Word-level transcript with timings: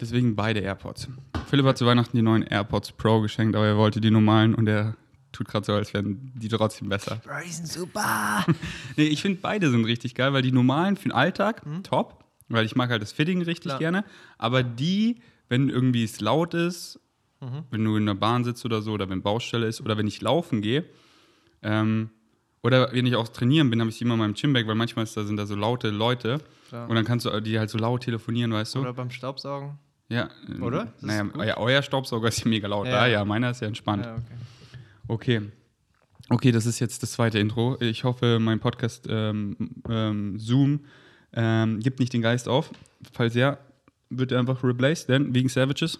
Deswegen 0.00 0.34
beide 0.34 0.60
AirPods. 0.60 1.08
Philipp 1.48 1.66
hat 1.66 1.78
zu 1.78 1.86
Weihnachten 1.86 2.16
die 2.16 2.22
neuen 2.22 2.42
AirPods 2.42 2.92
Pro 2.92 3.20
geschenkt, 3.20 3.56
aber 3.56 3.66
er 3.66 3.76
wollte 3.76 4.00
die 4.00 4.10
normalen 4.10 4.54
und 4.54 4.68
er 4.68 4.96
tut 5.32 5.48
gerade 5.48 5.64
so, 5.64 5.72
als 5.74 5.92
wären 5.94 6.32
die 6.34 6.48
trotzdem 6.48 6.88
besser. 6.88 7.20
Bro, 7.24 7.34
die 7.44 7.52
sind 7.52 7.68
super. 7.68 8.44
nee, 8.96 9.04
ich 9.04 9.22
finde 9.22 9.40
beide 9.40 9.70
sind 9.70 9.84
richtig 9.84 10.14
geil, 10.14 10.32
weil 10.32 10.42
die 10.42 10.52
normalen 10.52 10.96
für 10.96 11.08
den 11.08 11.12
Alltag 11.12 11.62
top, 11.82 12.24
weil 12.48 12.64
ich 12.64 12.76
mag 12.76 12.90
halt 12.90 13.02
das 13.02 13.12
Fitting 13.12 13.42
richtig 13.42 13.70
Klar. 13.70 13.78
gerne. 13.78 14.04
Aber 14.38 14.62
die, 14.62 15.20
wenn 15.48 15.68
irgendwie 15.68 16.04
es 16.04 16.20
laut 16.20 16.54
ist, 16.54 17.00
wenn 17.70 17.84
du 17.84 17.96
in 17.96 18.04
der 18.04 18.14
Bahn 18.14 18.44
sitzt 18.44 18.64
oder 18.66 18.82
so, 18.82 18.92
oder 18.92 19.08
wenn 19.08 19.22
Baustelle 19.22 19.66
ist, 19.66 19.80
oder 19.80 19.96
wenn 19.96 20.06
ich 20.06 20.20
laufen 20.20 20.60
gehe, 20.60 20.84
ähm, 21.62 22.10
oder 22.62 22.92
wenn 22.92 23.06
ich 23.06 23.16
auch 23.16 23.28
trainieren 23.28 23.70
bin, 23.70 23.80
habe 23.80 23.88
ich 23.88 23.96
die 23.96 24.04
immer 24.04 24.14
in 24.14 24.20
meinem 24.20 24.34
Gymbag, 24.34 24.66
weil 24.66 24.74
manchmal 24.74 25.04
ist 25.04 25.16
da, 25.16 25.24
sind 25.24 25.38
da 25.38 25.46
so 25.46 25.54
laute 25.54 25.88
Leute. 25.88 26.38
Klar. 26.68 26.88
Und 26.88 26.94
dann 26.94 27.06
kannst 27.06 27.24
du 27.24 27.40
die 27.40 27.58
halt 27.58 27.70
so 27.70 27.78
laut 27.78 28.02
telefonieren, 28.02 28.52
weißt 28.52 28.74
du? 28.74 28.80
Oder 28.80 28.92
beim 28.92 29.10
Staubsaugen. 29.10 29.78
Ja. 30.10 30.28
äh, 30.48 30.60
Oder? 30.60 30.92
Das 31.00 31.02
Naja, 31.02 31.44
ja, 31.44 31.56
euer 31.56 31.82
Staubsauger 31.82 32.28
ist 32.28 32.40
ja 32.44 32.48
mega 32.48 32.68
laut. 32.68 32.86
Ja. 32.86 33.06
Ja, 33.06 33.06
ja, 33.06 33.24
meiner 33.24 33.50
ist 33.50 33.60
ja 33.62 33.68
entspannt. 33.68 34.04
Ja, 34.04 34.16
okay. 34.16 34.22
Okay. 35.08 35.40
Okay, 36.28 36.52
das 36.52 36.66
ist 36.66 36.78
jetzt 36.78 37.02
das 37.02 37.12
zweite 37.12 37.38
Intro. 37.40 37.76
Ich 37.80 38.04
hoffe, 38.04 38.38
mein 38.38 38.60
Podcast 38.60 39.06
ähm, 39.08 39.56
ähm, 39.88 40.38
Zoom 40.38 40.84
ähm, 41.32 41.80
gibt 41.80 41.98
nicht 41.98 42.12
den 42.12 42.22
Geist 42.22 42.48
auf. 42.48 42.70
Falls 43.12 43.34
ja, 43.34 43.58
wird 44.10 44.30
er 44.30 44.38
einfach 44.38 44.62
replaced, 44.62 45.08
denn 45.08 45.34
wegen 45.34 45.48
Savages. 45.48 45.98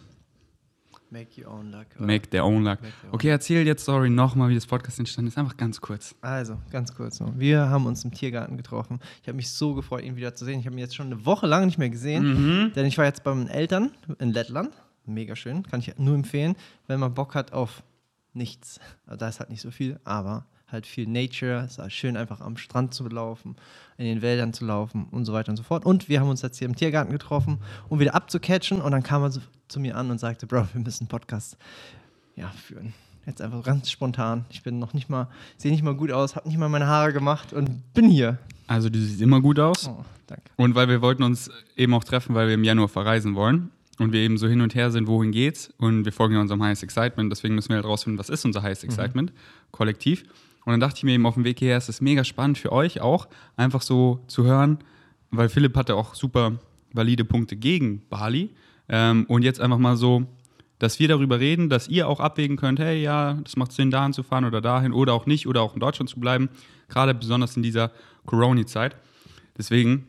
Make 1.10 1.40
your 1.44 1.50
own 1.52 1.70
luck. 1.72 1.86
oder? 1.96 2.06
Make 2.06 2.30
their 2.30 2.44
own 2.44 2.62
luck. 2.62 2.78
Their. 2.80 3.12
Okay, 3.12 3.28
erzähl 3.28 3.66
jetzt, 3.66 3.84
sorry, 3.84 4.08
nochmal, 4.10 4.48
wie 4.48 4.54
das 4.54 4.66
Podcast 4.66 4.98
entstanden 5.00 5.28
ist. 5.28 5.36
Einfach 5.38 5.56
ganz 5.56 5.80
kurz. 5.80 6.14
Also, 6.20 6.56
ganz 6.70 6.94
kurz 6.94 7.18
noch. 7.20 7.36
Wir 7.36 7.68
haben 7.68 7.86
uns 7.86 8.04
im 8.04 8.12
Tiergarten 8.12 8.56
getroffen. 8.56 9.00
Ich 9.20 9.26
habe 9.28 9.34
mich 9.36 9.50
so 9.50 9.74
gefreut, 9.74 10.04
ihn 10.04 10.14
wieder 10.16 10.34
zu 10.36 10.44
sehen. 10.44 10.60
Ich 10.60 10.66
habe 10.66 10.76
ihn 10.76 10.78
jetzt 10.78 10.94
schon 10.94 11.06
eine 11.06 11.26
Woche 11.26 11.46
lang 11.48 11.66
nicht 11.66 11.78
mehr 11.78 11.90
gesehen, 11.90 12.66
Mhm. 12.66 12.72
denn 12.74 12.86
ich 12.86 12.96
war 12.96 13.04
jetzt 13.06 13.24
bei 13.24 13.34
meinen 13.34 13.48
Eltern 13.48 13.90
in 14.20 14.30
Lettland. 14.32 14.70
Mega 15.04 15.34
schön, 15.34 15.64
kann 15.64 15.80
ich 15.80 15.92
nur 15.98 16.14
empfehlen, 16.14 16.54
wenn 16.86 17.00
man 17.00 17.12
Bock 17.14 17.34
hat 17.34 17.52
auf 17.52 17.82
nichts. 18.32 18.78
Also 19.06 19.16
da 19.18 19.28
ist 19.28 19.40
halt 19.40 19.50
nicht 19.50 19.62
so 19.62 19.70
viel, 19.72 19.98
aber 20.04 20.46
halt 20.72 20.86
viel 20.86 21.06
Nature. 21.06 21.64
Es 21.66 21.78
halt 21.78 21.92
schön, 21.92 22.16
einfach 22.16 22.40
am 22.40 22.56
Strand 22.56 22.94
zu 22.94 23.08
laufen, 23.08 23.56
in 23.96 24.06
den 24.06 24.22
Wäldern 24.22 24.52
zu 24.52 24.64
laufen 24.64 25.06
und 25.10 25.24
so 25.24 25.32
weiter 25.32 25.50
und 25.50 25.56
so 25.56 25.62
fort. 25.62 25.84
Und 25.84 26.08
wir 26.08 26.20
haben 26.20 26.28
uns 26.28 26.42
jetzt 26.42 26.58
hier 26.58 26.68
im 26.68 26.76
Tiergarten 26.76 27.12
getroffen, 27.12 27.58
um 27.88 28.00
wieder 28.00 28.14
abzucatchen. 28.14 28.80
Und 28.80 28.92
dann 28.92 29.02
kam 29.02 29.22
er 29.22 29.30
so 29.30 29.40
zu 29.68 29.80
mir 29.80 29.96
an 29.96 30.10
und 30.10 30.18
sagte, 30.18 30.46
Bro, 30.46 30.68
wir 30.72 30.80
müssen 30.80 31.04
einen 31.04 31.08
Podcast 31.08 31.56
ja, 32.36 32.48
führen. 32.50 32.92
Jetzt 33.26 33.42
einfach 33.42 33.62
ganz 33.62 33.90
spontan. 33.90 34.44
Ich 34.50 34.62
bin 34.62 34.78
noch 34.78 34.94
nicht 34.94 35.08
mal, 35.08 35.28
sehe 35.56 35.70
nicht 35.70 35.82
mal 35.82 35.94
gut 35.94 36.10
aus, 36.10 36.36
habe 36.36 36.48
nicht 36.48 36.58
mal 36.58 36.68
meine 36.68 36.86
Haare 36.86 37.12
gemacht 37.12 37.52
und 37.52 37.92
bin 37.92 38.08
hier. 38.08 38.38
Also, 38.66 38.88
du 38.88 38.98
siehst 38.98 39.20
immer 39.20 39.40
gut 39.40 39.58
aus. 39.58 39.88
Oh, 39.88 40.04
danke. 40.26 40.44
Und 40.56 40.74
weil 40.74 40.88
wir 40.88 41.02
wollten 41.02 41.22
uns 41.22 41.50
eben 41.76 41.92
auch 41.94 42.04
treffen, 42.04 42.34
weil 42.34 42.48
wir 42.48 42.54
im 42.54 42.64
Januar 42.64 42.88
verreisen 42.88 43.34
wollen 43.34 43.70
und 43.98 44.12
wir 44.12 44.20
eben 44.20 44.38
so 44.38 44.48
hin 44.48 44.62
und 44.62 44.74
her 44.74 44.90
sind, 44.90 45.06
wohin 45.06 45.30
geht's 45.30 45.72
und 45.76 46.04
wir 46.04 46.12
folgen 46.12 46.34
ja 46.34 46.40
unserem 46.40 46.62
Highest 46.62 46.82
Excitement, 46.82 47.30
deswegen 47.30 47.54
müssen 47.54 47.68
wir 47.68 47.76
halt 47.76 47.84
rausfinden, 47.84 48.18
was 48.18 48.30
ist 48.30 48.44
unser 48.44 48.62
Highest 48.62 48.82
Excitement, 48.84 49.32
kollektiv. 49.70 50.24
Und 50.64 50.72
dann 50.72 50.80
dachte 50.80 50.98
ich 50.98 51.04
mir 51.04 51.12
eben 51.12 51.26
auf 51.26 51.34
dem 51.34 51.44
Weg 51.44 51.58
hierher, 51.58 51.76
es 51.76 51.88
ist 51.88 52.00
mega 52.00 52.24
spannend 52.24 52.58
für 52.58 52.72
euch 52.72 53.00
auch, 53.00 53.28
einfach 53.56 53.82
so 53.82 54.20
zu 54.26 54.44
hören, 54.44 54.78
weil 55.30 55.48
Philipp 55.48 55.76
hatte 55.76 55.96
auch 55.96 56.14
super 56.14 56.58
valide 56.92 57.24
Punkte 57.24 57.56
gegen 57.56 58.02
Bali 58.08 58.50
ähm, 58.88 59.24
und 59.28 59.42
jetzt 59.42 59.60
einfach 59.60 59.78
mal 59.78 59.96
so, 59.96 60.26
dass 60.78 60.98
wir 60.98 61.08
darüber 61.08 61.38
reden, 61.38 61.68
dass 61.68 61.88
ihr 61.88 62.08
auch 62.08 62.20
abwägen 62.20 62.56
könnt, 62.56 62.80
hey, 62.80 63.02
ja, 63.02 63.34
das 63.44 63.56
macht 63.56 63.72
Sinn, 63.72 63.90
dahin 63.90 64.12
zu 64.12 64.22
fahren 64.22 64.44
oder 64.44 64.60
dahin 64.60 64.92
oder 64.92 65.12
auch 65.12 65.26
nicht 65.26 65.46
oder 65.46 65.62
auch 65.62 65.74
in 65.74 65.80
Deutschland 65.80 66.08
zu 66.08 66.18
bleiben, 66.18 66.48
gerade 66.88 67.14
besonders 67.14 67.56
in 67.56 67.62
dieser 67.62 67.92
Corona-Zeit. 68.26 68.96
Deswegen 69.56 70.06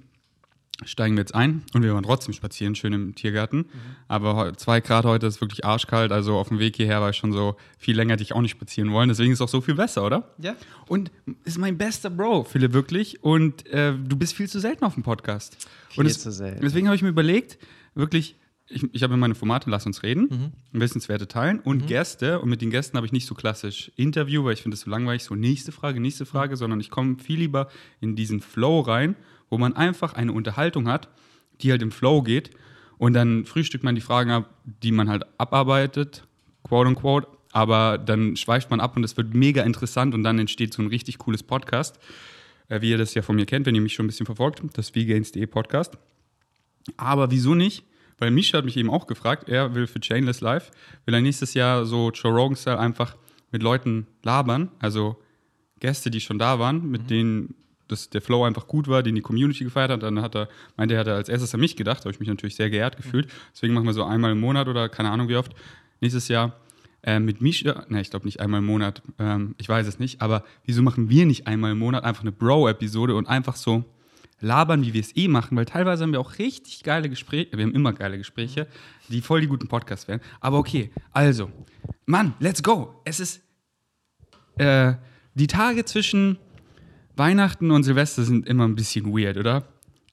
steigen 0.84 1.16
wir 1.16 1.22
jetzt 1.22 1.36
ein 1.36 1.64
und 1.74 1.84
wir 1.84 1.94
waren 1.94 2.04
trotzdem 2.04 2.34
spazieren, 2.34 2.76
schön 2.76 2.94
im 2.94 3.16
Tiergarten. 3.16 3.66
Aber 4.08 4.36
heu- 4.36 4.52
zwei 4.54 4.82
Grad 4.82 5.06
heute 5.06 5.28
ist 5.28 5.40
wirklich 5.42 5.64
arschkalt, 5.66 6.12
also 6.12 6.38
auf 6.38 6.48
dem 6.50 6.60
Weg 6.60 6.76
hierher 6.76 7.02
war 7.02 7.10
ich 7.12 7.18
schon 7.18 7.32
so, 7.32 7.56
viel 7.78 7.96
länger 7.96 8.14
hätte 8.14 8.24
ich 8.24 8.34
auch 8.34 8.42
nicht 8.42 8.52
spazieren 8.52 8.92
wollen, 8.92 9.10
deswegen 9.10 9.32
ist 9.32 9.38
es 9.38 9.42
auch 9.42 9.50
so 9.50 9.62
viel 9.62 9.76
besser, 9.76 10.06
oder? 10.06 10.34
Ja? 10.40 10.56
Und 10.88 11.12
ist 11.44 11.58
mein 11.58 11.78
bester 11.78 12.10
Bro, 12.10 12.46
Philipp, 12.46 12.74
wirklich. 12.74 13.24
Und 13.24 13.66
äh, 13.68 13.94
du 13.98 14.16
bist 14.16 14.34
viel 14.34 14.50
zu 14.50 14.60
selten 14.60 14.84
auf 14.84 14.96
dem 14.96 15.04
Podcast. 15.04 15.58
Viel 15.90 16.02
und 16.02 16.06
es- 16.08 16.20
zu 16.20 16.32
selten. 16.32 16.62
Deswegen 16.64 16.88
habe 16.88 16.96
ich 16.96 17.02
mir 17.04 17.10
überlegt, 17.10 17.58
wirklich, 17.96 18.36
ich, 18.74 18.86
ich 18.94 19.04
habe 19.04 19.14
mir 19.14 19.20
meine 19.20 19.36
Formate, 19.36 19.70
lass 19.70 19.86
uns 19.86 20.02
reden, 20.02 20.54
Wissenswerte 20.72 21.28
teilen 21.28 21.60
und 21.60 21.88
Gäste. 21.88 22.40
Und 22.40 22.50
mit 22.50 22.62
den 22.62 22.70
Gästen 22.70 22.96
habe 22.96 23.06
ich 23.06 23.12
nicht 23.12 23.26
so 23.28 23.36
klassisch 23.36 23.92
Interview, 23.98 24.46
weil 24.46 24.54
ich 24.54 24.62
finde 24.62 24.76
das 24.76 24.82
so 24.86 24.90
langweilig, 24.90 25.24
so 25.26 25.36
nächste 25.36 25.74
Frage, 25.74 26.00
nächste 26.00 26.26
Frage, 26.26 26.56
sondern 26.56 26.80
ich 26.80 26.90
komme 26.90 27.18
viel 27.20 27.40
lieber 27.40 27.68
in 28.00 28.16
diesen 28.16 28.40
Flow 28.40 28.80
rein, 28.80 29.16
wo 29.52 29.60
man 29.60 29.76
einfach 29.76 30.14
eine 30.14 30.34
Unterhaltung 30.34 30.88
hat, 30.88 31.10
die 31.62 31.70
halt 31.70 31.84
im 31.84 31.92
Flow 31.92 32.24
geht. 32.24 32.50
Und 32.98 33.14
dann 33.14 33.46
frühstückt 33.46 33.84
man 33.84 33.94
die 33.94 34.02
Fragen 34.02 34.32
ab, 34.32 34.50
die 34.64 34.92
man 34.92 35.10
halt 35.10 35.26
abarbeitet, 35.38 36.26
quote 36.64 36.88
unquote. 36.88 37.28
Aber 37.52 37.98
dann 37.98 38.38
schweift 38.38 38.72
man 38.72 38.80
ab 38.80 38.96
und 38.96 39.04
es 39.04 39.18
wird 39.18 39.34
mega 39.34 39.64
interessant 39.64 40.16
und 40.16 40.24
dann 40.24 40.40
entsteht 40.40 40.74
so 40.74 40.82
ein 40.82 40.88
richtig 40.88 41.18
cooles 41.18 41.44
Podcast. 41.44 42.00
Äh, 42.70 42.82
wie 42.82 42.92
ihr 42.92 42.98
das 42.98 43.14
ja 43.14 43.22
von 43.22 43.36
mir 43.36 43.46
kennt, 43.46 43.66
wenn 43.66 43.76
ihr 43.76 43.82
mich 43.82 43.94
schon 43.94 44.06
ein 44.06 44.08
bisschen 44.08 44.26
verfolgt, 44.26 44.62
das 44.74 44.92
VGains.de 44.92 45.46
Podcast. 45.48 45.98
Aber 46.96 47.30
wieso 47.30 47.54
nicht? 47.54 47.84
Weil 48.18 48.32
Misha 48.32 48.60
hat 48.60 48.66
mich 48.66 48.78
eben 48.78 48.90
auch 48.90 49.08
gefragt, 49.08 49.50
er 49.50 49.76
will 49.76 49.88
für 49.88 50.00
Chainless 50.00 50.42
Live, 50.42 50.72
will 51.06 51.14
er 51.14 51.22
nächstes 51.22 51.54
Jahr 51.54 51.86
so 51.86 52.12
Joe 52.12 52.32
Rogan-Style 52.32 52.80
einfach 52.80 53.18
mit 53.52 53.64
Leuten 53.64 54.08
labern, 54.24 54.72
also 54.80 55.22
Gäste, 55.80 56.12
die 56.12 56.22
schon 56.22 56.40
da 56.40 56.60
waren, 56.60 56.90
mit 56.90 57.10
denen 57.10 57.56
das, 57.92 58.10
der 58.10 58.22
Flow 58.22 58.44
einfach 58.46 58.68
gut 58.68 58.88
war, 58.88 59.04
den 59.04 59.16
die 59.16 59.22
Community 59.22 59.64
gefeiert 59.64 59.92
hat. 59.92 60.04
Dann 60.04 60.22
hat 60.22 60.36
er, 60.36 60.50
meinte 60.78 60.96
er, 60.96 61.02
hat 61.02 61.08
er 61.08 61.16
als 61.16 61.30
erstes 61.30 61.54
an 61.54 61.60
mich 61.60 61.76
gedacht, 61.76 62.00
da 62.00 62.06
habe 62.06 62.14
ich 62.14 62.20
mich 62.20 62.30
natürlich 62.30 62.56
sehr 62.56 62.70
geehrt 62.70 62.98
gefühlt. 62.98 63.30
Deswegen 63.54 63.74
machen 63.74 63.86
wir 63.86 63.94
so 63.94 64.04
einmal 64.04 64.32
im 64.32 64.40
Monat 64.40 64.68
oder 64.68 64.90
keine 64.90 65.10
Ahnung 65.10 65.28
wie 65.28 65.36
oft 65.36 65.54
nächstes 66.00 66.28
Jahr 66.28 66.54
äh, 67.04 67.20
mit 67.20 67.42
Misha, 67.42 67.86
ne, 67.90 68.02
ich 68.02 68.10
glaube 68.10 68.26
nicht 68.26 68.40
einmal 68.40 68.60
im 68.60 68.66
Monat, 68.66 69.02
ähm, 69.20 69.56
ich 69.58 69.68
weiß 69.68 69.88
es 69.88 70.00
nicht, 70.00 70.22
aber 70.22 70.44
wieso 70.66 70.82
machen 70.82 71.10
wir 71.10 71.26
nicht 71.26 71.48
einmal 71.48 71.72
im 71.72 71.80
Monat 71.80 72.04
einfach 72.04 72.22
eine 72.22 72.32
Bro-Episode 72.32 73.16
und 73.16 73.28
einfach 73.28 73.56
so 73.56 73.86
labern, 74.40 74.84
wie 74.84 74.94
wir 74.94 75.02
es 75.02 75.16
eh 75.16 75.28
machen, 75.28 75.56
weil 75.56 75.66
teilweise 75.66 76.04
haben 76.04 76.12
wir 76.12 76.20
auch 76.20 76.38
richtig 76.40 76.84
geile 76.84 77.10
Gespräche, 77.10 77.58
wir 77.58 77.64
haben 77.64 77.74
immer 77.74 77.94
geile 77.94 78.18
Gespräche, 78.18 78.68
die 79.10 79.22
voll 79.22 79.42
die 79.42 79.48
guten 79.48 79.68
Podcasts 79.68 80.08
werden. 80.08 80.22
Aber 80.40 80.58
okay, 80.58 80.92
also, 81.12 81.52
Mann, 82.06 82.34
let's 82.40 82.62
go. 82.62 83.02
Es 83.06 83.20
ist 83.20 83.42
äh, 84.58 84.94
die 85.36 85.48
Tage 85.48 85.86
zwischen 85.86 86.38
Weihnachten 87.16 87.72
und 87.72 87.84
Silvester 87.84 88.24
sind 88.24 88.48
immer 88.48 88.68
ein 88.68 88.76
bisschen 88.76 89.14
weird, 89.14 89.38
oder? 89.38 89.64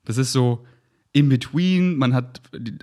Das 0.04 0.18
ist 0.18 0.32
so 0.32 0.64
in 1.12 1.28
between, 1.28 1.96
man 1.96 2.14
hat, 2.14 2.40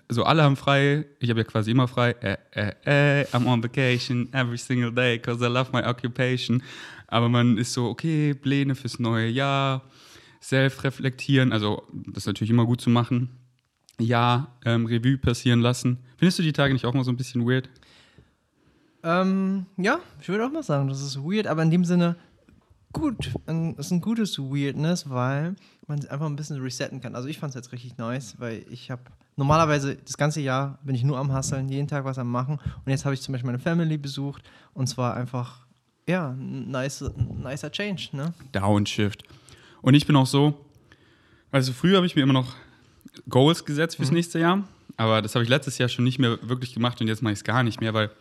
so 0.09 0.23
alle 0.23 0.43
haben 0.43 0.55
frei, 0.55 1.05
ich 1.19 1.29
habe 1.29 1.41
ja 1.41 1.43
quasi 1.43 1.71
immer 1.71 1.87
frei, 1.87 2.11
äh, 2.21 2.37
äh, 2.51 3.21
äh, 3.21 3.25
I'm 3.31 3.45
on 3.45 3.63
vacation 3.63 4.27
every 4.33 4.57
single 4.57 4.91
day, 4.91 5.17
because 5.17 5.43
I 5.43 5.47
love 5.47 5.71
my 5.71 5.83
occupation. 5.83 6.63
Aber 7.07 7.29
man 7.29 7.57
ist 7.57 7.73
so, 7.73 7.85
okay, 7.85 8.33
Pläne 8.33 8.75
fürs 8.75 8.99
neue 8.99 9.29
Jahr, 9.29 9.83
self-reflektieren, 10.41 11.51
also 11.51 11.83
das 11.93 12.23
ist 12.23 12.27
natürlich 12.27 12.49
immer 12.49 12.65
gut 12.65 12.81
zu 12.81 12.89
machen. 12.89 13.29
Ja, 13.99 14.55
ähm, 14.65 14.85
Revue 14.85 15.17
passieren 15.17 15.61
lassen. 15.61 15.99
Findest 16.17 16.39
du 16.39 16.43
die 16.43 16.51
Tage 16.51 16.73
nicht 16.73 16.85
auch 16.85 16.93
mal 16.93 17.05
so 17.05 17.11
ein 17.11 17.17
bisschen 17.17 17.47
weird? 17.47 17.69
Ähm, 19.03 19.67
ja, 19.77 19.99
ich 20.19 20.27
würde 20.27 20.45
auch 20.45 20.51
mal 20.51 20.63
sagen, 20.63 20.89
das 20.89 21.01
ist 21.01 21.17
weird, 21.23 21.47
aber 21.47 21.63
in 21.63 21.71
dem 21.71 21.85
Sinne 21.85 22.17
gut. 22.95 23.31
Es 23.77 23.85
ist 23.85 23.91
ein 23.91 24.01
gutes 24.01 24.39
Weirdness, 24.39 25.09
weil 25.09 25.55
man 25.85 25.99
es 25.99 26.07
einfach 26.07 26.25
ein 26.25 26.35
bisschen 26.35 26.61
resetten 26.61 27.01
kann. 27.01 27.13
Also 27.15 27.27
ich 27.27 27.37
fand 27.37 27.49
es 27.51 27.55
jetzt 27.55 27.71
richtig 27.71 27.97
nice, 27.97 28.35
weil 28.39 28.65
ich 28.69 28.89
habe 28.89 29.03
normalerweise 29.35 29.97
das 29.97 30.17
ganze 30.17 30.41
Jahr 30.41 30.79
bin 30.83 30.95
ich 30.95 31.03
nur 31.03 31.17
am 31.17 31.35
Hustlen, 31.35 31.69
jeden 31.69 31.87
Tag 31.87 32.05
was 32.05 32.17
am 32.17 32.31
machen 32.31 32.59
und 32.85 32.89
jetzt 32.89 33.05
habe 33.05 33.13
ich 33.13 33.21
zum 33.21 33.33
Beispiel 33.33 33.47
meine 33.47 33.59
Family 33.59 33.97
besucht 33.97 34.43
und 34.73 34.87
zwar 34.87 35.15
einfach 35.15 35.65
ja, 36.07 36.29
ein 36.29 36.71
nice, 36.71 37.03
nicer 37.43 37.71
Change, 37.71 38.09
ne? 38.13 38.33
Downshift. 38.51 39.23
Und 39.81 39.93
ich 39.93 40.07
bin 40.07 40.15
auch 40.15 40.27
so, 40.27 40.53
also 41.51 41.73
früher 41.73 41.97
habe 41.97 42.05
ich 42.05 42.15
mir 42.15 42.21
immer 42.21 42.33
noch 42.33 42.55
Goals 43.29 43.65
gesetzt 43.65 43.97
fürs 43.97 44.11
nächste 44.11 44.39
Jahr, 44.39 44.67
aber 44.97 45.21
das 45.21 45.35
habe 45.35 45.43
ich 45.43 45.49
letztes 45.49 45.77
Jahr 45.77 45.89
schon 45.89 46.05
nicht 46.05 46.19
mehr 46.19 46.37
wirklich 46.47 46.73
gemacht 46.73 47.01
und 47.01 47.07
jetzt 47.07 47.21
mache 47.21 47.33
ich 47.33 47.39
es 47.39 47.43
gar 47.43 47.63
nicht 47.63 47.81
mehr, 47.81 47.93
weil 47.93 48.11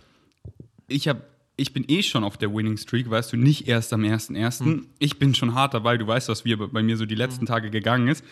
ich 0.88 1.08
habe 1.08 1.22
ich 1.56 1.72
bin 1.72 1.84
eh 1.88 2.02
schon 2.02 2.24
auf 2.24 2.36
der 2.36 2.52
Winning 2.52 2.76
Streak, 2.76 3.08
weißt 3.08 3.32
du, 3.32 3.36
nicht 3.36 3.68
erst 3.68 3.92
am 3.92 4.02
1.1. 4.02 4.82
Ich 4.98 5.18
bin 5.18 5.34
schon 5.34 5.54
hart 5.54 5.72
dabei, 5.74 5.96
du 5.96 6.06
weißt, 6.06 6.28
was 6.28 6.44
wir 6.44 6.58
bei 6.58 6.82
mir 6.82 6.96
so 6.96 7.06
die 7.06 7.14
letzten 7.14 7.46
Tage 7.46 7.70
gegangen 7.70 8.08
ist. 8.08 8.24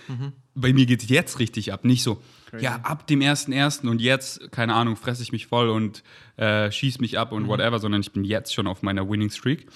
Bei 0.54 0.72
mir 0.72 0.86
geht 0.86 1.02
es 1.04 1.08
jetzt 1.08 1.38
richtig 1.38 1.72
ab, 1.72 1.84
nicht 1.84 2.02
so, 2.02 2.20
Crazy. 2.50 2.64
ja, 2.64 2.76
ab 2.82 3.06
dem 3.06 3.20
1.1. 3.20 3.86
und 3.88 4.00
jetzt, 4.00 4.50
keine 4.52 4.74
Ahnung, 4.74 4.96
fresse 4.96 5.22
ich 5.22 5.30
mich 5.32 5.46
voll 5.46 5.68
und 5.70 6.02
äh, 6.36 6.70
schieß 6.70 6.98
mich 6.98 7.18
ab 7.18 7.32
und 7.32 7.46
whatever, 7.48 7.78
sondern 7.78 8.00
ich 8.00 8.12
bin 8.12 8.24
jetzt 8.24 8.52
schon 8.54 8.66
auf 8.66 8.82
meiner 8.82 9.08
Winning 9.08 9.30
Streak. 9.30 9.66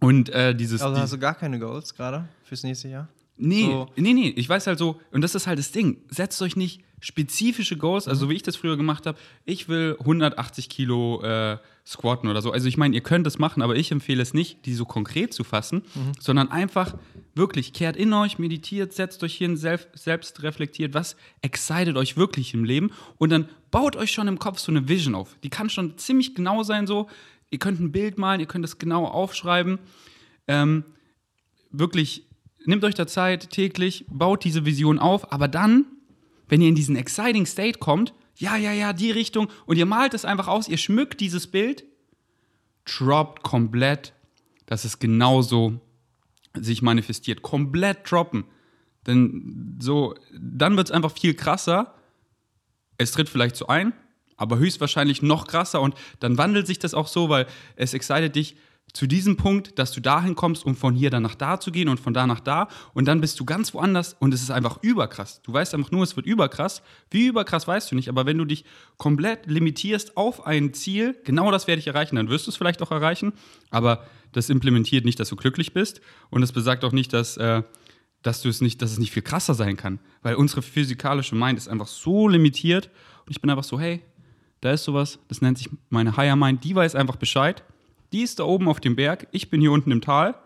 Und 0.00 0.28
äh, 0.30 0.54
dieses, 0.54 0.82
Also 0.82 1.00
hast 1.00 1.12
du 1.12 1.18
gar 1.18 1.34
keine 1.34 1.58
Goals 1.58 1.94
gerade 1.94 2.28
fürs 2.44 2.62
nächste 2.62 2.88
Jahr? 2.88 3.08
Nee, 3.36 3.64
So. 3.64 3.88
nee, 3.96 4.12
nee. 4.12 4.28
Ich 4.36 4.48
weiß 4.48 4.66
halt 4.68 4.78
so, 4.78 5.00
und 5.10 5.20
das 5.22 5.34
ist 5.34 5.46
halt 5.46 5.58
das 5.58 5.72
Ding. 5.72 5.98
Setzt 6.08 6.40
euch 6.42 6.54
nicht 6.56 6.82
spezifische 7.00 7.76
Goals, 7.76 8.08
also 8.08 8.22
so 8.26 8.30
wie 8.30 8.34
ich 8.34 8.42
das 8.42 8.56
früher 8.56 8.76
gemacht 8.78 9.04
habe. 9.06 9.18
Ich 9.44 9.68
will 9.68 9.96
180 10.00 10.70
Kilo 10.70 11.20
äh, 11.22 11.58
squatten 11.86 12.30
oder 12.30 12.40
so. 12.40 12.50
Also 12.50 12.66
ich 12.66 12.78
meine, 12.78 12.94
ihr 12.94 13.02
könnt 13.02 13.26
es 13.26 13.38
machen, 13.38 13.60
aber 13.60 13.76
ich 13.76 13.90
empfehle 13.92 14.22
es 14.22 14.32
nicht, 14.32 14.64
die 14.64 14.72
so 14.72 14.86
konkret 14.86 15.34
zu 15.34 15.44
fassen, 15.44 15.82
sondern 16.18 16.50
einfach 16.50 16.94
wirklich 17.34 17.74
kehrt 17.74 17.96
in 17.96 18.10
euch, 18.14 18.38
meditiert, 18.38 18.94
setzt 18.94 19.22
euch 19.22 19.34
hin, 19.36 19.58
selbst, 19.58 19.88
selbst 19.94 20.42
reflektiert, 20.42 20.94
was 20.94 21.14
excited 21.42 21.96
euch 21.98 22.16
wirklich 22.16 22.54
im 22.54 22.64
Leben 22.64 22.90
und 23.18 23.30
dann 23.30 23.50
baut 23.70 23.96
euch 23.96 24.10
schon 24.12 24.28
im 24.28 24.38
Kopf 24.38 24.58
so 24.58 24.72
eine 24.72 24.88
Vision 24.88 25.14
auf. 25.14 25.36
Die 25.42 25.50
kann 25.50 25.68
schon 25.68 25.98
ziemlich 25.98 26.34
genau 26.34 26.62
sein 26.62 26.86
so. 26.86 27.08
Ihr 27.50 27.58
könnt 27.58 27.80
ein 27.80 27.92
Bild 27.92 28.16
malen, 28.16 28.40
ihr 28.40 28.46
könnt 28.46 28.64
das 28.64 28.78
genau 28.78 29.04
aufschreiben. 29.04 29.78
Ähm, 30.48 30.84
wirklich, 31.70 32.24
nehmt 32.66 32.84
euch 32.84 32.94
da 32.94 33.06
Zeit 33.06 33.50
täglich, 33.50 34.04
baut 34.08 34.44
diese 34.44 34.64
Vision 34.64 34.98
auf, 34.98 35.32
aber 35.32 35.48
dann, 35.48 35.86
wenn 36.48 36.60
ihr 36.60 36.68
in 36.68 36.74
diesen 36.74 36.96
exciting 36.96 37.46
State 37.46 37.78
kommt, 37.78 38.14
ja, 38.36 38.56
ja, 38.56 38.72
ja, 38.72 38.92
die 38.92 39.10
Richtung, 39.10 39.48
und 39.66 39.76
ihr 39.76 39.86
malt 39.86 40.14
es 40.14 40.24
einfach 40.24 40.48
aus, 40.48 40.68
ihr 40.68 40.78
schmückt 40.78 41.20
dieses 41.20 41.46
Bild, 41.46 41.84
droppt 42.84 43.42
komplett, 43.42 44.12
dass 44.66 44.84
es 44.84 44.98
genauso 44.98 45.80
sich 46.54 46.82
manifestiert. 46.82 47.42
Komplett 47.42 48.10
droppen. 48.10 48.44
Denn 49.06 49.78
so, 49.80 50.14
dann 50.32 50.76
wird 50.76 50.88
es 50.88 50.92
einfach 50.92 51.12
viel 51.12 51.34
krasser. 51.34 51.94
Es 52.96 53.12
tritt 53.12 53.28
vielleicht 53.28 53.56
so 53.56 53.66
ein, 53.66 53.92
aber 54.36 54.58
höchstwahrscheinlich 54.58 55.22
noch 55.22 55.46
krasser 55.46 55.80
und 55.80 55.94
dann 56.20 56.38
wandelt 56.38 56.66
sich 56.66 56.78
das 56.78 56.94
auch 56.94 57.08
so, 57.08 57.28
weil 57.28 57.46
es 57.76 57.92
excited 57.92 58.34
dich 58.34 58.56
zu 58.94 59.08
diesem 59.08 59.36
Punkt, 59.36 59.78
dass 59.78 59.92
du 59.92 60.00
dahin 60.00 60.36
kommst, 60.36 60.64
um 60.64 60.76
von 60.76 60.94
hier 60.94 61.10
dann 61.10 61.24
nach 61.24 61.34
da 61.34 61.60
zu 61.60 61.72
gehen 61.72 61.88
und 61.88 62.00
von 62.00 62.14
da 62.14 62.26
nach 62.26 62.40
da. 62.40 62.68
Und 62.94 63.06
dann 63.06 63.20
bist 63.20 63.38
du 63.40 63.44
ganz 63.44 63.74
woanders 63.74 64.14
und 64.20 64.32
es 64.32 64.40
ist 64.40 64.50
einfach 64.50 64.78
überkrass. 64.82 65.42
Du 65.42 65.52
weißt 65.52 65.74
einfach 65.74 65.90
nur, 65.90 66.04
es 66.04 66.14
wird 66.16 66.26
überkrass. 66.26 66.80
Wie 67.10 67.26
überkrass 67.26 67.66
weißt 67.66 67.90
du 67.90 67.96
nicht, 67.96 68.08
aber 68.08 68.24
wenn 68.24 68.38
du 68.38 68.44
dich 68.44 68.64
komplett 68.96 69.46
limitierst 69.46 70.16
auf 70.16 70.46
ein 70.46 70.72
Ziel, 70.72 71.16
genau 71.24 71.50
das 71.50 71.66
werde 71.66 71.80
ich 71.80 71.88
erreichen, 71.88 72.16
dann 72.16 72.28
wirst 72.28 72.46
du 72.46 72.52
es 72.52 72.56
vielleicht 72.56 72.80
auch 72.82 72.92
erreichen, 72.92 73.32
aber 73.70 74.06
das 74.32 74.48
implementiert 74.48 75.04
nicht, 75.04 75.18
dass 75.18 75.28
du 75.28 75.36
glücklich 75.36 75.74
bist. 75.74 76.00
Und 76.30 76.42
es 76.42 76.52
besagt 76.52 76.84
auch 76.84 76.92
nicht, 76.92 77.12
dass 77.12 77.36
äh, 77.36 77.62
dass 78.22 78.40
du 78.40 78.48
es 78.48 78.62
nicht, 78.62 78.80
dass 78.80 78.90
es 78.90 78.98
nicht 78.98 79.12
viel 79.12 79.22
krasser 79.22 79.52
sein 79.52 79.76
kann, 79.76 80.00
weil 80.22 80.36
unsere 80.36 80.62
physikalische 80.62 81.34
Mind 81.34 81.58
ist 81.58 81.68
einfach 81.68 81.86
so 81.86 82.26
limitiert. 82.26 82.88
Und 83.26 83.32
ich 83.32 83.40
bin 83.40 83.50
einfach 83.50 83.64
so, 83.64 83.78
hey, 83.78 84.02
da 84.62 84.72
ist 84.72 84.84
sowas, 84.84 85.18
das 85.28 85.42
nennt 85.42 85.58
sich 85.58 85.68
meine 85.90 86.16
Higher 86.16 86.34
Mind, 86.34 86.64
die 86.64 86.74
weiß 86.74 86.94
einfach 86.94 87.16
Bescheid. 87.16 87.62
Die 88.14 88.22
ist 88.22 88.38
da 88.38 88.44
oben 88.44 88.68
auf 88.68 88.78
dem 88.78 88.94
Berg, 88.94 89.26
ich 89.32 89.50
bin 89.50 89.60
hier 89.60 89.72
unten 89.72 89.90
im 89.90 90.00
Tal 90.00 90.36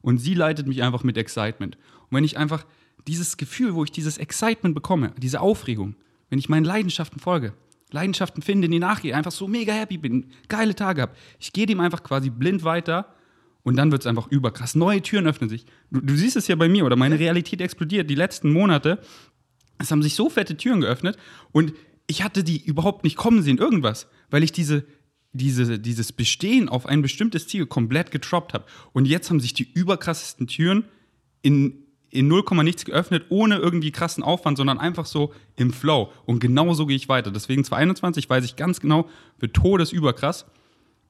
und 0.00 0.18
sie 0.18 0.34
leitet 0.34 0.68
mich 0.68 0.84
einfach 0.84 1.02
mit 1.02 1.18
Excitement. 1.18 1.74
Und 1.74 2.16
wenn 2.16 2.22
ich 2.22 2.38
einfach 2.38 2.64
dieses 3.08 3.36
Gefühl, 3.36 3.74
wo 3.74 3.82
ich 3.82 3.90
dieses 3.90 4.16
Excitement 4.16 4.76
bekomme, 4.76 5.12
diese 5.18 5.40
Aufregung, 5.40 5.96
wenn 6.30 6.38
ich 6.38 6.48
meinen 6.48 6.64
Leidenschaften 6.64 7.18
folge, 7.18 7.52
Leidenschaften 7.90 8.42
finde, 8.42 8.68
die 8.68 8.78
nachgehe, 8.78 9.16
einfach 9.16 9.32
so 9.32 9.48
mega 9.48 9.72
happy 9.72 9.98
bin, 9.98 10.26
geile 10.46 10.76
Tage 10.76 11.02
habe, 11.02 11.16
ich 11.40 11.52
gehe 11.52 11.66
dem 11.66 11.80
einfach 11.80 12.04
quasi 12.04 12.30
blind 12.30 12.62
weiter 12.62 13.12
und 13.64 13.74
dann 13.74 13.90
wird 13.90 14.02
es 14.02 14.06
einfach 14.06 14.28
überkrass. 14.28 14.76
Neue 14.76 15.02
Türen 15.02 15.26
öffnen 15.26 15.50
sich. 15.50 15.66
Du, 15.90 16.00
du 16.00 16.14
siehst 16.14 16.36
es 16.36 16.46
ja 16.46 16.54
bei 16.54 16.68
mir, 16.68 16.86
oder 16.86 16.94
meine 16.94 17.18
Realität 17.18 17.60
explodiert. 17.60 18.08
Die 18.08 18.14
letzten 18.14 18.52
Monate, 18.52 19.00
es 19.78 19.90
haben 19.90 20.04
sich 20.04 20.14
so 20.14 20.30
fette 20.30 20.56
Türen 20.56 20.80
geöffnet 20.80 21.16
und 21.50 21.72
ich 22.06 22.22
hatte 22.22 22.44
die 22.44 22.64
überhaupt 22.64 23.02
nicht 23.02 23.16
kommen 23.16 23.42
sehen, 23.42 23.58
irgendwas, 23.58 24.06
weil 24.30 24.44
ich 24.44 24.52
diese, 24.52 24.84
diese, 25.36 25.78
dieses 25.78 26.12
Bestehen 26.12 26.68
auf 26.68 26.86
ein 26.86 27.02
bestimmtes 27.02 27.48
Ziel 27.48 27.66
komplett 27.66 28.10
getroppt 28.10 28.54
habe. 28.54 28.64
Und 28.92 29.06
jetzt 29.06 29.30
haben 29.30 29.40
sich 29.40 29.54
die 29.54 29.70
überkrassesten 29.72 30.46
Türen 30.46 30.84
in, 31.42 31.86
in 32.10 32.28
0, 32.28 32.44
nichts 32.62 32.84
geöffnet, 32.84 33.26
ohne 33.28 33.56
irgendwie 33.56 33.92
krassen 33.92 34.24
Aufwand, 34.24 34.56
sondern 34.56 34.78
einfach 34.78 35.06
so 35.06 35.32
im 35.56 35.72
Flow. 35.72 36.12
Und 36.24 36.40
genau 36.40 36.74
so 36.74 36.86
gehe 36.86 36.96
ich 36.96 37.08
weiter. 37.08 37.30
Deswegen 37.30 37.64
2021 37.64 38.28
weiß 38.28 38.44
ich 38.44 38.56
ganz 38.56 38.80
genau, 38.80 39.08
wird 39.38 39.54
todesüberkrass. 39.54 40.46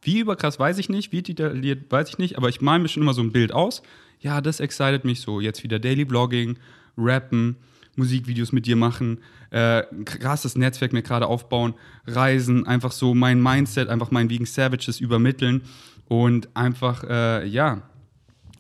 Wie 0.02 0.19
überkrass 0.19 0.58
weiß 0.58 0.79
ich 0.79 0.88
nicht, 0.88 1.12
wie 1.12 1.22
detailliert 1.22 1.90
weiß 1.90 2.11
ich 2.11 2.19
nicht, 2.19 2.37
aber 2.37 2.49
ich 2.49 2.61
male 2.61 2.82
mir 2.82 2.88
schon 2.88 3.02
immer 3.02 3.14
so 3.14 3.22
ein 3.22 3.32
Bild 3.32 3.52
aus. 3.52 3.82
Ja, 4.20 4.40
das 4.40 4.61
excited 4.61 5.05
mich 5.05 5.20
so. 5.20 5.40
Jetzt 5.40 5.62
wieder 5.62 5.79
Daily 5.79 6.05
Blogging, 6.05 6.58
Rappen, 6.96 7.56
Musikvideos 7.96 8.52
mit 8.52 8.66
dir 8.66 8.76
machen, 8.76 9.19
äh, 9.50 9.82
ein 9.90 10.04
krasses 10.04 10.56
Netzwerk 10.56 10.93
mir 10.93 11.02
gerade 11.02 11.26
aufbauen, 11.26 11.75
Reisen, 12.06 12.66
einfach 12.66 12.93
so 12.93 13.14
mein 13.14 13.43
Mindset, 13.43 13.88
einfach 13.88 14.10
mein 14.10 14.31
Vegan 14.31 14.46
Savages 14.46 15.00
übermitteln 15.00 15.62
und 16.08 16.48
einfach, 16.54 17.04
äh, 17.04 17.46
ja, 17.46 17.82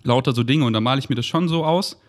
lauter 0.02 0.32
so 0.32 0.42
Dinge. 0.42 0.64
Und 0.64 0.72
da 0.72 0.80
male 0.80 0.98
ich 0.98 1.08
mir 1.08 1.16
das 1.16 1.26
schon 1.26 1.48
so 1.48 1.64
aus. 1.64 2.00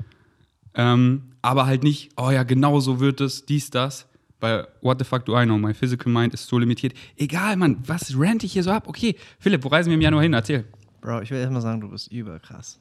Ähm, 0.74 1.24
aber 1.41 1.65
halt 1.65 1.83
nicht, 1.83 2.12
oh 2.18 2.29
ja, 2.29 2.44
genau 2.44 2.79
so 2.79 3.00
wird 3.00 3.21
es, 3.21 3.45
dies, 3.45 3.69
das. 3.69 4.07
Weil, 4.39 4.68
what 4.81 5.00
the 5.00 5.06
fuck 5.06 5.25
do 5.25 5.39
I 5.39 5.45
know? 5.45 5.57
My 5.57 5.74
physical 5.74 6.12
mind 6.12 6.33
ist 6.33 6.47
so 6.47 6.59
limitiert. 6.59 6.94
Egal, 7.15 7.57
Mann, 7.57 7.77
was 7.88 8.13
rant 8.15 8.44
ich 8.44 8.53
hier 8.53 8.63
so 8.63 8.71
ab? 8.71 8.88
Okay, 8.88 9.15
Philipp, 9.39 9.63
wo 9.63 9.69
reisen 9.69 9.89
wir 9.89 9.95
im 9.95 10.01
Januar 10.01 10.21
hin? 10.21 10.33
Erzähl. 10.33 10.65
Bro, 11.01 11.21
ich 11.21 11.31
will 11.31 11.39
erstmal 11.39 11.62
sagen, 11.62 11.81
du 11.81 11.89
bist 11.89 12.12
überkrass. 12.12 12.79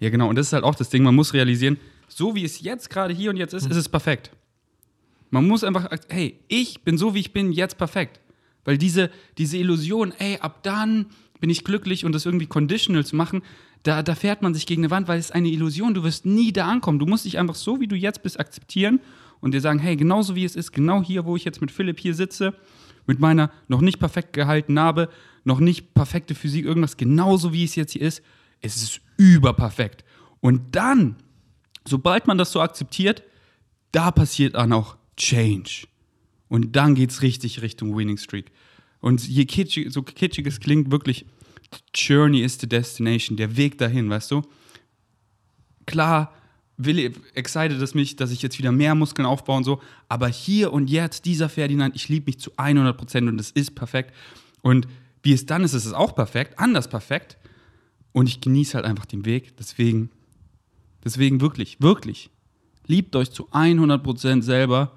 Ja, 0.00 0.10
genau. 0.10 0.28
Und 0.28 0.36
das 0.36 0.48
ist 0.48 0.52
halt 0.52 0.64
auch 0.64 0.74
das 0.74 0.90
Ding, 0.90 1.02
man 1.02 1.14
muss 1.14 1.32
realisieren, 1.32 1.78
so 2.08 2.34
wie 2.34 2.44
es 2.44 2.60
jetzt 2.60 2.90
gerade 2.90 3.14
hier 3.14 3.30
und 3.30 3.36
jetzt 3.36 3.54
ist, 3.54 3.66
ist 3.66 3.76
es 3.76 3.88
perfekt. 3.88 4.30
Man 5.30 5.46
muss 5.46 5.62
einfach, 5.62 5.88
hey, 6.08 6.40
ich 6.48 6.82
bin 6.82 6.96
so, 6.96 7.14
wie 7.14 7.20
ich 7.20 7.32
bin, 7.32 7.52
jetzt 7.52 7.78
perfekt. 7.78 8.20
Weil 8.64 8.78
diese, 8.78 9.10
diese 9.36 9.56
Illusion, 9.56 10.12
ey, 10.18 10.38
ab 10.38 10.62
dann 10.62 11.06
bin 11.40 11.50
ich 11.50 11.64
glücklich 11.64 12.04
und 12.04 12.12
das 12.12 12.26
irgendwie 12.26 12.46
conditional 12.46 13.04
zu 13.04 13.16
machen, 13.16 13.42
da, 13.82 14.02
da 14.02 14.14
fährt 14.14 14.42
man 14.42 14.54
sich 14.54 14.66
gegen 14.66 14.82
eine 14.82 14.90
Wand, 14.90 15.08
weil 15.08 15.18
es 15.18 15.26
ist 15.26 15.34
eine 15.34 15.48
Illusion, 15.48 15.94
du 15.94 16.02
wirst 16.02 16.26
nie 16.26 16.52
da 16.52 16.66
ankommen. 16.66 16.98
Du 16.98 17.06
musst 17.06 17.24
dich 17.24 17.38
einfach 17.38 17.54
so, 17.54 17.80
wie 17.80 17.86
du 17.86 17.96
jetzt 17.96 18.22
bist, 18.22 18.40
akzeptieren 18.40 19.00
und 19.40 19.54
dir 19.54 19.60
sagen, 19.60 19.78
hey, 19.78 19.96
genauso 19.96 20.34
wie 20.34 20.44
es 20.44 20.56
ist, 20.56 20.72
genau 20.72 21.02
hier, 21.02 21.24
wo 21.24 21.36
ich 21.36 21.44
jetzt 21.44 21.60
mit 21.60 21.70
Philipp 21.70 22.00
hier 22.00 22.14
sitze, 22.14 22.54
mit 23.06 23.20
meiner 23.20 23.50
noch 23.68 23.80
nicht 23.80 23.98
perfekt 23.98 24.32
gehaltenen 24.32 24.74
Narbe, 24.74 25.08
noch 25.44 25.60
nicht 25.60 25.94
perfekte 25.94 26.34
Physik, 26.34 26.64
irgendwas, 26.64 26.96
genauso 26.96 27.52
wie 27.52 27.64
es 27.64 27.76
jetzt 27.76 27.92
hier 27.92 28.02
ist, 28.02 28.22
es 28.60 28.76
ist 28.76 29.00
überperfekt. 29.16 30.04
Und 30.40 30.74
dann, 30.74 31.16
sobald 31.88 32.26
man 32.26 32.38
das 32.38 32.52
so 32.52 32.60
akzeptiert, 32.60 33.22
da 33.92 34.10
passiert 34.10 34.54
dann 34.54 34.72
auch 34.72 34.96
Change. 35.16 35.86
Und 36.48 36.76
dann 36.76 36.94
geht's 36.94 37.22
richtig 37.22 37.62
Richtung 37.62 37.96
Winning 37.96 38.16
Streak. 38.16 38.50
Und 39.00 39.26
je 39.26 39.44
kitschig, 39.44 39.92
so 39.92 40.02
kitschig 40.02 40.46
es 40.46 40.60
klingt, 40.60 40.90
wirklich, 40.90 41.26
Journey 41.94 42.40
is 42.40 42.58
the 42.58 42.68
destination, 42.68 43.36
der 43.36 43.56
Weg 43.56 43.78
dahin, 43.78 44.08
weißt 44.08 44.30
du? 44.30 44.42
Klar, 45.86 46.32
will, 46.78 47.12
excited 47.34 47.80
es 47.80 47.94
mich, 47.94 48.16
dass 48.16 48.30
ich 48.30 48.42
jetzt 48.42 48.58
wieder 48.58 48.72
mehr 48.72 48.94
Muskeln 48.94 49.26
aufbaue 49.26 49.58
und 49.58 49.64
so, 49.64 49.82
aber 50.08 50.28
hier 50.28 50.72
und 50.72 50.88
jetzt, 50.88 51.26
dieser 51.26 51.48
Ferdinand, 51.48 51.94
ich 51.94 52.08
liebe 52.08 52.26
mich 52.26 52.38
zu 52.38 52.52
100% 52.52 53.28
und 53.28 53.40
es 53.40 53.50
ist 53.50 53.74
perfekt. 53.74 54.14
Und 54.62 54.88
wie 55.22 55.32
es 55.32 55.46
dann 55.46 55.64
ist, 55.64 55.74
ist 55.74 55.84
es 55.84 55.92
auch 55.92 56.14
perfekt, 56.14 56.58
anders 56.58 56.88
perfekt. 56.88 57.36
Und 58.12 58.28
ich 58.28 58.40
genieße 58.40 58.74
halt 58.74 58.86
einfach 58.86 59.06
den 59.06 59.24
Weg. 59.24 59.56
Deswegen, 59.58 60.10
deswegen 61.04 61.40
wirklich, 61.40 61.80
wirklich, 61.80 62.30
liebt 62.86 63.14
euch 63.16 63.30
zu 63.30 63.48
100% 63.50 64.42
selber 64.42 64.92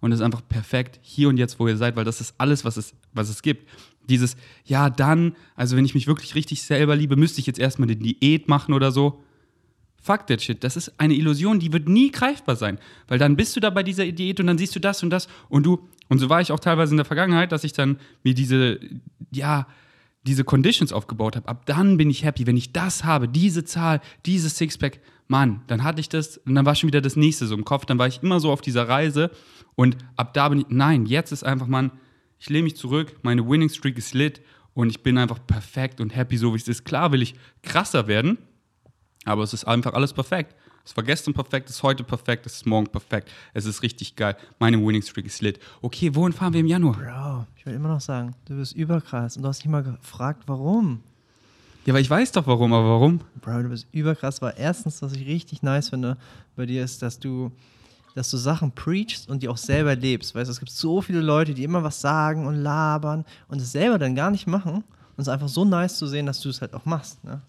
und 0.00 0.12
ist 0.12 0.20
einfach 0.20 0.46
perfekt 0.46 0.98
hier 1.02 1.28
und 1.28 1.38
jetzt, 1.38 1.58
wo 1.58 1.68
ihr 1.68 1.76
seid, 1.76 1.96
weil 1.96 2.04
das 2.04 2.20
ist 2.20 2.34
alles, 2.38 2.64
was 2.64 2.76
es, 2.76 2.94
was 3.12 3.28
es 3.28 3.42
gibt. 3.42 3.68
Dieses, 4.08 4.36
ja, 4.64 4.90
dann, 4.90 5.34
also 5.54 5.76
wenn 5.76 5.84
ich 5.84 5.94
mich 5.94 6.06
wirklich 6.06 6.34
richtig 6.34 6.62
selber 6.62 6.94
liebe, 6.94 7.16
müsste 7.16 7.40
ich 7.40 7.46
jetzt 7.46 7.58
erstmal 7.58 7.88
eine 7.88 7.96
Diät 7.96 8.48
machen 8.48 8.74
oder 8.74 8.92
so. 8.92 9.22
Fuck 10.02 10.26
that 10.26 10.42
shit. 10.42 10.62
Das 10.62 10.76
ist 10.76 10.92
eine 11.00 11.14
Illusion, 11.14 11.58
die 11.58 11.72
wird 11.72 11.88
nie 11.88 12.10
greifbar 12.10 12.56
sein. 12.56 12.78
Weil 13.08 13.18
dann 13.18 13.36
bist 13.36 13.56
du 13.56 13.60
da 13.60 13.70
bei 13.70 13.82
dieser 13.82 14.04
Diät 14.12 14.38
und 14.40 14.46
dann 14.46 14.58
siehst 14.58 14.76
du 14.76 14.80
das 14.80 15.02
und 15.02 15.08
das 15.08 15.26
und 15.48 15.64
du, 15.64 15.88
und 16.08 16.18
so 16.18 16.28
war 16.28 16.42
ich 16.42 16.52
auch 16.52 16.60
teilweise 16.60 16.92
in 16.92 16.98
der 16.98 17.06
Vergangenheit, 17.06 17.52
dass 17.52 17.64
ich 17.64 17.72
dann 17.72 17.98
mir 18.22 18.34
diese, 18.34 18.78
ja, 19.32 19.66
diese 20.26 20.44
Conditions 20.44 20.92
aufgebaut 20.92 21.36
habe. 21.36 21.48
Ab 21.48 21.64
dann 21.64 21.96
bin 21.96 22.10
ich 22.10 22.24
happy, 22.24 22.46
wenn 22.46 22.56
ich 22.56 22.72
das 22.72 23.04
habe, 23.04 23.28
diese 23.28 23.64
Zahl, 23.64 24.02
dieses 24.26 24.56
Sixpack, 24.58 25.00
Mann, 25.26 25.62
dann 25.66 25.84
hatte 25.84 26.00
ich 26.00 26.08
das 26.08 26.36
und 26.38 26.54
dann 26.54 26.66
war 26.66 26.74
schon 26.74 26.88
wieder 26.88 27.00
das 27.00 27.16
nächste 27.16 27.46
so 27.46 27.54
im 27.54 27.64
Kopf. 27.64 27.86
Dann 27.86 27.98
war 27.98 28.06
ich 28.06 28.22
immer 28.22 28.40
so 28.40 28.50
auf 28.50 28.60
dieser 28.60 28.88
Reise 28.88 29.30
und 29.74 29.96
ab 30.16 30.34
da 30.34 30.48
bin 30.48 30.60
ich, 30.60 30.66
nein, 30.68 31.06
jetzt 31.06 31.32
ist 31.32 31.44
einfach, 31.44 31.66
Mann, 31.66 31.92
ich 32.38 32.50
lehne 32.50 32.64
mich 32.64 32.76
zurück, 32.76 33.16
meine 33.22 33.48
Winning 33.48 33.70
Streak 33.70 33.96
ist 33.96 34.14
lit 34.14 34.42
und 34.74 34.90
ich 34.90 35.02
bin 35.02 35.16
einfach 35.18 35.38
perfekt 35.46 36.00
und 36.00 36.14
happy, 36.14 36.36
so 36.36 36.52
wie 36.52 36.58
es 36.58 36.68
ist. 36.68 36.84
Klar 36.84 37.12
will 37.12 37.22
ich 37.22 37.34
krasser 37.62 38.06
werden, 38.06 38.38
aber 39.24 39.42
es 39.42 39.54
ist 39.54 39.64
einfach 39.64 39.94
alles 39.94 40.12
perfekt. 40.12 40.54
Es 40.84 40.94
war 40.96 41.02
gestern 41.02 41.32
perfekt, 41.32 41.70
es 41.70 41.76
ist 41.76 41.82
heute 41.82 42.04
perfekt, 42.04 42.44
es 42.44 42.56
ist 42.56 42.66
morgen 42.66 42.86
perfekt. 42.86 43.30
Es 43.54 43.64
ist 43.64 43.82
richtig 43.82 44.16
geil. 44.16 44.36
Meine 44.58 44.76
Winning 44.76 45.00
Streak 45.00 45.24
ist 45.24 45.40
lit. 45.40 45.58
Okay, 45.80 46.14
wohin 46.14 46.34
fahren 46.34 46.52
wir 46.52 46.60
im 46.60 46.66
Januar? 46.66 46.98
Bro, 46.98 47.46
ich 47.56 47.64
will 47.64 47.72
immer 47.72 47.88
noch 47.88 48.02
sagen, 48.02 48.34
du 48.44 48.56
bist 48.56 48.76
überkrass 48.76 49.36
und 49.36 49.44
du 49.44 49.48
hast 49.48 49.60
nicht 49.60 49.70
mal 49.70 49.82
gefragt, 49.82 50.42
warum. 50.46 51.00
Ja, 51.86 51.92
aber 51.92 52.00
ich 52.00 52.08
weiß 52.08 52.32
doch 52.32 52.46
warum, 52.46 52.72
aber 52.72 52.88
warum? 52.88 53.20
Bro, 53.42 53.64
du 53.64 53.68
bist 53.68 53.86
überkrass, 53.92 54.40
weil 54.40 54.54
erstens, 54.56 55.02
was 55.02 55.12
ich 55.12 55.26
richtig 55.26 55.62
nice 55.62 55.90
finde 55.90 56.16
bei 56.56 56.64
dir 56.64 56.82
ist, 56.82 57.02
dass 57.02 57.18
du, 57.18 57.52
dass 58.14 58.30
du 58.30 58.38
Sachen 58.38 58.72
preachst 58.72 59.28
und 59.28 59.42
die 59.42 59.48
auch 59.48 59.58
selber 59.58 59.94
lebst. 59.94 60.34
Weißt 60.34 60.48
du, 60.48 60.52
es 60.52 60.60
gibt 60.60 60.70
so 60.70 61.02
viele 61.02 61.20
Leute, 61.20 61.52
die 61.52 61.62
immer 61.62 61.82
was 61.82 62.00
sagen 62.00 62.46
und 62.46 62.54
labern 62.54 63.26
und 63.48 63.60
es 63.60 63.72
selber 63.72 63.98
dann 63.98 64.14
gar 64.14 64.30
nicht 64.30 64.46
machen. 64.46 64.76
Und 64.76 64.84
es 65.18 65.26
ist 65.26 65.28
einfach 65.28 65.48
so 65.48 65.66
nice 65.66 65.98
zu 65.98 66.06
sehen, 66.06 66.24
dass 66.24 66.40
du 66.40 66.48
es 66.48 66.62
halt 66.62 66.72
auch 66.72 66.86
machst. 66.86 67.22
Ne? 67.22 67.42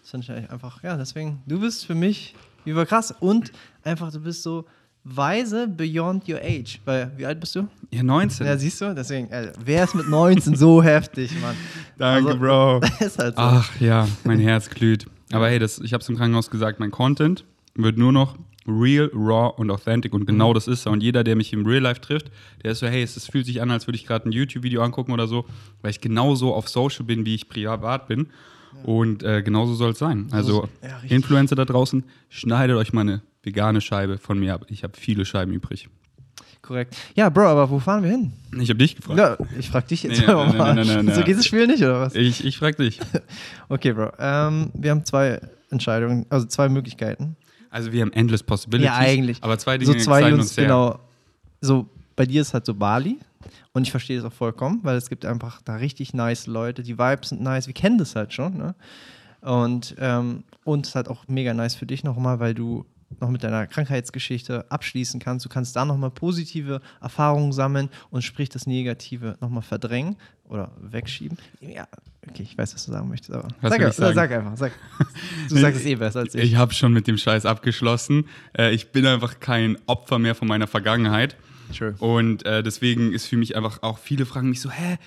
Das 0.00 0.10
finde 0.10 0.24
ich 0.24 0.30
eigentlich 0.30 0.50
einfach, 0.52 0.84
ja, 0.84 0.96
deswegen, 0.96 1.42
du 1.46 1.58
bist 1.58 1.84
für 1.84 1.96
mich 1.96 2.36
über 2.64 2.86
krass 2.86 3.12
und 3.18 3.50
einfach, 3.82 4.12
du 4.12 4.20
bist 4.20 4.44
so 4.44 4.66
weise 5.04 5.66
beyond 5.68 6.28
your 6.28 6.40
age. 6.42 6.78
Weil, 6.84 7.10
wie 7.16 7.26
alt 7.26 7.40
bist 7.40 7.54
du? 7.56 7.66
Ja, 7.90 8.02
19. 8.02 8.46
Ja, 8.46 8.56
siehst 8.56 8.80
du? 8.80 8.94
Deswegen, 8.94 9.28
äh, 9.30 9.52
wer 9.64 9.84
ist 9.84 9.94
mit 9.94 10.08
19 10.08 10.54
so 10.56 10.82
heftig, 10.82 11.32
Mann? 11.40 11.56
Danke, 11.98 12.28
Also, 12.30 12.38
Bro. 12.38 12.80
halt 13.00 13.12
so. 13.14 13.32
Ach 13.36 13.80
ja, 13.80 14.06
mein 14.24 14.38
Herz 14.40 14.68
glüht. 14.70 15.06
Aber 15.32 15.48
hey, 15.48 15.58
das, 15.58 15.78
ich 15.78 15.92
habe 15.92 16.02
es 16.02 16.08
im 16.08 16.16
Krankenhaus 16.16 16.50
gesagt, 16.50 16.80
mein 16.80 16.90
Content 16.90 17.44
wird 17.74 17.96
nur 17.98 18.12
noch 18.12 18.36
real, 18.66 19.10
raw 19.14 19.52
und 19.56 19.70
authentic 19.70 20.12
und 20.12 20.22
Mhm. 20.22 20.26
genau 20.26 20.52
das 20.54 20.68
ist 20.68 20.86
er. 20.86 20.92
Und 20.92 21.02
jeder, 21.02 21.24
der 21.24 21.34
mich 21.34 21.52
im 21.52 21.64
Real 21.66 21.82
Life 21.82 22.00
trifft, 22.00 22.30
der 22.62 22.72
ist 22.72 22.80
so, 22.80 22.86
hey, 22.86 23.02
es, 23.02 23.26
fühlt 23.26 23.46
sich 23.46 23.62
an, 23.62 23.70
als 23.70 23.86
würde 23.86 23.96
ich 23.96 24.06
gerade 24.06 24.28
ein 24.28 24.32
YouTube-Video 24.32 24.82
angucken 24.82 25.12
oder 25.12 25.26
so, 25.26 25.46
weil 25.82 25.90
ich 25.90 26.00
genauso 26.00 26.54
auf 26.54 26.68
Social 26.68 27.04
bin, 27.04 27.24
wie 27.24 27.34
ich 27.34 27.48
privat 27.48 28.06
bin. 28.06 28.28
Und 28.84 29.22
äh, 29.24 29.42
genauso 29.42 29.74
soll 29.74 29.90
es 29.92 29.98
sein. 29.98 30.28
Also 30.30 30.68
ja. 30.82 31.00
Influencer 31.08 31.56
da 31.56 31.64
draußen, 31.64 32.04
schneidet 32.28 32.76
euch 32.76 32.92
mal 32.92 33.00
eine 33.00 33.22
vegane 33.42 33.80
Scheibe 33.80 34.18
von 34.18 34.38
mir 34.38 34.54
ab. 34.54 34.66
Ich 34.68 34.82
habe 34.84 34.96
viele 34.96 35.24
Scheiben 35.24 35.52
übrig. 35.52 35.88
Korrekt. 36.62 36.96
Ja, 37.14 37.30
Bro, 37.30 37.46
aber 37.46 37.70
wo 37.70 37.78
fahren 37.78 38.02
wir 38.02 38.10
hin? 38.10 38.32
Ich 38.60 38.68
habe 38.68 38.78
dich 38.78 38.94
gefragt. 38.94 39.18
Ja, 39.18 39.36
ich 39.58 39.70
frag 39.70 39.88
dich 39.88 40.02
jetzt 40.02 40.20
Nee, 40.20 40.26
aber 40.26 40.46
nein, 40.46 40.56
mal. 40.58 40.74
nein, 40.74 40.86
nein, 40.86 41.04
nein, 41.06 41.14
so 41.14 41.22
geht 41.22 41.38
das 41.38 41.46
Spiel 41.46 41.66
nicht, 41.66 41.82
oder 41.82 42.00
was? 42.00 42.14
Ich, 42.14 42.44
ich 42.44 42.58
frage 42.58 42.76
dich. 42.76 43.00
Okay, 43.68 43.92
Bro. 43.92 44.12
Ähm, 44.18 44.70
wir 44.74 44.90
haben 44.90 45.04
zwei 45.04 45.40
Entscheidungen, 45.70 46.26
also 46.28 46.46
zwei 46.46 46.68
Möglichkeiten. 46.68 47.36
Also 47.70 47.92
wir 47.92 48.02
haben 48.02 48.12
endless 48.12 48.42
possibilities. 48.42 48.92
Ja, 48.92 48.96
eigentlich. 48.98 49.38
Aber 49.42 49.58
zwei 49.58 49.78
Dinge 49.78 49.92
so 49.92 49.98
zwei, 49.98 50.20
die 50.20 50.24
exciten 50.26 50.40
uns, 50.40 50.54
sehr. 50.54 50.64
genau. 50.64 50.98
So, 51.60 51.88
bei 52.16 52.26
dir 52.26 52.42
ist 52.42 52.52
halt 52.52 52.66
so 52.66 52.74
Bali. 52.74 53.18
Und 53.72 53.82
ich 53.84 53.90
verstehe 53.92 54.16
das 54.16 54.26
auch 54.26 54.32
vollkommen, 54.32 54.80
weil 54.82 54.96
es 54.96 55.08
gibt 55.08 55.24
einfach 55.24 55.62
da 55.62 55.76
richtig 55.76 56.12
nice 56.12 56.46
Leute. 56.46 56.82
Die 56.82 56.98
Vibes 56.98 57.28
sind 57.30 57.40
nice. 57.40 57.68
Wir 57.68 57.74
kennen 57.74 57.98
das 57.98 58.16
halt 58.16 58.32
schon, 58.32 58.56
ne? 58.58 58.74
Und, 59.40 59.94
ähm, 59.98 60.42
und 60.64 60.84
es 60.84 60.90
ist 60.90 60.94
halt 60.96 61.08
auch 61.08 61.26
mega 61.28 61.54
nice 61.54 61.74
für 61.76 61.86
dich 61.86 62.04
nochmal, 62.04 62.40
weil 62.40 62.52
du 62.52 62.84
noch 63.18 63.30
mit 63.30 63.42
deiner 63.42 63.66
Krankheitsgeschichte 63.66 64.70
abschließen 64.70 65.20
kannst. 65.20 65.44
Du 65.44 65.48
kannst 65.48 65.74
da 65.74 65.84
nochmal 65.84 66.10
positive 66.10 66.80
Erfahrungen 67.00 67.52
sammeln 67.52 67.88
und 68.10 68.22
sprich 68.22 68.48
das 68.48 68.66
Negative 68.66 69.36
nochmal 69.40 69.62
verdrängen 69.62 70.16
oder 70.44 70.70
wegschieben. 70.80 71.38
Ja, 71.60 71.88
okay, 72.28 72.42
ich 72.42 72.56
weiß, 72.56 72.74
was 72.74 72.84
du 72.84 72.92
sagen 72.92 73.08
möchtest, 73.08 73.32
aber 73.32 73.48
sag, 73.62 73.92
sag 73.92 74.32
einfach, 74.32 74.56
sag. 74.56 74.72
Du 75.48 75.56
sagst 75.56 75.80
es 75.80 75.86
eh 75.86 75.94
besser 75.96 76.20
als 76.20 76.34
ich. 76.34 76.42
Ich 76.42 76.56
habe 76.56 76.72
schon 76.72 76.92
mit 76.92 77.06
dem 77.06 77.18
Scheiß 77.18 77.46
abgeschlossen. 77.46 78.26
Äh, 78.56 78.72
ich 78.72 78.92
bin 78.92 79.06
einfach 79.06 79.40
kein 79.40 79.76
Opfer 79.86 80.18
mehr 80.18 80.34
von 80.34 80.46
meiner 80.48 80.66
Vergangenheit. 80.66 81.36
True. 81.76 81.94
Und 81.98 82.44
äh, 82.44 82.62
deswegen 82.62 83.12
ist 83.12 83.26
für 83.26 83.36
mich 83.36 83.56
einfach 83.56 83.82
auch 83.82 83.98
viele 83.98 84.26
fragen 84.26 84.48
mich 84.48 84.60
so, 84.60 84.70
hä, 84.70 84.98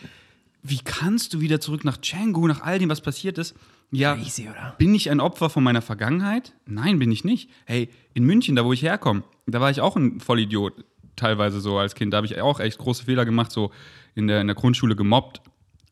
wie 0.62 0.80
kannst 0.80 1.34
du 1.34 1.42
wieder 1.42 1.60
zurück 1.60 1.84
nach 1.84 1.98
Django, 1.98 2.48
nach 2.48 2.62
all 2.62 2.80
dem, 2.80 2.90
was 2.90 3.02
passiert 3.02 3.38
ist? 3.38 3.54
Ja, 3.92 4.16
Crazy, 4.16 4.50
bin 4.78 4.96
ich 4.96 5.12
ein 5.12 5.20
Opfer 5.20 5.50
von 5.50 5.64
meiner 5.64 5.82
Vergangenheit? 5.82 6.54
Nein, 6.66 7.00
bin 7.00 7.12
ich 7.12 7.24
nicht. 7.24 7.50
Hey, 7.66 7.90
in 8.14 8.24
München, 8.24 8.56
da 8.56 8.66
wo 8.66 8.74
ich 8.74 8.82
herkomme, 8.82 9.24
da 9.46 9.62
war 9.62 9.70
ich 9.70 9.82
auch 9.82 9.96
ein 9.96 10.20
Vollidiot, 10.20 10.86
teilweise 11.16 11.62
so 11.62 11.78
als 11.78 11.96
Kind. 11.96 12.14
Da 12.14 12.18
habe 12.18 12.28
ich 12.28 12.40
auch 12.42 12.60
echt 12.60 12.80
große 12.80 13.06
Fehler 13.06 13.26
gemacht, 13.26 13.52
so 13.52 13.72
in 14.16 14.28
der, 14.28 14.42
in 14.42 14.48
der 14.48 14.56
Grundschule 14.56 14.96
gemobbt. 14.96 15.42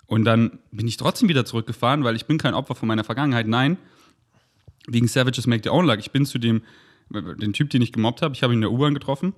Und 0.07 0.25
dann 0.25 0.60
bin 0.71 0.88
ich 0.88 0.98
trotzdem 0.98 1.29
wieder 1.29 1.45
zurückgefahren, 1.45 2.03
weil 2.03 2.15
ich 2.15 2.25
bin 2.25 2.38
kein 2.38 2.53
Opfer 2.53 2.75
von 2.75 2.88
meiner 2.88 3.03
Vergangenheit. 3.03 3.48
Nein, 3.48 3.77
wegen 4.88 5.07
Savages 5.07 5.48
Make 5.48 5.62
Their 5.62 5.74
Own 5.74 5.86
Luck. 5.86 6.00
Ich 6.00 6.12
bin 6.12 6.25
zu 6.25 6.38
dem, 6.38 6.63
den 7.10 7.53
Typ, 7.53 7.69
den 7.69 7.81
ich 7.81 7.91
gemobbt 7.91 8.21
habe, 8.21 8.33
ich 8.33 8.43
habe 8.43 8.53
ihn 8.53 8.57
in 8.57 8.62
der 8.62 8.71
U-Bahn 8.71 8.93
getroffen. 8.93 9.33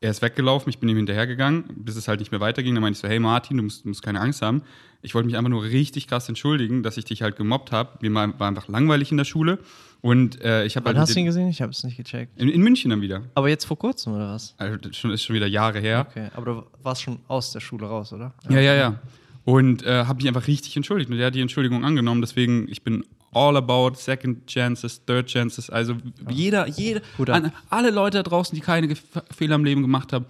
Er 0.00 0.10
ist 0.12 0.22
weggelaufen, 0.22 0.70
ich 0.70 0.78
bin 0.78 0.88
ihm 0.88 0.96
hinterhergegangen, 0.96 1.64
bis 1.74 1.96
es 1.96 2.06
halt 2.06 2.20
nicht 2.20 2.30
mehr 2.30 2.40
weiterging. 2.40 2.74
Dann 2.74 2.82
meinte 2.82 2.96
ich 2.96 3.00
so, 3.00 3.08
hey 3.08 3.18
Martin, 3.18 3.56
du 3.56 3.64
musst, 3.64 3.84
du 3.84 3.88
musst 3.88 4.02
keine 4.02 4.20
Angst 4.20 4.42
haben. 4.42 4.62
Ich 5.02 5.14
wollte 5.14 5.26
mich 5.26 5.36
einfach 5.36 5.50
nur 5.50 5.64
richtig 5.64 6.06
krass 6.06 6.28
entschuldigen, 6.28 6.84
dass 6.84 6.96
ich 6.96 7.04
dich 7.04 7.22
halt 7.22 7.36
gemobbt 7.36 7.72
habe. 7.72 7.98
Mir 8.00 8.14
war 8.14 8.46
einfach 8.46 8.68
langweilig 8.68 9.10
in 9.10 9.16
der 9.16 9.24
Schule. 9.24 9.58
Und 10.00 10.40
äh, 10.40 10.64
ich 10.64 10.76
habe 10.76 10.86
halt 10.86 10.98
hast 10.98 11.16
du 11.16 11.20
ihn 11.20 11.26
gesehen? 11.26 11.48
Ich 11.48 11.60
habe 11.60 11.72
es 11.72 11.82
nicht 11.82 11.96
gecheckt. 11.96 12.40
in, 12.40 12.48
in 12.48 12.60
München 12.60 12.90
dann 12.90 13.00
wieder. 13.00 13.22
Aber 13.34 13.48
jetzt 13.48 13.64
vor 13.64 13.76
kurzem, 13.76 14.14
oder 14.14 14.32
was? 14.32 14.54
Also 14.56 14.76
das 14.76 14.96
schon, 14.96 15.10
ist 15.10 15.24
schon 15.24 15.34
wieder 15.34 15.48
Jahre 15.48 15.80
her. 15.80 16.06
Okay, 16.08 16.28
aber 16.34 16.46
du 16.46 16.66
warst 16.84 17.02
schon 17.02 17.18
aus 17.26 17.52
der 17.52 17.60
Schule 17.60 17.86
raus, 17.86 18.12
oder? 18.12 18.34
Ja, 18.48 18.60
ja, 18.60 18.74
ja. 18.74 19.00
Und 19.44 19.82
äh, 19.82 20.04
habe 20.04 20.18
mich 20.18 20.28
einfach 20.28 20.46
richtig 20.46 20.76
entschuldigt. 20.76 21.10
Und 21.10 21.18
er 21.18 21.26
hat 21.26 21.34
die 21.34 21.40
Entschuldigung 21.40 21.84
angenommen. 21.84 22.20
Deswegen, 22.20 22.68
ich 22.68 22.82
bin 22.82 23.04
all 23.32 23.56
about 23.56 23.96
second 23.96 24.46
chances, 24.46 25.04
third 25.04 25.26
chances. 25.26 25.70
Also 25.70 25.96
jeder, 26.28 26.66
jeder, 26.68 27.02
an, 27.28 27.52
alle 27.68 27.90
Leute 27.90 28.18
da 28.18 28.22
draußen, 28.22 28.54
die 28.54 28.60
keine 28.60 28.88
Gef 28.88 29.02
Fehler 29.30 29.56
im 29.56 29.64
Leben 29.64 29.82
gemacht 29.82 30.12
haben, 30.12 30.26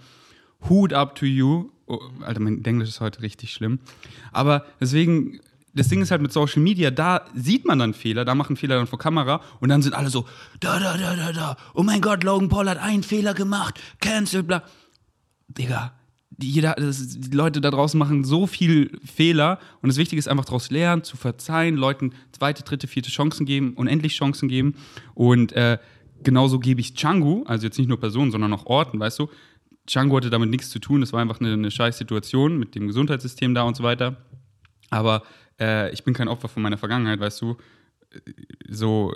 Hut 0.67 0.93
up 0.93 1.15
to 1.15 1.25
you. 1.25 1.71
Oh, 1.87 1.99
Alter, 2.21 2.41
mein 2.41 2.63
Englisch 2.65 2.89
ist 2.89 3.01
heute 3.01 3.21
richtig 3.21 3.51
schlimm. 3.53 3.79
Aber 4.31 4.65
deswegen, 4.79 5.39
das 5.73 5.87
Ding 5.87 6.01
ist 6.01 6.11
halt 6.11 6.21
mit 6.21 6.33
Social 6.33 6.61
Media, 6.61 6.91
da 6.91 7.25
sieht 7.33 7.65
man 7.65 7.79
dann 7.79 7.93
Fehler, 7.93 8.25
da 8.25 8.35
machen 8.35 8.57
Fehler 8.57 8.75
dann 8.75 8.87
vor 8.87 8.99
Kamera 8.99 9.41
und 9.59 9.69
dann 9.69 9.81
sind 9.81 9.93
alle 9.93 10.09
so, 10.09 10.25
da, 10.59 10.79
da, 10.79 10.97
da, 10.97 11.15
da, 11.15 11.31
da, 11.31 11.57
oh 11.73 11.83
mein 11.83 12.01
Gott, 12.01 12.23
Logan 12.23 12.49
Paul 12.49 12.69
hat 12.69 12.77
einen 12.77 13.03
Fehler 13.03 13.33
gemacht, 13.33 13.79
cancel, 13.99 14.43
bla. 14.43 14.63
Digga, 15.47 15.93
jeder, 16.41 16.73
das, 16.75 17.19
die 17.19 17.35
Leute 17.35 17.61
da 17.61 17.71
draußen 17.71 17.97
machen 17.97 18.23
so 18.23 18.47
viel 18.47 18.99
Fehler 19.03 19.59
und 19.81 19.89
das 19.89 19.97
Wichtige 19.97 20.19
ist 20.19 20.27
einfach 20.27 20.45
daraus 20.45 20.71
lernen, 20.71 21.03
zu 21.03 21.17
verzeihen, 21.17 21.75
Leuten 21.75 22.13
zweite, 22.31 22.63
dritte, 22.63 22.87
vierte 22.87 23.09
Chancen 23.09 23.45
geben, 23.45 23.73
unendlich 23.73 24.15
Chancen 24.15 24.47
geben. 24.49 24.75
Und 25.13 25.53
äh, 25.53 25.77
genauso 26.23 26.59
gebe 26.59 26.81
ich 26.81 26.95
Changu, 26.95 27.43
also 27.45 27.65
jetzt 27.65 27.77
nicht 27.77 27.87
nur 27.87 27.99
Personen, 27.99 28.31
sondern 28.31 28.53
auch 28.53 28.65
Orten, 28.65 28.99
weißt 28.99 29.19
du, 29.19 29.29
Changu 29.87 30.17
hatte 30.17 30.29
damit 30.29 30.49
nichts 30.49 30.69
zu 30.69 30.79
tun, 30.79 31.01
das 31.01 31.13
war 31.13 31.21
einfach 31.21 31.39
eine, 31.39 31.53
eine 31.53 31.71
scheiß 31.71 31.97
Situation 31.97 32.57
mit 32.57 32.75
dem 32.75 32.87
Gesundheitssystem 32.87 33.53
da 33.53 33.63
und 33.63 33.75
so 33.75 33.83
weiter, 33.83 34.17
aber 34.89 35.23
äh, 35.59 35.91
ich 35.91 36.03
bin 36.03 36.13
kein 36.13 36.27
Opfer 36.27 36.47
von 36.47 36.61
meiner 36.61 36.77
Vergangenheit, 36.77 37.19
weißt 37.19 37.41
du, 37.41 37.57
so 38.67 39.13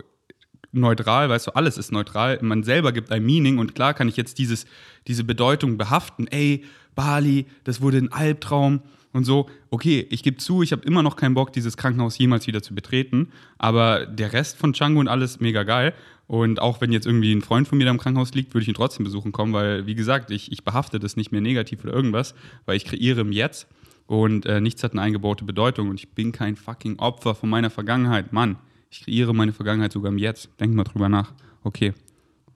neutral, 0.71 1.29
weißt 1.29 1.47
du, 1.47 1.51
alles 1.51 1.77
ist 1.77 1.91
neutral. 1.91 2.39
Man 2.41 2.63
selber 2.63 2.91
gibt 2.91 3.11
ein 3.11 3.23
Meaning 3.23 3.59
und 3.59 3.75
klar 3.75 3.93
kann 3.93 4.07
ich 4.07 4.17
jetzt 4.17 4.39
dieses, 4.39 4.65
diese 5.07 5.23
Bedeutung 5.23 5.77
behaften. 5.77 6.27
Ey, 6.27 6.65
Bali, 6.95 7.45
das 7.63 7.81
wurde 7.81 7.97
ein 7.97 8.11
Albtraum 8.11 8.81
und 9.11 9.23
so. 9.25 9.49
Okay, 9.69 10.05
ich 10.09 10.23
gebe 10.23 10.37
zu, 10.37 10.61
ich 10.61 10.71
habe 10.71 10.83
immer 10.83 11.03
noch 11.03 11.15
keinen 11.15 11.33
Bock, 11.33 11.53
dieses 11.53 11.77
Krankenhaus 11.77 12.17
jemals 12.17 12.47
wieder 12.47 12.61
zu 12.61 12.75
betreten. 12.75 13.29
Aber 13.57 14.05
der 14.05 14.33
Rest 14.33 14.57
von 14.57 14.73
Django 14.73 14.99
und 14.99 15.07
alles 15.07 15.39
mega 15.39 15.63
geil. 15.63 15.93
Und 16.27 16.61
auch 16.61 16.81
wenn 16.81 16.91
jetzt 16.91 17.05
irgendwie 17.05 17.33
ein 17.33 17.41
Freund 17.41 17.67
von 17.67 17.77
mir 17.77 17.85
da 17.85 17.91
im 17.91 17.97
Krankenhaus 17.97 18.33
liegt, 18.33 18.53
würde 18.53 18.63
ich 18.63 18.67
ihn 18.69 18.73
trotzdem 18.73 19.03
besuchen 19.03 19.31
kommen, 19.31 19.53
weil, 19.53 19.85
wie 19.85 19.95
gesagt, 19.95 20.31
ich, 20.31 20.51
ich 20.51 20.63
behafte 20.63 20.99
das 20.99 21.15
nicht 21.15 21.31
mehr 21.31 21.41
negativ 21.41 21.83
oder 21.83 21.93
irgendwas, 21.93 22.33
weil 22.65 22.77
ich 22.77 22.85
kreiere 22.85 23.21
im 23.21 23.31
Jetzt 23.31 23.67
und 24.07 24.45
äh, 24.45 24.61
nichts 24.61 24.83
hat 24.83 24.93
eine 24.93 25.01
eingebaute 25.01 25.43
Bedeutung 25.43 25.89
und 25.89 25.99
ich 25.99 26.09
bin 26.09 26.31
kein 26.31 26.55
fucking 26.55 26.99
Opfer 26.99 27.35
von 27.35 27.49
meiner 27.49 27.69
Vergangenheit. 27.69 28.31
Mann, 28.31 28.57
ich 28.89 29.03
kreiere 29.03 29.33
meine 29.33 29.53
Vergangenheit 29.53 29.91
sogar 29.91 30.11
im 30.11 30.17
Jetzt. 30.17 30.49
Denk 30.59 30.73
mal 30.73 30.83
drüber 30.83 31.09
nach. 31.09 31.33
Okay, 31.63 31.93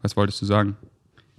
was 0.01 0.15
wolltest 0.15 0.41
du 0.41 0.45
sagen? 0.45 0.77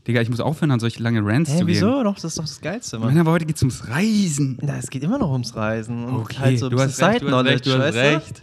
Digga, 0.09 0.23
ich 0.23 0.31
muss 0.31 0.41
aufhören, 0.41 0.71
an 0.71 0.81
solche 0.81 1.03
lange 1.03 1.21
Rants 1.25 1.50
Hä, 1.50 1.59
zu 1.59 1.67
gehen. 1.67 1.75
wieso? 1.77 2.03
Doch, 2.03 2.15
das 2.15 2.25
ist 2.25 2.38
doch 2.38 2.45
das 2.45 2.61
Geilste, 2.62 2.99
Mann. 2.99 3.09
Mann, 3.11 3.19
aber 3.19 3.33
heute 3.33 3.45
geht's 3.45 3.61
ums 3.62 3.87
Reisen. 3.88 4.59
Na, 4.62 4.79
es 4.79 4.88
geht 4.88 5.03
immer 5.05 5.19
noch 5.19 5.31
ums 5.31 5.55
Reisen. 5.55 6.05
Und 6.07 6.15
Okay, 6.23 6.37
halt 6.38 6.59
so 6.59 6.71
du 6.71 6.79
hast 6.81 7.00
recht, 7.03 7.23
du 7.23 7.31
hast 7.31 7.45
recht, 7.45 7.67
du 7.67 7.79
hast 7.79 7.95
recht. 7.95 8.43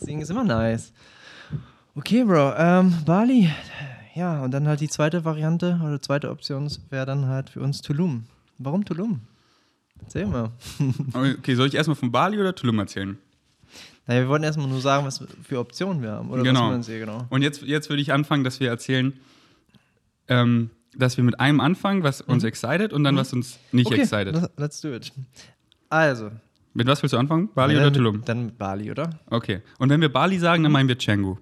Deswegen 0.00 0.22
ist 0.22 0.30
immer 0.30 0.44
nice. 0.44 0.92
Okay, 1.96 2.22
Bro. 2.24 2.54
Ähm, 2.56 2.94
Bali. 3.04 3.50
Ja, 4.14 4.42
und 4.42 4.52
dann 4.52 4.68
halt 4.68 4.80
die 4.80 4.88
zweite 4.88 5.24
Variante 5.24 5.80
oder 5.84 6.00
zweite 6.00 6.30
Option 6.30 6.70
wäre 6.90 7.06
dann 7.06 7.26
halt 7.26 7.50
für 7.50 7.60
uns 7.60 7.82
Tulum. 7.82 8.24
Warum 8.58 8.84
Tulum? 8.84 9.20
Erzähl 10.00 10.26
mal. 10.26 10.50
Okay, 11.12 11.56
soll 11.56 11.66
ich 11.66 11.74
erstmal 11.74 11.96
von 11.96 12.12
Bali 12.12 12.38
oder 12.38 12.54
Tulum 12.54 12.78
erzählen? 12.78 13.18
Naja, 14.06 14.22
wir 14.22 14.28
wollten 14.28 14.44
erstmal 14.44 14.68
nur 14.68 14.80
sagen, 14.80 15.04
was 15.06 15.24
für 15.42 15.58
Optionen 15.58 16.02
wir 16.02 16.12
haben. 16.12 16.30
Oder 16.30 16.44
Genau. 16.44 16.62
was 16.66 16.70
meinen 16.70 16.82
Sie, 16.84 16.98
genau. 17.00 17.26
Und 17.30 17.42
jetzt, 17.42 17.62
jetzt 17.62 17.88
würde 17.88 18.00
ich 18.00 18.12
anfangen, 18.12 18.44
dass 18.44 18.60
wir 18.60 18.68
erzählen, 18.68 19.12
ähm, 20.28 20.70
dass 20.96 21.16
wir 21.16 21.24
mit 21.24 21.38
einem 21.40 21.60
anfangen, 21.60 22.02
was 22.02 22.20
uns 22.20 22.44
excited 22.44 22.92
und 22.92 23.04
dann 23.04 23.16
was 23.16 23.32
uns 23.32 23.58
nicht 23.72 23.88
Mhm. 23.88 23.94
okay, 23.94 24.02
excited. 24.02 24.34
let's- 24.56 24.80
do 24.80 24.92
it. 24.94 25.12
Also. 25.88 26.30
Mit 26.72 26.86
was 26.86 27.02
willst 27.02 27.12
du 27.12 27.18
anfangen? 27.18 27.48
Bali 27.54 27.74
dann 27.74 27.82
oder 27.82 27.90
mit, 27.90 27.96
Tulum? 27.96 28.24
Dann 28.24 28.44
mit 28.46 28.58
Bali, 28.58 28.90
oder? 28.90 29.10
Okay. 29.28 29.60
Und 29.78 29.90
wenn 29.90 30.00
wir 30.00 30.08
Bali 30.12 30.38
sagen, 30.38 30.62
dann 30.62 30.70
meinen 30.72 30.88
wir 30.88 30.96
Canggu. 30.96 31.36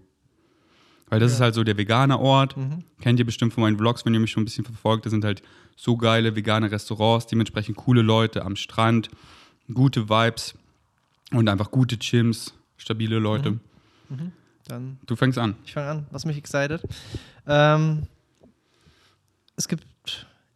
Weil 1.11 1.21
das 1.21 1.33
ist 1.33 1.41
halt 1.41 1.55
so 1.55 1.65
der 1.65 1.77
vegane 1.79 2.19
Ort. 2.19 2.55
Kennt 3.01 3.19
ihr 3.19 3.25
bestimmt 3.27 3.53
von 3.55 3.63
meinen 3.63 3.79
Vlogs, 3.79 4.05
wenn 4.05 4.13
ihr 4.15 4.21
mich 4.21 4.31
schon 4.31 4.43
ein 4.43 4.45
bisschen 4.47 4.65
verfolgt. 4.65 5.07
Das 5.07 5.11
sind 5.11 5.25
halt 5.25 5.43
so 5.77 5.97
geile 5.97 6.35
vegane 6.37 6.71
Restaurants, 6.71 7.27
dementsprechend 7.27 7.77
coole 7.77 8.03
Leute 8.03 8.45
am 8.45 8.57
Strand, 8.57 9.09
gute 9.73 10.09
Vibes 10.11 10.55
und 11.33 11.49
einfach 11.49 11.71
gute 11.71 11.97
Gyms, 11.97 12.53
stabile 12.77 13.19
Leute. 13.19 13.59
Dann 14.67 14.99
Du 15.07 15.17
fängst 15.17 15.39
an. 15.39 15.57
Ich 15.65 15.73
fange 15.73 15.89
an, 15.91 16.07
was 16.11 16.25
mich 16.27 16.37
excited. 16.37 16.83
Ähm, 17.47 18.03
es 19.59 19.69
gibt 19.69 19.85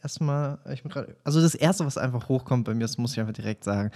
erstmal, 0.02 0.58
ich 0.72 0.82
bin 0.82 0.90
gerade, 0.90 1.14
also 1.24 1.40
das 1.40 1.54
erste, 1.54 1.84
was 1.84 1.98
einfach 1.98 2.28
hochkommt 2.28 2.64
bei 2.64 2.74
mir, 2.74 2.80
das 2.80 2.98
muss 2.98 3.12
ich 3.12 3.20
einfach 3.20 3.32
direkt 3.34 3.64
sagen, 3.64 3.90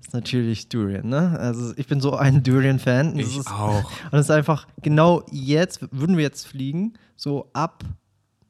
ist 0.00 0.12
natürlich 0.12 0.68
Durian. 0.68 1.08
Ne? 1.08 1.38
Also 1.38 1.72
ich 1.76 1.86
bin 1.86 2.00
so 2.00 2.14
ein 2.16 2.42
Durian-Fan. 2.42 3.18
Ich 3.18 3.38
ist- 3.38 3.46
auch. 3.46 3.84
Und 4.10 4.18
es 4.18 4.26
ist 4.26 4.30
einfach 4.30 4.66
genau 4.82 5.24
jetzt, 5.30 5.80
würden 5.92 6.16
wir 6.16 6.24
jetzt 6.24 6.46
fliegen, 6.46 6.94
so 7.14 7.48
ab, 7.52 7.84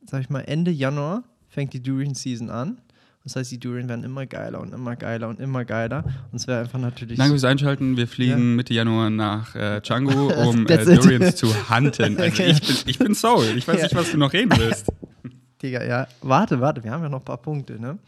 sag 0.06 0.22
ich 0.22 0.30
mal, 0.30 0.40
Ende 0.40 0.70
Januar 0.70 1.24
fängt 1.48 1.72
die 1.74 1.82
Durian 1.82 2.14
Season 2.14 2.48
an. 2.50 2.70
Und 2.70 2.80
Das 3.24 3.36
heißt, 3.36 3.50
die 3.52 3.58
Durian 3.60 3.88
werden 3.88 4.04
immer 4.04 4.24
geiler 4.26 4.60
und 4.60 4.72
immer 4.72 4.94
geiler 4.96 5.28
und 5.28 5.40
immer 5.40 5.64
geiler. 5.64 6.04
Und 6.32 6.36
es 6.40 6.46
wäre 6.46 6.60
einfach 6.60 6.78
natürlich. 6.78 7.18
Danke 7.18 7.32
fürs 7.32 7.44
Einschalten. 7.44 7.96
Wir 7.96 8.06
fliegen 8.08 8.30
Ja. 8.50 8.56
Mitte 8.56 8.72
Januar 8.74 9.10
nach 9.10 9.54
äh, 9.56 9.80
Django, 9.80 10.28
um 10.48 10.66
äh. 10.66 10.84
Durians 10.96 11.36
zu 11.36 11.48
hunten. 11.68 12.18
Also 12.18 12.22
Okay. 12.42 12.50
ich, 12.52 12.60
bin, 12.60 12.76
ich 12.86 12.98
bin 12.98 13.14
Soul. 13.14 13.44
Ich 13.56 13.66
weiß 13.68 13.76
Ja. 13.78 13.82
nicht, 13.84 13.94
was 13.96 14.10
du 14.12 14.16
noch 14.16 14.32
reden 14.32 14.52
willst. 14.56 14.86
Digga, 15.66 15.84
ja, 15.84 16.06
warte, 16.22 16.60
warte, 16.60 16.84
wir 16.84 16.90
haben 16.90 17.02
ja 17.02 17.08
noch 17.08 17.18
ein 17.18 17.24
paar 17.24 17.36
Punkte, 17.36 17.80
ne? 17.80 17.98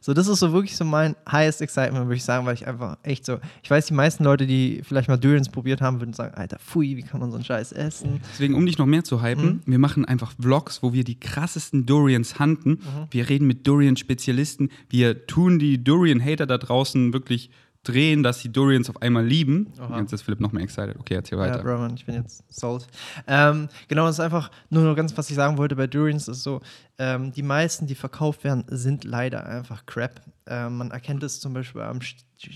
So, 0.00 0.12
das 0.14 0.28
ist 0.28 0.38
so 0.38 0.52
wirklich 0.52 0.76
so 0.76 0.84
mein 0.84 1.16
highest 1.30 1.62
excitement, 1.62 2.06
würde 2.06 2.16
ich 2.16 2.24
sagen, 2.24 2.46
weil 2.46 2.54
ich 2.54 2.66
einfach 2.66 2.98
echt 3.02 3.24
so, 3.24 3.38
ich 3.62 3.70
weiß, 3.70 3.86
die 3.86 3.94
meisten 3.94 4.22
Leute, 4.22 4.46
die 4.46 4.82
vielleicht 4.84 5.08
mal 5.08 5.16
Durians 5.16 5.48
probiert 5.48 5.80
haben, 5.80 6.00
würden 6.00 6.12
sagen, 6.12 6.34
Alter, 6.34 6.58
pfui, 6.58 6.96
wie 6.96 7.02
kann 7.02 7.20
man 7.20 7.30
so 7.30 7.36
einen 7.36 7.44
Scheiß 7.44 7.72
essen? 7.72 8.20
Deswegen, 8.32 8.54
um 8.54 8.66
dich 8.66 8.78
noch 8.78 8.86
mehr 8.86 9.02
zu 9.02 9.22
hypen, 9.22 9.62
wir 9.66 9.78
machen 9.78 10.04
einfach 10.04 10.32
Vlogs, 10.38 10.82
wo 10.82 10.92
wir 10.92 11.04
die 11.04 11.18
krassesten 11.18 11.86
Durians 11.86 12.38
hunten. 12.38 12.80
Wir 13.10 13.28
reden 13.28 13.46
mit 13.46 13.66
Durian-Spezialisten. 13.66 14.70
Wir 14.88 15.26
tun 15.26 15.58
die 15.58 15.82
Durian-Hater 15.82 16.46
da 16.46 16.58
draußen 16.58 17.12
wirklich 17.12 17.50
drehen, 17.88 18.22
dass 18.22 18.40
sie 18.40 18.50
Durians 18.50 18.90
auf 18.90 19.00
einmal 19.00 19.24
lieben. 19.24 19.72
Aha. 19.78 20.00
Jetzt 20.00 20.12
ist 20.12 20.22
Philipp 20.22 20.40
noch 20.40 20.52
mehr 20.52 20.62
excited. 20.62 20.96
Okay, 20.98 21.14
erzähl 21.14 21.38
Ja, 21.38 21.44
weiter. 21.44 21.62
Bro, 21.62 21.78
Mann, 21.78 21.94
ich 21.94 22.04
bin 22.04 22.14
jetzt 22.14 22.42
sold. 22.48 22.86
Ähm, 23.26 23.68
genau, 23.88 24.06
das 24.06 24.16
ist 24.16 24.20
einfach 24.20 24.50
nur 24.70 24.82
noch 24.82 24.96
ganz, 24.96 25.16
was 25.16 25.30
ich 25.30 25.36
sagen 25.36 25.58
wollte 25.58 25.76
bei 25.76 25.86
Durians, 25.86 26.28
ist 26.28 26.42
so, 26.42 26.60
ähm, 26.98 27.32
die 27.32 27.42
meisten, 27.42 27.86
die 27.86 27.94
verkauft 27.94 28.44
werden, 28.44 28.64
sind 28.68 29.04
leider 29.04 29.46
einfach 29.46 29.86
Crap. 29.86 30.20
Ähm, 30.46 30.78
man 30.78 30.90
erkennt 30.90 31.22
es 31.22 31.40
zum 31.40 31.54
Beispiel 31.54 31.82
am, 31.82 32.00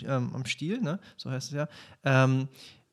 ähm, 0.06 0.30
am 0.34 0.44
Stiel, 0.44 0.80
ne? 0.80 0.98
so 1.16 1.30
heißt 1.30 1.48
es 1.48 1.54
ja. 1.54 1.68
Ähm, 2.04 2.48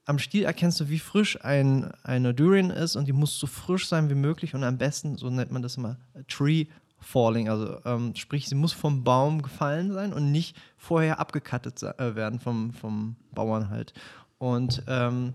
am 0.05 0.19
Stiel 0.19 0.45
erkennst 0.45 0.79
du, 0.79 0.89
wie 0.89 0.99
frisch 0.99 1.43
ein, 1.43 1.91
eine 2.03 2.33
Durian 2.33 2.69
ist 2.69 2.95
und 2.95 3.07
die 3.07 3.13
muss 3.13 3.37
so 3.39 3.45
frisch 3.45 3.87
sein 3.87 4.09
wie 4.09 4.15
möglich 4.15 4.55
und 4.55 4.63
am 4.63 4.77
besten, 4.77 5.17
so 5.17 5.29
nennt 5.29 5.51
man 5.51 5.61
das 5.61 5.75
immer, 5.75 5.97
Tree 6.27 6.67
Falling, 6.99 7.47
also 7.49 7.79
ähm, 7.85 8.15
sprich, 8.15 8.47
sie 8.47 8.55
muss 8.55 8.73
vom 8.73 9.03
Baum 9.03 9.41
gefallen 9.41 9.93
sein 9.93 10.13
und 10.13 10.31
nicht 10.31 10.55
vorher 10.77 11.19
abgekattet 11.19 11.81
äh, 11.83 12.15
werden 12.15 12.39
vom, 12.39 12.73
vom 12.73 13.15
Bauern 13.33 13.69
halt. 13.69 13.93
Und 14.39 14.83
ähm, 14.87 15.33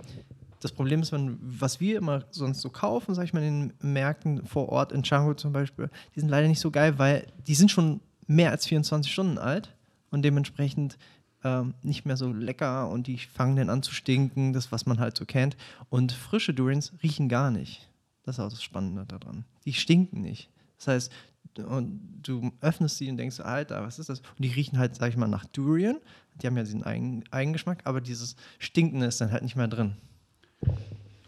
das 0.61 0.73
Problem 0.73 1.03
ist, 1.03 1.13
wenn, 1.13 1.39
was 1.41 1.81
wir 1.81 1.99
immer 1.99 2.25
sonst 2.31 2.61
so 2.61 2.71
kaufen, 2.71 3.15
sag 3.15 3.25
ich 3.25 3.33
mal, 3.33 3.43
in 3.43 3.69
den 3.81 3.93
Märkten 3.93 4.47
vor 4.47 4.69
Ort, 4.69 4.93
in 4.93 5.03
Django 5.03 5.35
zum 5.35 5.53
Beispiel, 5.53 5.91
die 6.15 6.21
sind 6.21 6.29
leider 6.29 6.49
nicht 6.49 6.61
so 6.61 6.71
geil, 6.71 6.99
weil 6.99 7.27
die 7.47 7.55
sind 7.55 7.71
schon 7.71 8.01
mehr 8.27 8.51
als 8.51 8.67
24 8.67 9.13
Stunden 9.13 9.39
alt 9.39 9.75
und 10.11 10.23
dementsprechend 10.23 10.99
ähm, 11.45 11.75
nicht 11.83 12.07
mehr 12.07 12.17
so 12.17 12.33
lecker 12.33 12.89
und 12.89 13.07
die 13.07 13.19
fangen 13.19 13.57
dann 13.57 13.71
an 13.71 13.83
zu 13.83 13.93
stinken, 13.93 14.53
das, 14.53 14.71
was 14.71 14.87
man 14.87 15.01
halt 15.01 15.17
so 15.17 15.25
kennt. 15.25 15.57
Und 15.91 16.13
frische 16.13 16.55
Durians 16.55 16.93
riechen 17.03 17.29
gar 17.29 17.51
nicht. 17.51 17.89
Das 18.23 18.37
ist 18.37 18.41
auch 18.41 18.51
das 18.51 18.63
Spannende 18.63 19.05
daran. 19.07 19.45
Die 19.65 19.73
stinken 19.73 20.23
nicht. 20.23 20.49
Das 20.79 20.89
heißt, 20.89 21.13
und 21.59 22.01
du 22.23 22.53
öffnest 22.61 22.99
sie 22.99 23.11
und 23.11 23.17
denkst, 23.17 23.41
Alter, 23.41 23.83
was 23.83 23.99
ist 23.99 24.09
das? 24.09 24.21
Und 24.21 24.45
die 24.45 24.49
riechen 24.49 24.79
halt, 24.79 24.97
sag 24.97 25.11
ich 25.11 25.17
mal, 25.17 25.29
nach 25.29 25.45
Durian. 25.47 25.97
Die 26.41 26.47
haben 26.47 26.57
ja 26.57 26.63
diesen 26.63 26.83
Eigen 26.83 27.25
Eigengeschmack, 27.31 27.83
aber 27.85 28.01
dieses 28.01 28.37
Stinkende 28.59 29.07
ist 29.07 29.21
dann 29.21 29.31
halt 29.31 29.43
nicht 29.43 29.57
mehr 29.57 29.69
drin. 29.69 29.97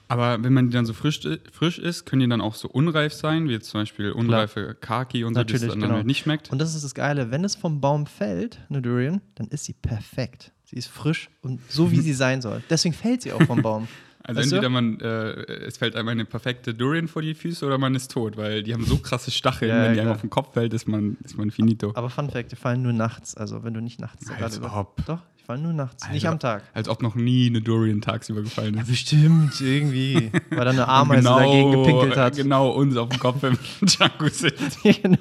Aber 0.08 0.42
wenn 0.44 0.52
man 0.52 0.66
die 0.66 0.72
dann 0.72 0.86
so 0.86 0.92
frisch, 0.92 1.20
frisch 1.50 1.78
ist, 1.78 2.04
können 2.04 2.20
die 2.20 2.28
dann 2.28 2.40
auch 2.40 2.54
so 2.54 2.68
unreif 2.68 3.12
sein, 3.14 3.48
wie 3.48 3.52
jetzt 3.52 3.70
zum 3.70 3.80
Beispiel 3.80 4.12
unreife 4.12 4.74
Kaki 4.74 5.24
und 5.24 5.34
so, 5.34 5.40
Natürlich, 5.40 5.62
das 5.62 5.72
dann 5.72 5.80
genau. 5.80 6.02
nicht 6.02 6.18
schmeckt. 6.18 6.52
Und 6.52 6.58
das 6.58 6.74
ist 6.74 6.84
das 6.84 6.94
Geile, 6.94 7.30
wenn 7.30 7.42
es 7.44 7.54
vom 7.56 7.80
Baum 7.80 8.06
fällt, 8.06 8.60
eine 8.68 8.82
Durian, 8.82 9.20
dann 9.34 9.48
ist 9.48 9.64
sie 9.64 9.72
perfekt. 9.72 10.52
Sie 10.64 10.76
ist 10.76 10.88
frisch 10.88 11.30
und 11.40 11.60
so, 11.70 11.90
wie 11.90 12.00
sie 12.00 12.12
sein 12.12 12.42
soll. 12.42 12.62
Deswegen 12.68 12.94
fällt 12.94 13.22
sie 13.22 13.32
auch 13.32 13.42
vom 13.42 13.62
Baum. 13.62 13.88
Also 14.26 14.40
Weißt 14.40 14.52
entweder 14.54 14.70
man, 14.70 14.98
äh, 15.00 15.32
es 15.66 15.76
fällt 15.76 15.96
einem 15.96 16.08
eine 16.08 16.24
perfekte 16.24 16.72
Durian 16.74 17.08
vor 17.08 17.20
die 17.20 17.34
Füße 17.34 17.64
oder 17.66 17.76
man 17.76 17.94
ist 17.94 18.10
tot, 18.10 18.38
weil 18.38 18.62
die 18.62 18.72
haben 18.72 18.84
so 18.86 18.96
krasse 18.96 19.30
Stacheln, 19.30 19.68
Ja, 19.68 19.82
wenn 19.82 19.90
die 19.90 19.94
klar. 19.96 20.06
einem 20.06 20.14
auf 20.14 20.22
den 20.22 20.30
Kopf 20.30 20.54
fällt, 20.54 20.72
ist 20.72 20.88
man, 20.88 21.18
ist 21.22 21.36
man 21.36 21.50
finito. 21.50 21.92
Aber 21.94 22.08
Fun 22.08 22.30
Fact, 22.30 22.50
die 22.50 22.56
fallen 22.56 22.80
nur 22.80 22.94
nachts. 22.94 23.36
Also 23.36 23.64
wenn 23.64 23.74
du 23.74 23.82
nicht 23.82 24.00
nachts 24.00 24.26
Als 24.30 24.60
gerade 24.62 24.74
ob. 24.74 25.04
Doch, 25.04 25.20
die 25.44 25.46
fallen 25.46 25.62
nur 25.62 25.74
nachts, 25.74 26.08
nicht 26.08 26.24
Also, 26.24 26.28
am 26.28 26.38
Tag. 26.38 26.62
Als 26.72 26.88
ob 26.88 27.02
noch 27.02 27.14
nie 27.14 27.48
eine 27.48 27.60
Durian 27.60 28.00
tagsüber 28.00 28.40
gefallen 28.40 28.78
ist. 28.78 28.88
bestimmt, 28.88 29.60
irgendwie. 29.60 30.30
Weil 30.50 30.64
da 30.64 30.70
eine 30.70 30.88
Ameise 30.88 31.24
dagegen 31.24 31.70
gepinkelt 31.72 32.16
hat. 32.16 32.36
Genau 32.36 32.70
uns 32.70 32.96
auf 32.96 33.10
dem 33.10 33.18
Kopf 33.18 33.42
im 33.42 33.58
Django 33.82 34.28
sitzt. 34.28 34.78
Genau. 35.02 35.18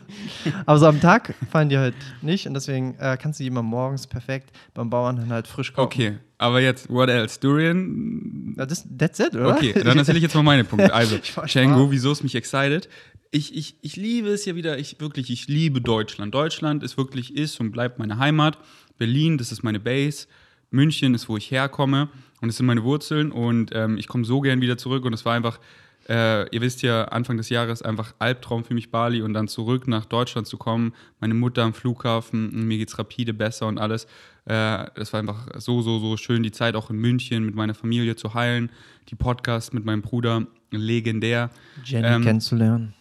Aber 0.65 0.79
so 0.79 0.87
am 0.87 1.01
Tag 1.01 1.33
fallen 1.51 1.67
die 1.67 1.77
halt 1.77 1.95
nicht 2.21 2.47
und 2.47 2.53
deswegen 2.53 2.95
äh, 2.99 3.17
kannst 3.19 3.39
du 3.39 3.43
die 3.43 3.47
immer 3.49 3.63
morgens 3.63 4.07
perfekt 4.07 4.51
beim 4.73 4.89
Bauern 4.89 5.17
dann 5.17 5.29
halt 5.29 5.47
frisch 5.47 5.73
kaufen. 5.73 5.85
Okay, 5.87 6.17
aber 6.37 6.61
jetzt, 6.61 6.89
what 6.89 7.09
else? 7.09 7.39
Durian? 7.39 8.53
Ja, 8.57 8.65
das, 8.65 8.87
that's 8.97 9.19
it, 9.19 9.35
oder? 9.35 9.55
Okay, 9.55 9.73
dann 9.73 9.97
erzähle 9.97 10.17
ich 10.17 10.23
jetzt 10.23 10.35
mal 10.35 10.43
meine 10.43 10.63
Punkte. 10.63 10.93
Also, 10.93 11.15
Ich 11.23 11.35
war 11.35 11.45
Django, 11.45 11.91
wieso 11.91 12.11
ist 12.11 12.23
mich 12.23 12.35
excited? 12.35 12.87
Ich, 13.31 13.55
ich, 13.55 13.75
ich 13.81 13.95
liebe 13.95 14.29
es 14.29 14.45
ja 14.45 14.55
wieder, 14.55 14.77
ich 14.77 14.99
wirklich, 14.99 15.31
ich 15.31 15.47
liebe 15.47 15.81
Deutschland. 15.81 16.33
Deutschland 16.33 16.83
ist 16.83 16.97
wirklich, 16.97 17.35
ist 17.35 17.59
und 17.59 17.71
bleibt 17.71 17.97
meine 17.99 18.19
Heimat. 18.19 18.57
Berlin, 19.03 19.37
das 19.37 19.51
ist 19.51 19.63
meine 19.63 19.81
Base. 19.81 20.27
München 20.71 21.13
ist, 21.13 21.27
wo 21.27 21.35
ich 21.35 21.51
herkomme 21.51 22.07
und 22.39 22.47
das 22.47 22.55
sind 22.55 22.65
meine 22.65 22.85
Wurzeln 22.85 23.33
und 23.33 23.71
ähm, 23.73 23.97
ich 23.97 24.07
komme 24.07 24.23
so 24.23 24.39
gern 24.39 24.61
wieder 24.61 24.77
zurück 24.77 25.03
und 25.03 25.11
es 25.11 25.25
war 25.25 25.33
einfach, 25.33 25.59
äh, 26.07 26.47
ihr 26.55 26.61
wisst 26.61 26.83
ja, 26.83 27.03
Anfang 27.09 27.35
des 27.35 27.49
Jahres 27.49 27.81
einfach 27.81 28.13
Albtraum 28.19 28.63
für 28.63 28.73
mich 28.73 28.91
Bali 28.91 29.21
und 29.21 29.33
dann 29.33 29.49
zurück 29.49 29.89
nach 29.89 30.05
Deutschland 30.05 30.47
zu 30.47 30.55
kommen, 30.55 30.93
meine 31.19 31.33
Mutter 31.33 31.63
am 31.63 31.73
Flughafen, 31.73 32.65
mir 32.65 32.77
geht's 32.77 32.97
rapide 32.97 33.33
besser 33.33 33.67
und 33.67 33.77
alles. 33.77 34.05
Äh, 34.45 34.87
das 34.95 35.11
war 35.11 35.19
einfach 35.19 35.47
so, 35.57 35.81
so, 35.81 35.99
so 35.99 36.15
schön, 36.15 36.43
die 36.43 36.51
Zeit 36.51 36.75
auch 36.75 36.89
in 36.89 36.95
München 36.95 37.45
mit 37.45 37.55
meiner 37.55 37.73
Familie 37.73 38.15
zu 38.15 38.33
heilen, 38.33 38.71
die 39.09 39.15
Podcasts 39.15 39.73
mit 39.73 39.83
meinem 39.83 40.01
Bruder, 40.01 40.47
legendär. 40.71 41.49
Jenny 41.83 42.07
Ähm, 42.07 42.23
kennenzulernen. 42.23 42.93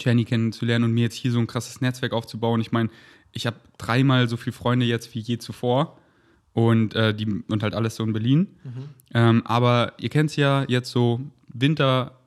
Jenny 0.00 0.24
kennenzulernen 0.24 0.86
und 0.86 0.92
mir 0.92 1.02
jetzt 1.02 1.14
hier 1.14 1.30
so 1.30 1.38
ein 1.38 1.46
krasses 1.46 1.80
Netzwerk 1.80 2.12
aufzubauen. 2.12 2.60
Ich 2.60 2.72
meine, 2.72 2.90
ich 3.34 3.46
habe 3.46 3.56
dreimal 3.78 4.28
so 4.28 4.36
viele 4.36 4.52
Freunde 4.54 4.86
jetzt 4.86 5.14
wie 5.14 5.18
je 5.20 5.38
zuvor 5.38 5.98
und, 6.52 6.94
äh, 6.94 7.12
die, 7.14 7.26
und 7.26 7.62
halt 7.62 7.74
alles 7.74 7.96
so 7.96 8.04
in 8.04 8.12
Berlin. 8.12 8.46
Ähm, 9.12 9.42
aber 9.44 9.92
ihr 9.98 10.08
kennt 10.08 10.30
es 10.30 10.36
ja, 10.36 10.64
jetzt 10.68 10.90
so 10.90 11.20
Winter, 11.48 12.18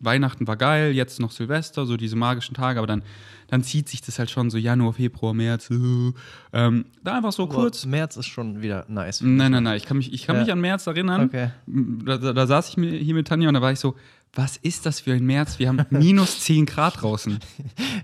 Weihnachten 0.00 0.46
war 0.46 0.56
geil, 0.56 0.92
jetzt 0.92 1.20
noch 1.20 1.30
Silvester, 1.30 1.86
so 1.86 1.96
diese 1.96 2.16
magischen 2.16 2.54
Tage, 2.54 2.78
aber 2.78 2.86
dann, 2.86 3.02
dann 3.48 3.62
zieht 3.62 3.88
sich 3.88 4.02
das 4.02 4.18
halt 4.18 4.30
schon 4.30 4.50
so 4.50 4.58
Januar, 4.58 4.92
Februar, 4.92 5.32
März. 5.32 5.70
äh, 5.70 6.12
ähm, 6.52 6.84
da 7.02 7.16
einfach 7.16 7.32
so 7.32 7.46
kurz. 7.46 7.86
März 7.86 8.16
ist 8.16 8.26
schon 8.26 8.60
wieder 8.60 8.84
nice. 8.88 9.20
Nein, 9.22 9.52
nein, 9.52 9.62
nein, 9.62 9.76
ich 9.76 9.84
kann 9.86 9.96
mich, 9.96 10.12
ich 10.12 10.26
kann 10.26 10.36
Ja. 10.36 10.42
mich 10.42 10.52
an 10.52 10.60
März 10.60 10.86
erinnern. 10.86 11.22
Okay. 11.26 11.50
Da, 11.66 12.18
da, 12.18 12.32
da 12.32 12.46
saß 12.46 12.68
ich 12.70 12.74
hier 12.74 13.14
mit 13.14 13.28
Tanja 13.28 13.48
und 13.48 13.54
da 13.54 13.62
war 13.62 13.72
ich 13.72 13.78
so, 13.80 13.94
was 14.34 14.56
ist 14.56 14.86
das 14.86 15.00
für 15.00 15.12
ein 15.12 15.24
März? 15.24 15.58
Wir 15.58 15.68
haben 15.68 15.84
minus 15.90 16.40
10 16.40 16.66
Grad 16.66 17.02
draußen. 17.02 17.38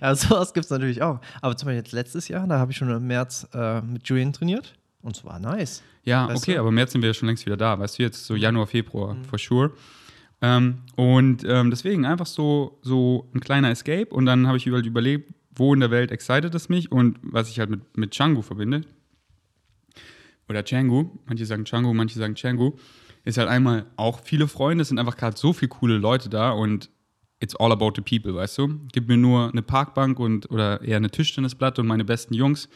Ja, 0.01 0.15
sowas 0.15 0.55
gibt 0.55 0.65
es 0.65 0.71
natürlich 0.71 1.03
auch. 1.03 1.21
Aber 1.43 1.55
zum 1.57 1.67
Beispiel 1.67 1.79
jetzt 1.81 1.93
letztes 1.93 2.29
Jahr, 2.29 2.47
da 2.47 2.59
habe 2.59 2.73
ich 2.73 2.79
schon 2.79 2.89
im 2.91 3.07
März 3.07 3.47
äh, 3.53 3.83
mit 3.83 4.09
Julian 4.09 4.33
trainiert 4.33 4.75
und 5.03 5.15
es 5.15 5.25
war 5.25 5.39
nice. 5.39 5.83
Ja, 6.05 6.27
Weißt 6.27 6.43
okay, 6.43 6.53
du? 6.53 6.57
Mhm. 6.57 6.61
aber 6.61 6.69
im 6.71 6.75
März 6.77 6.93
sind 6.93 7.03
wir 7.03 7.11
ja 7.11 7.15
schon 7.15 7.27
längst 7.29 7.45
wieder 7.45 7.59
da. 7.59 7.79
Weißt 7.79 7.99
du, 7.99 8.03
jetzt 8.03 8.25
so 8.25 8.35
Januar, 8.35 8.67
Februar, 8.67 9.17
for 9.29 9.39
sure. 9.39 9.73
Ähm, 10.41 10.79
und 10.97 11.45
ähm, 11.47 11.71
deswegen 11.71 12.07
einfach 12.07 12.25
so, 12.25 12.79
so 12.81 13.29
ein 13.35 13.41
kleiner 13.41 13.71
Escape 13.71 14.07
und 14.07 14.25
dann 14.25 14.47
habe 14.47 14.57
ich 14.57 14.67
überall 14.67 14.87
überlegt, 14.87 15.35
wo 15.55 15.75
in 15.75 15.81
der 15.81 15.91
Welt 15.91 16.11
excited 16.11 16.55
es 16.55 16.71
mich 16.71 16.91
und 16.91 17.19
was 17.23 17.51
ich 17.51 17.59
halt 17.59 17.69
mit, 17.69 17.97
mit 17.97 18.15
Django 18.15 18.41
verbinde. 18.41 18.83
Oder 20.49 20.63
Django, 20.63 21.19
manche 21.27 21.45
sagen 21.45 21.65
Django, 21.65 21.93
manche 21.93 22.19
sagen 22.19 22.35
Django, 22.35 22.79
ist 23.25 23.39
halt 23.39 23.49
einmal 23.49 23.87
auch 23.97 24.21
viele 24.23 24.49
Freunde, 24.49 24.83
es 24.83 24.89
sind 24.89 24.99
einfach 24.99 25.17
gerade 25.17 25.37
so 25.37 25.53
viele 25.53 25.69
coole 25.69 25.99
Leute 25.99 26.29
da 26.29 26.51
und 26.51 26.91
it's 27.41 27.57
all 27.57 27.73
about 27.73 27.93
the 27.97 28.03
people, 28.03 28.35
weißt 28.35 28.59
du? 28.59 28.81
Gib 28.93 29.09
mir 29.09 29.17
nur 29.17 29.51
eine 29.51 29.63
Parkbank 29.63 30.19
und 30.19 30.51
oder 30.51 30.83
eher 30.83 30.99
eine 30.99 31.11
Tischtennisplatte 31.11 31.81
und 31.81 31.87
meine 31.87 32.05
besten 32.05 32.35
Jungs, 32.35 32.69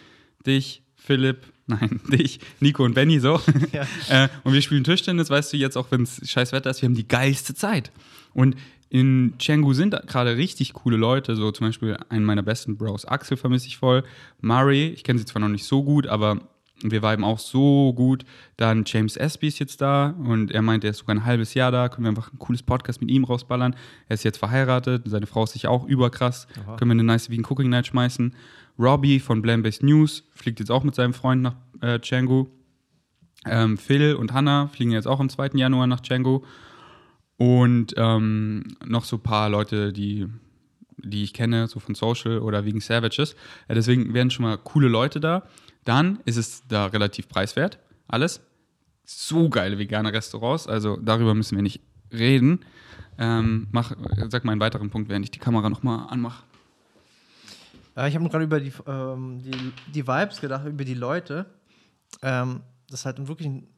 dich, 0.47 0.83
Philipp, 0.97 1.47
nein, 1.67 2.01
dich, 2.11 2.41
Nico 2.61 2.85
und 2.85 2.95
Benny 2.95 3.21
so. 3.21 3.41
Ja. 3.73 3.87
äh, 4.25 4.29
und 4.43 4.53
wir 4.53 4.63
spielen 4.63 4.85
Tischtennis, 4.85 5.31
weißt 5.31 5.53
du, 5.53 5.57
jetzt 5.57 5.77
auch 5.77 5.91
wenn 5.91 6.03
es 6.03 6.21
scheiß 6.29 6.53
Wetter 6.53 6.71
ist, 6.71 6.83
wir 6.83 6.89
haben 6.89 6.95
die 6.95 7.09
geilste 7.09 7.55
Zeit. 7.55 7.91
Und 8.33 8.57
in 8.91 9.35
Canggu 9.39 9.73
sind 9.73 9.97
gerade 10.07 10.37
richtig 10.37 10.73
coole 10.73 10.97
Leute, 10.97 11.37
so 11.37 11.51
zum 11.53 11.69
Beispiel 11.69 11.97
einen 12.11 12.25
meiner 12.25 12.43
besten 12.43 12.77
Bros, 12.77 13.05
Axel 13.05 13.37
vermisse 13.37 13.67
ich 13.67 13.77
voll, 13.77 14.05
Murray, 14.41 14.89
ich 14.89 15.05
kenne 15.05 15.19
sie 15.19 15.25
zwar 15.25 15.41
noch 15.41 15.49
nicht 15.49 15.65
so 15.65 15.83
gut, 15.83 16.07
aber 16.07 16.39
wir 16.83 17.03
viben 17.03 17.25
auch 17.25 17.39
so 17.39 17.93
gut. 17.95 18.25
Dann 18.57 18.85
James 18.87 19.17
Espy 19.17 19.49
ist 19.49 19.59
jetzt 19.59 19.81
da 19.81 20.11
und 20.11 20.51
er 20.51 20.63
meint, 20.63 20.85
er 20.85 20.91
ist 20.91 20.99
sogar 20.99 21.17
ein 21.17 21.25
halbes 21.25 21.55
Jahr 21.55 21.71
da. 21.71 21.89
Können 21.89 22.05
wir 22.05 22.11
einfach 22.11 22.33
ein 22.33 22.39
cooles 22.39 22.63
Podcast 22.63 23.01
mit 23.01 23.11
ihm 23.11 23.25
rausballern. 23.25 23.75
Er 24.09 24.15
ist 24.15 24.25
jetzt 24.25 24.39
verheiratet, 24.39 25.03
seine 25.07 25.27
Frau 25.27 25.45
ist 25.45 25.53
sicher 25.53 25.71
auch 25.71 25.85
überkrass. 25.85 26.47
Aha. 26.63 26.77
Können 26.77 26.91
wir 26.91 26.95
eine 26.95 27.05
nice 27.05 27.31
Vegan 27.31 27.45
Cooking 27.45 27.71
Night 27.71 27.87
schmeißen. 27.87 28.35
Robbie 28.79 29.21
von 29.21 29.41
Blam-Based 29.41 29.83
News 29.83 30.25
fliegt 30.35 30.59
jetzt 30.59 30.71
auch 30.71 30.83
mit 30.83 30.95
seinem 30.95 31.15
Freund 31.15 31.43
nach 31.43 31.55
äh, 31.81 31.99
Canggu. 31.99 32.47
Ähm, 33.47 33.79
Phil 33.79 34.15
und 34.15 34.33
Hannah 34.33 34.69
fliegen 34.69 34.91
jetzt 34.91 35.07
auch 35.07 35.21
am 35.21 35.29
2. 35.29 35.51
Januar 35.55 35.87
nach 35.87 36.03
Canggu. 36.03 36.41
Und 37.37 37.95
ähm, 37.97 38.77
noch 38.85 39.05
so 39.05 39.17
ein 39.17 39.23
paar 39.23 39.49
Leute, 39.49 39.93
die, 39.93 40.27
die 40.99 41.25
ich 41.25 41.35
kenne, 41.35 41.67
so 41.69 41.79
von 41.79 41.95
Social 41.95 42.41
oder 42.41 42.65
wegen 42.65 42.81
Savages. 42.81 43.37
Ja, 43.69 43.75
deswegen 43.75 44.15
wären 44.15 44.31
schon 44.31 44.45
mal 44.45 44.59
coole 44.59 44.89
Leute 44.89 45.21
da. 45.21 45.45
Dann 45.85 46.21
ist 46.25 46.37
es 46.37 46.67
da 46.69 46.87
relativ 46.87 47.29
preiswert, 47.29 47.79
alles. 48.09 48.41
So 49.05 49.51
geile 49.51 49.79
vegane 49.79 50.13
Restaurants, 50.13 50.67
also 50.67 50.97
darüber 50.97 51.35
müssen 51.35 51.57
wir 51.57 51.63
nicht 51.63 51.81
reden. 52.13 52.65
Ähm, 53.19 53.69
mach, 53.71 53.93
sag 54.29 54.45
mal 54.45 54.53
einen 54.53 54.61
weiteren 54.61 54.91
Punkt, 54.91 55.09
während 55.09 55.25
ich 55.25 55.31
die 55.31 55.39
Kamera 55.39 55.69
nochmal 55.69 56.07
anmache. 56.09 56.43
Ich 58.09 58.17
habe 58.17 58.29
gerade 58.29 58.45
über 58.45 58.59
die, 58.59 58.73
ähm, 58.87 59.41
die, 59.43 59.73
die 59.93 60.07
Vibes 60.07 60.41
gedacht, 60.41 60.67
über 60.67 60.85
die 60.85 60.95
Leute. 60.95 61.47
Ähm, 62.23 62.63
das 62.89 63.01
ist 63.01 63.07
halt 63.07 63.29
wirklich 63.29 63.49
ein 63.49 63.69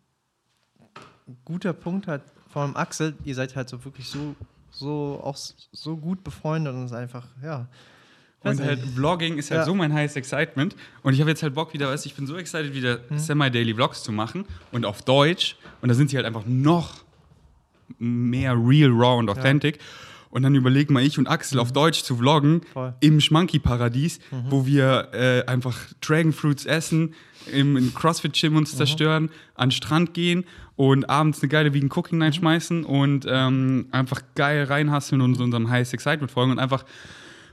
guter 1.45 1.73
Punkt 1.73 2.07
halt 2.07 2.23
vor 2.57 2.63
allem 2.63 2.75
Axel, 2.75 3.15
ihr 3.25 3.35
seid 3.35 3.55
halt 3.55 3.69
so 3.69 3.85
wirklich 3.85 4.09
so, 4.09 4.35
so 4.71 5.21
auch 5.23 5.37
so 5.37 5.95
gut 5.95 6.25
befreundet 6.25 6.73
und 6.73 6.85
es 6.85 6.91
ist 6.91 6.97
einfach, 6.97 7.27
ja. 7.43 7.69
Und 8.47 8.61
halt 8.61 8.81
Vlogging 8.95 9.39
ist 9.39 9.51
halt 9.51 9.61
ja. 9.61 9.65
so 9.65 9.75
mein 9.75 9.93
heißes 9.93 10.17
Excitement. 10.17 10.77
Und 11.03 11.15
ich 11.15 11.21
habe 11.21 11.31
jetzt 11.31 11.43
halt 11.43 11.55
Bock 11.55 11.73
wieder, 11.73 11.89
weißt 11.89 12.07
ich 12.07 12.15
bin 12.15 12.27
so 12.27 12.37
excited, 12.37 12.75
wieder 12.75 13.01
hm. 13.09 13.19
semi-daily 13.19 13.75
Vlogs 13.75 14.03
zu 14.03 14.13
machen 14.13 14.45
und 14.73 14.85
auf 14.85 15.03
Deutsch. 15.03 15.57
Und 15.81 15.89
da 15.89 15.95
sind 15.95 16.11
sie 16.11 16.17
halt 16.17 16.27
einfach 16.27 16.45
noch 16.47 17.07
mehr 17.99 18.55
real, 18.55 18.91
raw 18.91 19.19
und 19.19 19.29
authentic. 19.29 19.77
Ja. 19.77 19.83
Und 20.31 20.43
dann 20.43 20.55
überlegen 20.55 20.93
mal 20.93 21.03
ich 21.03 21.19
und 21.19 21.29
Axel 21.29 21.57
mhm. 21.57 21.63
auf 21.63 21.73
Deutsch 21.73 22.03
zu 22.03 22.17
vloggen 22.17 22.61
Voll. 22.73 22.95
im 23.01 23.21
Schmanky-Paradies, 23.21 24.19
mhm. 24.31 24.45
wo 24.51 24.67
wir 24.67 25.09
äh, 25.13 25.47
einfach 25.47 25.79
Dragonfruits 26.03 26.67
essen, 26.67 27.15
im, 27.51 27.95
CrossFit-Gym 27.95 28.57
uns 28.57 28.73
mhm. 28.73 28.77
zerstören, 28.77 29.31
an 29.55 29.69
den 29.69 29.73
Strand 29.73 30.15
gehen 30.15 30.45
und 30.75 31.09
abends 31.09 31.41
eine 31.41 31.49
geile 31.49 31.73
Vegan 31.73 31.91
Cooking 31.91 32.19
Night 32.19 32.35
mhm. 32.35 32.39
schmeißen 32.41 32.85
und 32.85 33.25
ähm, 33.29 33.87
einfach 33.93 34.21
geil 34.35 34.65
reinhasseln 34.65 35.21
und 35.21 35.41
unserem 35.41 35.71
Highest 35.71 35.95
Excitement 35.95 36.31
folgen 36.31 36.53
und 36.53 36.59
einfach 36.59 36.85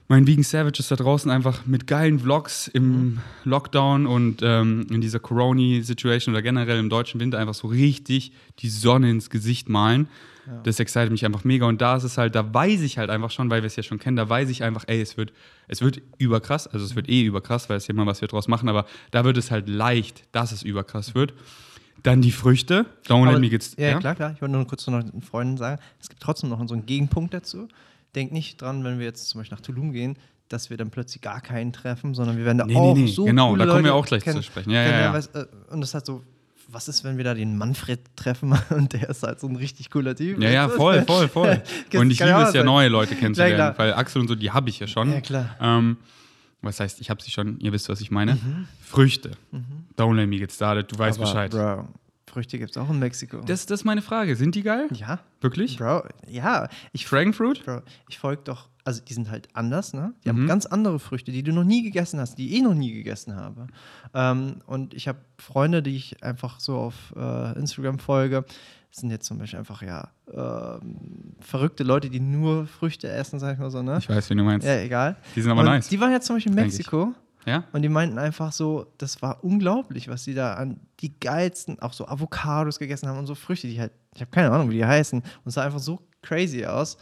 meinen 0.08 0.28
Vegan 0.28 0.44
Savages 0.44 0.88
da 0.90 0.96
draußen 0.96 1.32
einfach 1.32 1.66
mit 1.66 1.88
geilen 1.88 2.20
Vlogs 2.20 2.68
im 2.68 2.84
mhm. 2.84 3.20
Lockdown 3.46 4.06
und 4.06 4.42
ähm, 4.44 4.86
in 4.90 5.02
dieser 5.02 5.20
Corona-Situation 5.20 6.34
oder 6.34 6.42
generell 6.42 6.80
im 6.80 6.90
deutschen 6.90 7.20
Winter 7.20 7.40
einfach 7.40 7.54
so 7.54 7.68
richtig 7.68 8.34
die 8.60 8.70
Sonne 8.70 9.10
ins 9.10 9.30
Gesicht 9.30 9.70
malen. 9.70 10.08
Ja. 10.46 10.60
Das 10.64 10.80
excited 10.80 11.10
mich 11.12 11.26
einfach 11.26 11.46
mega. 11.46 11.66
Und 11.66 11.82
da 11.82 11.96
ist 11.96 12.04
es 12.04 12.18
halt, 12.18 12.36
da 12.36 12.54
weiß 12.54 12.82
ich 12.82 12.98
halt 12.98 13.10
einfach 13.10 13.32
schon, 13.32 13.50
weil 13.50 13.62
wir 13.62 13.68
es 13.68 13.76
ja 13.76 13.84
schon 13.84 14.00
kennen, 14.00 14.18
da 14.18 14.28
weiß 14.28 14.50
ich 14.50 14.64
einfach, 14.64 14.84
ey, 14.88 15.02
es 15.02 15.16
wird, 15.16 15.32
es 15.68 15.82
wird 15.82 16.02
überkrass, 16.18 16.68
also 16.68 16.86
es 16.86 16.96
wird 16.96 17.08
eh 17.10 17.24
überkrass, 17.24 17.70
weil 17.70 17.78
es 17.78 17.88
ja 17.88 17.94
mal 17.94 18.06
was 18.06 18.20
wir 18.22 18.28
draus 18.28 18.48
machen, 18.48 18.68
aber 18.68 18.86
da 19.12 19.24
wird 19.24 19.38
es 19.38 19.52
halt 19.52 19.70
leicht, 19.70 20.24
dass 20.34 20.52
es 20.52 20.64
überkrass 20.64 21.16
wird. 21.16 21.34
Dann 22.02 22.22
die 22.22 22.32
Früchte. 22.32 22.86
Don't 23.08 23.32
let 23.32 23.40
me 23.40 23.50
get, 23.50 23.78
ja, 23.78 23.92
ja, 23.92 24.00
klar, 24.00 24.16
klar. 24.16 24.34
Ich 24.36 24.42
wollte 24.42 24.54
nur 24.54 24.68
kurz 24.68 24.86
noch 24.88 25.02
den 25.02 25.22
Freunden 25.22 25.56
sagen, 25.56 25.82
es 26.02 26.10
gibt 26.10 26.22
trotzdem 26.22 26.50
noch 26.50 26.68
so 26.68 26.74
einen 26.74 26.86
Gegenpunkt 26.86 27.34
dazu. 27.34 27.70
Denk 28.16 28.32
nicht 28.32 28.62
dran, 28.62 28.84
wenn 28.84 29.00
wir 29.00 29.06
jetzt 29.06 29.30
zum 29.30 29.42
Beispiel 29.42 29.56
nach 29.56 29.62
Tulum 29.62 29.92
gehen, 29.92 30.18
dass 30.50 30.70
wir 30.70 30.78
dann 30.78 30.92
plötzlich 30.92 31.22
gar 31.22 31.42
keinen 31.42 31.74
treffen, 31.74 32.14
sondern 32.14 32.38
wir 32.38 32.46
werden 32.46 32.60
da 32.60 32.66
nee, 32.66 32.76
auch 32.76 32.96
nee, 32.96 33.04
nee. 33.04 33.08
so 33.08 33.26
Genau, 33.26 33.56
da 33.56 33.66
kommen 33.66 33.78
Leute 33.78 33.84
wir 33.86 33.96
auch 33.96 34.06
gleich 34.06 34.24
kennen, 34.24 34.38
zu 34.38 34.44
sprechen. 34.44 34.70
Ja, 34.70 34.84
ja, 34.84 35.14
ja. 35.14 35.18
Äh, 35.18 35.46
und 35.72 35.82
das 35.82 35.94
hat 35.94 36.06
so 36.06 36.24
was 36.74 36.88
ist, 36.88 37.04
wenn 37.04 37.18
wir 37.18 37.24
da 37.24 37.34
den 37.34 37.58
Manfred 37.58 38.00
treffen 38.16 38.58
und 38.70 38.94
der 38.94 39.10
ist 39.10 39.24
halt 39.24 39.40
so 39.40 39.48
ein 39.48 39.56
richtig 39.56 39.90
cooler 39.90 40.16
Typ? 40.16 40.42
Ja, 40.42 40.50
ja, 40.50 40.70
voll, 40.70 41.04
voll, 41.04 41.28
voll. 41.28 41.62
und 41.94 42.12
ich 42.12 42.20
liebe 42.20 42.42
es 42.42 42.54
ja, 42.54 42.64
neue 42.64 42.90
Leute 42.90 43.16
kennenzulernen, 43.16 43.56
klar. 43.56 43.78
weil 43.78 43.94
Axel 43.94 44.22
und 44.22 44.28
so, 44.28 44.36
die 44.36 44.52
habe 44.52 44.70
ich 44.70 44.80
ja 44.80 44.88
schon. 44.88 45.12
Ja, 45.12 45.22
klar. 45.22 45.56
Ähm, 45.62 45.98
was 46.62 46.80
heißt, 46.80 47.02
ich 47.02 47.10
habe 47.10 47.22
sie 47.22 47.32
schon, 47.32 47.60
ihr 47.60 47.74
wisst, 47.74 47.90
was 47.90 48.00
ich 48.02 48.10
meine. 48.10 48.36
Mhm. 48.36 48.68
Früchte. 48.82 49.32
Mhm. 49.52 49.64
Don't 49.98 50.16
let 50.16 50.28
me 50.28 50.38
get 50.38 50.52
started, 50.52 50.92
du 50.92 50.98
weißt 50.98 51.20
Aber, 51.20 51.28
Bescheid. 51.28 51.52
Bro, 51.52 51.88
Früchte 52.28 52.58
gibt 52.58 52.72
es 52.72 52.78
auch 52.78 52.90
in 52.90 53.00
Mexiko. 53.00 53.42
Das, 53.42 53.66
das 53.66 53.82
ist 53.82 53.86
meine 53.86 54.02
Frage. 54.02 54.36
Sind 54.36 54.56
die 54.56 54.64
geil? 54.64 54.88
Ja. 54.94 55.20
Wirklich? 55.42 55.78
Bro, 55.78 56.04
ja. 56.28 56.68
Ich, 56.92 57.06
Frankfurt? 57.06 57.64
Bro, 57.66 57.82
ich 58.10 58.18
folge 58.18 58.42
doch, 58.46 58.70
also 58.86 59.02
die 59.04 59.14
sind 59.14 59.30
halt 59.30 59.50
anders, 59.54 59.94
ne? 59.94 60.14
Die 60.24 60.32
mhm. 60.32 60.38
haben 60.38 60.48
ganz 60.48 60.66
andere 60.66 61.00
Früchte, 61.00 61.32
die 61.32 61.44
du 61.44 61.52
noch 61.52 61.64
nie 61.64 61.84
gegessen 61.84 62.20
hast, 62.20 62.36
die 62.38 62.48
ich 62.48 62.60
eh 62.60 62.62
noch 62.62 62.74
nie 62.74 62.94
gegessen 62.94 63.36
habe. 63.36 63.68
Ähm, 64.14 64.62
und 64.66 64.94
ich 64.94 65.08
habe 65.08 65.20
Freunde, 65.38 65.84
die 65.84 65.96
ich 65.96 66.24
einfach 66.24 66.60
so 66.60 66.78
auf 66.78 67.14
äh, 67.16 67.58
Instagram 67.60 68.00
folge. 68.00 68.46
Das 68.90 69.02
sind 69.02 69.10
jetzt 69.10 69.26
zum 69.26 69.40
Beispiel 69.40 69.60
einfach, 69.60 69.82
ja, 69.82 70.10
äh, 70.28 70.80
verrückte 71.40 71.84
Leute, 71.84 72.10
die 72.10 72.20
nur 72.20 72.68
Früchte 72.68 73.10
essen, 73.10 73.40
sag 73.40 73.54
ich 73.54 73.60
mal 73.60 73.72
so, 73.72 73.82
ne? 73.82 73.98
Ich 74.00 74.08
weiß, 74.08 74.30
wie 74.30 74.36
du 74.36 74.44
meinst. 74.44 74.66
Ja, 74.66 74.80
egal. 74.80 75.18
Die 75.36 75.42
sind 75.42 75.52
aber 75.52 75.62
und 75.62 75.66
nice. 75.68 75.90
Die 75.90 76.00
waren 76.00 76.12
jetzt 76.12 76.28
zum 76.28 76.36
Beispiel 76.36 76.52
in 76.52 76.56
Mexiko. 76.56 77.14
Ja? 77.46 77.66
Und 77.74 77.82
die 77.82 77.90
meinten 77.90 78.18
einfach 78.18 78.52
so, 78.52 78.88
das 78.98 79.22
war 79.22 79.44
unglaublich, 79.44 80.08
was 80.08 80.24
die 80.24 80.34
da 80.34 80.54
an 80.54 80.80
die 81.00 81.18
geilsten, 81.20 81.80
auch 81.80 81.94
so 81.94 82.08
Avocados 82.08 82.80
gegessen 82.80 83.08
haben 83.08 83.20
und 83.20 83.28
so 83.28 83.36
Früchte, 83.36 83.68
die 83.68 83.80
halt, 83.80 83.92
ich 84.16 84.22
habe 84.22 84.32
keine 84.32 84.52
Ahnung, 84.52 84.70
wie 84.70 84.76
die 84.76 84.86
heißen. 84.86 85.20
Und 85.20 85.28
es 85.46 85.56
sah 85.56 85.64
einfach 85.64 85.80
so 85.80 86.02
crazy 86.22 86.66
aus. 86.66 86.98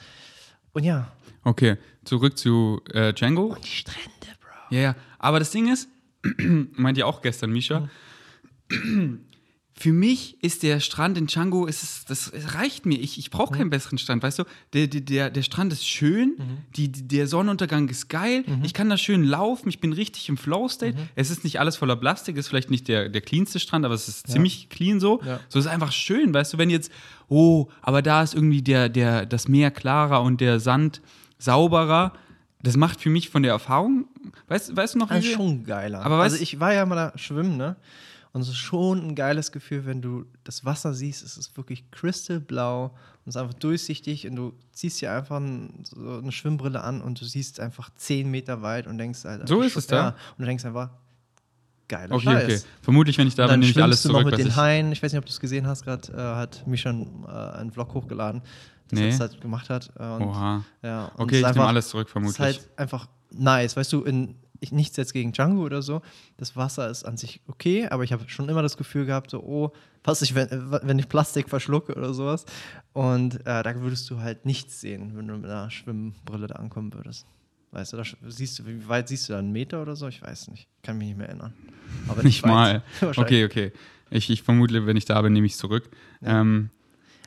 Und 0.73 0.83
ja. 0.83 1.11
Okay, 1.43 1.77
zurück 2.03 2.37
zu 2.37 2.81
äh, 2.93 3.13
Django. 3.13 3.53
Und 3.53 3.63
die 3.63 3.69
Strände, 3.69 4.09
Bro. 4.39 4.75
Ja, 4.75 4.81
ja. 4.81 4.95
Aber 5.19 5.39
das 5.39 5.51
Ding 5.51 5.71
ist, 5.71 5.89
meint 6.37 6.97
ihr 6.97 7.07
auch 7.07 7.21
gestern, 7.21 7.51
Misha, 7.51 7.89
mhm 8.69 9.25
für 9.81 9.93
mich 9.93 10.37
ist 10.43 10.61
der 10.61 10.79
Strand 10.79 11.17
in 11.17 11.25
Django, 11.25 11.65
ist 11.65 12.07
das 12.07 12.31
reicht 12.53 12.85
mir. 12.85 12.99
Ich, 12.99 13.17
ich 13.17 13.31
brauche 13.31 13.55
keinen 13.55 13.65
mhm. 13.65 13.71
besseren 13.71 13.97
Strand, 13.97 14.21
weißt 14.21 14.37
du? 14.37 14.43
Der, 14.73 14.85
der, 14.85 15.31
der 15.31 15.41
Strand 15.41 15.73
ist 15.73 15.87
schön, 15.87 16.35
mhm. 16.37 16.57
die, 16.75 16.91
der 16.91 17.25
Sonnenuntergang 17.25 17.89
ist 17.89 18.07
geil, 18.07 18.43
mhm. 18.45 18.63
ich 18.63 18.75
kann 18.75 18.89
da 18.89 18.97
schön 18.97 19.23
laufen, 19.23 19.69
ich 19.69 19.79
bin 19.79 19.91
richtig 19.91 20.29
im 20.29 20.37
Flow-State. 20.37 20.95
Mhm. 20.95 21.09
Es 21.15 21.31
ist 21.31 21.43
nicht 21.43 21.59
alles 21.59 21.77
voller 21.77 21.95
Plastik, 21.95 22.37
ist 22.37 22.47
vielleicht 22.47 22.69
nicht 22.69 22.87
der, 22.87 23.09
der 23.09 23.21
cleanste 23.21 23.59
Strand, 23.59 23.83
aber 23.83 23.95
es 23.95 24.07
ist 24.07 24.27
ja. 24.27 24.33
ziemlich 24.35 24.69
clean 24.69 24.99
so. 24.99 25.19
Ja. 25.25 25.39
So 25.49 25.57
ist 25.57 25.65
einfach 25.65 25.91
schön, 25.91 26.31
weißt 26.31 26.53
du, 26.53 26.57
wenn 26.59 26.69
jetzt, 26.69 26.91
oh, 27.27 27.67
aber 27.81 28.03
da 28.03 28.21
ist 28.21 28.35
irgendwie 28.35 28.61
der, 28.61 28.87
der, 28.87 29.25
das 29.25 29.47
Meer 29.47 29.71
klarer 29.71 30.21
und 30.21 30.41
der 30.41 30.59
Sand 30.59 31.01
sauberer. 31.39 32.13
Das 32.61 32.77
macht 32.77 33.01
für 33.01 33.09
mich 33.09 33.31
von 33.31 33.41
der 33.41 33.53
Erfahrung, 33.53 34.05
weißt, 34.47 34.77
weißt 34.77 34.93
du 34.93 34.99
noch? 34.99 35.09
Das 35.09 35.25
ist 35.25 35.31
schon 35.31 35.63
geiler. 35.63 36.05
Aber 36.05 36.17
also 36.21 36.37
ich 36.39 36.59
war 36.59 36.71
ja 36.71 36.85
mal 36.85 36.95
da 36.95 37.17
schwimmen, 37.17 37.57
ne? 37.57 37.77
Und 38.33 38.41
es 38.41 38.47
ist 38.47 38.57
schon 38.57 39.09
ein 39.09 39.15
geiles 39.15 39.51
Gefühl, 39.51 39.85
wenn 39.85 40.01
du 40.01 40.25
das 40.45 40.63
Wasser 40.63 40.93
siehst. 40.93 41.23
Es 41.23 41.37
ist 41.37 41.57
wirklich 41.57 41.91
crystalblau 41.91 42.85
und 42.85 42.93
es 43.25 43.35
ist 43.35 43.41
einfach 43.41 43.55
durchsichtig 43.55 44.25
und 44.27 44.35
du 44.37 44.53
ziehst 44.71 45.01
dir 45.01 45.11
einfach 45.11 45.37
ein, 45.37 45.83
so 45.83 46.19
eine 46.19 46.31
Schwimmbrille 46.31 46.81
an 46.81 47.01
und 47.01 47.19
du 47.19 47.25
siehst 47.25 47.59
einfach 47.59 47.89
zehn 47.95 48.31
Meter 48.31 48.61
weit 48.61 48.87
und 48.87 48.97
denkst, 48.97 49.25
Alter, 49.25 49.47
so 49.47 49.61
ist 49.61 49.75
es 49.75 49.87
da. 49.87 49.95
Ja, 49.95 50.07
und 50.09 50.39
du 50.39 50.45
denkst 50.45 50.63
einfach, 50.63 50.91
geiler 51.89 52.15
okay, 52.15 52.23
Scheiß. 52.23 52.43
Okay. 52.43 52.59
Vermutlich, 52.81 53.17
wenn 53.17 53.27
ich 53.27 53.35
da 53.35 53.47
bin, 53.47 53.59
nehme 53.59 53.71
ich 53.71 53.83
alles 53.83 54.01
zurück. 54.01 54.23
Du 54.23 54.29
noch 54.29 54.37
mit 54.37 54.39
den 54.39 54.55
Haien. 54.55 54.93
Ich 54.93 55.03
weiß 55.03 55.11
nicht, 55.11 55.19
ob 55.19 55.25
du 55.25 55.31
es 55.31 55.39
gesehen 55.39 55.67
hast, 55.67 55.83
gerade 55.83 56.11
äh, 56.13 56.15
hat 56.15 56.65
mich 56.65 56.81
schon 56.81 57.25
äh, 57.27 57.31
einen 57.31 57.71
Vlog 57.71 57.93
hochgeladen, 57.93 58.41
das 58.87 58.99
nee. 58.99 59.09
er 59.09 59.19
halt 59.19 59.41
gemacht 59.41 59.69
hat. 59.69 59.91
Äh, 59.99 60.03
und, 60.03 60.23
Oha. 60.23 60.63
Ja, 60.81 61.11
okay, 61.17 61.41
ich 61.41 61.45
nehme 61.45 61.65
alles 61.65 61.89
zurück, 61.89 62.09
vermutlich. 62.09 62.39
Es 62.39 62.55
ist 62.55 62.63
halt 62.63 62.79
einfach 62.79 63.07
nice. 63.31 63.75
Weißt 63.75 63.91
du, 63.91 64.03
in 64.03 64.35
ich, 64.61 64.71
nichts 64.71 64.95
jetzt 64.95 65.11
gegen 65.11 65.33
Django 65.33 65.63
oder 65.63 65.81
so. 65.81 66.01
Das 66.37 66.55
Wasser 66.55 66.89
ist 66.89 67.03
an 67.03 67.17
sich 67.17 67.41
okay, 67.47 67.87
aber 67.87 68.03
ich 68.03 68.13
habe 68.13 68.29
schon 68.29 68.47
immer 68.47 68.61
das 68.61 68.77
Gefühl 68.77 69.05
gehabt, 69.05 69.31
so, 69.31 69.43
oh, 69.43 69.71
was 70.03 70.21
ich, 70.21 70.35
wenn, 70.35 70.49
wenn 70.83 70.99
ich 70.99 71.09
Plastik 71.09 71.49
verschlucke 71.49 71.95
oder 71.95 72.13
sowas. 72.13 72.45
Und 72.93 73.41
äh, 73.41 73.63
da 73.63 73.75
würdest 73.81 74.09
du 74.09 74.19
halt 74.19 74.45
nichts 74.45 74.79
sehen, 74.79 75.13
wenn 75.15 75.27
du 75.27 75.35
mit 75.35 75.45
einer 75.45 75.69
Schwimmbrille 75.71 76.47
da 76.47 76.55
ankommen 76.55 76.93
würdest. 76.93 77.25
Weißt 77.71 77.93
du, 77.93 77.97
da 77.97 78.03
siehst 78.27 78.59
du, 78.59 78.67
wie 78.67 78.87
weit 78.87 79.07
siehst 79.07 79.29
du 79.29 79.33
da? 79.33 79.39
Einen 79.39 79.51
Meter 79.51 79.81
oder 79.81 79.95
so? 79.95 80.07
Ich 80.07 80.21
weiß 80.21 80.49
nicht. 80.49 80.67
Kann 80.83 80.97
mich 80.97 81.07
nicht 81.07 81.17
mehr 81.17 81.29
erinnern. 81.29 81.53
Aber 82.07 82.21
nicht, 82.23 82.43
nicht 82.43 82.45
mal. 82.45 82.83
okay, 83.01 83.45
okay. 83.45 83.71
Ich, 84.11 84.29
ich 84.29 84.43
vermute, 84.43 84.85
wenn 84.85 84.97
ich 84.97 85.05
da 85.05 85.21
bin, 85.21 85.33
nehme 85.33 85.47
ich 85.47 85.53
es 85.53 85.57
zurück. 85.57 85.89
Ja. 86.21 86.41
Ähm, 86.41 86.69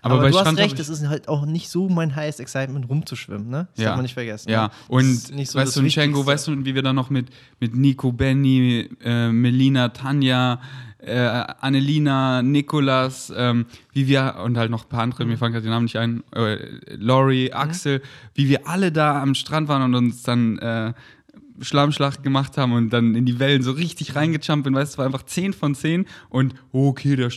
aber, 0.04 0.14
aber 0.16 0.30
du 0.30 0.34
Strand 0.34 0.58
hast 0.58 0.64
recht, 0.64 0.78
es 0.78 0.88
ist 0.88 1.08
halt 1.08 1.28
auch 1.28 1.46
nicht 1.46 1.70
so 1.70 1.88
mein 1.88 2.14
highest 2.14 2.38
excitement 2.38 2.88
rumzuschwimmen, 2.88 3.48
ne? 3.48 3.68
Das 3.74 3.82
ja. 3.82 3.88
darf 3.88 3.96
man 3.96 4.02
nicht 4.02 4.14
vergessen. 4.14 4.50
Ja, 4.50 4.64
ne? 4.64 4.70
und 4.88 5.04
so 5.14 5.58
weißt 5.58 5.76
du, 5.76 5.82
Django, 5.82 6.26
weißt 6.26 6.48
du, 6.48 6.64
wie 6.64 6.74
wir 6.74 6.82
dann 6.82 6.96
noch 6.96 7.08
mit, 7.08 7.28
mit 7.58 7.74
Nico, 7.74 8.12
Benny, 8.12 8.90
äh, 9.02 9.30
Melina, 9.30 9.88
Tanja, 9.88 10.60
äh, 10.98 11.44
Annelina, 11.60 12.42
Nikolas, 12.42 13.32
ähm, 13.34 13.66
wie 13.92 14.06
wir, 14.08 14.36
und 14.44 14.56
halt 14.56 14.70
noch 14.70 14.84
ein 14.84 14.88
paar 14.88 15.00
andere, 15.00 15.24
mhm. 15.24 15.30
mir 15.30 15.38
fallen 15.38 15.52
gerade 15.52 15.64
die 15.64 15.70
Namen 15.70 15.84
nicht 15.84 15.96
ein, 15.96 16.22
äh, 16.34 16.56
Lori, 16.96 17.50
mhm. 17.50 17.58
Axel, 17.58 17.98
mhm. 17.98 18.02
wie 18.34 18.48
wir 18.48 18.68
alle 18.68 18.92
da 18.92 19.22
am 19.22 19.34
Strand 19.34 19.68
waren 19.68 19.82
und 19.82 19.94
uns 19.94 20.22
dann 20.22 20.58
äh, 20.58 20.92
Schlammschlacht 21.60 22.22
gemacht 22.22 22.56
haben 22.56 22.72
und 22.72 22.90
dann 22.90 23.14
in 23.14 23.26
die 23.26 23.38
Wellen 23.38 23.62
so 23.62 23.72
richtig 23.72 24.16
reingejumpt 24.16 24.64
bin, 24.64 24.74
weißt 24.74 24.92
du, 24.92 24.94
es 24.94 24.98
war 24.98 25.06
einfach 25.06 25.22
10 25.22 25.52
von 25.52 25.74
10 25.74 26.06
und 26.28 26.54
oh, 26.72 26.88
okay, 26.88 27.16
der 27.16 27.30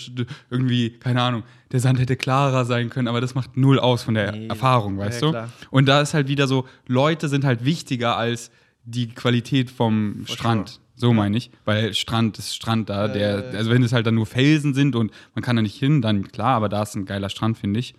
irgendwie, 0.49 0.91
keine 0.91 1.21
Ahnung, 1.21 1.43
der 1.71 1.79
Sand 1.79 1.99
hätte 1.99 2.15
klarer 2.15 2.65
sein 2.65 2.89
können, 2.89 3.07
aber 3.07 3.21
das 3.21 3.35
macht 3.35 3.57
null 3.57 3.79
aus 3.79 4.03
von 4.03 4.13
der 4.13 4.31
nee. 4.31 4.47
Erfahrung, 4.47 4.97
weißt 4.97 5.21
ja, 5.21 5.27
du? 5.27 5.31
Klar. 5.31 5.49
Und 5.69 5.87
da 5.87 6.01
ist 6.01 6.13
halt 6.13 6.27
wieder 6.27 6.47
so, 6.47 6.67
Leute 6.87 7.29
sind 7.29 7.45
halt 7.45 7.65
wichtiger 7.65 8.17
als 8.17 8.51
die 8.83 9.09
Qualität 9.09 9.69
vom 9.69 10.23
For 10.25 10.35
Strand. 10.35 10.69
Sure. 10.69 10.81
So 10.99 11.13
meine 11.13 11.37
ich, 11.37 11.51
weil 11.63 11.93
Strand 11.93 12.39
ist 12.39 12.55
Strand 12.55 12.89
da, 12.89 13.07
der, 13.07 13.51
also 13.53 13.69
wenn 13.69 13.83
es 13.83 13.93
halt 13.93 14.07
dann 14.07 14.15
nur 14.15 14.25
Felsen 14.25 14.73
sind 14.73 14.95
und 14.95 15.11
man 15.35 15.43
kann 15.43 15.55
da 15.55 15.61
nicht 15.61 15.77
hin, 15.77 16.01
dann 16.01 16.27
klar, 16.31 16.55
aber 16.55 16.69
da 16.69 16.81
ist 16.81 16.95
ein 16.95 17.05
geiler 17.05 17.29
Strand, 17.29 17.57
finde 17.57 17.79
ich. 17.79 17.93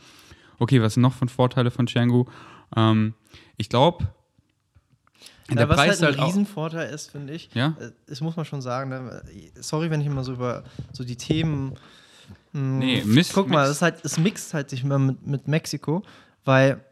Okay, 0.59 0.83
was 0.83 0.95
sind 0.95 1.03
noch 1.03 1.13
von 1.13 1.29
Vorteile 1.29 1.71
von 1.71 1.87
Canggu? 1.87 2.25
Ähm, 2.77 3.15
ich 3.57 3.69
glaube, 3.69 4.09
der 5.57 5.65
ja, 5.65 5.69
was 5.69 5.77
Preis 5.77 6.03
halt 6.03 6.15
ein 6.15 6.21
halt 6.21 6.29
Riesenvorteil 6.29 6.93
ist, 6.93 7.11
finde 7.11 7.33
ich, 7.33 7.51
ja? 7.55 7.75
Äh, 7.81 7.91
das 8.07 8.21
muss 8.21 8.37
man 8.37 8.45
schon 8.45 8.61
sagen, 8.61 8.91
ne? 8.91 9.23
sorry, 9.61 9.91
wenn 9.91 10.01
ich 10.01 10.07
immer 10.07 10.25
so 10.25 10.33
über 10.33 10.65
so 10.93 11.05
die 11.05 11.17
Themen 11.17 11.71
mh, 12.53 12.61
hm, 12.61 12.79
Nee, 12.79 13.03
Mist, 13.05 13.33
Guck 13.33 13.49
mal, 13.49 13.69
es, 13.69 13.81
halt, 13.83 14.05
es 14.05 14.19
mixt 14.19 14.53
halt 14.55 14.71
sich 14.71 14.83
immer 14.83 14.99
mit, 14.99 15.27
mit 15.27 15.49
Mexiko, 15.49 16.03
weil 16.45 16.85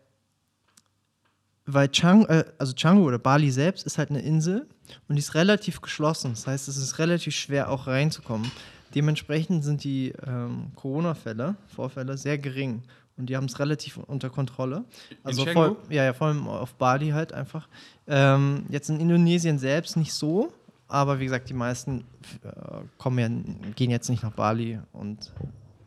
weil 1.66 1.88
Chang, 1.88 2.24
äh, 2.26 2.44
also 2.58 2.72
Changu 2.74 3.04
oder 3.04 3.18
Bali 3.18 3.50
selbst 3.50 3.86
ist 3.86 3.98
halt 3.98 4.10
eine 4.10 4.20
Insel 4.20 4.66
und 5.08 5.16
die 5.16 5.20
ist 5.20 5.34
relativ 5.34 5.80
geschlossen. 5.80 6.30
Das 6.30 6.46
heißt, 6.46 6.68
es 6.68 6.76
ist 6.76 6.98
relativ 6.98 7.34
schwer 7.34 7.70
auch 7.70 7.88
reinzukommen. 7.88 8.50
Dementsprechend 8.94 9.64
sind 9.64 9.82
die 9.82 10.12
ähm, 10.26 10.70
Corona-Fälle, 10.76 11.56
Vorfälle 11.74 12.16
sehr 12.16 12.38
gering. 12.38 12.82
Und 13.16 13.26
die 13.30 13.36
haben 13.36 13.46
es 13.46 13.58
relativ 13.58 13.96
unter 13.96 14.28
Kontrolle. 14.28 14.84
Also 15.24 15.46
voll, 15.46 15.76
ja, 15.88 16.04
ja, 16.04 16.12
vor 16.12 16.26
allem 16.28 16.46
auf 16.48 16.74
Bali 16.74 17.10
halt 17.10 17.32
einfach. 17.32 17.68
Ähm, 18.06 18.66
jetzt 18.68 18.90
in 18.90 19.00
Indonesien 19.00 19.58
selbst 19.58 19.96
nicht 19.96 20.12
so, 20.12 20.52
aber 20.86 21.18
wie 21.18 21.24
gesagt, 21.24 21.48
die 21.48 21.54
meisten 21.54 22.04
äh, 22.42 22.50
kommen 22.98 23.18
ja, 23.18 23.70
gehen 23.74 23.90
jetzt 23.90 24.10
nicht 24.10 24.22
nach 24.22 24.32
Bali 24.32 24.78
und 24.92 25.32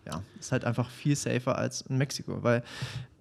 ja, 0.05 0.23
ist 0.39 0.51
halt 0.51 0.65
einfach 0.65 0.89
viel 0.89 1.15
safer 1.15 1.57
als 1.57 1.81
in 1.81 1.97
Mexiko, 1.97 2.41
weil 2.43 2.63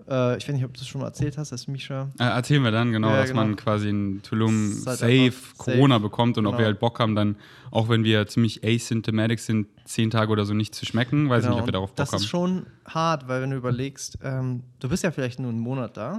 äh, 0.08 0.36
ich 0.38 0.48
weiß 0.48 0.54
nicht, 0.54 0.64
ob 0.64 0.74
du 0.74 0.80
es 0.80 0.86
schon 0.88 1.00
mal 1.00 1.08
erzählt 1.08 1.36
hast, 1.38 1.52
dass 1.52 1.66
Misha 1.68 2.10
Äh, 2.18 2.24
erzählen 2.24 2.62
wir 2.62 2.70
dann, 2.70 2.92
genau, 2.92 3.10
Ja, 3.10 3.16
dass 3.20 3.30
genau. 3.30 3.42
man 3.42 3.56
quasi 3.56 3.88
in 3.90 4.22
Tulum 4.22 4.70
Das 4.84 5.00
halt 5.00 5.32
safe 5.32 5.54
Corona 5.58 5.96
safe. 5.96 6.02
bekommt 6.08 6.38
und 6.38 6.46
ob 6.46 6.52
Genau. 6.52 6.58
wir 6.60 6.66
halt 6.66 6.78
Bock 6.80 6.98
haben, 7.00 7.14
dann, 7.14 7.36
auch 7.70 7.88
wenn 7.88 8.04
wir 8.04 8.26
ziemlich 8.26 8.64
asymptomatic 8.64 9.38
sind, 9.40 9.68
zehn 9.84 10.10
Tage 10.10 10.32
oder 10.32 10.44
so 10.44 10.54
nicht 10.54 10.74
zu 10.74 10.86
schmecken. 10.86 11.28
Weiß 11.28 11.42
Genau, 11.44 11.54
nicht, 11.56 11.60
ob 11.62 11.68
wir 11.68 11.72
darauf 11.72 11.90
Bock 11.90 11.96
das 11.96 12.12
haben. 12.12 12.20
ist 12.20 12.26
schon 12.26 12.66
hart, 12.86 13.28
weil 13.28 13.42
wenn 13.42 13.50
du 13.50 13.56
überlegst, 13.56 14.18
ähm, 14.22 14.62
du 14.80 14.88
bist 14.88 15.02
ja 15.04 15.10
vielleicht 15.10 15.38
nur 15.40 15.50
einen 15.50 15.60
Monat 15.60 15.96
da 15.96 16.12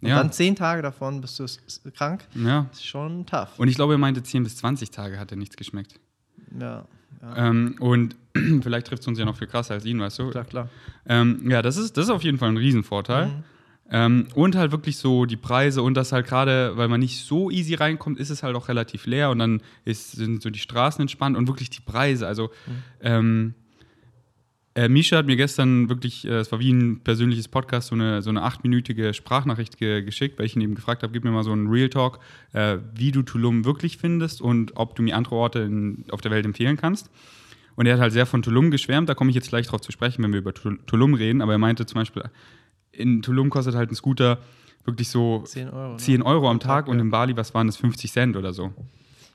und 0.00 0.08
Ja. 0.08 0.16
dann 0.18 0.32
zehn 0.32 0.54
Tage 0.56 0.82
davon 0.82 1.20
bist 1.20 1.38
du 1.38 1.46
krank, 1.92 2.26
ja. 2.34 2.66
ist 2.72 2.84
schon 2.86 3.24
tough. 3.26 3.58
Und 3.58 3.68
ich 3.68 3.74
glaube, 3.76 3.94
er 3.94 3.98
meinte 3.98 4.22
10 4.22 4.42
bis 4.44 4.56
20 4.56 4.90
Tage 4.90 5.18
hat 5.18 5.30
er 5.30 5.36
nichts 5.38 5.56
geschmeckt. 5.56 5.98
ja, 6.60 6.84
ja. 7.24 7.48
Ähm, 7.48 7.76
und 7.80 8.16
vielleicht 8.62 8.86
trifft 8.86 9.02
es 9.02 9.08
uns 9.08 9.18
ja 9.18 9.24
noch 9.24 9.36
viel 9.36 9.46
krasser 9.46 9.74
als 9.74 9.84
ihn, 9.84 10.00
weißt 10.00 10.18
du? 10.18 10.30
klar, 10.30 10.44
klar. 10.44 10.68
Ähm, 11.06 11.50
ja, 11.50 11.62
das 11.62 11.76
ist, 11.76 11.96
das 11.96 12.06
ist 12.06 12.10
auf 12.10 12.22
jeden 12.22 12.38
Fall 12.38 12.48
ein 12.48 12.56
Riesenvorteil. 12.56 13.26
Mhm. 13.26 13.44
Ähm, 13.90 14.26
und 14.34 14.56
halt 14.56 14.72
wirklich 14.72 14.96
so 14.96 15.26
die 15.26 15.36
Preise 15.36 15.82
und 15.82 15.94
das 15.94 16.10
halt 16.12 16.26
gerade, 16.26 16.76
weil 16.76 16.88
man 16.88 17.00
nicht 17.00 17.22
so 17.22 17.50
easy 17.50 17.74
reinkommt, 17.74 18.18
ist 18.18 18.30
es 18.30 18.42
halt 18.42 18.56
auch 18.56 18.68
relativ 18.68 19.04
leer 19.04 19.30
und 19.30 19.38
dann 19.38 19.60
ist, 19.84 20.12
sind 20.12 20.42
so 20.42 20.48
die 20.48 20.58
Straßen 20.58 21.02
entspannt 21.02 21.36
und 21.36 21.48
wirklich 21.48 21.68
die 21.68 21.82
Preise. 21.82 22.26
Also, 22.26 22.50
ähm, 23.02 23.54
äh, 24.74 24.88
Misha 24.88 25.16
hat 25.16 25.26
mir 25.26 25.36
gestern 25.36 25.88
wirklich, 25.88 26.24
äh, 26.26 26.38
es 26.38 26.50
war 26.50 26.58
wie 26.60 26.72
ein 26.72 27.00
persönliches 27.00 27.48
Podcast, 27.48 27.88
so 27.88 27.94
eine, 27.94 28.22
so 28.22 28.30
eine 28.30 28.42
achtminütige 28.42 29.14
Sprachnachricht 29.14 29.78
ge 29.78 30.02
geschickt, 30.02 30.38
weil 30.38 30.46
ich 30.46 30.56
ihn 30.56 30.62
eben 30.62 30.74
gefragt 30.74 31.02
habe, 31.02 31.12
gib 31.12 31.24
mir 31.24 31.30
mal 31.30 31.44
so 31.44 31.52
einen 31.52 31.68
Real 31.68 31.88
Talk, 31.88 32.18
äh, 32.52 32.78
wie 32.94 33.12
du 33.12 33.22
Tulum 33.22 33.64
wirklich 33.64 33.98
findest 33.98 34.40
und 34.40 34.76
ob 34.76 34.96
du 34.96 35.02
mir 35.02 35.16
andere 35.16 35.36
Orte 35.36 35.60
in, 35.60 36.04
auf 36.10 36.20
der 36.20 36.30
Welt 36.30 36.44
empfehlen 36.44 36.76
kannst. 36.76 37.10
Und 37.76 37.86
er 37.86 37.94
hat 37.94 38.00
halt 38.00 38.12
sehr 38.12 38.26
von 38.26 38.42
Tulum 38.42 38.70
geschwärmt, 38.70 39.08
da 39.08 39.14
komme 39.14 39.30
ich 39.30 39.34
jetzt 39.36 39.48
gleich 39.48 39.66
drauf 39.66 39.80
zu 39.80 39.90
sprechen, 39.92 40.22
wenn 40.22 40.32
wir 40.32 40.40
über 40.40 40.54
Tul- 40.54 40.78
Tulum 40.86 41.14
reden, 41.14 41.40
aber 41.40 41.52
er 41.52 41.58
meinte 41.58 41.86
zum 41.86 42.00
Beispiel, 42.00 42.22
in 42.92 43.22
Tulum 43.22 43.50
kostet 43.50 43.74
halt 43.74 43.90
ein 43.90 43.96
Scooter 43.96 44.38
wirklich 44.84 45.08
so 45.08 45.42
10 45.46 45.70
Euro. 45.70 45.92
ne? 45.92 45.96
10 45.96 46.22
Euro 46.22 46.50
am 46.50 46.60
Tag 46.60 46.88
und 46.88 46.96
ja. 46.96 47.02
in 47.02 47.10
Bali, 47.10 47.36
was 47.36 47.54
waren 47.54 47.66
das, 47.66 47.76
50 47.76 48.12
Cent 48.12 48.36
oder 48.36 48.52
so. 48.52 48.72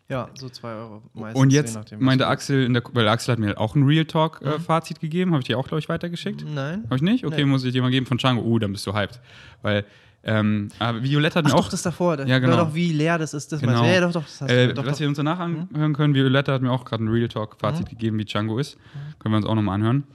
Ja, 0.10 0.30
so 0.34 0.50
2 0.50 0.74
Euro 0.74 1.02
meistens. 1.14 1.40
Und 1.42 1.50
je 1.52 1.58
jetzt 1.60 2.00
meinte 2.00 2.26
Axel, 2.28 2.64
in 2.64 2.74
der, 2.74 2.82
weil 2.94 3.08
Axel 3.08 3.34
hat 3.34 3.40
mir 3.40 3.48
halt 3.48 3.58
auch 3.58 3.76
ein 3.76 3.84
Real 3.84 4.04
Mhm. 4.04 4.08
Talk-Fazit 4.08 5.00
gegeben, 5.00 5.32
habe 5.32 5.42
ich 5.42 5.48
dir 5.48 5.58
auch, 5.58 5.68
glaube 5.68 5.80
ich, 5.80 5.88
weitergeschickt. 5.88 6.44
Nein. 6.54 6.84
Habe 6.86 6.96
ich 6.96 7.02
nicht? 7.04 7.26
Okay, 7.26 7.38
Nee. 7.38 7.46
muss 7.46 7.64
ich 7.64 7.74
dir 7.74 7.82
mal 7.84 7.92
geben 7.92 8.06
von 8.08 8.18
Django. 8.18 8.42
Uh, 8.42 8.58
dann 8.58 8.72
bist 8.72 8.88
du 8.88 8.94
hyped. 8.96 9.20
Weil, 9.62 9.86
ähm, 10.24 10.70
aber 10.80 11.04
Violetta 11.04 11.36
hat 11.36 11.46
mir 11.46 11.52
Ach 11.52 11.56
auch. 11.58 11.64
doch, 11.66 11.70
das 11.70 11.84
davor. 11.84 12.18
Da 12.18 12.26
Ja, 12.26 12.40
genau. 12.40 12.58
Doch, 12.58 12.74
wie 12.74 12.92
leer 12.92 13.20
das 13.20 13.34
ist. 13.36 13.52
Das 13.52 13.62
Genau. 13.62 13.86
Ja, 13.86 14.02
doch, 14.02 14.12
doch. 14.14 14.24
Das 14.24 14.42
hast 14.42 14.50
Äh, 14.52 14.68
du, 14.70 14.74
doch, 14.74 14.86
was 14.86 14.94
doch. 14.94 15.00
wir 15.02 15.08
uns 15.10 15.18
danach 15.18 15.40
anhören 15.40 15.94
können, 15.94 16.16
Violetta 16.16 16.54
hat 16.54 16.62
mir 16.64 16.72
auch 16.72 16.86
gerade 16.86 17.04
ein 17.04 17.08
Real 17.10 17.28
Talk-Fazit 17.28 17.86
Mhm. 17.86 17.90
gegeben, 17.90 18.18
wie 18.18 18.26
Django 18.26 18.58
ist. 18.58 18.78
Können 19.20 19.34
wir 19.34 19.38
uns 19.38 19.46
auch 19.46 19.56
nochmal 19.56 19.76
anhören. 19.76 20.06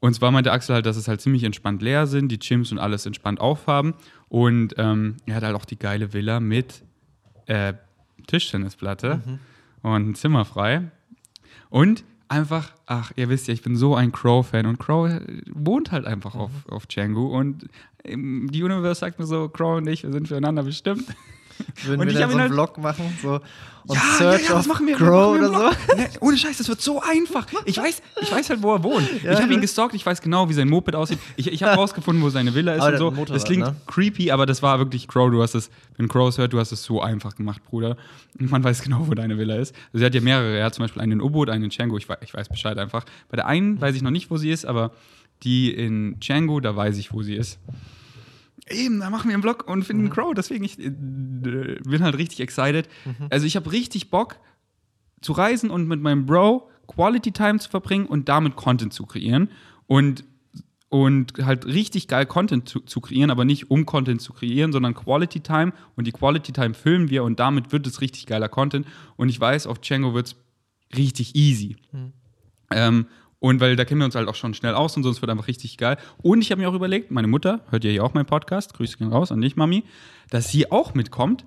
Und 0.00 0.14
zwar 0.14 0.30
meinte 0.30 0.52
Axel 0.52 0.74
halt, 0.74 0.84
dass 0.84 0.96
es 0.96 1.08
halt 1.08 1.20
ziemlich 1.22 1.44
entspannt 1.44 1.80
leer 1.80 2.06
sind, 2.06 2.28
die 2.28 2.38
Gyms 2.38 2.70
und 2.72 2.78
alles 2.78 3.06
entspannt 3.06 3.40
aufhaben. 3.40 3.94
Und 4.28 4.74
ähm, 4.76 5.16
er 5.26 5.36
hat 5.36 5.42
halt 5.44 5.54
auch 5.56 5.64
die 5.64 5.78
geile 5.78 6.12
Villa 6.12 6.38
mit 6.40 6.82
äh, 7.46 7.72
Tischtennisplatte 8.26 9.22
Mhm. 9.24 9.38
und 9.82 10.16
Zimmer 10.16 10.44
frei. 10.44 10.90
Und 11.70 12.04
einfach, 12.28 12.72
ach, 12.86 13.12
ihr 13.16 13.28
wisst 13.28 13.48
ja, 13.48 13.54
ich 13.54 13.62
bin 13.62 13.76
so 13.76 13.94
ein 13.94 14.12
Crow-Fan 14.12 14.66
und 14.66 14.78
Crow 14.78 15.10
wohnt 15.52 15.92
halt 15.92 16.06
einfach 16.06 16.34
auf, 16.34 16.50
Mhm. 16.66 16.72
auf 16.72 16.86
Django. 16.86 17.26
Und 17.38 17.66
ähm, 18.04 18.48
die 18.50 18.62
Universe 18.62 19.00
sagt 19.00 19.18
mir 19.18 19.26
so, 19.26 19.48
Crow 19.48 19.76
und 19.78 19.86
ich, 19.86 20.02
wir 20.02 20.12
sind 20.12 20.28
füreinander 20.28 20.62
bestimmt. 20.62 21.04
Würden 21.84 22.00
und 22.00 22.06
wir 22.06 22.12
ich 22.14 22.18
dann 22.18 22.30
so 22.30 22.36
einen 22.36 22.42
halt- 22.42 22.52
Vlog 22.52 22.78
machen? 22.78 23.18
So, 23.22 23.40
und 23.84 23.96
Ja, 23.96 24.00
Search 24.16 24.48
ja, 24.48 24.60
ja, 24.60 24.66
machen 24.68 24.86
wir. 24.86 24.94
Oder 25.00 25.10
machen 25.10 25.40
so? 25.40 25.40
wir 25.40 25.48
im 25.48 25.54
Vlog. 25.54 25.96
Nee, 25.96 26.08
ohne 26.20 26.36
Scheiß, 26.38 26.58
das 26.58 26.68
wird 26.68 26.80
so 26.80 27.02
einfach. 27.02 27.46
Ich 27.64 27.76
weiß, 27.78 28.00
ich 28.20 28.30
weiß 28.30 28.50
halt, 28.50 28.62
wo 28.62 28.74
er 28.74 28.82
wohnt. 28.84 29.08
Ja, 29.24 29.32
ich 29.32 29.40
habe 29.42 29.52
ihn 29.52 29.60
gestalkt, 29.60 29.94
ich 29.94 30.06
weiß 30.06 30.20
genau, 30.22 30.48
wie 30.48 30.52
sein 30.52 30.68
Moped 30.68 30.94
aussieht. 30.94 31.18
Ich, 31.36 31.50
ich 31.50 31.62
habe 31.64 31.74
rausgefunden, 31.80 32.22
wo 32.22 32.30
seine 32.30 32.54
Villa 32.54 32.74
ist 32.74 32.80
Aber 32.82 32.92
und 32.92 32.98
so. 32.98 33.10
Motorrad, 33.10 33.30
das 33.36 33.44
klingt 33.44 33.64
ne? 33.64 33.74
creepy, 33.88 34.30
aber 34.30 34.46
das 34.46 34.62
war 34.62 34.78
wirklich 34.78 35.08
Crow. 35.08 35.30
Du 35.32 35.42
hast 35.42 35.54
es, 35.56 35.68
wenn 35.96 36.06
Crow 36.06 36.28
es 36.28 36.38
hört, 36.38 36.52
du 36.52 36.60
hast 36.60 36.70
es 36.70 36.84
so 36.84 37.02
einfach 37.02 37.34
gemacht, 37.34 37.62
Bruder. 37.64 37.96
Und 38.38 38.50
man 38.52 38.62
weiß 38.62 38.82
genau, 38.82 39.08
wo 39.08 39.14
deine 39.14 39.36
Villa 39.36 39.56
ist. 39.56 39.74
Also 39.92 40.04
er 40.04 40.06
hat 40.06 40.14
ja 40.14 40.20
mehrere. 40.20 40.56
Er 40.58 40.66
hat 40.66 40.74
zum 40.74 40.84
Beispiel 40.84 41.02
einen 41.02 41.12
in 41.12 41.20
Ubud, 41.20 41.50
einen 41.50 41.64
in 41.64 41.70
Django. 41.70 41.98
Ich, 41.98 42.06
ich 42.20 42.32
weiß 42.34 42.48
Bescheid 42.50 42.78
einfach. 42.78 43.04
Bei 43.30 43.36
der 43.36 43.46
einen 43.48 43.80
weiß 43.80 43.96
ich 43.96 44.02
noch 44.02 44.12
nicht, 44.12 44.30
wo 44.30 44.36
sie 44.36 44.50
ist, 44.50 44.64
aber 44.64 44.92
die 45.42 45.72
in 45.72 46.20
Django, 46.20 46.60
da 46.60 46.76
weiß 46.76 46.98
ich, 46.98 47.12
wo 47.12 47.22
sie 47.22 47.34
ist. 47.34 47.58
Eben, 48.68 49.00
da 49.00 49.10
machen 49.10 49.28
wir 49.28 49.34
einen 49.34 49.42
Vlog 49.42 49.68
und 49.68 49.84
finden 49.84 50.10
Crow. 50.10 50.34
Deswegen 50.34 50.64
ich 50.64 50.78
äh, 50.78 50.90
bin 50.90 52.02
halt 52.02 52.16
richtig 52.16 52.40
excited. 52.40 52.88
Also 53.30 53.46
ich 53.46 53.56
habe 53.56 53.72
richtig 53.72 54.10
Bock 54.10 54.36
zu 55.20 55.32
reisen 55.32 55.70
und 55.70 55.88
mit 55.88 56.00
meinem 56.00 56.26
Bro 56.26 56.68
Quality 56.86 57.32
Time 57.32 57.58
zu 57.58 57.70
verbringen 57.70 58.06
und 58.06 58.28
damit 58.28 58.56
Content 58.56 58.92
zu 58.92 59.06
kreieren 59.06 59.50
und 59.86 60.24
und 60.88 61.32
halt 61.38 61.64
richtig 61.64 62.06
geil 62.06 62.26
Content 62.26 62.68
zu, 62.68 62.80
zu 62.80 63.00
kreieren, 63.00 63.30
aber 63.30 63.46
nicht 63.46 63.70
um 63.70 63.86
Content 63.86 64.20
zu 64.20 64.34
kreieren, 64.34 64.72
sondern 64.72 64.92
Quality 64.92 65.40
Time 65.40 65.72
und 65.96 66.06
die 66.06 66.12
Quality 66.12 66.52
Time 66.52 66.74
filmen 66.74 67.08
wir 67.08 67.24
und 67.24 67.40
damit 67.40 67.72
wird 67.72 67.86
es 67.86 68.02
richtig 68.02 68.26
geiler 68.26 68.50
Content 68.50 68.86
und 69.16 69.30
ich 69.30 69.40
weiß, 69.40 69.66
auf 69.66 69.78
Django 69.78 70.12
wird 70.12 70.26
es 70.26 70.36
richtig 70.94 71.34
easy. 71.34 71.76
Ähm, 72.70 73.06
und 73.42 73.58
weil 73.58 73.74
da 73.74 73.84
kennen 73.84 74.00
wir 74.00 74.04
uns 74.04 74.14
halt 74.14 74.28
auch 74.28 74.36
schon 74.36 74.54
schnell 74.54 74.74
aus 74.76 74.96
und 74.96 75.02
so, 75.02 75.10
es 75.10 75.20
wird 75.20 75.28
einfach 75.28 75.48
richtig 75.48 75.76
geil. 75.76 75.96
Und 76.22 76.42
ich 76.42 76.52
habe 76.52 76.60
mir 76.60 76.68
auch 76.68 76.74
überlegt, 76.74 77.10
meine 77.10 77.26
Mutter 77.26 77.60
hört 77.70 77.82
ja 77.82 77.90
hier 77.90 78.04
auch 78.04 78.14
meinen 78.14 78.24
Podcast, 78.24 78.72
Grüße 78.74 78.98
gehen 78.98 79.08
raus 79.08 79.32
an 79.32 79.40
dich, 79.40 79.56
Mami, 79.56 79.82
dass 80.30 80.48
sie 80.48 80.70
auch 80.70 80.94
mitkommt, 80.94 81.44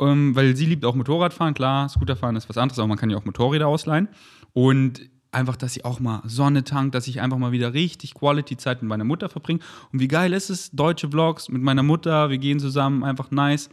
ähm, 0.00 0.34
weil 0.34 0.56
sie 0.56 0.66
liebt 0.66 0.84
auch 0.84 0.96
Motorradfahren, 0.96 1.54
klar, 1.54 1.88
Scooterfahren 1.88 2.34
ist 2.34 2.48
was 2.48 2.58
anderes, 2.58 2.80
aber 2.80 2.88
man 2.88 2.98
kann 2.98 3.10
ja 3.10 3.16
auch 3.16 3.24
Motorräder 3.24 3.68
ausleihen. 3.68 4.08
Und 4.54 5.08
einfach, 5.30 5.54
dass 5.54 5.72
sie 5.72 5.84
auch 5.84 6.00
mal 6.00 6.20
Sonne 6.24 6.64
tankt, 6.64 6.96
dass 6.96 7.06
ich 7.06 7.20
einfach 7.20 7.38
mal 7.38 7.52
wieder 7.52 7.74
richtig 7.74 8.14
Quality-Zeit 8.14 8.82
mit 8.82 8.88
meiner 8.88 9.04
Mutter 9.04 9.28
verbringe. 9.28 9.60
Und 9.92 10.00
wie 10.00 10.08
geil 10.08 10.32
ist 10.32 10.50
es, 10.50 10.72
deutsche 10.72 11.08
Vlogs 11.08 11.48
mit 11.48 11.62
meiner 11.62 11.84
Mutter, 11.84 12.30
wir 12.30 12.38
gehen 12.38 12.58
zusammen, 12.58 13.04
einfach 13.04 13.30
nice, 13.30 13.70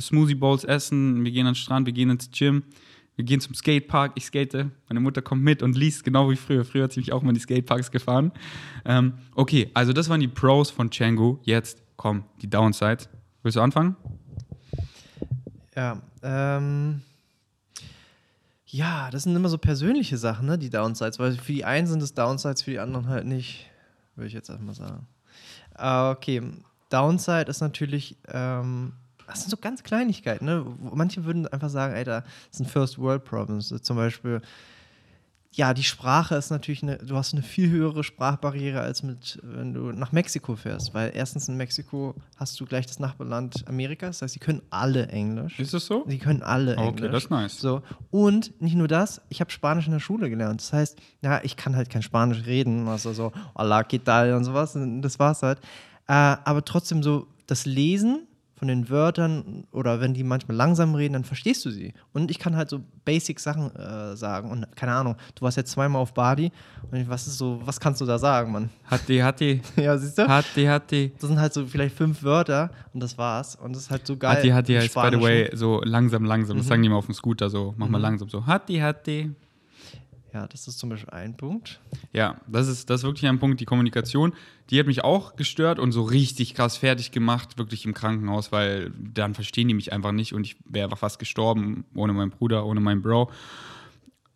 Smoothie 0.00 0.36
Bowls 0.36 0.64
essen, 0.64 1.22
wir 1.22 1.32
gehen 1.32 1.46
an 1.46 1.52
den 1.52 1.56
Strand, 1.56 1.84
wir 1.84 1.92
gehen 1.92 2.08
ins 2.08 2.30
Gym. 2.30 2.62
Wir 3.16 3.24
gehen 3.24 3.40
zum 3.40 3.54
Skatepark, 3.54 4.12
ich 4.16 4.24
skate, 4.24 4.66
meine 4.88 5.00
Mutter 5.00 5.22
kommt 5.22 5.42
mit 5.42 5.62
und 5.62 5.76
liest 5.76 6.04
genau 6.04 6.30
wie 6.30 6.36
früher. 6.36 6.64
Früher 6.64 6.84
hat 6.84 6.92
sie 6.92 7.00
mich 7.00 7.12
auch 7.12 7.22
mal 7.22 7.30
in 7.30 7.34
die 7.34 7.40
Skateparks 7.40 7.90
gefahren. 7.90 8.32
Ähm, 8.84 9.14
okay, 9.34 9.70
also 9.74 9.92
das 9.92 10.08
waren 10.08 10.20
die 10.20 10.28
Pros 10.28 10.70
von 10.70 10.90
Django. 10.90 11.40
Jetzt 11.44 11.82
kommen 11.96 12.24
die 12.42 12.50
Downsides. 12.50 13.08
Willst 13.42 13.56
du 13.56 13.60
anfangen? 13.60 13.96
Ja, 15.76 16.00
ähm. 16.22 17.02
Ja, 18.66 19.08
das 19.12 19.22
sind 19.22 19.36
immer 19.36 19.48
so 19.48 19.58
persönliche 19.58 20.16
Sachen, 20.16 20.46
ne, 20.46 20.58
die 20.58 20.68
Downsides, 20.68 21.20
weil 21.20 21.36
für 21.36 21.52
die 21.52 21.64
einen 21.64 21.86
sind 21.86 22.02
es 22.02 22.12
Downsides, 22.12 22.62
für 22.62 22.72
die 22.72 22.80
anderen 22.80 23.06
halt 23.06 23.24
nicht, 23.24 23.70
würde 24.16 24.26
ich 24.26 24.32
jetzt 24.32 24.50
einfach 24.50 24.64
mal 24.64 24.74
sagen. 24.74 25.06
Ah, 25.74 26.10
okay, 26.10 26.42
Downside 26.90 27.48
ist 27.48 27.60
natürlich, 27.60 28.16
ähm, 28.26 28.94
das 29.26 29.40
sind 29.42 29.50
so 29.50 29.56
ganz 29.56 29.82
Kleinigkeiten, 29.82 30.44
ne? 30.44 30.64
Manche 30.92 31.24
würden 31.24 31.46
einfach 31.48 31.70
sagen, 31.70 31.94
ey, 31.94 32.04
das 32.04 32.24
sind 32.50 32.68
First 32.70 32.98
World 32.98 33.24
Problems. 33.24 33.68
Zum 33.82 33.96
Beispiel, 33.96 34.40
ja, 35.56 35.72
die 35.72 35.84
Sprache 35.84 36.34
ist 36.34 36.50
natürlich 36.50 36.82
eine, 36.82 36.98
du 36.98 37.14
hast 37.16 37.32
eine 37.32 37.42
viel 37.42 37.70
höhere 37.70 38.02
Sprachbarriere 38.02 38.80
als 38.80 39.04
mit, 39.04 39.38
wenn 39.44 39.72
du 39.72 39.92
nach 39.92 40.10
Mexiko 40.10 40.56
fährst, 40.56 40.94
weil 40.94 41.12
erstens 41.14 41.48
in 41.48 41.56
Mexiko 41.56 42.16
hast 42.36 42.58
du 42.58 42.66
gleich 42.66 42.86
das 42.86 42.98
Nachbarland 42.98 43.62
Amerikas, 43.68 44.18
das 44.18 44.22
heißt, 44.22 44.34
sie 44.34 44.40
können 44.40 44.62
alle 44.70 45.06
Englisch. 45.08 45.60
Ist 45.60 45.72
das 45.72 45.86
so? 45.86 46.04
Die 46.06 46.18
können 46.18 46.42
alle 46.42 46.76
Okay, 46.76 46.88
Englisch. 46.88 47.12
das 47.12 47.24
ist 47.24 47.30
nice. 47.30 47.58
So. 47.60 47.82
Und 48.10 48.60
nicht 48.60 48.74
nur 48.74 48.88
das, 48.88 49.20
ich 49.28 49.40
habe 49.40 49.52
Spanisch 49.52 49.86
in 49.86 49.92
der 49.92 50.00
Schule 50.00 50.28
gelernt. 50.28 50.60
Das 50.60 50.72
heißt, 50.72 50.98
ja, 51.22 51.40
ich 51.44 51.56
kann 51.56 51.76
halt 51.76 51.88
kein 51.88 52.02
Spanisch 52.02 52.44
reden, 52.46 52.88
also 52.88 53.12
so, 53.12 53.32
hola, 53.56 53.82
¿qué 53.82 54.02
tal? 54.02 54.32
und 54.34 54.42
sowas. 54.42 54.74
Und 54.74 55.02
das 55.02 55.20
war's 55.20 55.42
halt. 55.44 55.60
Äh, 56.08 56.12
aber 56.12 56.64
trotzdem 56.64 57.04
so, 57.04 57.28
das 57.46 57.64
Lesen 57.64 58.26
von 58.56 58.68
den 58.68 58.88
Wörtern 58.88 59.64
oder 59.72 60.00
wenn 60.00 60.14
die 60.14 60.22
manchmal 60.22 60.56
langsam 60.56 60.94
reden, 60.94 61.14
dann 61.14 61.24
verstehst 61.24 61.64
du 61.64 61.70
sie. 61.70 61.92
Und 62.12 62.30
ich 62.30 62.38
kann 62.38 62.56
halt 62.56 62.70
so 62.70 62.80
basic 63.04 63.40
Sachen 63.40 63.74
äh, 63.74 64.16
sagen. 64.16 64.50
Und 64.50 64.66
keine 64.76 64.92
Ahnung, 64.92 65.16
du 65.34 65.42
warst 65.42 65.56
jetzt 65.56 65.72
zweimal 65.72 66.00
auf 66.00 66.14
Bali 66.14 66.52
und 66.90 66.98
ich, 66.98 67.08
was 67.08 67.26
ist 67.26 67.38
so, 67.38 67.60
was 67.64 67.80
kannst 67.80 68.00
du 68.00 68.06
da 68.06 68.18
sagen, 68.18 68.52
Mann? 68.52 68.70
Hatti, 68.90 69.18
Hatti, 69.18 69.60
ja, 69.76 69.96
siehst 69.98 70.18
du? 70.18 70.28
Hatti, 70.28 70.64
Hatti. 70.64 71.12
Das 71.18 71.28
sind 71.28 71.40
halt 71.40 71.52
so 71.52 71.66
vielleicht 71.66 71.96
fünf 71.96 72.22
Wörter 72.22 72.70
und 72.92 73.02
das 73.02 73.18
war's. 73.18 73.56
Und 73.56 73.74
das 73.74 73.82
ist 73.82 73.90
halt 73.90 74.06
so 74.06 74.16
geil. 74.16 74.36
Hatti, 74.36 74.48
Hatti 74.50 74.74
heißt, 74.74 74.94
by 74.94 75.08
the 75.10 75.20
way, 75.20 75.50
so 75.54 75.80
langsam, 75.84 76.24
langsam. 76.24 76.56
Das 76.56 76.66
sagen 76.66 76.82
die 76.82 76.86
immer 76.86 76.96
auf 76.96 77.06
dem 77.06 77.14
Scooter 77.14 77.50
so. 77.50 77.74
Mach 77.76 77.88
mal 77.88 78.00
langsam 78.00 78.28
so. 78.28 78.46
Hatti, 78.46 78.78
Hatti. 78.78 79.32
Ja, 80.34 80.48
das 80.48 80.66
ist 80.66 80.80
zum 80.80 80.88
Beispiel 80.88 81.10
ein 81.10 81.36
Punkt. 81.36 81.80
Ja, 82.12 82.40
das 82.48 82.66
ist, 82.66 82.90
das 82.90 83.00
ist 83.00 83.04
wirklich 83.04 83.28
ein 83.28 83.38
Punkt, 83.38 83.60
die 83.60 83.66
Kommunikation. 83.66 84.32
Die 84.68 84.80
hat 84.80 84.88
mich 84.88 85.04
auch 85.04 85.36
gestört 85.36 85.78
und 85.78 85.92
so 85.92 86.02
richtig 86.02 86.54
krass 86.54 86.76
fertig 86.76 87.12
gemacht, 87.12 87.56
wirklich 87.56 87.84
im 87.86 87.94
Krankenhaus, 87.94 88.50
weil 88.50 88.90
dann 88.98 89.34
verstehen 89.34 89.68
die 89.68 89.74
mich 89.74 89.92
einfach 89.92 90.10
nicht 90.10 90.32
und 90.32 90.44
ich 90.44 90.56
wäre 90.64 90.86
einfach 90.86 90.98
fast 90.98 91.20
gestorben 91.20 91.84
ohne 91.94 92.12
meinen 92.12 92.30
Bruder, 92.30 92.66
ohne 92.66 92.80
meinen 92.80 93.00
Bro. 93.00 93.30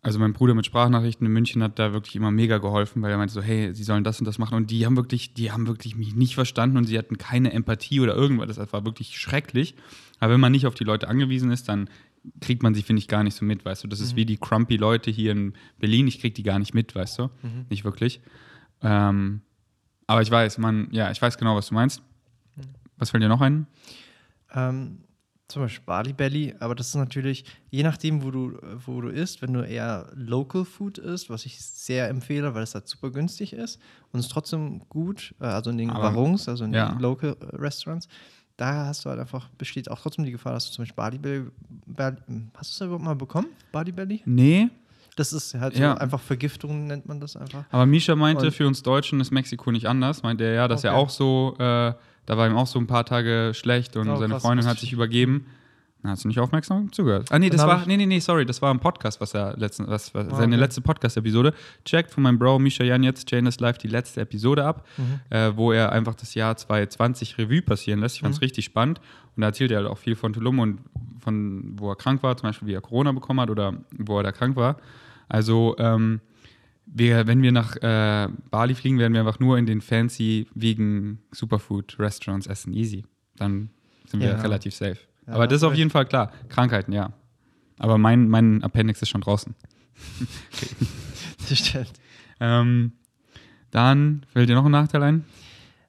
also 0.01 0.21
mein 0.21 0.33
Bruder 0.33 0.55
mit 0.55 0.67
Sprachnachrichten 0.67 1.27
in 1.27 1.33
München 1.33 1.63
hat 1.65 1.81
da 1.81 1.93
wirklich 1.93 2.15
immer 2.15 2.31
mega 2.31 2.59
geholfen, 2.59 3.03
weil 3.03 3.11
er 3.11 3.19
meinte 3.19 3.35
so, 3.35 3.43
hey, 3.43 3.75
sie 3.75 3.83
sollen 3.83 4.05
das 4.05 4.21
und 4.21 4.25
das 4.25 4.39
machen. 4.39 4.55
Und 4.55 4.71
die 4.71 4.87
haben 4.87 4.97
wirklich, 4.97 5.35
die 5.35 5.51
haben 5.51 5.67
wirklich 5.67 5.97
mich 5.97 6.15
nicht 6.15 6.37
verstanden 6.37 6.77
und 6.77 6.85
sie 6.85 6.97
hatten 6.97 7.19
keine 7.19 7.53
Empathie 7.53 7.99
oder 7.99 8.15
irgendwas. 8.15 8.57
Das 8.57 8.73
war 8.73 8.85
wirklich 8.85 9.19
schrecklich. 9.19 9.75
Aber 10.21 10.35
wenn 10.35 10.41
man 10.41 10.53
nicht 10.53 10.67
auf 10.67 10.75
die 10.75 10.85
Leute 10.85 11.09
angewiesen 11.09 11.51
ist, 11.51 11.69
dann 11.69 11.91
kriegt 12.41 12.63
man 12.63 12.75
sie, 12.75 12.83
finde 12.83 13.01
ich, 13.01 13.09
gar 13.09 13.23
nicht 13.23 13.35
so 13.35 13.45
mit, 13.45 13.65
weißt 13.65 13.85
du. 13.85 13.89
Das 13.89 14.01
ist 14.01 14.17
wie 14.17 14.27
die 14.27 14.37
crumpy 14.37 14.77
Leute 14.77 15.11
hier 15.11 15.33
in 15.33 15.55
Berlin, 15.79 16.07
ich 16.07 16.21
krieg 16.21 16.35
die 16.35 16.43
gar 16.43 16.59
nicht 16.59 16.75
mit, 16.75 16.95
weißt 16.95 17.19
du. 17.19 17.31
Nicht 17.71 17.85
wirklich. 17.85 18.21
Ähm, 18.83 19.43
aber 20.07 20.23
ich 20.23 20.31
weiß, 20.31 20.59
man, 20.59 20.89
ja, 20.91 21.11
ich 21.11 21.21
weiß 21.21 21.39
genau, 21.39 21.57
was 21.57 21.69
du 21.69 21.75
meinst. 21.75 22.03
Was 22.97 23.11
fällt 23.11 23.23
dir 23.23 23.29
noch 23.29 23.41
ein? 23.41 23.67
Ähm, 24.53 25.05
zum 25.49 25.63
Beispiel 25.63 25.85
Bali 25.87 26.13
Belly, 26.13 26.55
aber 26.61 26.75
das 26.75 26.89
ist 26.89 26.95
natürlich, 26.95 27.45
je 27.71 27.83
nachdem, 27.83 28.23
wo 28.23 28.31
du, 28.31 28.59
wo 28.85 29.01
du 29.01 29.09
isst, 29.09 29.41
wenn 29.41 29.55
du 29.55 29.61
eher 29.61 30.11
Local 30.15 30.65
Food 30.65 30.99
isst, 30.99 31.31
was 31.31 31.47
ich 31.47 31.59
sehr 31.61 32.09
empfehle, 32.09 32.55
weil 32.55 32.63
es 32.63 32.75
halt 32.75 32.87
super 32.87 33.11
günstig 33.11 33.55
ist 33.55 33.81
und 34.13 34.21
es 34.21 34.29
trotzdem 34.29 34.87
gut, 34.89 35.35
äh, 35.41 35.47
also 35.47 35.71
in 35.71 35.79
den 35.79 35.89
Warungs, 35.89 36.49
also 36.49 36.65
in 36.65 36.75
ja. 36.75 36.91
den 36.91 36.99
Local 37.01 37.37
Restaurants, 37.41 38.09
da 38.59 38.85
hast 38.87 39.05
du 39.07 39.09
halt 39.11 39.19
einfach, 39.21 39.49
besteht 39.57 39.91
auch 39.91 39.99
trotzdem 40.01 40.27
die 40.27 40.33
Gefahr, 40.33 40.53
dass 40.53 40.67
du 40.67 40.73
zum 40.73 40.83
Beispiel 40.83 40.97
Bali 40.97 41.17
Belly, 41.19 41.45
Bali, 41.87 42.17
hast 42.55 42.73
du 42.81 42.85
es 42.85 42.87
überhaupt 42.87 43.05
mal 43.05 43.15
bekommen, 43.17 43.47
Bali 43.73 43.91
Belly? 43.93 44.21
Nee, 44.27 44.69
Das 45.17 45.33
ist 45.33 45.53
halt 45.55 45.75
so 45.75 45.83
Ja. 45.83 45.95
einfach 45.95 46.21
Vergiftung, 46.21 46.87
nennt 46.87 47.09
man 47.09 47.19
das 47.19 47.35
einfach. 47.37 47.65
aber 47.73 47.87
Misha 47.87 48.15
meinte, 48.15 48.47
Und- 48.47 48.53
für 48.53 48.67
uns 48.69 48.85
Deutschen 48.85 49.21
ist 49.21 49.33
Mexiko 49.33 49.73
nicht 49.73 49.87
anders. 49.87 50.23
Meinte 50.23 50.45
er, 50.45 50.53
ja, 50.53 50.69
dass 50.69 50.85
er 50.85 50.93
Okay. 50.93 51.01
auch 51.01 51.11
so, 51.11 51.55
äh, 51.59 51.93
da 52.27 52.37
war 52.37 52.47
ihm 52.47 52.57
auch 52.57 52.69
so 52.69 52.79
ein 52.79 52.87
paar 52.87 53.05
Tage 53.05 53.51
schlecht 53.55 53.97
und 53.97 54.09
Oh, 54.09 54.15
seine 54.17 54.35
krass, 54.35 54.43
Freundin 54.43 54.67
hat 54.69 54.75
ich 54.77 54.83
sich 54.83 54.93
übergeben. 54.93 55.47
Na, 56.03 56.11
hast 56.11 56.23
du 56.23 56.29
nicht 56.29 56.39
aufmerksam 56.39 56.93
zugehört? 56.93 57.27
Ah, 57.33 57.41
nee, 57.41 57.51
das 57.51 57.67
war, 57.67 57.85
nee, 57.87 57.97
nee, 57.97 58.07
nee, 58.07 58.21
sorry, 58.21 58.47
das 58.47 58.63
war 58.63 58.73
ein 58.73 58.79
Podcast, 58.79 59.21
was 59.21 59.35
er 59.35 59.57
letzten, 59.57 59.89
was, 59.89 60.15
was 60.15 60.29
Ah, 60.29 60.37
seine 60.37 60.55
okay. 60.55 60.61
letzte 60.65 60.81
Podcast-Episode. 60.81 61.53
Checkt 61.85 62.13
von 62.13 62.23
meinem 62.23 62.39
Bro 62.39 62.61
Misha 62.61 62.85
Jan 62.85 63.03
jetzt, 63.03 63.29
Jane 63.31 63.49
is 63.49 63.59
Live, 63.59 63.79
die 63.79 63.89
letzte 63.89 64.21
Episode 64.21 64.65
ab, 64.65 64.87
Mhm. 64.97 65.21
äh, 65.31 65.57
wo 65.57 65.73
er 65.73 65.91
einfach 65.91 66.15
das 66.15 66.35
Jahr 66.35 66.57
2020 66.57 67.37
Revue 67.39 67.63
passieren 67.63 67.99
lässt. 67.99 68.15
Ich 68.15 68.23
fand 68.23 68.33
es 68.35 68.41
richtig 68.41 68.65
spannend. 68.65 69.01
Und 69.35 69.41
da 69.41 69.49
erzählt 69.49 69.73
er 69.73 69.79
halt 69.79 69.89
auch 69.89 69.99
viel 69.99 70.15
von 70.15 70.33
Tulum 70.33 70.61
und 70.61 70.79
von, 71.19 71.75
wo 71.79 71.91
er 71.91 71.97
krank 71.97 72.23
war, 72.23 72.37
zum 72.37 72.49
Beispiel, 72.49 72.69
wie 72.69 72.75
er 72.75 72.81
Corona 72.81 73.11
bekommen 73.11 73.41
hat 73.41 73.51
oder 73.51 73.75
wo 73.97 74.19
er 74.19 74.23
da 74.23 74.31
krank 74.33 74.55
war. 74.55 74.77
Also, 75.29 75.75
ähm, 75.79 76.21
wir, 76.87 77.27
wenn 77.27 77.43
wir 77.43 77.51
nach 77.53 77.75
äh, 77.77 78.29
Bali 78.51 78.75
fliegen, 78.75 78.99
werden 79.01 79.13
wir 79.15 79.21
einfach 79.21 79.41
nur 79.41 79.59
in 79.59 79.67
den 79.67 79.81
fancy 79.81 80.47
vegan 80.55 81.19
Superfood-Restaurants 81.33 82.47
essen. 82.47 82.73
Easy. 82.73 83.05
Dann 83.37 83.71
sind 84.07 84.21
wir 84.21 84.31
Ja. 84.31 84.37
relativ 84.41 84.75
safe. 84.75 84.97
Ja, 85.29 85.35
Aber 85.35 85.47
das 85.47 85.59
ist 85.59 85.63
auf 85.65 85.75
jeden 85.75 85.91
Fall 85.91 86.07
klar. 86.07 86.33
Krankheiten, 86.49 86.93
ja. 86.93 87.13
Aber 87.79 87.99
mein, 87.99 88.29
mein 88.29 88.63
Appendix 88.65 89.03
ist 89.03 89.11
schon 89.11 89.21
draußen. 89.21 89.55
Das 91.49 91.59
stimmt. 91.59 91.93
Ähm, 92.41 92.93
dann 93.71 94.27
fällt 94.33 94.51
dir 94.51 94.55
noch 94.55 94.67
ein 94.67 94.71
Nachteil 94.71 95.03
ein? 95.03 95.25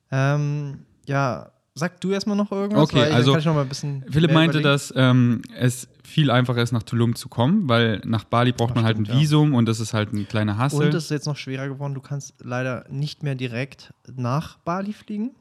Ähm, 0.10 0.80
ja, 1.06 1.52
sag 1.76 2.00
du 2.02 2.12
erstmal 2.12 2.36
noch 2.38 2.52
irgendwas, 2.52 2.84
Okay, 2.84 3.12
also 3.12 3.38
ich 3.38 3.46
bisschen 3.68 4.06
Philipp 4.10 4.32
meinte, 4.32 4.60
überlegen. 4.60 4.64
dass 4.64 4.94
ähm, 4.96 5.42
es 5.56 5.88
viel 6.04 6.32
einfacher 6.32 6.62
ist, 6.62 6.72
nach 6.72 6.84
Tulum 6.84 7.16
zu 7.16 7.30
kommen, 7.30 7.68
weil 7.68 8.02
nach 8.06 8.24
Bali 8.24 8.52
braucht 8.52 8.72
Ach, 8.72 8.76
man 8.76 8.86
halt 8.86 8.98
ein 8.98 9.06
stimmt, 9.06 9.18
ja. 9.18 9.22
Visum 9.22 9.54
und 9.54 9.66
das 9.68 9.80
ist 9.80 9.94
halt 9.94 10.14
ein 10.14 10.28
kleiner 10.28 10.58
Hassel. 10.58 10.88
Und 10.88 10.94
es 10.94 11.06
ist 11.06 11.12
jetzt 11.12 11.26
noch 11.28 11.38
schwerer 11.38 11.68
geworden, 11.68 11.94
du 11.94 12.02
kannst 12.02 12.36
leider 12.44 12.86
nicht 12.90 13.24
mehr 13.24 13.36
direkt 13.36 13.94
nach 14.16 14.58
Bali 14.60 14.94
fliegen. 14.94 15.32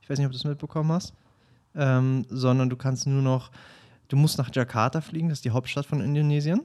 Ich 0.00 0.08
weiß 0.10 0.18
nicht, 0.18 0.26
ob 0.26 0.32
du 0.32 0.38
es 0.38 0.44
mitbekommen 0.44 0.92
hast. 0.92 1.14
Ähm, 1.76 2.24
sondern 2.28 2.70
du 2.70 2.76
kannst 2.76 3.06
nur 3.06 3.22
noch, 3.22 3.50
du 4.08 4.16
musst 4.16 4.38
nach 4.38 4.50
Jakarta 4.52 5.00
fliegen, 5.00 5.28
das 5.28 5.38
ist 5.38 5.44
die 5.44 5.50
Hauptstadt 5.50 5.86
von 5.86 6.00
Indonesien. 6.00 6.60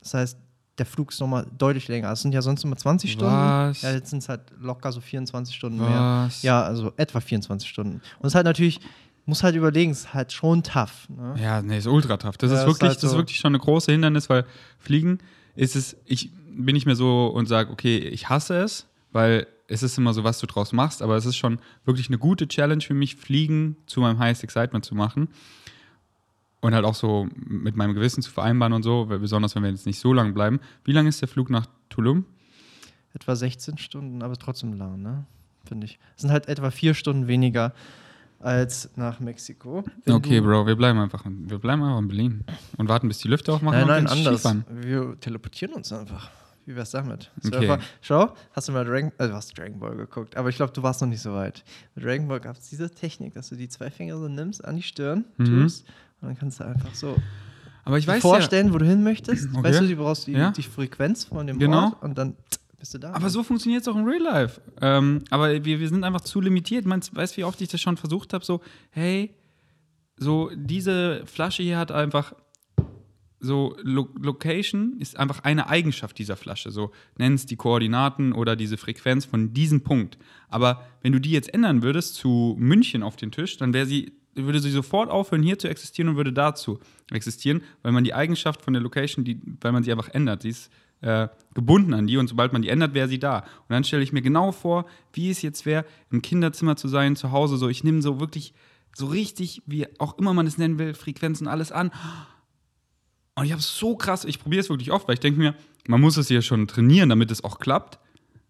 Das 0.00 0.14
heißt, 0.14 0.38
der 0.78 0.86
Flug 0.86 1.12
ist 1.12 1.20
nochmal 1.20 1.46
deutlich 1.58 1.88
länger. 1.88 2.10
Es 2.10 2.22
sind 2.22 2.32
ja 2.32 2.40
sonst 2.42 2.64
immer 2.64 2.76
20 2.76 3.12
Stunden. 3.12 3.34
Was? 3.34 3.82
Ja, 3.82 3.92
jetzt 3.92 4.10
sind 4.10 4.20
es 4.20 4.28
halt 4.28 4.40
locker 4.58 4.90
so 4.92 5.00
24 5.00 5.54
Stunden 5.54 5.78
mehr. 5.78 6.24
Was? 6.26 6.42
Ja, 6.42 6.62
also 6.62 6.92
etwa 6.96 7.20
24 7.20 7.68
Stunden. 7.68 7.96
Und 8.18 8.26
es 8.26 8.28
ist 8.32 8.34
halt 8.34 8.46
natürlich, 8.46 8.80
muss 9.26 9.42
halt 9.42 9.54
überlegen, 9.56 9.90
es 9.92 10.00
ist 10.00 10.14
halt 10.14 10.32
schon 10.32 10.62
tough. 10.62 11.06
Ne? 11.10 11.34
Ja, 11.40 11.60
nee, 11.60 11.78
ist 11.78 11.86
ultra 11.86 12.16
tough. 12.16 12.38
Das, 12.38 12.50
Ja, 12.50 12.56
ist 12.56 12.62
ist 12.62 12.66
wirklich, 12.68 12.88
halt 12.88 12.96
das 12.96 13.04
ist 13.04 13.10
so. 13.10 13.16
wirklich 13.18 13.36
schon 13.38 13.50
eine 13.50 13.58
große 13.58 13.92
Hindernis, 13.92 14.30
weil 14.30 14.46
Fliegen 14.78 15.18
ist 15.54 15.76
es, 15.76 15.96
ich 16.06 16.30
bin 16.50 16.72
nicht 16.74 16.86
mehr 16.86 16.96
so 16.96 17.26
und 17.26 17.46
sage, 17.46 17.70
okay, 17.70 17.98
ich 17.98 18.28
hasse 18.30 18.56
es, 18.62 18.86
weil 19.12 19.46
es 19.70 19.82
ist 19.82 19.96
immer 19.98 20.12
so, 20.12 20.24
was 20.24 20.38
du 20.40 20.46
draus 20.46 20.72
machst, 20.72 21.00
aber 21.00 21.16
es 21.16 21.24
ist 21.26 21.36
schon 21.36 21.58
wirklich 21.84 22.08
eine 22.08 22.18
gute 22.18 22.46
Challenge 22.48 22.82
für 22.82 22.94
mich, 22.94 23.16
Fliegen 23.16 23.76
zu 23.86 24.00
meinem 24.00 24.18
Highest 24.18 24.44
Excitement 24.44 24.84
zu 24.84 24.94
machen. 24.94 25.28
Und 26.60 26.74
halt 26.74 26.84
auch 26.84 26.94
so 26.94 27.26
mit 27.34 27.74
meinem 27.76 27.94
Gewissen 27.94 28.20
zu 28.22 28.30
vereinbaren 28.30 28.74
und 28.74 28.82
so, 28.82 29.06
besonders 29.06 29.54
wenn 29.54 29.62
wir 29.62 29.70
jetzt 29.70 29.86
nicht 29.86 29.98
so 29.98 30.12
lang 30.12 30.34
bleiben. 30.34 30.60
Wie 30.84 30.92
lang 30.92 31.06
ist 31.06 31.20
der 31.22 31.28
Flug 31.28 31.48
nach 31.48 31.66
Tulum? 31.88 32.26
Etwa 33.14 33.34
16 33.34 33.78
Stunden, 33.78 34.22
aber 34.22 34.36
trotzdem 34.36 34.74
lang, 34.74 35.00
ne? 35.00 35.24
Finde 35.64 35.86
ich. 35.86 35.98
Es 36.16 36.22
sind 36.22 36.30
halt 36.30 36.48
etwa 36.48 36.70
vier 36.70 36.92
Stunden 36.94 37.28
weniger 37.28 37.72
als 38.40 38.90
nach 38.96 39.20
Mexiko. 39.20 39.84
Wenn 40.04 40.14
okay, 40.14 40.40
Bro, 40.40 40.66
wir 40.66 40.76
bleiben 40.76 40.98
einfach, 40.98 41.24
in- 41.26 41.48
wir 41.48 41.58
bleiben 41.58 41.82
einfach 41.82 41.98
in 41.98 42.08
Berlin 42.08 42.44
und 42.76 42.88
warten, 42.88 43.08
bis 43.08 43.18
die 43.18 43.28
Lüfte 43.28 43.52
aufmachen 43.52 43.78
Nein, 43.80 44.04
nein, 44.04 44.06
anders. 44.06 44.40
Skifahren. 44.40 44.64
Wir 44.70 45.18
teleportieren 45.20 45.74
uns 45.74 45.92
einfach. 45.92 46.30
Wie 46.66 46.76
wär's 46.76 46.90
damit? 46.90 47.30
Okay. 47.44 47.78
Schau, 48.00 48.34
hast 48.52 48.68
du 48.68 48.72
mal 48.72 48.84
Dragon, 48.84 49.10
also 49.18 49.30
du 49.32 49.36
hast 49.36 49.56
Dragon 49.58 49.78
Ball 49.80 49.96
geguckt, 49.96 50.36
aber 50.36 50.48
ich 50.50 50.56
glaube, 50.56 50.72
du 50.72 50.82
warst 50.82 51.00
noch 51.00 51.08
nicht 51.08 51.22
so 51.22 51.32
weit. 51.32 51.64
Bei 51.94 52.02
Dragon 52.02 52.28
Ball 52.28 52.40
gab 52.40 52.56
es 52.56 52.68
diese 52.68 52.90
Technik, 52.90 53.34
dass 53.34 53.48
du 53.48 53.56
die 53.56 53.68
zwei 53.68 53.90
Finger 53.90 54.18
so 54.18 54.28
nimmst, 54.28 54.64
an 54.64 54.76
die 54.76 54.82
Stirn 54.82 55.24
Mhm. 55.38 55.44
tust 55.62 55.86
und 56.20 56.28
dann 56.28 56.38
kannst 56.38 56.60
du 56.60 56.64
einfach 56.64 56.94
so 56.94 57.16
Aber 57.84 57.98
ich 57.98 58.06
weiß 58.06 58.22
ja, 58.22 58.28
vorstellen, 58.28 58.72
wo 58.74 58.78
du 58.78 58.84
hin 58.86 59.02
möchtest. 59.02 59.48
Okay. 59.52 59.64
Weißt 59.64 59.80
du, 59.80 59.88
du 59.88 59.96
brauchst 59.96 60.26
die, 60.26 60.32
Ja. 60.32 60.50
die 60.52 60.62
Frequenz 60.62 61.24
von 61.24 61.46
dem 61.46 61.58
Genau. 61.58 61.86
Ort 61.86 62.02
und 62.02 62.16
dann 62.18 62.36
bist 62.78 62.94
du 62.94 62.98
da. 62.98 63.12
Aber 63.14 63.28
so 63.30 63.42
funktioniert 63.42 63.82
es 63.82 63.88
auch 63.88 63.96
im 63.96 64.04
Real 64.04 64.22
Life. 64.22 64.60
Ähm, 64.80 65.24
aber 65.30 65.64
wir, 65.64 65.80
wir 65.80 65.88
sind 65.88 66.04
einfach 66.04 66.20
zu 66.20 66.40
limitiert. 66.40 66.84
Man 66.86 67.00
weiß, 67.12 67.36
wie 67.36 67.44
oft 67.44 67.60
ich 67.60 67.68
das 67.68 67.80
schon 67.80 67.96
versucht 67.96 68.32
habe, 68.32 68.44
so, 68.44 68.60
hey, 68.90 69.34
so 70.16 70.50
diese 70.54 71.22
Flasche 71.26 71.62
hier 71.62 71.78
hat 71.78 71.90
einfach 71.90 72.34
so 73.40 73.76
Lo 73.82 74.08
Location 74.20 74.96
ist 74.98 75.18
einfach 75.18 75.44
eine 75.44 75.68
Eigenschaft 75.68 76.18
dieser 76.18 76.36
Flasche. 76.36 76.70
So 76.70 76.92
nennst 77.16 77.50
die 77.50 77.56
Koordinaten 77.56 78.32
oder 78.32 78.54
diese 78.54 78.76
Frequenz 78.76 79.24
von 79.24 79.52
diesem 79.52 79.80
Punkt. 79.80 80.18
Aber 80.48 80.86
wenn 81.02 81.12
du 81.12 81.20
die 81.20 81.30
jetzt 81.30 81.52
ändern 81.52 81.82
würdest 81.82 82.14
zu 82.14 82.56
München 82.58 83.02
auf 83.02 83.16
den 83.16 83.32
Tisch, 83.32 83.56
dann 83.56 83.72
wäre 83.72 83.86
sie 83.86 84.12
würde 84.34 84.60
sie 84.60 84.70
sofort 84.70 85.10
aufhören, 85.10 85.42
hier 85.42 85.58
zu 85.58 85.68
existieren 85.68 86.10
und 86.10 86.16
würde 86.16 86.32
dazu 86.32 86.78
existieren, 87.10 87.62
weil 87.82 87.92
man 87.92 88.04
die 88.04 88.14
Eigenschaft 88.14 88.62
von 88.62 88.72
der 88.72 88.82
Location, 88.82 89.24
die, 89.24 89.40
weil 89.60 89.72
man 89.72 89.82
sie 89.82 89.90
einfach 89.90 90.08
ändert. 90.08 90.42
Sie 90.42 90.50
ist 90.50 90.70
äh, 91.00 91.28
gebunden 91.54 91.94
an 91.94 92.06
die 92.06 92.16
und 92.16 92.28
sobald 92.28 92.52
man 92.52 92.62
die 92.62 92.68
ändert, 92.68 92.94
wäre 92.94 93.08
sie 93.08 93.18
da. 93.18 93.38
Und 93.38 93.70
dann 93.70 93.84
stelle 93.84 94.02
ich 94.02 94.12
mir 94.12 94.22
genau 94.22 94.52
vor, 94.52 94.86
wie 95.12 95.30
es 95.30 95.42
jetzt 95.42 95.66
wäre, 95.66 95.84
im 96.10 96.22
Kinderzimmer 96.22 96.76
zu 96.76 96.88
sein, 96.88 97.16
zu 97.16 97.32
Hause. 97.32 97.56
So, 97.56 97.68
ich 97.68 97.84
nehme 97.84 98.02
so 98.02 98.20
wirklich, 98.20 98.54
so 98.94 99.06
richtig, 99.06 99.62
wie 99.66 99.86
auch 99.98 100.18
immer 100.18 100.34
man 100.34 100.46
es 100.46 100.58
nennen 100.58 100.78
will, 100.78 100.94
Frequenzen, 100.94 101.48
alles 101.48 101.72
an. 101.72 101.90
Und 103.40 103.46
ich 103.46 103.52
habe 103.52 103.60
es 103.60 103.78
so 103.78 103.96
krass, 103.96 104.26
ich 104.26 104.38
probiere 104.38 104.60
es 104.60 104.68
wirklich 104.68 104.92
oft, 104.92 105.08
weil 105.08 105.14
ich 105.14 105.20
denke 105.20 105.40
mir, 105.40 105.54
man 105.86 105.98
muss 105.98 106.18
es 106.18 106.28
ja 106.28 106.42
schon 106.42 106.68
trainieren, 106.68 107.08
damit 107.08 107.30
es 107.30 107.42
auch 107.42 107.58
klappt. 107.58 107.98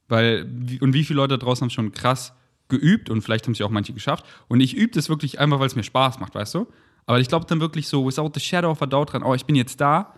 Weil, 0.08 0.50
und 0.80 0.94
wie 0.94 1.04
viele 1.04 1.18
Leute 1.18 1.38
da 1.38 1.46
draußen 1.46 1.64
haben 1.64 1.70
schon 1.70 1.92
krass 1.92 2.32
geübt 2.68 3.08
und 3.08 3.22
vielleicht 3.22 3.46
haben 3.46 3.54
sie 3.54 3.62
auch 3.62 3.70
manche 3.70 3.92
geschafft. 3.92 4.24
Und 4.48 4.60
ich 4.60 4.76
übe 4.76 4.92
das 4.92 5.08
wirklich 5.08 5.38
einfach, 5.38 5.60
weil 5.60 5.68
es 5.68 5.76
mir 5.76 5.84
Spaß 5.84 6.18
macht, 6.18 6.34
weißt 6.34 6.56
du? 6.56 6.66
Aber 7.06 7.20
ich 7.20 7.28
glaube 7.28 7.46
dann 7.46 7.60
wirklich 7.60 7.86
so, 7.86 8.04
without 8.04 8.32
the 8.34 8.40
shadow 8.40 8.72
of 8.72 8.82
a 8.82 8.86
doubt 8.86 9.12
dran, 9.12 9.22
oh, 9.22 9.32
ich 9.32 9.44
bin 9.44 9.54
jetzt 9.54 9.80
da. 9.80 10.12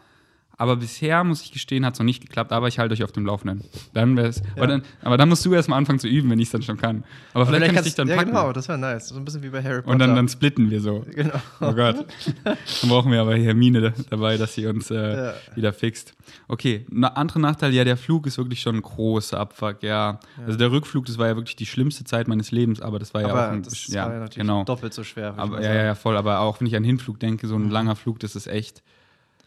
Aber 0.62 0.77
bisher, 0.77 1.25
muss 1.25 1.42
ich 1.42 1.51
gestehen, 1.51 1.85
hat 1.85 1.94
es 1.94 1.98
noch 1.98 2.05
nicht 2.07 2.20
geklappt, 2.22 2.53
aber 2.53 2.68
ich 2.68 2.79
halte 2.79 2.92
euch 2.92 3.03
auf 3.03 3.11
dem 3.11 3.27
Laufenden. 3.27 3.64
Dann 3.94 4.16
wär's, 4.16 4.40
aber, 4.55 4.68
dann, 4.68 4.83
aber 5.03 5.16
dann 5.16 5.29
musst 5.29 5.44
du 5.44 5.53
erst 5.53 5.68
mal 5.68 5.77
anfangen 5.77 5.98
zu 5.98 6.07
üben, 6.07 6.31
wenn 6.31 6.38
ich 6.38 6.46
es 6.46 6.53
dann 6.53 6.62
schon 6.62 6.77
kann. 6.77 7.03
Aber 7.35 7.46
vielleicht, 7.46 7.66
kann 7.66 7.75
ich 7.75 7.81
dich 7.83 7.94
dann 7.96 8.07
ja, 8.07 8.14
packen. 8.14 8.29
genau, 8.31 8.53
das 8.53 8.68
wäre 8.68 8.79
nice. 8.79 9.09
So 9.09 9.16
ein 9.16 9.25
bisschen 9.25 9.42
wie 9.42 9.48
bei 9.48 9.61
Harry 9.61 9.83
Potter. 9.83 9.90
Und 9.92 9.98
dann, 9.98 10.14
dann 10.14 10.29
splitten 10.29 10.70
wir 10.70 10.81
so. 10.81 11.05
Genau. 11.12 11.35
Oh 11.61 11.72
Gott. 11.72 12.07
Dann 12.44 12.57
brauchen 12.88 13.11
wir 13.11 13.20
aber 13.22 13.35
Hermine 13.35 13.81
da- 13.81 13.92
dabei, 14.09 14.37
dass 14.37 14.55
sie 14.55 14.64
uns 14.68 14.88
äh, 14.92 14.94
Ja. 15.16 15.35
wieder 15.57 15.72
fixt. 15.72 16.14
Okay, 16.46 16.87
ein 16.92 17.07
anderer 17.07 17.40
Nachteil, 17.40 17.75
ja, 17.75 17.83
der 17.83 17.96
Flug 17.96 18.29
ist 18.29 18.38
wirklich 18.38 18.61
schon 18.61 18.77
ein 18.77 18.83
großer 18.83 19.40
Abfuck, 19.40 19.83
ja. 19.83 20.20
Also 20.46 20.57
der 20.59 20.70
Rückflug, 20.70 21.07
das 21.07 21.18
war 21.18 21.27
ja 21.27 21.35
wirklich 21.35 21.57
die 21.57 21.66
schlimmste 21.66 22.05
Zeit 22.05 22.29
meines 22.29 22.53
Lebens, 22.53 22.81
aber 22.81 23.01
das 23.01 23.14
war 23.14 23.22
ja 23.22 23.31
aber 23.31 23.48
auch 23.48 23.53
ein, 23.53 23.64
das 23.64 23.88
ja, 23.88 24.05
war 24.05 24.12
ja 24.12 24.18
natürlich 24.20 24.37
genau. 24.37 24.62
doppelt 24.62 24.94
so 24.94 25.03
schwer. 25.03 25.35
Aber, 25.38 25.61
ja, 25.61 25.75
ja, 25.75 25.83
ja, 25.87 25.94
voll. 25.96 26.16
Aber 26.16 26.38
auch 26.38 26.61
wenn 26.61 26.68
ich 26.68 26.77
an 26.77 26.85
Hinflug 26.85 27.18
denke, 27.18 27.48
so 27.48 27.57
ein 27.57 27.68
langer 27.68 27.96
Flug, 27.96 28.20
das 28.20 28.37
ist 28.37 28.46
echt, 28.46 28.85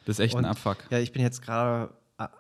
das 0.06 0.20
ist 0.20 0.26
echt 0.26 0.36
ein 0.36 0.46
Und- 0.46 0.52
Abfuck. 0.52 0.78
Ja, 0.90 1.00
ich 1.00 1.12
bin 1.12 1.22
jetzt 1.22 1.42
gerade 1.42 1.90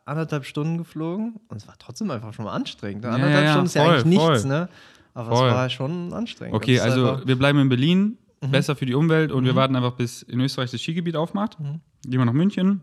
anderthalb 0.06 0.46
Stunden 0.46 0.78
geflogen 0.78 1.36
und 1.50 1.58
es 1.58 1.68
war 1.68 1.76
trotzdem 1.78 2.10
einfach 2.10 2.34
schon 2.34 2.46
mal 2.46 2.54
anstrengend. 2.54 3.04
Ne? 3.04 3.10
Ja, 3.10 3.16
Anderthalb 3.16 3.40
ja, 3.40 3.44
ja, 3.46 3.52
Stunden 3.52 3.66
ist 3.66 3.74
ja 3.76 3.84
voll, 3.84 3.94
eigentlich 3.94 4.06
nichts, 4.06 4.24
voll. 4.42 4.46
ne? 4.46 4.70
Aber 5.14 5.36
Voll. 5.36 5.48
es 5.50 5.54
war 5.56 5.70
schon 5.70 6.14
anstrengend. 6.14 6.56
Okay, 6.56 6.80
also 6.80 7.18
Mhm. 7.18 7.28
wir 7.28 7.38
bleiben 7.38 7.60
in 7.60 7.70
Berlin, 7.70 8.18
besser 8.42 8.76
für 8.76 8.86
die 8.86 8.94
Umwelt 8.94 9.32
und 9.32 9.44
wir 9.46 9.56
warten 9.56 9.76
einfach, 9.76 9.94
bis 9.94 10.22
in 10.22 10.40
Österreich 10.40 10.72
das 10.72 10.82
Skigebiet 10.82 11.16
aufmacht. 11.16 11.60
Mhm. 11.60 11.82
Gehen 12.04 12.20
wir 12.20 12.26
nach 12.26 12.34
München, 12.34 12.82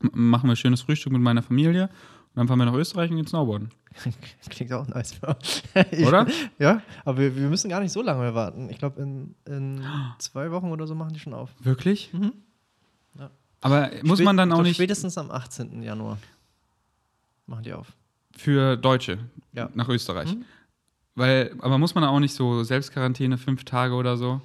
machen 0.00 0.48
wir 0.48 0.56
schönes 0.56 0.82
Frühstück 0.82 1.12
mit 1.12 1.20
meiner 1.22 1.42
Familie 1.42 1.84
und 1.84 2.36
dann 2.36 2.46
fahren 2.48 2.58
wir 2.60 2.66
nach 2.66 2.74
Österreich 2.74 3.10
und 3.10 3.16
gehen 3.16 3.26
Snowboarden. 3.26 3.70
Klingt 4.50 4.72
auch 4.72 4.86
nice. 4.88 5.18
Ich- 5.90 6.06
Oder? 6.06 6.26
Ja, 6.58 6.82
aber 7.04 7.18
wir, 7.18 7.34
wir 7.36 7.48
müssen 7.48 7.68
gar 7.70 7.80
nicht 7.80 7.92
so 7.92 8.00
lange 8.02 8.20
mehr 8.20 8.34
warten. 8.34 8.68
Ich 8.70 8.78
glaube, 8.78 9.00
in, 9.02 9.34
in 9.46 9.82
zwei 10.18 10.50
Wochen 10.50 10.70
oder 10.70 10.86
so 10.86 10.94
machen 10.94 11.12
die 11.14 11.20
schon 11.20 11.34
auf. 11.34 11.50
Wirklich? 11.60 12.12
Mhm. 12.12 12.32
Ja. 13.18 13.30
Aber 13.66 13.90
muss 14.02 14.18
Spät- 14.18 14.24
man 14.24 14.36
dann 14.36 14.52
auch 14.52 14.62
nicht. 14.62 14.76
Spätestens 14.76 15.18
am 15.18 15.30
18. 15.30 15.82
Januar. 15.82 16.18
machen 17.46 17.62
die 17.62 17.72
auf. 17.72 17.92
Für 18.36 18.76
Deutsche 18.76 19.18
Ja. 19.52 19.70
nach 19.74 19.88
Österreich. 19.88 20.34
Mhm. 20.34 20.44
Weil, 21.14 21.54
aber 21.60 21.78
muss 21.78 21.94
man 21.94 22.04
auch 22.04 22.20
nicht 22.20 22.34
so 22.34 22.62
Selbstquarantäne, 22.62 23.38
fünf 23.38 23.64
Tage 23.64 23.94
oder 23.94 24.16
so? 24.16 24.40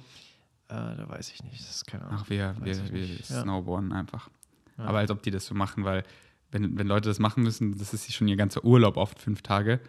Äh, 0.68 0.74
da 0.74 1.04
weiß 1.08 1.30
ich 1.32 1.42
nicht. 1.44 1.60
Das 1.60 1.70
ist 1.76 1.86
keine 1.86 2.04
Ahnung. 2.06 2.20
Ach, 2.22 2.30
wir, 2.30 2.54
Weiß 2.60 2.82
wir, 2.84 2.92
wir. 2.92 3.06
Ja. 3.06 3.42
snowboarden 3.42 3.92
einfach. 3.92 4.30
Ja. 4.78 4.84
Aber 4.84 4.98
als 4.98 5.10
ob 5.10 5.22
die 5.22 5.30
das 5.30 5.44
so 5.46 5.54
machen, 5.54 5.84
weil 5.84 6.04
wenn, 6.50 6.78
wenn 6.78 6.86
Leute 6.86 7.08
das 7.10 7.18
machen 7.18 7.42
müssen, 7.42 7.76
das 7.76 7.92
ist 7.92 8.12
schon 8.14 8.28
ihr 8.28 8.36
ganzer 8.36 8.64
Urlaub 8.64 8.96
oft 8.96 9.18
fünf 9.18 9.42
Tage. 9.42 9.80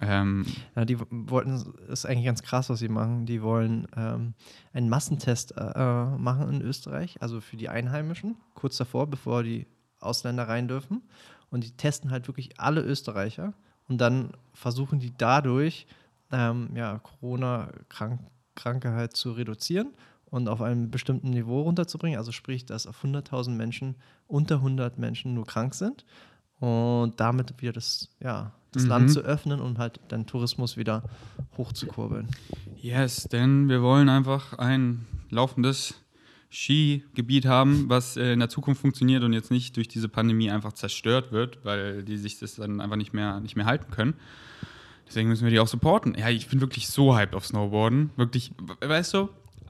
Ähm, 0.00 0.44
Ja, 0.74 0.84
die 0.84 0.98
wollten, 1.00 1.74
ist 1.88 2.04
eigentlich 2.06 2.26
ganz 2.26 2.42
krass, 2.42 2.68
was 2.68 2.78
sie 2.78 2.88
machen. 2.88 3.26
Die 3.26 3.42
wollen 3.42 3.88
ähm, 3.96 4.34
einen 4.72 4.88
Massentest 4.88 5.56
äh, 5.56 5.60
äh, 5.74 6.18
machen 6.18 6.48
in 6.50 6.62
Österreich, 6.62 7.20
also 7.22 7.40
für 7.40 7.56
die 7.56 7.68
Einheimischen, 7.68 8.36
kurz 8.54 8.76
davor, 8.76 9.06
bevor 9.06 9.42
die 9.42 9.66
Ausländer 10.00 10.48
rein 10.48 10.68
dürfen. 10.68 11.02
Und 11.50 11.64
die 11.64 11.70
testen 11.70 12.10
halt 12.10 12.26
wirklich 12.28 12.60
alle 12.60 12.82
Österreicher 12.82 13.54
und 13.88 13.98
dann 14.00 14.32
versuchen 14.52 14.98
die 14.98 15.12
dadurch, 15.16 15.86
ähm, 16.32 16.70
ja, 16.74 16.98
Corona-Kranke 16.98 18.92
halt 18.92 19.16
zu 19.16 19.32
reduzieren 19.32 19.94
und 20.26 20.48
auf 20.48 20.60
einem 20.60 20.90
bestimmten 20.90 21.30
Niveau 21.30 21.62
runterzubringen. 21.62 22.18
Also 22.18 22.32
sprich, 22.32 22.66
dass 22.66 22.86
auf 22.86 23.02
100.000 23.04 23.50
Menschen 23.50 23.96
unter 24.26 24.56
100 24.56 24.98
Menschen 24.98 25.34
nur 25.34 25.46
krank 25.46 25.74
sind 25.74 26.04
und 26.58 27.20
damit 27.20 27.60
wieder 27.62 27.72
das, 27.72 28.08
ja, 28.20 28.52
das 28.76 28.84
Mhm. 28.84 28.88
Land 28.90 29.10
zu 29.10 29.20
öffnen, 29.20 29.60
um 29.60 29.78
halt 29.78 29.98
dann 30.08 30.26
Tourismus 30.26 30.76
wieder 30.76 31.02
hochzukurbeln. 31.58 32.28
yes, 32.80 33.24
denn 33.24 33.68
wir 33.68 33.82
wollen 33.82 34.08
einfach 34.08 34.54
ein 34.58 35.06
laufendes 35.30 35.94
Skigebiet 36.50 37.44
haben, 37.46 37.88
was 37.88 38.16
äh, 38.16 38.32
in 38.32 38.38
der 38.38 38.48
Zukunft 38.48 38.80
funktioniert 38.80 39.22
und 39.24 39.32
jetzt 39.32 39.50
nicht 39.50 39.76
durch 39.76 39.88
diese 39.88 40.08
Pandemie 40.08 40.50
einfach 40.50 40.72
zerstört 40.72 41.32
wird, 41.32 41.58
weil 41.64 42.02
die 42.04 42.16
sich 42.16 42.38
das 42.38 42.54
dann 42.54 42.80
einfach 42.80 42.96
nicht 42.96 43.12
mehr, 43.12 43.40
nicht 43.40 43.56
mehr 43.56 43.66
halten 43.66 43.90
können. 43.90 44.14
Deswegen 45.06 45.28
müssen 45.28 45.44
wir 45.44 45.50
die 45.50 45.60
auch 45.60 45.68
supporten. 45.68 46.14
Ja, 46.18 46.28
ich 46.30 46.48
bin 46.48 46.60
wirklich 46.60 46.88
so 46.88 47.16
hyped 47.16 47.34
auf 47.34 47.46
Snowboarden. 47.46 48.10
Wirklich, 48.16 48.52
we- 48.58 48.88
weißt 48.88 49.14
du, 49.14 49.28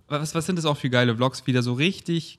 was, 0.08 0.34
was 0.34 0.46
sind 0.46 0.56
das 0.56 0.64
auch 0.64 0.76
für 0.76 0.88
geile 0.90 1.16
Vlogs, 1.16 1.46
wieder 1.46 1.62
so 1.62 1.72
richtig 1.74 2.38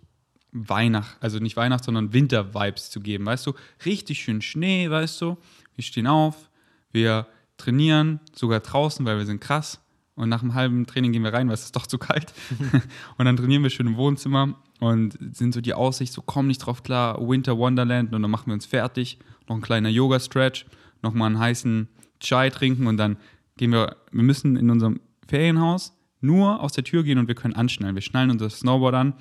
Weihnacht, 0.51 1.17
also 1.19 1.39
nicht 1.39 1.57
Weihnacht, 1.57 1.83
sondern 1.83 2.13
Winter-Vibes 2.13 2.89
zu 2.89 2.99
geben, 3.01 3.25
weißt 3.25 3.45
du? 3.47 3.53
Richtig 3.85 4.21
schön 4.23 4.41
Schnee, 4.41 4.89
weißt 4.89 5.21
du? 5.21 5.37
Wir 5.75 5.83
stehen 5.83 6.07
auf, 6.07 6.46
wir 6.91 7.27
trainieren, 7.57 8.19
sogar 8.33 8.59
draußen, 8.59 9.05
weil 9.05 9.17
wir 9.17 9.25
sind 9.25 9.41
krass. 9.41 9.81
Und 10.15 10.29
nach 10.29 10.41
einem 10.41 10.55
halben 10.55 10.87
Training 10.87 11.11
gehen 11.11 11.23
wir 11.23 11.33
rein, 11.33 11.47
weil 11.47 11.53
es 11.53 11.65
ist 11.65 11.75
doch 11.75 11.85
zu 11.85 11.99
kalt. 11.99 12.33
und 13.17 13.25
dann 13.25 13.37
trainieren 13.37 13.61
wir 13.61 13.69
schön 13.69 13.85
im 13.85 13.97
Wohnzimmer 13.97 14.55
und 14.79 15.17
sind 15.31 15.53
so 15.53 15.61
die 15.61 15.75
Aussicht, 15.75 16.11
so 16.11 16.23
komm 16.23 16.47
nicht 16.47 16.59
drauf 16.59 16.81
klar, 16.81 17.19
Winter 17.21 17.57
Wonderland 17.57 18.13
und 18.13 18.21
dann 18.23 18.31
machen 18.31 18.47
wir 18.47 18.53
uns 18.53 18.65
fertig. 18.65 19.19
Noch 19.47 19.55
ein 19.55 19.61
kleiner 19.61 19.89
Yoga-Stretch, 19.89 20.65
nochmal 21.03 21.27
einen 21.27 21.39
heißen 21.39 21.87
Chai 22.19 22.49
trinken 22.49 22.87
und 22.87 22.97
dann 22.97 23.17
gehen 23.57 23.71
wir, 23.71 23.95
wir 24.11 24.23
müssen 24.23 24.55
in 24.55 24.71
unserem 24.71 25.01
Ferienhaus 25.27 25.93
nur 26.19 26.61
aus 26.61 26.73
der 26.73 26.83
Tür 26.83 27.03
gehen 27.03 27.19
und 27.19 27.27
wir 27.27 27.35
können 27.35 27.53
anschnallen. 27.53 27.95
Wir 27.95 28.01
schnallen 28.01 28.31
unser 28.31 28.49
Snowboard 28.49 28.95
an, 28.95 29.13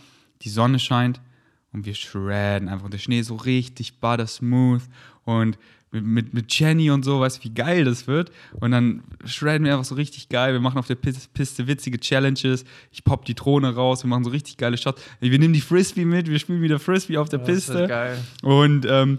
die 0.42 0.48
Sonne 0.48 0.78
scheint 0.78 1.20
und 1.72 1.84
wir 1.84 1.94
shredden 1.94 2.68
einfach. 2.68 2.86
Und 2.86 2.94
der 2.94 2.98
Schnee 2.98 3.20
ist 3.20 3.26
so 3.26 3.36
richtig 3.36 4.00
butter 4.00 4.26
smooth 4.26 4.82
und 5.24 5.58
mit, 6.00 6.34
mit, 6.34 6.52
Jenny 6.58 6.90
und 6.90 7.04
so, 7.04 7.20
weißt 7.20 7.38
du, 7.38 7.44
wie 7.44 7.54
geil 7.54 7.84
das 7.84 8.06
wird. 8.06 8.30
Und 8.60 8.70
dann 8.70 9.02
shredden 9.24 9.64
wir 9.64 9.72
einfach 9.72 9.84
so 9.84 9.94
richtig 9.94 10.28
geil. 10.28 10.52
Wir 10.52 10.60
machen 10.60 10.78
auf 10.78 10.86
der 10.86 10.96
Piste, 10.96 11.66
witzige 11.66 11.98
Challenges. 11.98 12.64
Ich 12.92 13.04
pop 13.04 13.24
die 13.24 13.34
Drohne 13.34 13.74
raus, 13.74 14.04
wir 14.04 14.08
machen 14.08 14.24
so 14.24 14.30
richtig 14.30 14.56
geile 14.56 14.76
Shots. 14.76 15.02
Wir 15.20 15.38
nehmen 15.38 15.54
die 15.54 15.60
Frisbee 15.60 16.04
mit, 16.04 16.28
wir 16.28 16.38
spielen 16.38 16.62
wieder 16.62 16.78
Frisbee 16.78 17.18
auf 17.18 17.28
der 17.28 17.38
Piste. 17.38 17.86
geil. 17.86 18.18
Und, 18.42 18.86
ähm, 18.88 19.18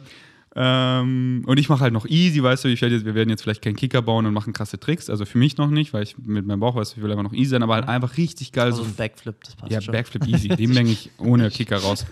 ähm, 0.59 1.43
und 1.45 1.59
ich 1.59 1.69
mache 1.69 1.81
halt 1.81 1.93
noch 1.93 2.07
easy, 2.07 2.41
weißt 2.41 2.65
du, 2.65 2.69
ich 2.69 2.81
werde 2.81 2.95
jetzt, 2.95 3.05
wir 3.05 3.13
werden 3.13 3.29
jetzt 3.29 3.43
vielleicht 3.43 3.61
keinen 3.61 3.75
Kicker 3.75 4.01
bauen 4.01 4.25
und 4.25 4.33
machen 4.33 4.53
krasse 4.53 4.79
Tricks. 4.79 5.07
Also 5.07 5.25
für 5.25 5.37
mich 5.37 5.57
noch 5.57 5.69
nicht, 5.69 5.93
weil 5.93 6.01
ich 6.01 6.17
mit 6.17 6.47
meinem 6.47 6.59
Bauch 6.59 6.75
weiß, 6.75 6.93
ich 6.97 7.03
will 7.03 7.11
einfach 7.11 7.23
noch 7.23 7.33
easy 7.33 7.51
sein, 7.51 7.61
aber 7.61 7.75
halt 7.75 7.87
einfach 7.87 8.17
richtig 8.17 8.53
geil. 8.53 8.65
Also 8.65 8.81
so 8.81 8.89
ein 8.89 8.95
Backflip, 8.95 9.35
das 9.43 9.55
passt 9.55 9.71
ja, 9.71 9.81
schon. 9.81 9.91
Backflip 9.91 10.27
easy. 10.27 10.47
Den 10.47 10.73
länge 10.73 10.89
ich 10.89 11.11
ohne 11.19 11.51
Kicker 11.51 11.77
raus. 11.77 12.07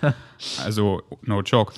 Also, 0.62 1.02
no 1.22 1.42
joke. 1.42 1.72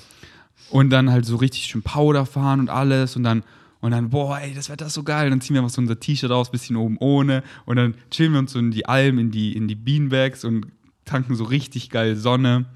Und 0.70 0.90
dann 0.90 1.10
halt 1.10 1.24
so 1.24 1.36
richtig 1.36 1.64
schön 1.64 1.82
Powder 1.82 2.26
fahren 2.26 2.60
und 2.60 2.70
alles 2.70 3.16
und 3.16 3.22
dann, 3.22 3.42
und 3.80 3.92
dann, 3.92 4.10
boah, 4.10 4.38
ey, 4.38 4.54
das 4.54 4.68
Wetter 4.68 4.86
ist 4.86 4.94
so 4.94 5.02
geil. 5.02 5.30
dann 5.30 5.40
ziehen 5.40 5.54
wir 5.54 5.62
einfach 5.62 5.74
so 5.74 5.80
unser 5.80 5.98
T-Shirt 5.98 6.30
aus, 6.30 6.50
bisschen 6.50 6.76
oben 6.76 6.98
ohne. 6.98 7.42
Und 7.64 7.76
dann 7.76 7.94
chillen 8.10 8.32
wir 8.32 8.40
uns 8.40 8.52
so 8.52 8.58
in 8.58 8.70
die 8.70 8.86
Alm, 8.86 9.18
in 9.18 9.30
die, 9.30 9.56
in 9.56 9.68
die 9.68 9.76
Beanbags 9.76 10.44
und 10.44 10.66
tanken 11.04 11.34
so 11.36 11.44
richtig 11.44 11.90
geil 11.90 12.16
Sonne. 12.16 12.66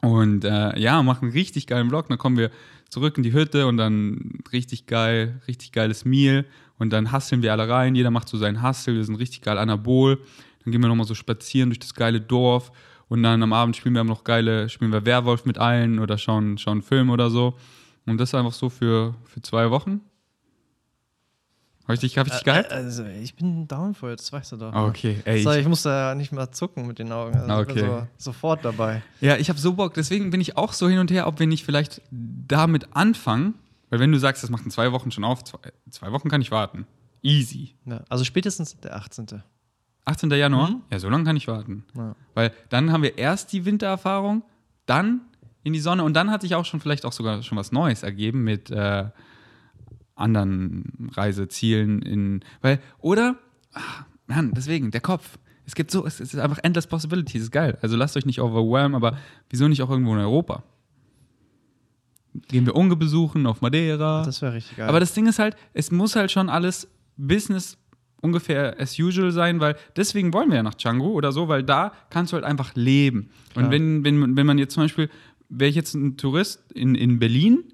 Und 0.00 0.44
äh, 0.44 0.78
ja, 0.78 1.02
machen 1.02 1.26
einen 1.26 1.32
richtig 1.32 1.66
geilen 1.66 1.88
Vlog. 1.88 2.08
Dann 2.08 2.18
kommen 2.18 2.36
wir 2.36 2.50
zurück 2.88 3.16
in 3.16 3.22
die 3.22 3.32
Hütte 3.32 3.66
und 3.66 3.76
dann 3.76 4.40
richtig 4.52 4.86
geil, 4.86 5.40
richtig 5.46 5.72
geiles 5.72 6.04
Meal. 6.04 6.44
Und 6.78 6.90
dann 6.90 7.12
hasseln 7.12 7.42
wir 7.42 7.52
alle 7.52 7.68
rein. 7.68 7.94
Jeder 7.94 8.10
macht 8.10 8.28
so 8.28 8.36
seinen 8.36 8.62
Hassel. 8.62 8.96
Wir 8.96 9.04
sind 9.04 9.14
richtig 9.16 9.42
geil 9.42 9.58
anabol. 9.58 10.18
Dann 10.64 10.72
gehen 10.72 10.80
wir 10.80 10.88
nochmal 10.88 11.06
so 11.06 11.14
spazieren 11.14 11.70
durch 11.70 11.78
das 11.78 11.94
geile 11.94 12.20
Dorf. 12.20 12.72
Und 13.12 13.22
dann 13.22 13.42
am 13.42 13.52
Abend 13.52 13.76
spielen 13.76 13.94
wir 13.94 14.04
noch 14.04 14.24
geile, 14.24 14.70
spielen 14.70 14.90
wir 14.90 15.04
Werwolf 15.04 15.44
mit 15.44 15.58
allen 15.58 15.98
oder 15.98 16.16
schauen, 16.16 16.56
schauen 16.56 16.78
einen 16.78 16.82
Film 16.82 17.10
oder 17.10 17.28
so. 17.28 17.58
Und 18.06 18.16
das 18.16 18.34
einfach 18.34 18.54
so 18.54 18.70
für, 18.70 19.14
für 19.26 19.42
zwei 19.42 19.70
Wochen. 19.70 20.00
Habe 21.82 21.92
ich 21.92 22.00
dich, 22.00 22.16
hab 22.16 22.26
ich 22.26 22.32
dich 22.32 22.44
gehypt? 22.44 22.70
Äh, 22.70 22.74
Also, 22.74 23.04
ich 23.04 23.34
bin 23.34 23.68
down 23.68 23.92
for 23.94 24.12
it, 24.12 24.18
das 24.18 24.32
weißt 24.32 24.52
du 24.52 24.56
doch. 24.56 24.72
Ah, 24.72 24.86
okay, 24.86 25.20
ey. 25.26 25.42
So, 25.42 25.52
Ich, 25.52 25.68
muss 25.68 25.82
da 25.82 26.14
nicht 26.14 26.32
mal 26.32 26.50
zucken 26.52 26.86
mit 26.86 26.98
den 26.98 27.12
Augen. 27.12 27.36
Also 27.36 27.60
ich 27.60 27.66
bin 27.66 27.84
Okay. 27.84 28.06
so, 28.16 28.30
sofort 28.30 28.64
dabei. 28.64 29.02
ja, 29.20 29.36
ich 29.36 29.50
habe 29.50 29.58
so 29.58 29.74
Bock. 29.74 29.92
Deswegen 29.92 30.30
bin 30.30 30.40
ich 30.40 30.56
auch 30.56 30.72
so 30.72 30.88
hin 30.88 30.98
und 30.98 31.10
her, 31.10 31.26
ob 31.26 31.38
wir 31.38 31.46
nicht 31.46 31.66
vielleicht 31.66 32.00
damit 32.10 32.96
anfangen. 32.96 33.56
Weil 33.90 34.00
wenn 34.00 34.10
du 34.10 34.18
sagst, 34.18 34.42
das 34.42 34.48
macht 34.48 34.64
in 34.64 34.70
zwei 34.70 34.90
Wochen 34.92 35.10
schon 35.10 35.24
auf, 35.24 35.44
zwei, 35.44 35.58
zwei 35.90 36.12
Wochen 36.12 36.30
kann 36.30 36.40
ich 36.40 36.50
warten. 36.50 36.86
Easy. 37.20 37.74
Ja, 37.84 38.02
also 38.08 38.24
spätestens 38.24 38.80
der 38.80 38.96
18. 38.96 39.42
18. 40.04 40.30
Januar? 40.30 40.70
Mhm. 40.70 40.82
Ja, 40.90 40.98
so 40.98 41.08
lange 41.08 41.24
kann 41.24 41.36
ich 41.36 41.48
warten. 41.48 41.84
Ja. 41.96 42.16
Weil 42.34 42.52
dann 42.68 42.92
haben 42.92 43.02
wir 43.02 43.18
erst 43.18 43.52
die 43.52 43.64
Wintererfahrung, 43.64 44.42
dann 44.86 45.22
in 45.62 45.72
die 45.72 45.80
Sonne 45.80 46.02
und 46.02 46.14
dann 46.14 46.30
hat 46.30 46.42
sich 46.42 46.54
auch 46.54 46.64
schon 46.64 46.80
vielleicht 46.80 47.04
auch 47.04 47.12
sogar 47.12 47.42
schon 47.42 47.56
was 47.56 47.72
Neues 47.72 48.02
ergeben 48.02 48.42
mit 48.42 48.70
äh, 48.70 49.04
anderen 50.14 51.10
Reisezielen 51.14 52.02
in. 52.02 52.40
Weil, 52.60 52.80
oder? 52.98 53.36
Ach, 53.72 54.04
Mann, 54.26 54.52
deswegen, 54.54 54.90
der 54.90 55.00
Kopf. 55.00 55.38
Es 55.64 55.76
gibt 55.76 55.92
so, 55.92 56.04
es 56.04 56.20
ist 56.20 56.36
einfach 56.36 56.58
endless 56.62 56.88
possibilities, 56.88 57.42
ist 57.42 57.52
geil. 57.52 57.78
Also 57.82 57.96
lasst 57.96 58.16
euch 58.16 58.26
nicht 58.26 58.40
overwhelmen, 58.40 58.96
aber 58.96 59.16
wieso 59.48 59.68
nicht 59.68 59.82
auch 59.82 59.90
irgendwo 59.90 60.12
in 60.14 60.20
Europa? 60.20 60.64
Gehen 62.48 62.66
wir 62.66 62.74
Unge 62.74 62.96
besuchen 62.96 63.46
auf 63.46 63.60
Madeira. 63.60 64.24
Das 64.24 64.42
wäre 64.42 64.54
richtig 64.54 64.78
geil. 64.78 64.88
Aber 64.88 65.00
das 65.00 65.12
Ding 65.14 65.26
ist 65.26 65.38
halt, 65.38 65.56
es 65.74 65.90
muss 65.90 66.16
halt 66.16 66.32
schon 66.32 66.48
alles 66.48 66.88
Business 67.16 67.78
ungefähr 68.22 68.80
as 68.80 68.98
usual 68.98 69.30
sein, 69.32 69.60
weil 69.60 69.76
deswegen 69.96 70.32
wollen 70.32 70.48
wir 70.48 70.56
ja 70.56 70.62
nach 70.62 70.74
Django 70.74 71.08
oder 71.08 71.32
so, 71.32 71.48
weil 71.48 71.62
da 71.62 71.92
kannst 72.08 72.32
du 72.32 72.36
halt 72.36 72.44
einfach 72.44 72.74
leben. 72.74 73.30
Klar. 73.52 73.66
Und 73.66 73.70
wenn, 73.70 74.04
wenn, 74.04 74.36
wenn 74.36 74.46
man 74.46 74.56
jetzt 74.58 74.72
zum 74.74 74.84
Beispiel, 74.84 75.10
wäre 75.50 75.68
ich 75.68 75.76
jetzt 75.76 75.94
ein 75.94 76.16
Tourist 76.16 76.72
in, 76.72 76.94
in 76.94 77.18
Berlin, 77.18 77.64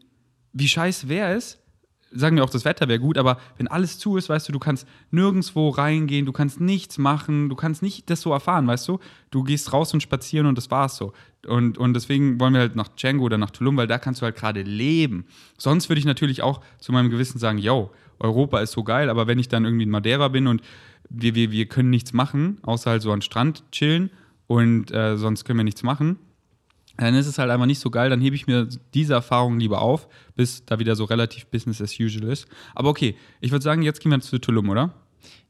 wie 0.52 0.66
scheiße 0.66 1.08
wäre 1.08 1.34
es, 1.34 1.58
sagen 2.10 2.36
wir 2.36 2.44
auch, 2.44 2.50
das 2.50 2.64
Wetter 2.64 2.88
wäre 2.88 2.98
gut, 2.98 3.18
aber 3.18 3.38
wenn 3.56 3.68
alles 3.68 3.98
zu 3.98 4.16
ist, 4.16 4.28
weißt 4.28 4.48
du, 4.48 4.52
du 4.52 4.58
kannst 4.58 4.86
nirgendwo 5.10 5.68
reingehen, 5.68 6.26
du 6.26 6.32
kannst 6.32 6.60
nichts 6.60 6.98
machen, 6.98 7.48
du 7.48 7.54
kannst 7.54 7.82
nicht 7.82 8.08
das 8.08 8.22
so 8.22 8.32
erfahren, 8.32 8.66
weißt 8.66 8.88
du? 8.88 8.98
Du 9.30 9.42
gehst 9.42 9.72
raus 9.72 9.92
und 9.92 10.02
spazieren 10.02 10.46
und 10.46 10.56
das 10.56 10.70
war's 10.70 10.96
so. 10.96 11.12
Und, 11.46 11.78
und 11.78 11.94
deswegen 11.94 12.40
wollen 12.40 12.54
wir 12.54 12.60
halt 12.60 12.76
nach 12.76 12.88
Django 12.88 13.24
oder 13.24 13.38
nach 13.38 13.50
Tulum, 13.50 13.76
weil 13.76 13.86
da 13.86 13.98
kannst 13.98 14.22
du 14.22 14.24
halt 14.24 14.36
gerade 14.36 14.62
leben. 14.62 15.26
Sonst 15.58 15.88
würde 15.88 16.00
ich 16.00 16.06
natürlich 16.06 16.42
auch 16.42 16.60
zu 16.78 16.92
meinem 16.92 17.10
Gewissen 17.10 17.38
sagen, 17.38 17.58
yo, 17.58 17.90
Europa 18.20 18.60
ist 18.60 18.72
so 18.72 18.84
geil, 18.84 19.10
aber 19.10 19.26
wenn 19.26 19.38
ich 19.38 19.48
dann 19.48 19.64
irgendwie 19.64 19.84
in 19.84 19.90
Madeira 19.90 20.28
bin 20.28 20.46
und 20.46 20.62
wir, 21.08 21.34
wir, 21.34 21.50
wir 21.50 21.66
können 21.66 21.90
nichts 21.90 22.12
machen, 22.12 22.58
außer 22.62 22.90
halt 22.90 23.02
so 23.02 23.12
am 23.12 23.20
Strand 23.20 23.64
chillen 23.72 24.10
und 24.46 24.90
äh, 24.90 25.16
sonst 25.16 25.44
können 25.44 25.58
wir 25.58 25.64
nichts 25.64 25.82
machen, 25.82 26.18
dann 26.96 27.14
ist 27.14 27.26
es 27.26 27.38
halt 27.38 27.50
einfach 27.50 27.66
nicht 27.66 27.78
so 27.78 27.90
geil. 27.90 28.10
Dann 28.10 28.20
hebe 28.20 28.34
ich 28.34 28.46
mir 28.46 28.68
diese 28.92 29.14
Erfahrung 29.14 29.60
lieber 29.60 29.80
auf, 29.80 30.08
bis 30.34 30.64
da 30.64 30.78
wieder 30.80 30.96
so 30.96 31.04
relativ 31.04 31.46
Business 31.46 31.80
as 31.80 31.98
usual 31.98 32.28
ist. 32.28 32.48
Aber 32.74 32.88
okay, 32.88 33.16
ich 33.40 33.52
würde 33.52 33.62
sagen, 33.62 33.82
jetzt 33.82 34.00
gehen 34.00 34.10
wir 34.10 34.20
zu 34.20 34.38
Tulum, 34.38 34.68
oder? 34.68 34.92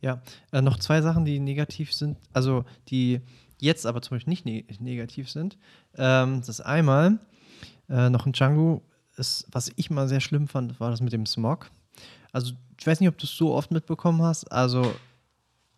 Ja, 0.01 0.23
äh, 0.53 0.61
noch 0.61 0.79
zwei 0.79 1.01
Sachen, 1.01 1.25
die 1.25 1.41
negativ 1.41 1.93
sind, 1.93 2.19
also 2.33 2.65
die 2.89 3.21
jetzt 3.59 3.87
aber 3.87 4.03
zum 4.03 4.17
Beispiel 4.17 4.31
nicht 4.31 4.45
ne 4.45 4.65
negativ 4.79 5.31
sind. 5.31 5.57
Ähm, 5.97 6.43
das 6.47 6.61
einmal, 6.61 7.19
äh, 7.89 8.11
noch 8.11 8.27
in 8.27 8.33
Django, 8.33 8.83
ist, 9.17 9.47
was 9.51 9.73
ich 9.75 9.91
mal 9.91 10.07
sehr 10.07 10.21
schlimm 10.21 10.47
fand, 10.47 10.79
war 10.79 10.91
das 10.91 11.01
mit 11.01 11.13
dem 11.13 11.27
Smog. 11.27 11.71
Also, 12.33 12.53
ich 12.79 12.87
weiß 12.87 13.01
nicht, 13.01 13.09
ob 13.09 13.19
du 13.19 13.25
es 13.25 13.37
so 13.37 13.55
oft 13.55 13.71
mitbekommen 13.71 14.23
hast, 14.23 14.51
also, 14.53 14.95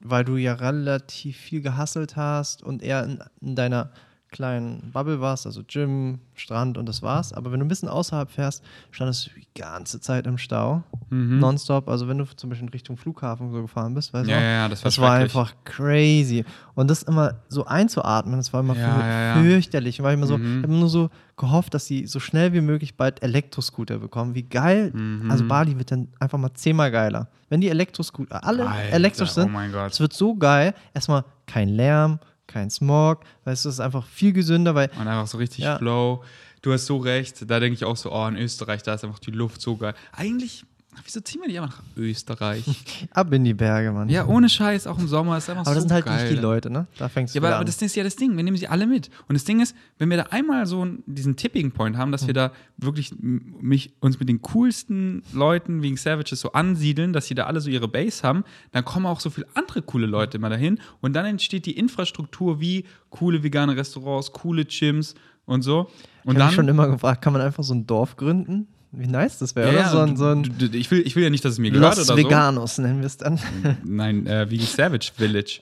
weil 0.01 0.25
du 0.25 0.37
ja 0.37 0.55
relativ 0.55 1.37
viel 1.37 1.61
gehasselt 1.61 2.17
hast 2.17 2.63
und 2.63 2.83
eher 2.83 3.05
in, 3.05 3.23
in 3.41 3.55
deiner 3.55 3.93
kleinen 4.31 4.91
Bubble 4.93 5.21
warst, 5.21 5.45
also 5.47 5.63
Gym, 5.67 6.21
Strand 6.35 6.79
und 6.79 6.87
das 6.89 7.03
war's. 7.03 7.33
Aber 7.33 7.51
wenn 7.53 7.61
du 7.61 7.67
ein 7.67 7.69
bisschen 7.69 7.89
außerhalb 7.89 8.31
fährst, 8.31 8.63
standest 8.91 9.27
du 9.27 9.31
die 9.41 9.47
ganze 9.61 10.01
Zeit 10.01 10.27
im 10.27 10.39
Stau. 10.39 10.83
Mhm. 11.11 11.39
Nonstop. 11.41 11.89
Also 11.89 12.07
wenn 12.09 12.19
du 12.19 12.25
zum 12.37 12.49
Beispiel 12.51 12.67
in 12.69 12.73
Richtung 12.73 12.97
Flughafen 12.97 13.51
so 13.53 13.61
gefahren 13.63 13.93
bist, 13.95 14.15
weißt 14.15 14.29
Ja, 14.29 14.37
du? 14.39 14.43
ja, 14.43 14.49
ja, 14.51 14.69
das 14.69 14.83
war 14.83 14.89
das 14.89 14.99
war 15.01 15.13
einfach 15.13 15.55
crazy. 15.65 16.45
Und 16.75 16.89
das 16.89 17.03
immer 17.03 17.35
so 17.49 17.65
einzuatmen, 17.65 18.37
das 18.37 18.53
war 18.53 18.61
immer 18.61 18.77
Ja, 18.77 19.35
für- 19.35 19.43
fürchterlich. 19.43 20.03
War 20.03 20.13
immer 20.13 20.27
so, 20.27 20.39
Mhm. 20.39 20.59
ich 20.59 20.63
habe 20.63 20.73
nur 20.75 20.89
so 20.89 21.11
gehofft, 21.37 21.75
dass 21.75 21.87
sie 21.87 22.07
so 22.07 22.21
schnell 22.21 22.53
wie 22.53 22.61
möglich 22.61 22.97
bald 22.97 23.23
Elektroscooter 23.23 23.99
bekommen. 23.99 24.35
Wie 24.35 24.43
geil. 24.45 24.93
Mhm. 24.95 25.31
Also 25.31 25.47
Bali 25.47 25.77
wird 25.79 25.91
dann 25.91 26.09
einfach 26.21 26.39
mal 26.39 26.53
zehnmal 26.55 26.91
geiler. 26.91 27.29
Wenn 27.49 27.61
die 27.61 27.69
Elektroscooter 27.69 28.45
alle 28.45 28.69
Alter, 28.69 28.93
elektrisch 28.95 29.31
sind, 29.31 29.53
Oh 29.55 29.59
es 29.87 29.99
wird 29.99 30.13
so 30.13 30.37
geil. 30.37 30.73
Erstmal 30.95 31.25
kein 31.47 31.69
Lärm, 31.69 32.21
kein 32.51 32.71
Smog. 32.71 33.21
Weißt 33.45 33.65
du, 33.65 33.69
es 33.69 33.77
ist 33.77 33.81
einfach 33.81 34.07
viel 34.07 34.33
gesünder, 34.33 34.75
weil 34.75 34.91
Und 34.99 35.09
einfach 35.09 35.27
so 35.27 35.39
richtig 35.39 35.65
Ja. 35.65 35.79
flow. 35.79 36.23
Du 36.63 36.73
hast 36.73 36.87
so 36.87 36.99
recht. 36.99 37.51
Da 37.51 37.59
denke 37.61 37.75
ich 37.75 37.85
auch 37.85 37.97
so, 37.97 38.13
oh, 38.13 38.27
in 38.27 38.37
Österreich, 38.37 38.83
da 38.83 38.95
ist 38.95 39.05
einfach 39.05 39.19
die 39.19 39.31
Luft 39.31 39.61
so 39.63 39.77
geil. 39.77 39.95
Eigentlich, 40.13 40.65
wieso 41.05 41.21
ziehen 41.21 41.41
wir 41.41 41.49
nicht 41.49 41.61
einfach 41.61 41.79
nach 41.79 41.97
Österreich? 41.97 42.65
ab 43.13 43.33
in 43.33 43.45
die 43.45 43.55
Berge, 43.55 43.93
Mann. 43.93 44.09
ja, 44.09 44.27
ohne 44.27 44.49
Scheiß, 44.49 44.87
auch 44.87 44.99
im 44.99 45.09
Sommer 45.09 45.39
ist 45.39 45.49
einfach 45.49 45.63
aber 45.63 45.71
so 45.71 45.75
das 45.75 45.83
sind 45.85 45.93
halt 45.93 46.05
geil. 46.07 46.25
nicht 46.25 46.37
die 46.39 46.43
Leute, 46.43 46.71
ne? 46.71 46.87
Da 46.99 47.09
fängst 47.09 47.35
du 47.35 47.39
Ja, 47.39 47.41
aber, 47.41 47.49
wieder 47.49 47.55
aber 47.57 47.61
an. 47.61 47.67
das 47.67 47.81
ist 47.81 47.95
ja 47.97 48.05
das 48.05 48.17
Ding, 48.17 48.37
wir 48.37 48.43
nehmen 48.45 48.57
sie 48.57 48.69
alle 48.69 48.87
mit. 48.87 49.09
Und 49.29 49.35
das 49.35 49.45
Ding 49.45 49.61
ist, 49.61 49.75
wenn 49.99 50.11
wir 50.11 50.17
da 50.17 50.25
einmal 50.25 50.67
so 50.67 50.87
diesen 51.07 51.37
Tipping 51.37 51.71
Point 51.73 51.97
haben, 51.97 52.13
dass 52.13 52.27
wir 52.27 52.35
da 52.35 52.53
wirklich 52.77 53.13
mich, 53.21 53.93
uns 54.01 54.19
mit 54.19 54.29
den 54.29 54.43
coolsten 54.43 55.23
Leuten 55.33 55.83
wegen 55.83 55.97
Savages 55.97 56.41
so 56.41 56.53
ansiedeln, 56.53 57.13
dass 57.13 57.27
sie 57.27 57.35
da 57.35 57.45
alle 57.47 57.61
so 57.61 57.71
ihre 57.71 57.89
Base 57.89 58.23
haben, 58.23 58.45
dann 58.73 58.85
kommen 58.85 59.07
auch 59.07 59.21
so 59.21 59.31
viele 59.31 59.47
andere 59.55 59.83
coole 59.83 60.07
Leute 60.07 60.37
immer 60.39 60.51
dahin. 60.51 60.81
Und 61.01 61.15
dann 61.15 61.25
entsteht 61.27 61.67
die 61.67 61.77
Infrastruktur 61.79 62.61
wie 62.61 62.85
coole 63.11 63.43
vegane 63.43 63.77
Restaurants, 63.77 64.33
coole 64.33 64.65
Gyms 64.65 65.15
und 65.47 65.63
so. 65.63 65.89
ich 66.23 66.27
Und 66.27 66.31
habe 66.35 66.39
dann. 66.39 66.47
mich 66.49 66.55
schon 66.57 66.69
immer 66.69 66.89
gefragt, 66.89 67.23
kann 67.23 67.33
man 67.33 67.43
einfach 67.43 67.65
so 67.65 67.75
ein 67.75 67.87
Dorf 67.87 68.17
gründen? 68.17 68.67
Wie 68.93 69.07
nice 69.07 69.39
das 69.39 69.55
wäre, 69.55 69.73
ja, 69.73 69.81
oder? 69.81 69.89
So 69.91 69.99
ein, 70.01 70.17
so 70.17 70.27
ein 70.29 70.71
ich, 70.73 70.91
will, 70.91 71.03
ich 71.07 71.15
will 71.15 71.23
ja 71.23 71.31
nicht, 71.31 71.45
dass 71.45 71.53
es 71.53 71.59
mir 71.59 71.71
gehört 71.71 71.97
Los 71.97 72.09
oder 72.09 72.17
so. 72.17 72.23
Veganos 72.25 72.79
nennen 72.79 72.99
wir 73.01 73.07
es 73.07 73.17
dann. 73.17 73.39
Nein, 73.85 74.27
äh, 74.27 74.51
wie 74.51 74.59
Savage 74.59 75.13
Village. 75.17 75.61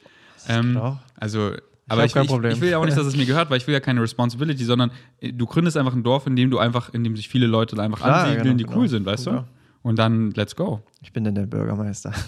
Ähm, 0.48 0.74
Doch. 0.74 0.98
also, 1.16 1.52
aber 1.88 2.02
hab 2.02 2.06
ich, 2.06 2.14
kein 2.14 2.24
ich, 2.24 2.30
Problem. 2.30 2.52
ich 2.52 2.60
will 2.60 2.70
ja 2.70 2.78
auch 2.78 2.84
nicht, 2.86 2.96
dass 2.96 3.06
es 3.06 3.16
mir 3.16 3.26
gehört, 3.26 3.50
weil 3.50 3.58
ich 3.58 3.66
will 3.66 3.74
ja 3.74 3.80
keine 3.80 4.00
Responsibility, 4.00 4.64
sondern 4.64 4.90
äh, 5.20 5.32
du 5.32 5.44
gründest 5.46 5.76
einfach 5.76 5.92
ein 5.94 6.02
Dorf, 6.02 6.26
in 6.26 6.36
dem 6.36 6.50
du 6.50 6.58
einfach, 6.58 6.92
in 6.94 7.04
dem 7.04 7.16
sich 7.16 7.28
viele 7.28 7.46
Leute 7.46 7.80
einfach 7.82 7.98
Klar, 7.98 8.20
ansiedeln, 8.24 8.44
genau, 8.44 8.56
die 8.56 8.64
genau. 8.64 8.76
cool 8.78 8.88
sind, 8.88 9.04
weißt 9.04 9.26
Ja. 9.26 9.32
du? 9.32 9.44
Und 9.82 9.98
dann 9.98 10.30
let's 10.32 10.56
go. 10.56 10.80
Ich 11.02 11.12
bin 11.12 11.24
dann 11.24 11.34
der 11.34 11.46
Bürgermeister. 11.46 12.12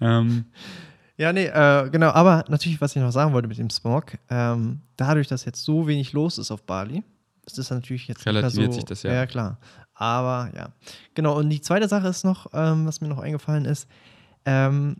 Ähm, 0.00 0.44
Ja, 1.16 1.32
nee, 1.32 1.46
äh, 1.46 1.88
genau. 1.90 2.10
Aber 2.10 2.44
natürlich, 2.48 2.80
was 2.80 2.94
ich 2.94 3.02
noch 3.02 3.10
sagen 3.10 3.32
wollte 3.32 3.48
mit 3.48 3.58
dem 3.58 3.70
Smog, 3.70 4.12
ähm, 4.30 4.80
dadurch, 4.96 5.26
dass 5.26 5.44
jetzt 5.44 5.64
so 5.64 5.88
wenig 5.88 6.12
los 6.12 6.38
ist 6.38 6.50
auf 6.52 6.62
Bali, 6.62 7.02
ist 7.52 7.58
das 7.58 7.70
natürlich 7.70 8.06
jetzt 8.08 8.24
Relativiert 8.26 8.72
so, 8.72 8.76
sich 8.76 8.84
das, 8.84 9.02
ja. 9.02 9.12
Ja, 9.12 9.26
klar. 9.26 9.58
Aber 9.94 10.50
ja. 10.54 10.72
Genau, 11.14 11.36
und 11.38 11.50
die 11.50 11.60
zweite 11.60 11.88
Sache 11.88 12.08
ist 12.08 12.24
noch, 12.24 12.46
ähm, 12.52 12.86
was 12.86 13.00
mir 13.00 13.08
noch 13.08 13.18
eingefallen 13.18 13.64
ist, 13.64 13.88
ähm, 14.44 14.96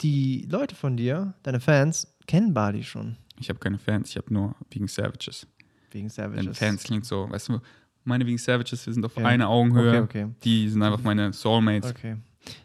die 0.00 0.46
Leute 0.50 0.74
von 0.74 0.96
dir, 0.96 1.34
deine 1.42 1.60
Fans, 1.60 2.14
kennen 2.26 2.52
Bali 2.54 2.82
schon 2.82 3.16
ich 3.40 3.48
habe 3.48 3.58
keine 3.60 3.78
Fans, 3.78 4.10
ich 4.10 4.16
habe 4.16 4.32
nur 4.34 4.54
wegen 4.70 4.88
Savages. 4.88 5.46
wegen 5.92 6.08
Savages. 6.08 6.58
Fans 6.58 6.82
klingt 6.82 7.04
so, 7.06 7.30
weißt 7.30 7.48
du, 7.50 7.60
meine 8.04 8.26
wegen 8.26 8.38
Savages, 8.38 8.84
wir 8.84 8.92
sind 8.92 9.04
auf 9.04 9.16
Ja. 9.16 9.26
einer 9.26 9.48
Augenhöhe. 9.48 10.02
Okay, 10.02 10.24
okay. 10.24 10.34
Die 10.42 10.68
sind 10.68 10.82
einfach 10.82 11.02
meine 11.02 11.32
Soulmates. 11.32 11.90
Okay. 11.90 12.16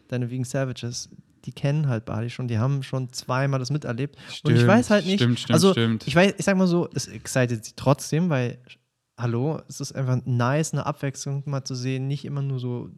Deine 0.08 0.30
Vegan 0.30 0.44
Savages, 0.44 1.10
die 1.44 1.52
kennen 1.52 1.88
halt 1.88 2.04
Bali 2.06 2.28
schon, 2.30 2.48
die 2.48 2.58
haben 2.58 2.82
schon 2.82 3.12
zweimal 3.12 3.60
das 3.60 3.70
miterlebt. 3.70 4.16
und 4.16 4.22
ich 4.30 4.36
Stimmt, 4.38 4.66
weiß 4.66 4.90
halt 4.90 5.06
nicht, 5.06 5.20
stimmt, 5.20 5.38
stimmt, 5.38 5.54
also 5.54 5.72
stimmt. 5.72 6.06
ich 6.08 6.16
weiß, 6.16 6.34
ich 6.38 6.44
sag 6.44 6.56
mal 6.56 6.66
so, 6.66 6.88
es 6.94 7.06
excited 7.06 7.64
sie 7.64 7.72
trotzdem, 7.76 8.30
weil, 8.30 8.58
hallo, 9.16 9.60
es 9.68 9.80
ist 9.80 9.92
einfach 9.92 10.20
nice, 10.24 10.72
eine 10.72 10.86
Abwechslung 10.86 11.42
mal 11.46 11.64
zu 11.64 11.74
sehen, 11.74 12.08
nicht 12.08 12.24
immer 12.24 12.42
nur 12.42 12.58
so, 12.58 12.90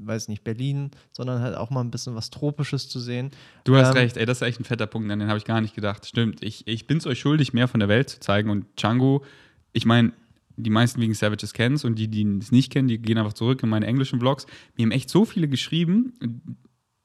weiß 0.00 0.28
nicht, 0.28 0.44
Berlin, 0.44 0.90
sondern 1.12 1.42
halt 1.42 1.56
auch 1.56 1.70
mal 1.70 1.80
ein 1.80 1.90
bisschen 1.90 2.14
was 2.14 2.30
Tropisches 2.30 2.88
zu 2.88 3.00
sehen. 3.00 3.30
Du 3.64 3.76
hast 3.76 3.88
Ähm, 3.88 3.94
recht, 3.94 4.16
ey, 4.16 4.26
das 4.26 4.40
ist 4.40 4.46
echt 4.46 4.60
ein 4.60 4.64
fetter 4.64 4.86
Punkt, 4.86 5.10
an 5.10 5.18
den 5.18 5.28
habe 5.28 5.38
ich 5.38 5.44
gar 5.44 5.60
nicht 5.60 5.74
gedacht. 5.74 6.06
Stimmt, 6.06 6.42
ich, 6.42 6.66
ich 6.66 6.86
bin 6.86 6.98
es 6.98 7.06
euch 7.06 7.18
schuldig, 7.18 7.52
mehr 7.52 7.68
von 7.68 7.80
der 7.80 7.88
Welt 7.88 8.10
zu 8.10 8.20
zeigen. 8.20 8.50
Und 8.50 8.66
Django, 8.76 9.24
ich 9.72 9.84
meine, 9.84 10.12
die 10.56 10.70
meisten 10.70 11.00
wegen 11.00 11.14
Savages 11.14 11.52
kennen 11.52 11.76
es 11.76 11.84
und 11.84 11.96
die, 11.96 12.08
die 12.08 12.38
es 12.38 12.52
nicht 12.52 12.72
kennen, 12.72 12.88
die 12.88 12.98
gehen 12.98 13.18
einfach 13.18 13.32
zurück 13.32 13.62
in 13.62 13.68
meine 13.68 13.86
englischen 13.86 14.20
Vlogs. 14.20 14.46
Mir 14.76 14.84
haben 14.84 14.92
echt 14.92 15.08
so 15.10 15.24
viele 15.24 15.48
geschrieben, 15.48 16.14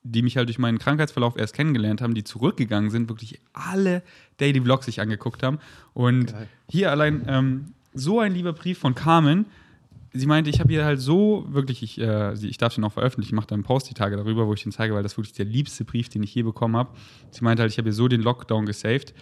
die 0.03 0.21
mich 0.21 0.37
halt 0.37 0.49
durch 0.49 0.59
meinen 0.59 0.79
Krankheitsverlauf 0.79 1.37
erst 1.37 1.53
kennengelernt 1.53 2.01
haben, 2.01 2.13
die 2.13 2.23
zurückgegangen 2.23 2.89
sind, 2.89 3.09
wirklich 3.09 3.39
alle 3.53 4.03
Daily 4.37 4.61
Vlogs 4.61 4.85
sich 4.85 5.01
angeguckt 5.01 5.43
haben. 5.43 5.59
Und 5.93 6.33
Geil. 6.33 6.47
hier 6.69 6.91
allein 6.91 7.23
ähm, 7.27 7.73
so 7.93 8.19
ein 8.19 8.33
lieber 8.33 8.53
Brief 8.53 8.79
von 8.79 8.95
Carmen. 8.95 9.45
Sie 10.11 10.27
meinte, 10.27 10.49
ich 10.49 10.59
habe 10.59 10.71
hier 10.71 10.85
halt 10.85 10.99
so 10.99 11.45
wirklich, 11.49 11.81
ich, 11.81 11.99
äh, 11.99 12.33
ich 12.33 12.57
darf 12.57 12.75
den 12.75 12.83
auch 12.83 12.93
veröffentlichen, 12.93 13.33
ich 13.33 13.35
mache 13.35 13.47
da 13.47 13.55
einen 13.55 13.63
Post 13.63 13.89
die 13.89 13.95
Tage 13.95 14.15
darüber, 14.15 14.45
wo 14.45 14.53
ich 14.53 14.61
den 14.61 14.71
zeige, 14.71 14.93
weil 14.93 15.03
das 15.03 15.17
wirklich 15.17 15.33
der 15.33 15.45
liebste 15.45 15.85
Brief, 15.85 16.09
den 16.09 16.21
ich 16.21 16.35
je 16.35 16.43
bekommen 16.43 16.75
habe. 16.75 16.91
Sie 17.31 17.43
meinte 17.43 17.61
halt, 17.61 17.71
ich 17.71 17.77
habe 17.79 17.87
hier 17.87 17.93
so 17.93 18.07
den 18.07 18.21
Lockdown 18.21 18.67
gesaved, 18.67 19.13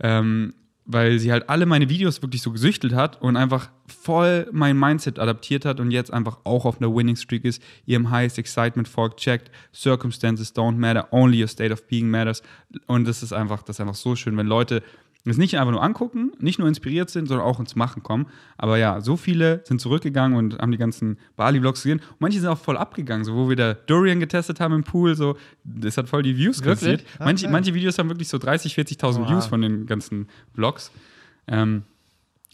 ähm, 0.00 0.54
weil 0.86 1.18
sie 1.18 1.30
halt 1.30 1.50
alle 1.50 1.66
meine 1.66 1.90
Videos 1.90 2.22
wirklich 2.22 2.40
so 2.40 2.50
gesüchtelt 2.52 2.94
hat 2.94 3.20
und 3.20 3.36
einfach 3.36 3.70
voll 3.86 4.48
mein 4.50 4.78
Mindset 4.78 5.18
adaptiert 5.18 5.66
hat 5.66 5.78
und 5.78 5.90
jetzt 5.90 6.10
einfach 6.10 6.38
auch 6.44 6.64
auf 6.64 6.80
einer 6.80 6.94
Winning 6.94 7.16
Streak 7.16 7.44
ist, 7.44 7.62
ihrem 7.84 8.10
Highest 8.10 8.38
Excitement 8.38 8.88
Fork 8.88 9.18
checkt, 9.18 9.50
Circumstances 9.74 10.54
don't 10.54 10.76
matter, 10.76 11.06
only 11.12 11.42
your 11.42 11.48
state 11.48 11.72
of 11.72 11.86
being 11.86 12.08
matters. 12.08 12.42
Und 12.86 13.06
das 13.06 13.22
ist 13.22 13.34
einfach, 13.34 13.62
das 13.62 13.76
ist 13.76 13.80
einfach 13.80 13.94
so 13.94 14.16
schön, 14.16 14.36
wenn 14.38 14.46
Leute 14.46 14.82
es 15.24 15.36
nicht 15.36 15.58
einfach 15.58 15.72
nur 15.72 15.82
angucken, 15.82 16.32
nicht 16.38 16.58
nur 16.58 16.66
inspiriert 16.66 17.10
sind, 17.10 17.28
sondern 17.28 17.46
auch 17.46 17.60
ins 17.60 17.76
Machen 17.76 18.02
kommen. 18.02 18.26
Aber 18.56 18.78
ja, 18.78 19.00
so 19.00 19.16
viele 19.16 19.60
sind 19.64 19.80
zurückgegangen 19.80 20.36
und 20.38 20.58
haben 20.58 20.72
die 20.72 20.78
ganzen 20.78 21.18
Bali-Vlogs 21.36 21.82
gesehen. 21.82 21.98
Und 21.98 22.20
manche 22.20 22.40
sind 22.40 22.48
auch 22.48 22.58
voll 22.58 22.78
abgegangen, 22.78 23.24
so 23.24 23.34
wo 23.34 23.48
wir 23.48 23.56
da 23.56 23.74
Durian 23.74 24.18
getestet 24.20 24.60
haben 24.60 24.74
im 24.74 24.84
Pool, 24.84 25.14
so, 25.14 25.36
das 25.64 25.98
hat 25.98 26.08
voll 26.08 26.22
die 26.22 26.36
Views 26.36 26.62
kassiert. 26.62 27.04
Ah, 27.18 27.24
manche, 27.26 27.48
manche 27.48 27.74
Videos 27.74 27.98
haben 27.98 28.08
wirklich 28.08 28.28
so 28.28 28.38
30, 28.38 28.74
40.000 28.74 29.20
Wow. 29.20 29.30
Views 29.30 29.46
von 29.46 29.60
den 29.60 29.86
ganzen 29.86 30.28
Vlogs. 30.54 30.90
Ähm, 31.46 31.82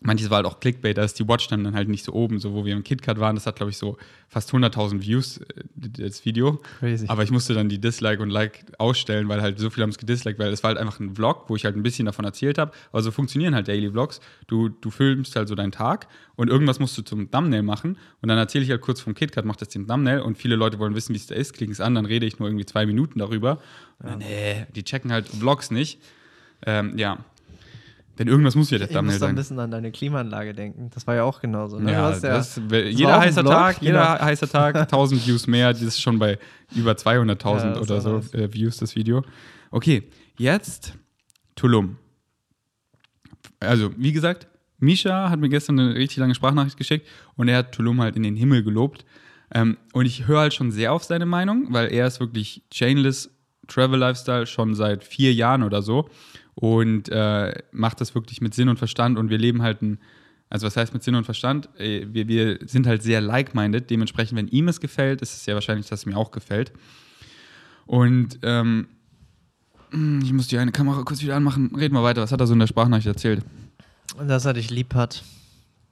manches 0.06 0.30
war 0.30 0.36
halt 0.36 0.46
auch 0.46 0.60
Clickbait, 0.60 0.96
da 0.96 1.02
ist 1.02 1.18
die 1.18 1.28
Watchtime 1.28 1.64
dann 1.64 1.74
halt 1.74 1.88
nicht 1.88 2.04
so 2.04 2.12
oben, 2.12 2.38
so 2.38 2.54
wo 2.54 2.64
wir 2.64 2.74
im 2.74 2.84
KitKat 2.84 3.18
waren, 3.18 3.34
das 3.34 3.46
hat 3.46 3.56
glaube 3.56 3.70
ich 3.70 3.76
so 3.76 3.98
fast 4.28 4.50
100.000 4.52 5.02
Views, 5.02 5.38
äh, 5.38 5.64
das 5.74 6.24
Video. 6.24 6.60
Crazy. 6.78 7.06
Aber 7.08 7.22
ich 7.24 7.30
musste 7.30 7.54
dann 7.54 7.68
die 7.68 7.80
Dislike 7.80 8.22
und 8.22 8.30
Like 8.30 8.64
ausstellen, 8.78 9.28
weil 9.28 9.42
halt 9.42 9.58
so 9.58 9.68
viele 9.68 9.82
haben 9.82 9.90
es 9.90 9.98
gedisliked, 9.98 10.38
weil 10.38 10.52
es 10.52 10.62
war 10.62 10.68
halt 10.68 10.78
einfach 10.78 11.00
ein 11.00 11.14
Vlog, 11.14 11.44
wo 11.48 11.56
ich 11.56 11.64
halt 11.64 11.76
ein 11.76 11.82
bisschen 11.82 12.06
davon 12.06 12.24
erzählt 12.24 12.58
habe. 12.58 12.72
Aber 12.92 13.02
so 13.02 13.10
funktionieren 13.10 13.54
halt 13.54 13.68
Daily 13.68 13.90
Vlogs. 13.90 14.20
Du, 14.46 14.68
du 14.68 14.90
filmst 14.90 15.34
halt 15.36 15.48
so 15.48 15.54
deinen 15.54 15.72
Tag 15.72 16.06
und 16.36 16.48
irgendwas 16.48 16.78
musst 16.78 16.96
du 16.96 17.02
zum 17.02 17.30
Thumbnail 17.30 17.62
machen. 17.62 17.98
Und 18.22 18.28
dann 18.28 18.38
erzähle 18.38 18.64
ich 18.64 18.70
halt 18.70 18.80
kurz 18.80 19.00
vom 19.00 19.14
KitKat, 19.14 19.44
mach 19.44 19.56
das 19.56 19.68
den 19.68 19.86
Thumbnail 19.86 20.20
und 20.20 20.38
viele 20.38 20.56
Leute 20.56 20.78
wollen 20.78 20.94
wissen, 20.94 21.12
wie 21.14 21.18
es 21.18 21.26
da 21.26 21.34
ist, 21.34 21.52
klicken 21.52 21.72
es 21.72 21.80
an, 21.80 21.94
dann 21.94 22.06
rede 22.06 22.26
ich 22.26 22.38
nur 22.38 22.48
irgendwie 22.48 22.66
zwei 22.66 22.86
Minuten 22.86 23.18
darüber. 23.18 23.58
Und 23.98 24.10
dann, 24.10 24.18
nee, 24.18 24.66
die 24.74 24.84
checken 24.84 25.12
halt 25.12 25.28
Vlogs 25.28 25.70
nicht. 25.70 26.00
Ähm, 26.64 26.96
ja. 26.96 27.18
Denn 28.18 28.28
irgendwas 28.28 28.54
muss 28.54 28.70
ja 28.70 28.78
der 28.78 28.88
Ich 28.88 28.94
Thumbnail 28.96 29.12
muss 29.14 29.20
da 29.20 29.26
ein 29.26 29.28
sein. 29.30 29.36
bisschen 29.36 29.58
an 29.60 29.70
deine 29.70 29.92
Klimaanlage 29.92 30.54
denken. 30.54 30.90
Das 30.94 31.06
war 31.06 31.14
ja 31.14 31.24
auch 31.24 31.40
genauso. 31.40 31.78
Ne? 31.78 31.92
Ja, 31.92 32.10
ja- 32.10 32.18
das, 32.18 32.58
jeder 32.70 33.16
ein 33.16 33.20
heißer 33.28 33.44
Tag, 33.44 33.82
jeder 33.82 34.00
genau. 34.14 34.24
heißer 34.24 34.48
Tag, 34.48 34.74
1000 34.80 35.26
Views 35.26 35.46
mehr, 35.46 35.72
das 35.72 35.82
ist 35.82 36.00
schon 36.00 36.18
bei 36.18 36.38
über 36.74 36.92
200.000 36.92 37.44
Ja, 37.74 37.80
oder 37.80 38.00
so 38.00 38.18
äh, 38.32 38.52
Views, 38.52 38.78
das 38.78 38.96
Video. 38.96 39.22
Okay, 39.70 40.04
jetzt 40.38 40.94
Tulum. 41.56 41.98
Also, 43.60 43.90
wie 43.96 44.12
gesagt, 44.12 44.48
Misha 44.78 45.30
hat 45.30 45.40
mir 45.40 45.48
gestern 45.48 45.78
eine 45.78 45.94
richtig 45.94 46.18
lange 46.18 46.34
Sprachnachricht 46.34 46.76
geschickt 46.76 47.06
und 47.36 47.48
er 47.48 47.58
hat 47.58 47.72
Tulum 47.72 48.00
halt 48.00 48.16
in 48.16 48.22
den 48.22 48.36
Himmel 48.36 48.62
gelobt. 48.62 49.04
Ähm, 49.54 49.76
und 49.92 50.06
ich 50.06 50.26
höre 50.26 50.40
halt 50.40 50.54
schon 50.54 50.70
sehr 50.70 50.92
auf 50.92 51.04
seine 51.04 51.24
Meinung, 51.26 51.68
weil 51.70 51.92
er 51.92 52.06
ist 52.06 52.18
wirklich 52.20 52.62
Chainless 52.70 53.30
Travel 53.68 53.98
Lifestyle 53.98 54.46
schon 54.46 54.74
seit 54.74 55.04
vier 55.04 55.32
Jahren 55.32 55.62
oder 55.62 55.82
so 55.82 56.08
und 56.56 57.08
äh, 57.10 57.62
macht 57.70 58.00
das 58.00 58.14
wirklich 58.14 58.40
mit 58.40 58.54
Sinn 58.54 58.68
und 58.68 58.78
Verstand 58.78 59.18
und 59.18 59.30
wir 59.30 59.38
leben 59.38 59.62
halt 59.62 59.82
ein, 59.82 59.98
also 60.48 60.66
was 60.66 60.76
heißt 60.76 60.92
mit 60.94 61.02
Sinn 61.02 61.14
und 61.14 61.24
Verstand? 61.24 61.68
Äh, 61.78 62.06
Wir, 62.12 62.26
wir 62.28 62.58
sind 62.66 62.86
halt 62.86 63.02
sehr 63.02 63.20
like-minded, 63.20 63.90
dementsprechend, 63.90 64.38
wenn 64.38 64.48
ihm 64.48 64.66
es 64.68 64.80
gefällt, 64.80 65.20
ist 65.20 65.36
es 65.36 65.46
ja 65.46 65.54
wahrscheinlich, 65.54 65.86
dass 65.88 66.00
es 66.00 66.06
mir 66.06 66.16
auch 66.16 66.30
gefällt. 66.30 66.72
Und 67.84 68.38
ähm, 68.42 68.88
hm, 69.90 70.20
ich 70.24 70.32
muss 70.32 70.48
die 70.48 70.58
eine 70.58 70.72
Kamera 70.72 71.02
kurz 71.02 71.22
wieder 71.22 71.36
anmachen. 71.36 71.74
Reden 71.76 71.94
wir 71.94 72.02
weiter. 72.02 72.22
Was 72.22 72.32
hat 72.32 72.40
er 72.40 72.46
so 72.46 72.54
in 72.54 72.58
der 72.58 72.66
Sprachnachricht 72.66 73.06
erzählt? 73.06 73.44
dass 74.18 74.46
er 74.46 74.54
dich 74.54 74.70
lieb 74.70 74.94
hat. 74.94 75.24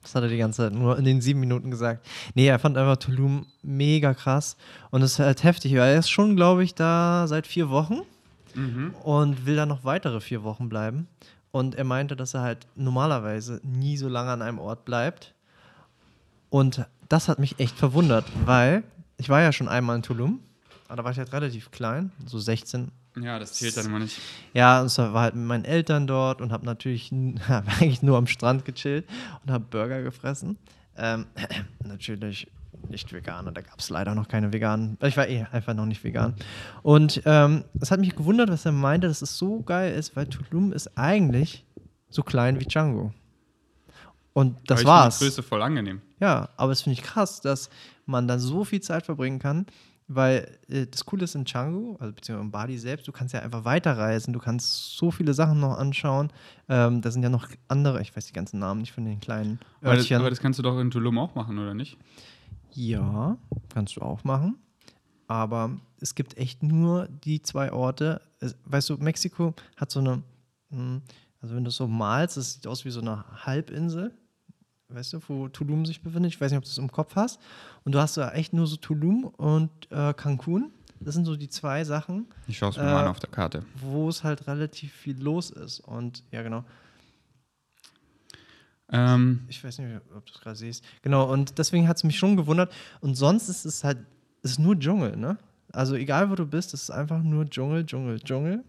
Das 0.03 0.15
hat 0.15 0.23
er 0.23 0.29
die 0.29 0.39
ganze 0.39 0.63
Zeit 0.63 0.73
nur 0.73 0.99
in 0.99 1.05
den 1.05 1.21
sieben 1.21 1.41
Minuten 1.41 1.71
gesagt. 1.71 2.07
Nee, 2.35 2.47
er 2.47 2.59
fand 2.59 2.79
einfach 2.79 2.97
Tulum 2.97 3.47
mega 3.63 4.15
krass. 4.15 4.57
Und 4.91 5.03
es 5.03 5.13
ist 5.13 5.19
halt 5.19 5.45
heftig, 5.45 5.73
er 5.73 5.99
ist 5.99 6.09
schon, 6.09 6.37
glaube 6.37 6.65
ich, 6.65 6.75
da 6.75 7.27
seit 7.27 7.47
vier 7.47 7.69
Wochen 7.69 8.01
und 9.03 9.47
will 9.47 9.57
da 9.57 9.67
noch 9.67 9.85
weitere 9.85 10.21
vier 10.21 10.43
Wochen 10.43 10.69
bleiben. 10.69 11.09
Und 11.51 11.77
er 11.77 11.85
meinte, 11.85 12.17
dass 12.17 12.35
er 12.35 12.41
halt 12.43 12.67
normalerweise 12.75 13.61
nie 13.63 13.97
so 13.97 14.09
lange 14.09 14.31
an 14.31 14.43
einem 14.43 14.59
Ort 14.59 14.85
bleibt. 14.85 15.35
Und 16.51 16.85
das 17.09 17.29
hat 17.29 17.39
mich 17.39 17.59
echt 17.61 17.77
verwundert, 17.77 18.25
weil 18.45 18.83
ich 19.19 19.29
war 19.29 19.41
ja 19.41 19.53
schon 19.53 19.69
einmal 19.69 19.97
in 19.97 20.03
Tulum, 20.03 20.41
aber 20.89 20.97
da 20.97 21.05
war 21.05 21.13
ich 21.13 21.19
halt 21.19 21.33
relativ 21.33 21.71
klein, 21.71 22.11
so 22.27 22.39
16, 22.39 22.91
Ja, 23.21 23.39
das 23.39 23.55
zählt 23.55 23.77
dann 23.77 23.87
immer 23.87 24.01
nicht. 24.01 24.19
Ja, 24.53 24.83
und 24.83 24.89
zwar 24.89 25.13
war 25.15 25.23
halt 25.23 25.35
mit 25.35 25.45
meinen 25.47 25.65
Eltern 25.65 26.07
dort 26.07 26.41
und 26.41 26.53
habe 26.53 26.65
natürlich 26.67 27.13
hab 27.49 27.69
eigentlich 27.69 28.03
nur 28.03 28.17
am 28.19 28.27
Strand 28.27 28.65
gechillt 28.65 29.07
und 29.45 29.53
habe 29.53 29.65
Burger 29.71 30.03
gefressen. 30.03 30.57
Ähm, 30.97 31.27
natürlich 31.85 32.49
nicht 32.91 33.13
vegan 33.13 33.47
und 33.49 33.57
da 33.57 33.61
gab 33.63 33.79
es 33.79 33.91
leider 33.91 34.15
noch 34.15 34.29
keine 34.29 34.53
veganen. 34.53 34.97
Ich 35.03 35.17
war 35.17 35.29
eh 35.29 35.47
einfach 35.53 35.75
noch 35.75 35.87
nicht 35.87 36.03
vegan. 36.05 36.35
Und 36.83 37.23
ähm, 37.25 37.65
es 37.81 37.91
hat 37.91 38.01
mich 38.01 38.15
gewundert, 38.17 38.51
was 38.51 38.65
er 38.67 38.73
meinte, 38.73 39.09
dass 39.09 39.23
es 39.23 39.37
so 39.37 39.61
geil 39.63 39.95
ist, 39.95 40.17
weil 40.17 40.27
Tulum 40.27 40.73
ist 40.73 40.97
eigentlich 40.97 41.65
so 42.11 42.23
klein 42.23 42.61
wie 42.61 42.65
Django. 42.65 43.13
Und 44.33 44.59
das 44.67 44.81
Aber 44.81 44.81
ich 44.81 44.87
war's. 44.87 45.19
Die 45.19 45.25
Größe 45.27 45.43
voll 45.43 45.63
angenehm. 45.63 46.01
Ja, 46.21 46.49
aber 46.57 46.73
es 46.73 46.83
finde 46.83 46.99
ich 46.99 47.03
krass, 47.05 47.41
dass 47.41 47.71
man 48.07 48.27
da 48.27 48.39
so 48.39 48.65
viel 48.65 48.81
Zeit 48.81 49.05
verbringen 49.07 49.39
kann, 49.39 49.67
weil 50.09 50.59
äh, 50.69 50.87
das 50.87 51.05
Coole 51.07 51.25
ist 51.25 51.35
in 51.35 51.45
Canggu, 51.45 51.97
also 51.99 52.13
beziehungsweise 52.13 52.45
in 52.47 52.51
Bali 52.51 52.79
selbst, 52.79 53.07
du 53.09 53.13
kannst 53.13 53.33
ja 53.33 53.41
einfach 53.41 53.65
weiterreisen, 53.65 54.33
du 54.33 54.39
kannst 54.41 54.97
so 54.97 55.11
viele 55.11 55.35
Sachen 55.35 55.61
noch 55.61 55.79
anschauen. 55.79 56.33
Ähm, 56.69 57.01
da 57.01 57.11
sind 57.11 57.23
ja 57.23 57.29
noch 57.31 57.49
andere, 57.69 58.03
ich 58.03 58.15
weiß 58.15 58.27
die 58.27 58.33
ganzen 58.33 58.59
Namen 58.59 58.81
nicht 58.81 58.93
von 58.93 59.05
den 59.05 59.21
kleinen 59.21 59.61
Aber 59.81 59.93
das, 59.93 60.01
Örtchen. 60.01 60.17
aber 60.21 60.31
das 60.31 60.41
kannst 60.41 60.59
du 60.59 60.63
doch 60.63 60.79
in 60.79 60.91
Tulum 60.91 61.17
auch 61.19 61.35
machen, 61.35 61.59
oder 61.59 61.75
nicht? 61.75 61.97
Ja, 62.75 63.37
kannst 63.73 63.97
du 63.97 64.01
auch 64.03 64.25
machen. 64.25 64.57
Aber 65.27 65.71
es 66.01 66.15
gibt 66.15 66.37
echt 66.37 66.63
nur 66.63 67.09
die 67.09 67.41
zwei 67.43 67.73
Orte. 67.73 68.21
Weißt 68.67 68.91
du, 68.91 68.97
Mexiko 68.99 69.55
hat 69.77 69.91
so 69.91 70.01
eine, 70.01 70.23
hm, 70.71 71.01
also 71.41 71.55
wenn 71.55 71.65
du 71.65 71.69
es 71.71 71.77
so 71.77 71.87
malst, 71.89 72.37
das 72.37 72.55
sieht 72.55 72.67
aus 72.67 72.85
wie 72.85 72.91
so 72.91 73.01
eine 73.01 73.25
Halbinsel. 73.47 74.13
Weißt 74.89 75.15
du, 75.15 75.21
wo 75.29 75.49
Tulum 75.49 75.87
sich 75.87 76.03
befindet? 76.03 76.33
Ich 76.33 76.41
weiß 76.41 76.51
nicht, 76.53 76.59
ob 76.59 76.65
du 76.65 76.71
es 76.71 76.79
im 76.79 76.93
Kopf 76.93 77.17
hast. 77.17 77.41
Und 77.85 77.93
du 77.93 77.99
hast 78.01 78.17
da 78.19 78.33
echt 78.33 78.53
nur 78.53 78.67
so 78.67 78.77
Tulum 78.77 79.25
und 79.25 79.71
äh, 79.91 80.13
Cancun. 80.13 80.71
Das 81.01 81.15
sind 81.15 81.25
so 81.25 81.37
die 81.37 81.49
zwei 81.49 81.85
Sachen, 81.85 82.27
Ich 82.47 82.57
schaue 82.59 82.71
es 82.71 82.77
mir 82.77 82.83
Äh, 82.85 82.87
mal 82.93 83.03
an 83.05 83.09
auf 83.09 83.19
der 83.19 83.29
Karte. 83.31 83.65
wo 83.77 84.09
es 84.09 84.23
halt 84.25 84.47
relativ 84.47 84.93
viel 84.93 85.21
los 85.21 85.51
ist. 85.51 85.81
Und 85.81 86.23
ja, 86.31 86.43
genau. 86.43 86.65
Ähm, 88.95 89.41
Ich 89.49 89.63
weiß 89.63 89.79
nicht, 89.79 90.01
ob 90.17 90.25
du 90.25 90.33
es 90.33 90.41
gerade 90.41 90.57
siehst. 90.57 90.85
Genau, 91.03 91.31
und 91.31 91.59
deswegen 91.59 91.89
hat 91.89 91.97
es 91.97 92.05
mich 92.05 92.17
schon 92.19 92.37
gewundert. 92.37 92.73
Und 93.01 93.17
sonst 93.17 93.49
ist 93.49 93.65
es 93.65 93.83
halt, 93.85 93.99
ist 94.43 94.59
nur 94.59 94.79
Dschungel, 94.79 95.17
ne? 95.17 95.37
Also 95.73 95.97
egal, 95.97 96.31
wo 96.31 96.37
du 96.37 96.47
bist, 96.47 96.73
es 96.73 96.85
ist 96.85 96.91
einfach 96.91 97.23
nur 97.23 97.45
Dschungel, 97.51 97.85
Dschungel, 97.85 98.21
Dschungel. 98.21 98.63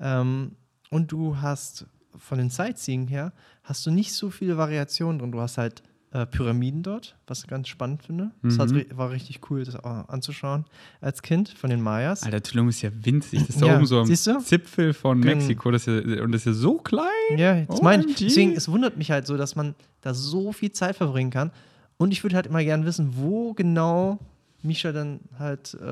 Ähm, 0.00 0.56
und 0.90 1.12
du 1.12 1.36
hast 1.40 1.86
von 2.16 2.38
den 2.38 2.50
Sightseeing 2.50 3.06
her, 3.06 3.32
hast 3.62 3.86
du 3.86 3.90
nicht 3.90 4.12
so 4.12 4.30
viele 4.30 4.56
Variationen 4.56 5.18
drin. 5.20 5.32
Du 5.32 5.40
hast 5.40 5.58
halt 5.58 5.82
äh, 6.12 6.26
Pyramiden 6.26 6.82
dort, 6.82 7.16
was 7.26 7.40
ich 7.40 7.46
ganz 7.46 7.68
spannend 7.68 8.02
finde. 8.02 8.30
Das 8.42 8.58
hat, 8.58 8.70
Mhm. 8.70 8.76
ri- 8.76 8.96
war 8.96 9.10
richtig 9.10 9.40
cool, 9.50 9.64
das 9.64 9.76
auch 9.76 10.08
anzuschauen 10.10 10.66
als 11.00 11.22
Kind 11.22 11.48
von 11.48 11.70
den 11.70 11.80
Mayas. 11.80 12.22
Alter, 12.22 12.42
Tulum 12.42 12.68
ist 12.68 12.82
ja 12.82 12.90
winzig. 13.02 13.40
Das 13.40 13.48
ist 13.50 13.62
da 13.62 13.66
Ja, 13.66 13.76
oben 13.76 13.86
so 13.86 13.98
am? 14.00 14.06
Zipfel 14.14 14.92
von 14.92 15.20
Mexiko. 15.20 15.70
Das 15.70 15.86
ist 15.86 16.06
ja, 16.06 16.22
und 16.22 16.32
das 16.32 16.42
ist 16.42 16.46
ja 16.46 16.52
so 16.52 16.74
klein. 16.78 17.06
Ja, 17.38 17.62
das 17.62 17.80
meine 17.80 18.02
ich. 18.04 18.10
OMG. 18.10 18.24
Deswegen, 18.26 18.52
es 18.52 18.68
wundert 18.68 18.96
mich 18.98 19.10
halt 19.10 19.26
so, 19.26 19.36
dass 19.38 19.56
man 19.56 19.74
da 20.02 20.12
so 20.12 20.52
viel 20.52 20.72
Zeit 20.72 20.96
verbringen 20.96 21.30
kann. 21.30 21.50
Und 21.96 22.12
ich 22.12 22.22
würde 22.22 22.36
halt 22.36 22.46
immer 22.46 22.62
gerne 22.62 22.84
wissen, 22.84 23.12
wo 23.16 23.54
genau 23.54 24.18
Misha 24.62 24.92
dann 24.92 25.20
halt, 25.38 25.74
äh, 25.80 25.86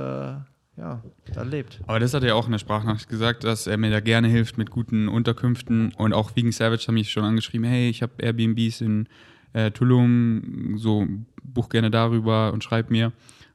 ja, 0.76 1.02
da 1.34 1.42
lebt. 1.42 1.80
Aber 1.86 1.98
das 1.98 2.14
hat 2.14 2.22
er 2.24 2.36
auch 2.36 2.46
in 2.46 2.52
der 2.52 2.58
Sprachnachricht 2.58 3.08
gesagt, 3.08 3.44
dass 3.44 3.66
er 3.66 3.76
mir 3.76 3.90
da 3.90 4.00
gerne 4.00 4.28
hilft 4.28 4.58
mit 4.58 4.70
guten 4.70 5.08
Unterkünften. 5.08 5.92
Und 5.96 6.12
auch 6.12 6.36
Vegan 6.36 6.52
Savage 6.52 6.84
haben 6.88 6.94
mich 6.94 7.10
schon 7.10 7.24
angeschrieben: 7.24 7.66
hey, 7.66 7.88
ich 7.88 8.02
habe 8.02 8.12
Airbnbs 8.18 8.80
in 8.80 9.08
äh, 9.52 9.70
Tulum, 9.70 10.76
so 10.78 11.06
buch 11.42 11.68
gerne 11.68 11.90
darüber 11.90 12.52
und 12.52 12.64
schreib 12.64 12.90
mir. 12.90 13.12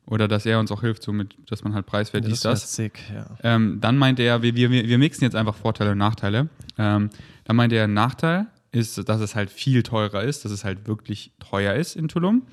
Oder 0.08 0.28
dass 0.28 0.46
er 0.46 0.60
uns 0.60 0.72
auch 0.72 0.82
hilft, 0.82 1.02
so 1.02 1.12
mit, 1.12 1.36
dass 1.50 1.64
man 1.64 1.74
halt 1.74 1.88
preiswert 1.88 2.26
ist 2.26 2.44
wär 2.44 2.52
das. 2.52 2.76
sick, 2.76 3.00
ja. 3.12 3.26
Ähm, 3.42 3.80
dann 3.82 3.98
meinte 3.98 4.22
er, 4.22 4.44
wir, 4.44 4.54
wir, 4.56 4.70
wir 4.70 4.98
mixen 5.00 5.24
jetzt 5.24 5.36
einfach 5.36 5.56
Vorteile 5.56 5.94
und 5.94 5.98
Nachteile. 5.98 6.50
Ähm, 6.78 7.10
dann 7.46 7.56
meinte 7.56 7.76
er, 7.76 7.88
Nachteil 7.88 8.46
ist, 8.72 9.10
dass 9.10 9.22
es 9.22 9.36
halt 9.36 9.50
viel 9.50 9.82
teurer 9.82 10.22
ist, 10.24 10.46
dass 10.46 10.52
es 10.52 10.64
halt 10.64 10.86
wirklich 10.86 11.32
teuer 11.40 11.74
ist 11.74 11.96
in 11.96 12.08
Tulum. 12.08 12.44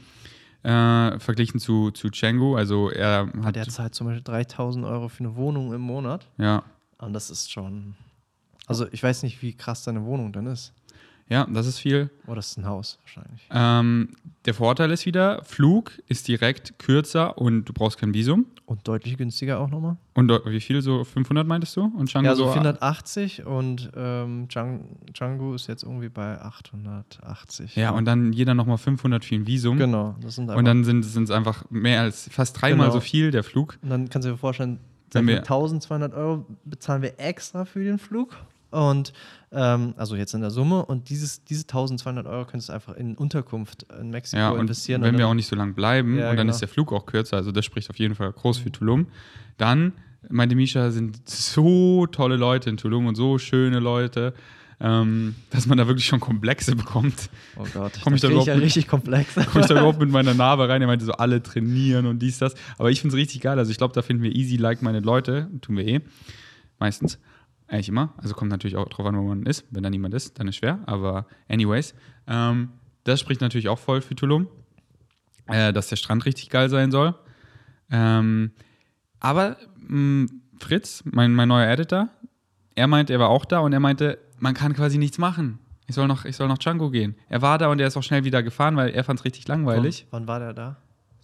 Äh, 0.63 1.19
verglichen 1.19 1.59
zu, 1.59 1.91
zu 1.91 2.09
Canggu. 2.09 2.55
Also 2.55 2.89
er 2.89 3.29
hat. 3.43 3.57
Der 3.57 3.69
zahlt 3.69 3.95
zum 3.95 4.07
Beispiel 4.07 4.23
3000 4.23 4.87
Euro 4.87 5.09
für 5.09 5.25
eine 5.25 5.35
Wohnung 5.35 5.75
im 5.75 5.81
Monat. 5.81 6.29
ja, 6.39 6.63
Und 6.99 7.13
das 7.13 7.31
ist 7.31 7.51
schon. 7.51 7.97
Also, 8.69 8.87
ich 8.93 9.03
weiß 9.03 9.25
nicht, 9.25 9.43
wie 9.43 9.55
krass 9.55 9.83
deine 9.83 10.05
Wohnung 10.05 10.33
dann 10.33 10.47
ist. 10.47 10.73
Ja, 11.33 11.47
das 11.51 11.67
ist 11.67 11.79
viel. 11.79 12.11
Oder 12.27 12.39
ist 12.41 12.51
es 12.53 12.57
ein 12.59 12.67
Haus 12.67 12.99
wahrscheinlich. 13.03 13.47
Ähm, 13.51 14.11
der 14.45 14.55
Vorteil 14.55 14.91
ist 14.91 15.07
wieder, 15.07 15.43
Flug 15.45 15.93
ist 16.09 16.29
direkt 16.29 16.79
kürzer 16.79 17.39
und 17.39 17.65
du 17.65 17.73
brauchst 17.73 17.99
kein 17.99 18.13
Visum. 18.15 18.47
Und 18.67 18.87
deutlich 18.89 19.17
günstiger 19.19 19.59
auch 19.61 19.69
nochmal. 19.71 19.97
Und 20.15 20.31
wie 20.47 20.61
viel? 20.61 20.81
So 20.83 21.05
500 21.05 21.47
meintest 21.47 21.77
du? 21.77 21.83
Und 21.85 22.11
Canggu 22.13 22.27
Ja, 22.29 22.35
so 22.35 22.45
so 22.47 22.53
480 22.53 23.45
und 23.45 23.91
ähm, 23.97 24.49
Djang- 24.49 24.85
Django 25.13 25.55
ist 25.55 25.67
jetzt 25.67 25.83
irgendwie 25.83 26.09
bei 26.09 26.41
880. 26.41 27.77
Ja, 27.77 27.91
und 27.91 28.05
dann 28.05 28.33
jeder 28.33 28.55
nochmal 28.55 28.79
500 28.79 29.25
für 29.25 29.35
ein 29.35 29.47
Visum. 29.47 29.77
Genau, 29.79 30.17
das 30.21 30.37
sind 30.37 30.49
Und 30.51 30.65
dann 30.65 30.85
sind 30.85 31.05
es 31.05 31.31
einfach 31.31 31.65
mehr 31.71 32.01
als 32.03 32.29
fast 32.31 32.61
dreimal 32.61 32.87
Genau. 32.89 32.95
so 32.95 33.01
viel 33.01 33.31
der 33.31 33.45
Flug. 33.45 33.79
und 33.83 33.91
dann 33.91 34.09
kannst 34.09 34.27
du 34.27 34.33
dir 34.33 34.39
vorstellen, 34.39 34.79
Wenn 35.13 35.27
wir- 35.27 35.39
1200 35.39 36.15
Euro 36.15 36.47
bezahlen 36.65 37.03
wir 37.03 37.19
extra 37.19 37.65
für 37.65 37.85
den 37.85 37.99
Flug. 37.99 38.35
Und 38.73 39.13
ähm, 39.53 39.95
also 39.97 40.17
jetzt 40.17 40.33
in 40.35 40.41
der 40.41 40.51
Summe 40.51 40.85
und 40.85 41.09
dieses, 41.11 41.45
diese 41.45 41.63
1200 41.63 42.27
Euro 42.27 42.45
könntest 42.47 42.71
du 42.71 42.73
einfach 42.73 42.95
in 42.97 43.15
Unterkunft 43.17 43.87
in 44.01 44.11
Mexiko 44.11 44.39
Ja, 44.41 44.51
und 44.51 44.61
investieren. 44.61 45.03
wenn 45.03 45.19
wir 45.19 45.29
auch 45.29 45.35
nicht 45.35 45.47
so 45.47 45.55
lange 45.57 45.75
bleiben 45.75 46.17
Ja, 46.19 46.31
und 46.31 46.37
dann 46.37 46.47
genau. 46.47 46.51
ist 46.53 46.61
der 46.61 46.69
Flug 46.69 46.91
auch 46.93 47.05
kürzer, 47.07 47.37
also 47.37 47.53
das 47.53 47.65
spricht 47.67 47.91
auf 47.91 47.99
jeden 47.99 48.15
Fall 48.15 48.33
groß 48.33 48.59
für 48.59 48.73
Tulum. 48.73 49.07
Dann, 49.59 49.93
meinte 50.31 50.57
Misha, 50.57 50.91
sind 50.91 51.29
so 51.29 52.07
tolle 52.07 52.37
Leute 52.37 52.71
in 52.71 52.79
Tulum 52.79 53.07
und 53.07 53.15
so 53.15 53.37
schöne 53.39 53.79
Leute, 53.79 54.33
ähm, 54.81 55.35
dass 55.51 55.67
man 55.67 55.77
da 55.79 55.87
wirklich 55.87 56.07
schon 56.07 56.19
Komplexe 56.19 56.75
bekommt. 56.75 57.29
Oh 57.57 57.65
Gott, 57.75 57.93
Komm 58.03 58.15
ich 58.15 58.21
da 58.23 58.29
überhaupt 58.29 58.49
ja 58.49 58.55
mit- 58.55 58.65
richtig 58.65 58.89
komplex. 58.89 59.35
Komme 59.53 59.61
ich 59.61 59.67
da 59.67 59.75
überhaupt 59.75 60.01
mit 60.01 60.11
meiner 60.11 60.33
Narbe 60.35 60.69
rein? 60.69 60.81
Er 60.81 60.89
meinte 60.89 61.05
so, 61.05 61.13
alle 61.13 61.41
trainieren 61.43 62.07
und 62.07 62.19
dies, 62.21 62.39
das. 62.39 62.55
Aber 62.79 62.91
ich 62.91 63.01
finde 63.03 63.15
es 63.15 63.21
richtig 63.21 63.43
geil. 63.43 63.59
Also 63.59 63.71
ich 63.71 63.77
glaube, 63.79 63.93
da 63.95 64.03
finden 64.03 64.23
wir 64.25 64.35
easy 64.35 64.57
like 64.57 64.81
meine 64.83 64.99
Leute. 65.01 65.49
Tun 65.61 65.77
wir 65.77 65.87
eh. 65.87 66.01
Meistens. 66.81 67.19
Eigentlich 67.73 67.89
immer. 67.89 68.13
Also 68.19 68.35
kommt 68.35 68.51
natürlich 68.51 68.77
auch 68.77 68.87
drauf 68.89 69.07
an, 69.07 69.17
wo 69.17 69.23
man 69.23 69.47
ist. 69.47 69.65
Wenn 69.71 69.83
da 69.83 69.89
niemand 69.89 70.13
ist, 70.13 70.39
dann 70.39 70.47
ist 70.47 70.57
schwer. 70.57 70.81
Aber 70.85 71.27
anyways. 71.49 71.95
Ähm, 72.27 72.69
das 73.05 73.19
spricht 73.19 73.41
natürlich 73.41 73.71
auch 73.71 73.79
voll 73.79 74.03
für 74.03 74.15
Tulum. 74.15 74.47
Äh, 75.47 75.73
dass 75.73 75.89
der 75.89 75.97
Strand 75.97 76.27
richtig 76.27 76.51
geil 76.51 76.69
sein 76.69 76.91
soll. 76.91 77.15
Ähm, 77.91 78.53
aber 79.21 79.57
mh, 79.89 80.27
Fritz, 80.61 81.03
mein, 81.11 81.33
mein 81.33 81.49
neuer 81.49 81.67
Editor, 81.67 82.11
er 82.75 82.87
meinte, 82.89 83.15
er 83.15 83.21
war 83.21 83.31
auch 83.31 83.47
da 83.47 83.61
und 83.61 83.73
er 83.73 83.81
meinte, 83.81 84.19
man 84.39 84.53
kann 84.53 84.75
quasi 84.75 84.99
nichts 84.99 85.17
machen. 85.17 85.59
Ich 85.87 85.95
soll 85.95 86.07
noch, 86.07 86.27
ich 86.27 86.37
soll 86.37 86.49
nach 86.49 86.59
Django 86.59 86.91
gehen. 86.91 87.17
Er 87.31 87.41
war 87.41 87.57
da 87.57 87.69
und 87.69 87.81
er 87.81 87.87
ist 87.87 87.97
auch 87.97 88.03
schnell 88.03 88.25
wieder 88.25 88.43
gefahren, 88.43 88.77
weil 88.77 88.91
er 88.91 89.03
fand 89.03 89.19
es 89.21 89.25
richtig 89.25 89.49
langweilig. 89.49 90.07
Wann 90.11 90.29
war 90.29 90.39
der 90.41 90.53
da? 90.53 90.77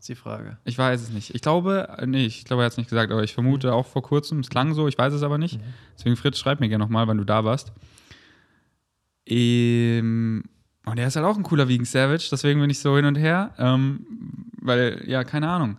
Die 0.08 0.14
Frage. 0.14 0.56
Ich 0.64 0.78
weiß 0.78 1.02
es 1.02 1.10
nicht. 1.10 1.34
Ich 1.34 1.42
glaube, 1.42 1.88
äh, 1.98 2.06
nee, 2.06 2.24
ich 2.24 2.44
glaube, 2.46 2.62
er 2.62 2.66
hat 2.66 2.72
es 2.72 2.78
nicht 2.78 2.88
gesagt, 2.88 3.12
aber 3.12 3.22
ich 3.22 3.34
vermute 3.34 3.74
auch 3.74 3.86
vor 3.86 4.02
kurzem. 4.02 4.40
Es 4.40 4.48
klang 4.48 4.72
so, 4.74 4.88
ich 4.88 4.96
weiß 4.96 5.12
es 5.12 5.22
aber 5.22 5.36
nicht. 5.38 5.60
Deswegen, 5.96 6.16
Fritz, 6.16 6.38
schreib 6.38 6.60
mir 6.60 6.68
gerne 6.70 6.82
nochmal, 6.82 7.06
wann 7.06 7.18
du 7.18 7.24
da 7.24 7.44
warst. 7.44 7.72
Ähm, 9.26 10.44
und 10.86 10.98
er 10.98 11.06
ist 11.08 11.16
halt 11.16 11.26
auch 11.26 11.36
ein 11.36 11.42
cooler 11.42 11.68
Vegan 11.68 11.84
Savage, 11.84 12.28
deswegen 12.30 12.60
bin 12.60 12.70
ich 12.70 12.78
so 12.78 12.96
hin 12.96 13.04
und 13.04 13.16
her. 13.16 13.52
Ähm, 13.58 14.06
weil, 14.62 15.04
ja, 15.06 15.24
keine 15.24 15.48
Ahnung. 15.50 15.76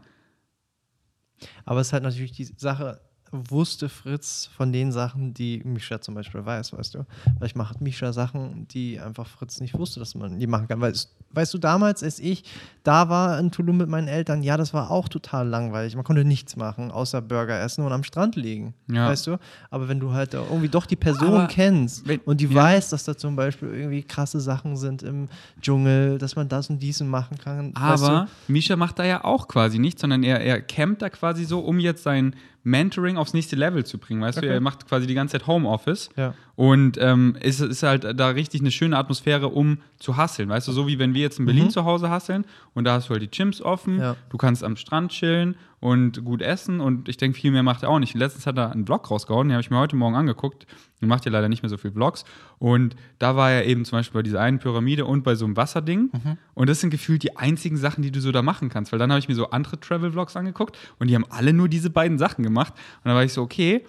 Aber 1.66 1.80
es 1.82 1.88
ist 1.88 1.94
halt 1.94 2.04
natürlich 2.04 2.32
die 2.34 2.46
Sache, 2.46 3.02
wusste 3.32 3.90
Fritz 3.90 4.50
von 4.56 4.72
den 4.74 4.92
Sachen, 4.92 5.34
die 5.36 5.62
Misha 5.64 6.02
zum 6.02 6.16
Beispiel 6.16 6.44
weiß, 6.46 6.74
weißt 6.74 6.96
du? 6.96 7.06
Vielleicht 7.38 7.56
macht 7.56 7.80
Misha 7.80 8.12
Sachen, 8.12 8.68
die 8.68 9.00
einfach 9.00 9.28
Fritz 9.28 9.60
nicht 9.60 9.78
wusste, 9.78 10.00
dass 10.00 10.16
man 10.16 10.40
die 10.40 10.48
machen 10.48 10.68
kann. 10.68 10.82
Weil, 10.82 10.92
es- 10.92 11.16
weißt 11.32 11.54
du, 11.54 11.60
damals, 11.60 12.02
als 12.04 12.20
ich 12.20 12.44
da 12.90 13.08
war 13.08 13.40
in 13.40 13.52
Tulum 13.52 13.78
mit 13.78 13.88
meinen 13.88 14.08
Eltern, 14.08 14.42
ja, 14.42 14.58
das 14.58 14.74
war 14.74 14.90
auch 14.90 15.08
total 15.10 15.48
langweilig. 15.48 15.96
Man 15.96 16.04
konnte 16.04 16.26
nichts 16.26 16.56
machen, 16.56 16.90
außer 16.90 17.22
Burger 17.22 17.60
essen 17.62 17.86
und 17.86 17.92
am 17.92 18.04
Strand 18.04 18.36
liegen, 18.36 18.74
Ja. 18.92 19.08
weißt 19.10 19.28
du? 19.28 19.38
Aber 19.70 19.88
wenn 19.88 20.00
du 20.00 20.12
halt 20.14 20.34
irgendwie 20.34 20.70
doch 20.70 20.86
die 20.88 20.96
Person 20.96 21.28
Aber 21.36 21.48
kennst 21.48 22.08
wenn- 22.08 22.20
und 22.22 22.42
die 22.42 22.48
ja. 22.48 22.56
weiß, 22.56 22.90
dass 22.90 23.04
da 23.04 23.16
zum 23.16 23.36
Beispiel 23.36 23.70
irgendwie 23.70 24.02
krasse 24.02 24.40
Sachen 24.40 24.76
sind 24.76 25.04
im 25.04 25.28
Dschungel, 25.62 26.18
dass 26.18 26.36
man 26.36 26.48
das 26.50 26.70
und 26.70 26.80
diesen 26.82 27.10
machen 27.10 27.38
kann, 27.38 27.74
weißt 27.80 28.04
du? 28.04 28.08
Aber 28.08 28.28
Misha 28.48 28.76
macht 28.76 28.98
da 29.00 29.04
ja 29.06 29.24
auch 29.24 29.48
quasi 29.48 29.78
nichts, 29.80 30.02
sondern 30.02 30.24
er, 30.24 30.42
er 30.42 30.62
campt 30.62 31.02
da 31.04 31.10
quasi 31.10 31.46
so, 31.46 31.60
um 31.60 31.80
jetzt 31.80 32.04
sein 32.04 32.36
Mentoring 32.64 33.18
aufs 33.18 33.34
nächste 33.34 33.56
Level 33.56 33.86
zu 33.86 33.98
bringen. 33.98 34.22
Weißt 34.22 34.38
du, 34.38 34.42
Okay. 34.42 34.54
er 34.54 34.60
macht 34.60 34.86
quasi 34.88 35.08
die 35.08 35.14
ganze 35.14 35.34
Zeit 35.40 35.48
Homeoffice. 35.48 36.10
Ja. 36.18 36.34
Und 36.56 36.98
ähm, 37.00 37.38
ist, 37.42 37.62
ist 37.62 37.84
halt 37.84 38.04
da 38.20 38.28
richtig 38.30 38.60
eine 38.60 38.70
schöne 38.72 38.98
Atmosphäre, 38.98 39.48
um 39.48 39.78
zu 39.98 40.18
hasseln. 40.18 40.50
Weißt 40.50 40.68
du, 40.68 40.74
so 40.74 40.86
wie 40.86 41.00
wenn 41.00 41.14
wir 41.14 41.22
jetzt 41.22 41.40
in 41.40 41.46
Berlin 41.46 41.70
zu 41.70 41.86
Hause 41.86 42.10
hasseln 42.10 42.44
und 42.74 42.79
da 42.86 42.94
hast 42.94 43.10
du 43.10 43.14
halt 43.14 43.22
die 43.22 43.30
Gyms 43.30 43.62
offen. 43.62 44.00
Ja. 44.00 44.16
du 44.30 44.38
kannst 44.38 44.64
am 44.64 44.76
Strand 44.76 45.12
chillen 45.12 45.56
und 45.80 46.24
gut 46.26 46.42
essen 46.42 46.82
und 46.82 47.08
ich 47.08 47.18
denke, 47.18 47.40
viel 47.40 47.52
mehr 47.52 47.64
macht 47.64 47.84
er 47.84 47.90
auch 47.90 48.00
nicht. 48.00 48.14
Letztens 48.14 48.46
hat 48.46 48.58
er 48.58 48.72
einen 48.72 48.86
Vlog 48.86 49.10
rausgehauen, 49.10 49.48
den 49.48 49.54
habe 49.54 49.62
ich 49.62 49.70
mir 49.72 49.78
heute 49.78 49.96
Morgen 49.96 50.16
angeguckt. 50.16 50.66
Er 51.00 51.08
macht 51.08 51.26
ja 51.26 51.32
leider 51.32 51.48
nicht 51.48 51.64
mehr 51.64 51.70
so 51.70 51.78
viel 51.78 51.92
Vlogs. 51.92 52.26
Und 52.58 52.96
da 53.18 53.36
war 53.38 53.52
er 53.52 53.66
eben 53.66 53.86
zum 53.86 54.00
Beispiel 54.00 54.20
bei 54.20 54.24
dieser 54.24 54.42
einen 54.42 54.60
Pyramide 54.60 55.06
und 55.06 55.24
bei 55.24 55.36
so 55.36 55.46
einem 55.46 55.56
Wasserding. 55.56 56.10
Mhm. 56.12 56.38
Und 56.54 56.70
das 56.70 56.82
sind 56.82 56.90
gefühlt 56.90 57.24
die 57.24 57.38
einzigen 57.38 57.78
Sachen, 57.78 58.02
die 58.02 58.12
du 58.12 58.20
so 58.20 58.32
da 58.34 58.42
machen 58.42 58.68
kannst. 58.70 58.92
Weil 58.92 59.00
dann 59.00 59.10
habe 59.10 59.20
ich 59.20 59.30
mir 59.30 59.36
so 59.36 59.50
andere 59.52 59.80
Travel-Vlogs 59.80 60.36
angeguckt 60.36 60.78
und 61.00 61.08
die 61.08 61.16
haben 61.16 61.26
alle 61.30 61.54
nur 61.54 61.70
diese 61.70 61.90
beiden 61.90 62.18
Sachen 62.18 62.44
gemacht. 62.44 62.74
Und 62.74 63.06
dann 63.06 63.16
war 63.16 63.24
ich 63.24 63.32
so, 63.32 63.42
okay, 63.42 63.86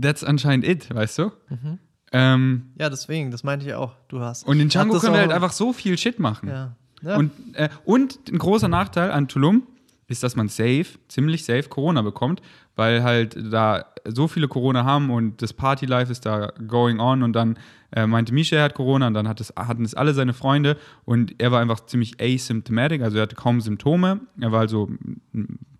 that's 0.00 0.24
anscheinend 0.24 0.66
it, 0.66 0.92
weißt 0.94 1.18
du? 1.18 1.32
Mhm. 1.48 1.78
Ähm, 2.12 2.72
Ja, 2.78 2.88
deswegen, 2.90 3.30
das 3.30 3.44
meinte 3.44 3.66
ich 3.66 3.74
auch. 3.74 3.94
Du 4.08 4.20
hast. 4.20 4.46
und 4.46 4.60
in 4.60 4.68
Django 4.68 4.98
können 4.98 5.14
wir 5.14 5.20
halt 5.20 5.32
einfach 5.32 5.52
so 5.52 5.72
viel 5.72 5.96
Shit 5.98 6.18
machen. 6.18 6.48
Ja. 6.48 6.76
Ja. 7.02 7.16
Und, 7.16 7.32
äh, 7.54 7.68
und 7.84 8.18
ein 8.30 8.38
großer 8.38 8.68
Nachteil 8.68 9.10
an 9.10 9.28
Tulum 9.28 9.62
ist, 10.08 10.22
dass 10.22 10.36
man 10.36 10.48
safe, 10.48 10.86
ziemlich 11.08 11.44
safe 11.44 11.64
Corona 11.64 12.02
bekommt, 12.02 12.40
weil 12.76 13.02
halt 13.02 13.36
da 13.52 13.86
so 14.04 14.28
viele 14.28 14.46
Corona 14.46 14.84
haben 14.84 15.10
und 15.10 15.42
das 15.42 15.52
Partylife 15.52 16.12
ist 16.12 16.26
da 16.26 16.52
going 16.66 17.00
on. 17.00 17.22
Und 17.22 17.32
dann 17.32 17.58
äh, 17.92 18.06
meinte 18.06 18.32
Misha, 18.32 18.56
er 18.56 18.64
hat 18.64 18.74
Corona 18.74 19.08
und 19.08 19.14
dann 19.14 19.26
hat 19.26 19.40
es, 19.40 19.52
hatten 19.56 19.84
es 19.84 19.94
alle 19.94 20.14
seine 20.14 20.32
Freunde. 20.32 20.76
Und 21.04 21.34
er 21.38 21.50
war 21.50 21.60
einfach 21.60 21.80
ziemlich 21.86 22.20
asymptomatic, 22.20 23.02
also 23.02 23.16
er 23.16 23.22
hatte 23.22 23.36
kaum 23.36 23.60
Symptome, 23.60 24.20
er 24.40 24.52
war 24.52 24.60
also 24.60 24.88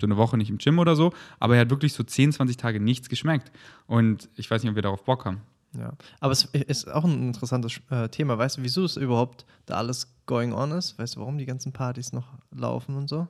so 0.01 0.07
eine 0.07 0.17
Woche 0.17 0.37
nicht 0.37 0.51
im 0.51 0.59
Gym 0.59 0.79
oder 0.79 0.97
so, 0.97 1.13
aber 1.39 1.55
er 1.55 1.63
hat 1.63 1.71
wirklich 1.71 1.93
so 1.93 2.03
10, 2.03 2.33
20 2.33 2.57
Tage 2.57 2.81
nichts 2.81 3.09
geschmeckt. 3.09 3.53
Und 3.87 4.29
ich 4.37 4.51
weiß 4.51 4.63
nicht, 4.63 4.71
ob 4.71 4.77
wir 4.77 4.83
darauf 4.83 5.05
Bock 5.05 5.25
haben. 5.25 5.43
Ja, 5.79 5.93
aber 6.21 6.33
es 6.33 6.45
ist 6.45 6.91
auch 6.91 7.05
ein 7.05 7.29
interessantes 7.29 7.81
äh, 7.91 8.09
Thema. 8.09 8.39
Weißt 8.39 8.59
du, 8.59 8.63
wieso 8.63 8.85
es 8.85 8.97
überhaupt 8.97 9.45
da 9.67 9.77
alles 9.77 10.15
going 10.27 10.53
on 10.53 10.73
ist? 10.73 10.99
Weißt 10.99 11.17
du, 11.17 11.21
warum 11.21 11.39
die 11.39 11.47
ganzen 11.47 11.73
Partys 11.73 12.13
noch 12.13 12.27
laufen 12.51 12.97
und 12.97 13.09
so? 13.09 13.29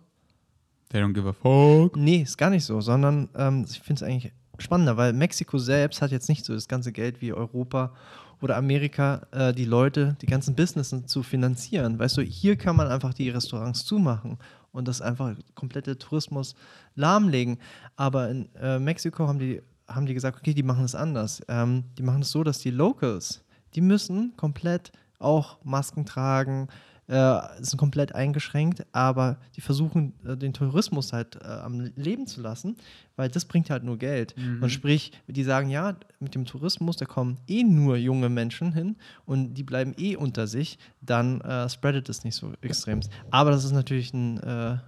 They 0.90 1.02
don't 1.02 1.12
give 1.12 1.28
a 1.28 1.32
fuck. 1.32 1.96
Nee, 1.96 2.22
ist 2.22 2.38
gar 2.38 2.50
nicht 2.50 2.64
so, 2.64 2.80
sondern 2.80 3.28
ähm, 3.34 3.66
ich 3.68 3.80
finde 3.80 4.04
es 4.04 4.08
eigentlich 4.08 4.32
spannender, 4.58 4.96
weil 4.96 5.12
Mexiko 5.12 5.58
selbst 5.58 6.00
hat 6.00 6.12
jetzt 6.12 6.28
nicht 6.28 6.44
so 6.44 6.54
das 6.54 6.68
ganze 6.68 6.92
Geld 6.92 7.20
wie 7.20 7.32
Europa 7.32 7.92
oder 8.40 8.56
Amerika, 8.56 9.26
äh, 9.32 9.52
die 9.52 9.64
Leute, 9.64 10.16
die 10.20 10.26
ganzen 10.26 10.54
Businessen 10.54 11.06
zu 11.06 11.22
finanzieren. 11.22 11.98
Weißt 11.98 12.16
du, 12.16 12.22
hier 12.22 12.56
kann 12.56 12.76
man 12.76 12.88
einfach 12.88 13.14
die 13.14 13.30
Restaurants 13.30 13.84
zumachen 13.84 14.38
und 14.72 14.86
das 14.86 15.00
einfach 15.00 15.34
komplette 15.54 15.98
Tourismus 15.98 16.54
lahmlegen. 16.94 17.58
Aber 17.96 18.28
in 18.28 18.54
äh, 18.56 18.78
Mexiko 18.78 19.26
haben 19.26 19.38
die, 19.38 19.62
haben 19.88 20.06
die 20.06 20.14
gesagt, 20.14 20.38
okay, 20.38 20.54
die 20.54 20.62
machen 20.62 20.84
es 20.84 20.94
anders. 20.94 21.42
Ähm, 21.48 21.84
die 21.98 22.02
machen 22.02 22.22
es 22.22 22.30
so, 22.30 22.42
dass 22.42 22.58
die 22.58 22.70
Locals, 22.70 23.44
die 23.74 23.80
müssen 23.80 24.34
komplett 24.36 24.92
auch 25.18 25.58
Masken 25.64 26.04
tragen, 26.04 26.68
äh, 27.08 27.38
sind 27.60 27.78
komplett 27.78 28.14
eingeschränkt, 28.16 28.84
aber 28.90 29.38
die 29.54 29.60
versuchen, 29.60 30.12
äh, 30.26 30.36
den 30.36 30.52
Tourismus 30.52 31.12
halt 31.12 31.36
äh, 31.36 31.46
am 31.46 31.92
Leben 31.94 32.26
zu 32.26 32.40
lassen, 32.40 32.76
weil 33.14 33.28
das 33.28 33.44
bringt 33.44 33.70
halt 33.70 33.84
nur 33.84 33.96
Geld. 33.96 34.34
Und 34.60 34.70
sprich, 34.70 35.12
die 35.28 35.44
sagen, 35.44 35.70
ja, 35.70 35.96
mit 36.18 36.34
dem 36.34 36.44
Tourismus, 36.46 36.96
da 36.96 37.04
kommen 37.04 37.38
eh 37.46 37.62
nur 37.62 37.96
junge 37.96 38.28
Menschen 38.28 38.72
hin 38.72 38.96
und 39.24 39.54
die 39.54 39.62
bleiben 39.62 39.94
eh 39.96 40.16
unter 40.16 40.48
sich, 40.48 40.78
dann 41.00 41.40
äh, 41.42 41.68
spreadet 41.68 42.08
es 42.08 42.24
nicht 42.24 42.34
so 42.34 42.52
extrem. 42.60 43.00
Aber 43.30 43.52
das 43.52 43.64
ist 43.64 43.72
natürlich 43.72 44.12
ein 44.12 44.38
äh, 44.38 44.78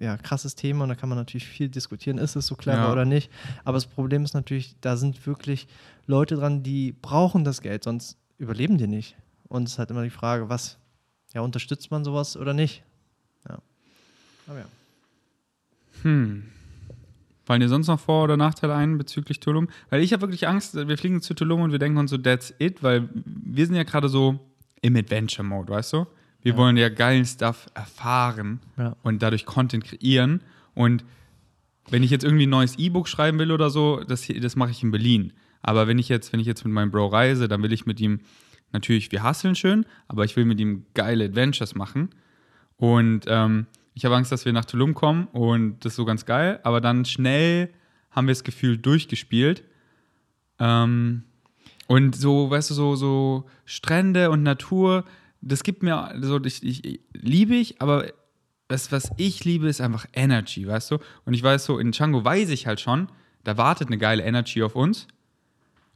ja, 0.00 0.16
krasses 0.16 0.54
Thema 0.54 0.84
und 0.84 0.90
da 0.90 0.94
kann 0.94 1.08
man 1.08 1.18
natürlich 1.18 1.46
viel 1.46 1.68
diskutieren, 1.68 2.18
ist 2.18 2.36
es 2.36 2.46
so 2.46 2.54
clever 2.54 2.78
Ja. 2.78 2.92
oder 2.92 3.04
nicht. 3.04 3.30
Aber 3.64 3.74
das 3.76 3.86
Problem 3.86 4.24
ist 4.24 4.34
natürlich, 4.34 4.76
da 4.80 4.96
sind 4.96 5.26
wirklich 5.26 5.66
Leute 6.06 6.36
dran, 6.36 6.62
die 6.62 6.92
brauchen 6.92 7.44
das 7.44 7.60
Geld, 7.60 7.84
sonst 7.84 8.16
überleben 8.38 8.78
die 8.78 8.86
nicht. 8.86 9.16
Und 9.48 9.64
es 9.64 9.72
ist 9.72 9.78
halt 9.78 9.90
immer 9.90 10.04
die 10.04 10.10
Frage, 10.10 10.48
was, 10.48 10.78
ja, 11.34 11.40
unterstützt 11.40 11.90
man 11.90 12.04
sowas 12.04 12.36
oder 12.36 12.54
nicht? 12.54 12.82
Ja. 13.48 13.58
Aber 14.46 14.58
ja. 14.58 14.66
Hm. 16.02 16.44
Fallen 17.44 17.60
dir 17.60 17.68
sonst 17.68 17.86
noch 17.86 17.98
Vor- 17.98 18.24
oder 18.24 18.36
Nachteile 18.36 18.74
ein 18.74 18.98
bezüglich 18.98 19.40
Tulum? 19.40 19.68
Weil 19.88 20.02
ich 20.02 20.12
habe 20.12 20.22
wirklich 20.22 20.46
Angst, 20.46 20.74
wir 20.74 20.98
fliegen 20.98 21.22
zu 21.22 21.34
Tulum 21.34 21.62
und 21.62 21.72
wir 21.72 21.78
denken 21.78 21.98
uns 21.98 22.10
so, 22.10 22.18
that's 22.18 22.52
it, 22.58 22.82
weil 22.82 23.08
wir 23.14 23.66
sind 23.66 23.74
ja 23.74 23.84
gerade 23.84 24.08
so 24.08 24.38
im 24.82 24.96
Adventure-Mode, 24.96 25.72
weißt 25.72 25.94
du? 25.94 26.06
Wir 26.42 26.56
wollen 26.56 26.76
ja 26.76 26.88
geilen 26.88 27.24
Stuff 27.24 27.66
erfahren 27.74 28.60
Ja. 28.76 28.96
und 29.02 29.22
dadurch 29.22 29.44
Content 29.44 29.84
kreieren. 29.84 30.42
Und 30.74 31.04
wenn 31.90 32.02
ich 32.02 32.10
jetzt 32.10 32.24
irgendwie 32.24 32.46
ein 32.46 32.50
neues 32.50 32.78
E-Book 32.78 33.08
schreiben 33.08 33.38
will 33.38 33.50
oder 33.50 33.70
so, 33.70 34.02
das, 34.06 34.22
hier- 34.22 34.40
das 34.40 34.54
mache 34.56 34.70
ich 34.70 34.82
in 34.82 34.90
Berlin. 34.90 35.32
Aber 35.62 35.88
wenn 35.88 35.98
ich 35.98 36.08
jetzt, 36.08 36.32
wenn 36.32 36.40
ich 36.40 36.46
jetzt 36.46 36.64
mit 36.64 36.72
meinem 36.72 36.90
Bro 36.90 37.08
reise, 37.08 37.48
dann 37.48 37.62
will 37.62 37.72
ich 37.72 37.86
mit 37.86 38.00
ihm 38.00 38.20
natürlich, 38.72 39.10
wir 39.10 39.22
hasseln 39.22 39.54
schön, 39.56 39.84
aber 40.06 40.24
ich 40.24 40.36
will 40.36 40.44
mit 40.44 40.60
ihm 40.60 40.84
geile 40.94 41.24
Adventures 41.24 41.74
machen. 41.74 42.10
Und 42.76 43.24
ähm, 43.26 43.66
ich 43.94 44.04
habe 44.04 44.14
Angst, 44.14 44.30
dass 44.30 44.44
wir 44.44 44.52
nach 44.52 44.64
Tulum 44.66 44.94
kommen 44.94 45.26
und 45.32 45.84
das 45.84 45.92
ist 45.92 45.96
so 45.96 46.04
ganz 46.04 46.24
geil, 46.24 46.60
aber 46.62 46.80
dann 46.80 47.04
schnell 47.04 47.70
haben 48.12 48.28
wir 48.28 48.32
das 48.32 48.44
Gefühl 48.44 48.78
durchgespielt. 48.78 49.64
Ähm, 50.60 51.24
und 51.88 52.14
so, 52.14 52.50
weißt 52.50 52.70
du, 52.70 52.74
so, 52.74 52.94
so 52.96 53.46
Strände 53.64 54.30
und 54.30 54.42
Natur, 54.42 55.04
das 55.40 55.62
gibt 55.62 55.82
mir, 55.82 56.14
so, 56.20 56.42
ich, 56.44 56.62
ich, 56.64 57.00
liebe 57.12 57.54
ich, 57.54 57.80
aber 57.80 58.06
das, 58.68 58.92
was 58.92 59.10
ich 59.16 59.44
liebe, 59.44 59.68
ist 59.68 59.80
einfach 59.80 60.06
Energy, 60.12 60.66
weißt 60.66 60.90
du? 60.90 60.98
Und 61.24 61.34
ich 61.34 61.42
weiß 61.42 61.64
so, 61.64 61.78
in 61.78 61.92
Django 61.92 62.24
weiß 62.24 62.50
ich 62.50 62.66
halt 62.66 62.80
schon, 62.80 63.08
da 63.44 63.56
wartet 63.56 63.88
eine 63.88 63.98
geile 63.98 64.22
Energy 64.22 64.62
auf 64.62 64.76
uns. 64.76 65.06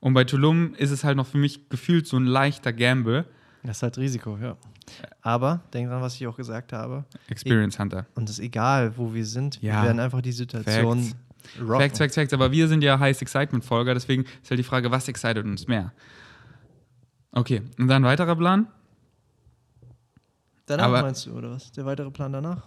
Und 0.01 0.15
bei 0.15 0.25
Tulum 0.25 0.75
ist 0.75 0.91
es 0.91 1.05
halt 1.05 1.17
noch 1.17 1.27
für 1.27 1.39
mich 1.39 1.69
gefühlt 1.69 2.07
so 2.07 2.17
ein 2.17 2.27
leichter 2.27 2.73
Gamble. 2.73 3.27
Das 3.63 3.77
ist 3.77 3.83
halt 3.83 3.99
Risiko, 3.99 4.37
ja. 4.39 4.57
Aber 5.21 5.63
denk 5.73 5.89
dran, 5.89 6.03
was 6.03 6.17
ich 6.17 6.27
auch 6.27 6.37
gesagt 6.37 6.73
habe. 6.73 7.05
Experience 7.29 7.79
Hunter. 7.79 8.07
Und 8.15 8.29
es 8.29 8.39
ist 8.39 8.45
egal, 8.45 8.97
wo 8.97 9.15
wir 9.15 9.25
sind. 9.25 9.63
Ja. 9.63 9.83
Wir 9.83 9.87
werden 9.89 10.01
einfach 10.01 10.21
die 10.21 10.33
Situation 10.33 11.05
Facts. 11.05 11.61
rocken. 11.61 11.81
Facts, 11.81 11.99
Facts, 11.99 12.15
Facts. 12.17 12.33
Aber 12.33 12.51
wir 12.51 12.67
sind 12.67 12.83
ja 12.83 12.99
Highest 12.99 13.23
Excitement-Folger, 13.23 13.95
deswegen 13.95 14.25
ist 14.43 14.51
halt 14.51 14.59
die 14.59 14.65
Frage, 14.65 14.91
was 14.91 15.07
excited 15.07 15.45
uns 15.45 15.69
mehr? 15.69 15.93
Okay, 17.31 17.63
und 17.79 17.89
dann 17.89 18.03
weiterer 18.03 18.35
Plan? 18.35 18.67
Danach 20.67 20.87
aber- 20.87 21.03
meinst 21.03 21.27
du, 21.27 21.33
oder 21.33 21.51
was? 21.51 21.73
Der 21.73 21.85
weitere 21.85 22.11
Plan 22.11 22.33
danach? 22.33 22.63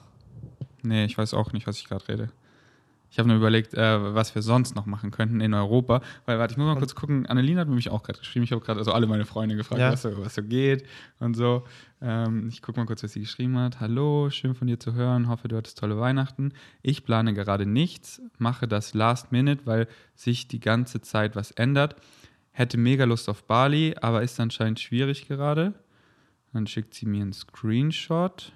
Nee, 0.83 1.05
ich 1.05 1.17
weiß 1.17 1.33
auch 1.33 1.53
nicht, 1.53 1.65
was 1.67 1.77
ich 1.77 1.85
gerade 1.87 2.07
rede. 2.07 2.29
Ich 3.11 3.19
habe 3.19 3.29
nur 3.29 3.37
überlegt, 3.37 3.73
äh, 3.75 4.13
was 4.13 4.35
wir 4.35 4.41
sonst 4.41 4.75
noch 4.75 4.85
machen 4.85 5.09
könnten 5.09 5.39
in 5.39 5.53
Europa. 5.53 6.01
Weil, 6.25 6.37
warte, 6.37 6.51
ich 6.51 6.57
muss 6.57 6.65
mal 6.65 6.75
kurz 6.77 6.95
gucken. 6.95 7.25
Annelina 7.27 7.61
hat 7.61 7.69
mich 7.69 7.89
auch 7.89 8.03
gerade 8.03 8.19
geschrieben. 8.19 8.43
Ich 8.43 8.51
habe 8.51 8.59
gerade 8.61 8.79
also 8.79 8.91
alle 8.91 9.07
meine 9.07 9.23
Freunde 9.23 9.55
gefragt, 9.55 9.79
Ja. 9.79 9.93
was, 9.93 10.01
so, 10.01 10.11
was 10.17 10.35
so 10.35 10.43
geht 10.43 10.83
und 11.19 11.33
so. 11.35 11.63
Ähm, 12.01 12.49
ich 12.49 12.61
gucke 12.61 12.77
mal 12.77 12.85
kurz, 12.85 13.03
was 13.03 13.13
sie 13.13 13.21
geschrieben 13.21 13.57
hat. 13.57 13.79
Hallo, 13.79 14.29
schön 14.31 14.53
von 14.53 14.67
dir 14.67 14.79
zu 14.79 14.93
hören. 14.95 15.29
Hoffe, 15.29 15.47
du 15.47 15.55
hattest 15.55 15.77
tolle 15.79 15.97
Weihnachten. 15.97 16.51
Ich 16.81 17.05
plane 17.05 17.33
gerade 17.33 17.65
nichts, 17.65 18.21
mache 18.37 18.67
das 18.67 18.93
last 18.93 19.31
minute, 19.31 19.65
weil 19.65 19.87
sich 20.13 20.49
die 20.49 20.59
ganze 20.59 20.99
Zeit 20.99 21.37
was 21.37 21.51
ändert. 21.51 21.95
Hätte 22.51 22.77
mega 22.77 23.05
Lust 23.05 23.29
auf 23.29 23.45
Bali, 23.45 23.95
aber 24.01 24.23
ist 24.23 24.37
anscheinend 24.41 24.79
schwierig 24.81 25.27
gerade. 25.29 25.73
Dann 26.55 26.67
schickt 26.67 26.93
sie 26.93 27.05
mir 27.05 27.21
einen 27.21 27.33
Screenshot. 27.33 28.53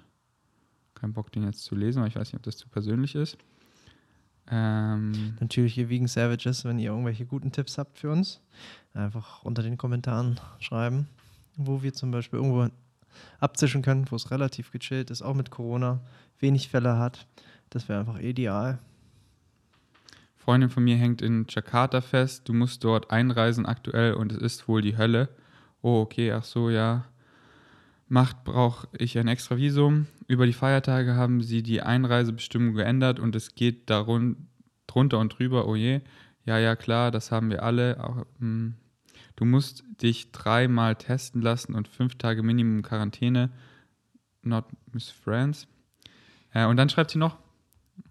Kein 0.94 1.12
Bock, 1.12 1.30
den 1.32 1.44
jetzt 1.44 1.64
zu 1.64 1.74
lesen, 1.74 2.00
weil 2.00 2.08
ich 2.08 2.16
weiß 2.16 2.32
nicht, 2.32 2.40
ob 2.40 2.42
das 2.44 2.56
zu 2.56 2.66
persönlich 2.66 3.14
ist. 3.14 3.36
Ähm, 4.50 5.36
Natürlich 5.38 5.74
hier 5.74 5.90
Vegan 5.90 6.08
Savages, 6.08 6.64
wenn 6.64 6.78
ihr 6.78 6.92
irgendwelche 6.92 7.26
guten 7.26 7.52
Tipps 7.52 7.76
habt 7.76 7.98
für 7.98 8.10
uns, 8.10 8.40
einfach 8.94 9.42
unter 9.42 9.62
den 9.62 9.76
Kommentaren 9.76 10.40
schreiben, 10.60 11.08
wo 11.58 11.82
wir 11.82 11.92
zum 11.92 12.10
Beispiel 12.10 12.38
irgendwo 12.38 12.68
abzischen 13.38 13.82
können, 13.82 14.10
wo 14.10 14.16
es 14.16 14.30
relativ 14.30 14.72
gechillt 14.72 15.10
ist, 15.10 15.20
auch 15.20 15.34
mit 15.34 15.50
Corona, 15.50 16.00
wenig 16.38 16.70
Fälle 16.70 16.96
hat. 16.96 17.26
Das 17.68 17.90
wäre 17.90 18.00
einfach 18.00 18.18
ideal. 18.18 18.78
Freundin 20.36 20.70
von 20.70 20.84
mir 20.84 20.96
hängt 20.96 21.20
in 21.20 21.44
Jakarta 21.50 22.00
fest. 22.00 22.48
Du 22.48 22.54
musst 22.54 22.82
dort 22.82 23.10
einreisen 23.10 23.66
aktuell 23.66 24.14
und 24.14 24.32
es 24.32 24.38
ist 24.38 24.68
wohl 24.68 24.80
die 24.80 24.96
Hölle. 24.96 25.28
Oh, 25.82 26.00
okay, 26.00 26.32
ach 26.32 26.44
so, 26.44 26.70
ja. 26.70 27.04
Macht 28.12 28.42
brauche 28.42 28.88
ich 28.98 29.16
ein 29.18 29.28
extra 29.28 29.56
Visum. 29.56 30.08
Über 30.26 30.44
die 30.44 30.52
Feiertage 30.52 31.14
haben 31.14 31.42
sie 31.42 31.62
die 31.62 31.80
Einreisebestimmung 31.80 32.74
geändert 32.74 33.20
und 33.20 33.36
es 33.36 33.54
geht 33.54 33.88
darun, 33.88 34.48
drunter 34.88 35.20
und 35.20 35.38
drüber. 35.38 35.68
Oh 35.68 35.76
je. 35.76 36.00
Ja, 36.44 36.58
ja, 36.58 36.74
klar, 36.74 37.12
das 37.12 37.30
haben 37.30 37.50
wir 37.50 37.62
alle. 37.62 38.26
Hm. 38.40 38.74
Du 39.36 39.44
musst 39.44 39.84
dich 40.02 40.32
dreimal 40.32 40.96
testen 40.96 41.40
lassen 41.40 41.76
und 41.76 41.86
fünf 41.86 42.16
Tage 42.16 42.42
Minimum 42.42 42.82
Quarantäne. 42.82 43.52
Not 44.42 44.64
Miss 44.90 45.08
Friends. 45.08 45.68
Äh, 46.52 46.66
und 46.66 46.78
dann 46.78 46.88
schreibt 46.88 47.12
sie 47.12 47.18
noch. 47.18 47.38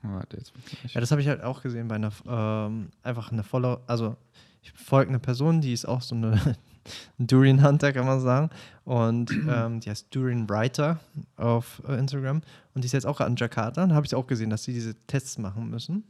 Oh, 0.02 0.14
warte, 0.14 0.38
jetzt. 0.38 0.54
Ja, 0.94 1.02
das 1.02 1.12
habe 1.12 1.20
ich 1.20 1.28
halt 1.28 1.44
auch 1.44 1.62
gesehen 1.62 1.90
bei 1.90 1.96
einer, 1.96 2.14
ähm, 2.26 2.92
einfach 3.04 3.34
eine 3.34 3.44
Follower, 3.44 3.84
also 3.86 4.16
ich 4.62 4.72
folge 4.72 5.10
eine 5.10 5.20
Person, 5.20 5.60
die 5.60 5.74
ist 5.74 5.86
auch 5.86 6.02
so 6.02 6.16
eine 6.16 6.32
ein 6.32 6.69
Durian 7.18 7.64
Hunter, 7.64 7.94
kann 7.94 8.06
man 8.06 8.20
sagen. 8.20 8.50
Und 8.86 9.32
ähm, 9.50 9.80
die 9.80 9.90
heißt 9.90 10.08
Durian 10.14 10.50
Writer 10.50 11.00
auf 11.38 11.82
äh, 11.88 11.98
Instagram. 11.98 12.42
Und 12.74 12.84
die 12.84 12.88
ist 12.88 12.94
jetzt 12.94 13.06
auch 13.06 13.20
an 13.20 13.36
Jakarta. 13.36 13.84
Und 13.84 13.90
da 13.90 13.96
habe 13.96 14.06
ich 14.06 14.16
auch 14.16 14.28
gesehen, 14.28 14.50
dass 14.50 14.64
sie 14.64 14.74
diese 14.74 14.96
Tests 15.08 15.38
machen 15.38 15.70
müssen. 15.70 16.04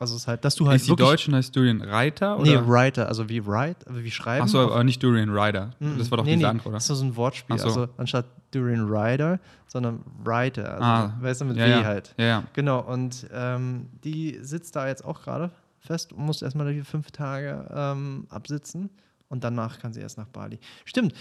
Also 0.00 0.14
es 0.14 0.22
ist 0.22 0.28
halt, 0.28 0.46
dass 0.46 0.54
du 0.54 0.66
halt 0.66 0.80
ist 0.80 0.88
die 0.88 0.96
Deutsch 0.96 1.28
und 1.28 1.34
heißt 1.34 1.54
Durian 1.54 1.82
Reiter? 1.82 2.38
Nee, 2.38 2.56
Oder? 2.56 2.66
Writer, 2.66 3.06
also 3.06 3.28
wie 3.28 3.44
write, 3.44 3.86
also 3.86 4.02
wie 4.02 4.10
schreiben. 4.10 4.44
Achso, 4.44 4.62
aber 4.62 4.82
nicht 4.82 5.02
Durian 5.02 5.28
Rider. 5.28 5.72
Das 5.98 6.10
war 6.10 6.16
doch 6.16 6.24
nee, 6.24 6.36
diese 6.36 6.44
nee, 6.44 6.48
andere, 6.48 6.68
oder? 6.70 6.76
Das 6.78 6.88
ist 6.88 6.98
so 6.98 7.04
ein 7.04 7.16
Wortspiel. 7.16 7.58
So. 7.58 7.66
Also 7.66 7.88
anstatt 7.98 8.24
Durian 8.50 8.88
Rider, 8.88 9.38
sondern 9.66 10.00
Writer. 10.24 10.72
Also, 10.72 10.84
Ah, 10.84 11.14
weißt 11.20 11.42
du, 11.42 11.44
mit 11.44 11.58
ja, 11.58 11.66
W 11.66 11.70
ja. 11.70 11.84
halt. 11.84 12.14
Ja, 12.16 12.24
ja. 12.24 12.44
Genau, 12.54 12.80
und 12.80 13.26
ähm, 13.30 13.90
die 14.02 14.38
sitzt 14.40 14.74
da 14.74 14.88
jetzt 14.88 15.04
auch 15.04 15.20
gerade 15.20 15.50
fest 15.80 16.14
und 16.14 16.24
muss 16.24 16.40
erstmal 16.40 16.72
die 16.72 16.80
fünf 16.80 17.10
Tage 17.10 17.68
ähm, 17.70 18.26
absitzen 18.30 18.88
und 19.30 19.42
danach 19.42 19.78
kann 19.78 19.94
sie 19.94 20.00
erst 20.00 20.18
nach 20.18 20.28
Bali. 20.28 20.58
Stimmt. 20.84 21.14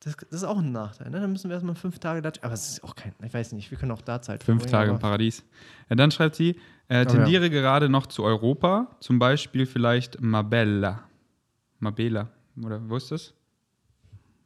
Das, 0.00 0.14
das 0.16 0.42
ist 0.42 0.44
auch 0.44 0.58
ein 0.58 0.70
Nachteil, 0.70 1.08
ne? 1.10 1.18
Dann 1.20 1.32
müssen 1.32 1.48
wir 1.48 1.54
erstmal 1.54 1.74
fünf 1.74 1.98
Tage 1.98 2.20
da. 2.20 2.30
Aber 2.42 2.52
es 2.52 2.68
ist 2.68 2.84
auch 2.84 2.94
kein, 2.94 3.14
ich 3.24 3.32
weiß 3.34 3.52
nicht, 3.52 3.70
wir 3.70 3.78
können 3.78 3.90
auch 3.90 4.02
da 4.02 4.20
Zeit 4.20 4.44
Fünf 4.44 4.66
Tage 4.66 4.90
im 4.90 4.98
Paradies. 4.98 5.42
Ja, 5.88 5.96
dann 5.96 6.10
schreibt 6.10 6.36
sie, 6.36 6.60
äh, 6.88 6.96
ja. 6.98 7.04
tendiere 7.06 7.48
gerade 7.48 7.88
noch 7.88 8.06
zu 8.06 8.22
Europa, 8.22 8.94
zum 9.00 9.18
Beispiel 9.18 9.64
vielleicht 9.66 10.20
Marbella. 10.20 11.04
Marbella, 11.80 12.28
oder 12.62 12.86
wo 12.88 12.96
ist 12.96 13.10
das? 13.10 13.32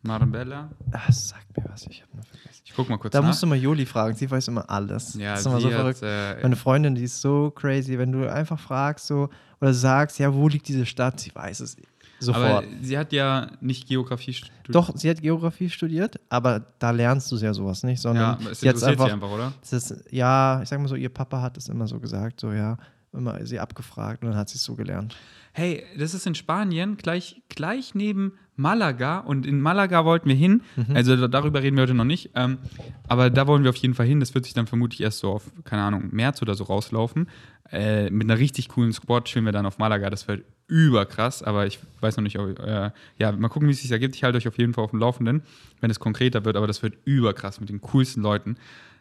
Marbella? 0.03 0.70
Ah, 0.93 1.01
das 1.09 1.29
sagt 1.31 1.57
mir 1.57 1.64
was, 1.68 1.85
ich 1.89 2.03
habe 2.03 2.14
nur 2.14 2.24
vergessen. 2.24 2.62
Ich 2.64 2.72
guck 2.74 2.89
mal 2.89 2.97
kurz 2.99 3.12
Da 3.12 3.20
nach. 3.20 3.26
musst 3.29 3.43
du 3.43 3.47
mal 3.49 3.59
Joli 3.59 3.85
fragen, 3.85 4.14
sie 4.14 4.31
weiß 4.31 4.47
immer 4.49 4.68
alles. 4.70 5.14
ja, 5.14 5.33
das 5.33 5.41
ist 5.41 5.47
immer 5.47 5.61
so 5.61 5.68
hat, 5.68 5.74
verrückt. 5.74 6.01
äh, 6.03 6.41
Meine 6.43 6.55
Freundin, 6.57 6.95
die 6.95 7.03
ist 7.03 7.20
so 7.20 7.51
crazy, 7.51 7.99
wenn 7.99 8.12
du 8.12 8.31
einfach 8.33 8.59
fragst 8.61 9.09
so 9.09 9.29
oder 9.61 9.74
sagst, 9.74 10.18
ja, 10.20 10.33
wo 10.33 10.47
liegt 10.49 10.68
diese 10.68 10.87
Stadt? 10.87 11.18
Sie 11.18 11.35
weiß 11.35 11.61
es 11.61 11.76
sofort. 12.21 12.45
aber 12.45 12.64
sie 12.83 12.99
hat 12.99 13.12
ja 13.12 13.49
nicht 13.61 13.89
Geografie 13.89 14.33
studiert. 14.33 14.75
Doch, 14.75 14.97
sie 14.97 15.09
hat 15.11 15.21
Geografie 15.21 15.71
studiert, 15.71 16.19
aber 16.29 16.64
da 16.79 16.91
lernst 16.91 17.31
du 17.33 17.37
ja 17.37 17.55
sowas 17.55 17.83
nicht, 17.83 17.99
Ja, 17.99 18.03
sondern 18.03 18.25
aber 18.25 18.51
es 18.51 18.62
interessiert 18.62 18.91
einfach, 18.93 19.07
sie 19.07 19.12
einfach, 19.12 19.31
oder? 19.31 19.53
Ist, 19.71 20.05
ja, 20.11 20.62
ich 20.62 20.69
sag 20.69 20.81
mal 20.81 20.89
so, 20.89 20.95
ihr 20.95 21.09
Papa 21.09 21.41
hat 21.41 21.57
es 21.57 21.69
immer 21.69 21.87
so 21.87 21.99
gesagt, 22.01 22.41
so 22.41 22.53
ja, 22.53 22.77
immer 23.12 23.45
sie 23.47 23.59
abgefragt 23.59 24.23
und 24.23 24.31
dann 24.31 24.39
hat 24.39 24.49
sie 24.49 24.57
es 24.57 24.64
so 24.64 24.75
gelernt. 24.75 25.16
Hey, 25.53 25.85
das 25.99 26.14
ist 26.14 26.27
in 26.27 26.35
Spanien, 26.35 26.97
gleich, 26.97 27.43
gleich 27.49 27.95
neben 27.95 28.33
Malaga. 28.59 29.19
Und 29.21 29.47
in 29.47 29.61
Malaga 29.61 30.05
wollten 30.05 30.29
wir 30.29 30.35
hin. 30.37 30.63
Mhm. 30.77 30.95
Also 30.97 31.17
da- 31.17 31.29
darüber 31.29 31.63
reden 31.63 31.77
wir 31.77 31.83
heute 31.85 31.95
noch 31.95 32.05
nicht. 32.05 32.31
Ähm, 32.35 32.59
aber 33.07 33.31
da 33.31 33.47
wollen 33.47 33.63
wir 33.63 33.71
auf 33.71 33.77
jeden 33.77 33.95
Fall 33.95 34.07
hin. 34.07 34.21
Das 34.21 34.35
wird 34.35 34.45
sich 34.45 34.55
dann 34.55 34.67
vermutlich 34.67 35.01
erst 35.01 35.21
so 35.21 35.31
auf, 35.33 35.51
keine 35.65 35.83
Ahnung, 35.83 36.09
März 36.11 36.43
oder 36.43 36.55
so 36.55 36.65
rauslaufen. 36.65 37.29
Äh, 37.71 38.11
mit 38.11 38.25
einer 38.29 38.39
richtig 38.39 38.69
coolen 38.69 38.93
Squad 38.93 39.27
chillen 39.27 39.45
wir 39.45 39.53
dann 39.53 39.65
auf 39.67 39.79
Malaga. 39.79 40.11
Das 40.11 40.27
wird 40.29 40.45
überkrass. 40.67 41.43
Aber 41.43 41.67
ich 41.67 41.79
weiß 42.01 42.17
noch 42.17 42.23
nicht, 42.25 42.39
ob, 42.39 42.59
äh, 42.59 42.91
ja, 43.19 43.33
mal 43.33 43.49
gucken, 43.49 43.69
wie 43.69 43.73
es 43.73 43.81
sich 43.83 43.91
ergibt. 43.91 44.15
Ich 44.17 44.25
halte 44.25 44.39
euch 44.39 44.49
auf 44.49 44.59
jeden 44.59 44.75
Fall 44.75 44.85
auf 44.85 44.91
dem 44.91 45.01
Laufenden, 45.01 45.43
wenn 45.81 45.91
es 45.91 46.01
konkreter 46.01 46.45
wird. 46.45 46.57
Aber 46.57 46.67
das 46.67 46.83
wird 46.83 46.95
überkrass 47.05 47.61
mit 47.61 47.69
den 47.69 47.81
coolsten 47.81 48.23
Leuten. 48.23 48.57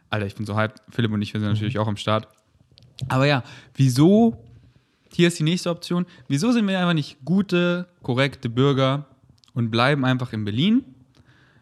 Alter, 0.10 0.26
ich 0.26 0.36
bin 0.36 0.46
so 0.46 0.56
hyped. 0.56 0.82
Philipp 0.90 1.12
und 1.12 1.22
ich, 1.22 1.34
wir 1.34 1.42
sind 1.42 1.50
natürlich 1.50 1.80
auch 1.80 1.88
am 1.88 1.98
Start. 1.98 2.28
Aber 3.10 3.26
ja, 3.26 3.44
wieso 3.76 4.38
hier 5.14 5.30
ist 5.30 5.40
die 5.40 5.44
nächste 5.44 5.70
Option. 5.70 6.06
Wieso 6.28 6.52
sind 6.52 6.68
wir 6.68 6.80
einfach 6.80 6.94
nicht 6.94 7.18
gute, 7.24 7.88
korrekte 8.04 8.50
Bürger 8.50 9.06
und 9.58 9.72
bleiben 9.72 10.06
einfach 10.06 10.34
in 10.34 10.46
Berlin 10.46 10.84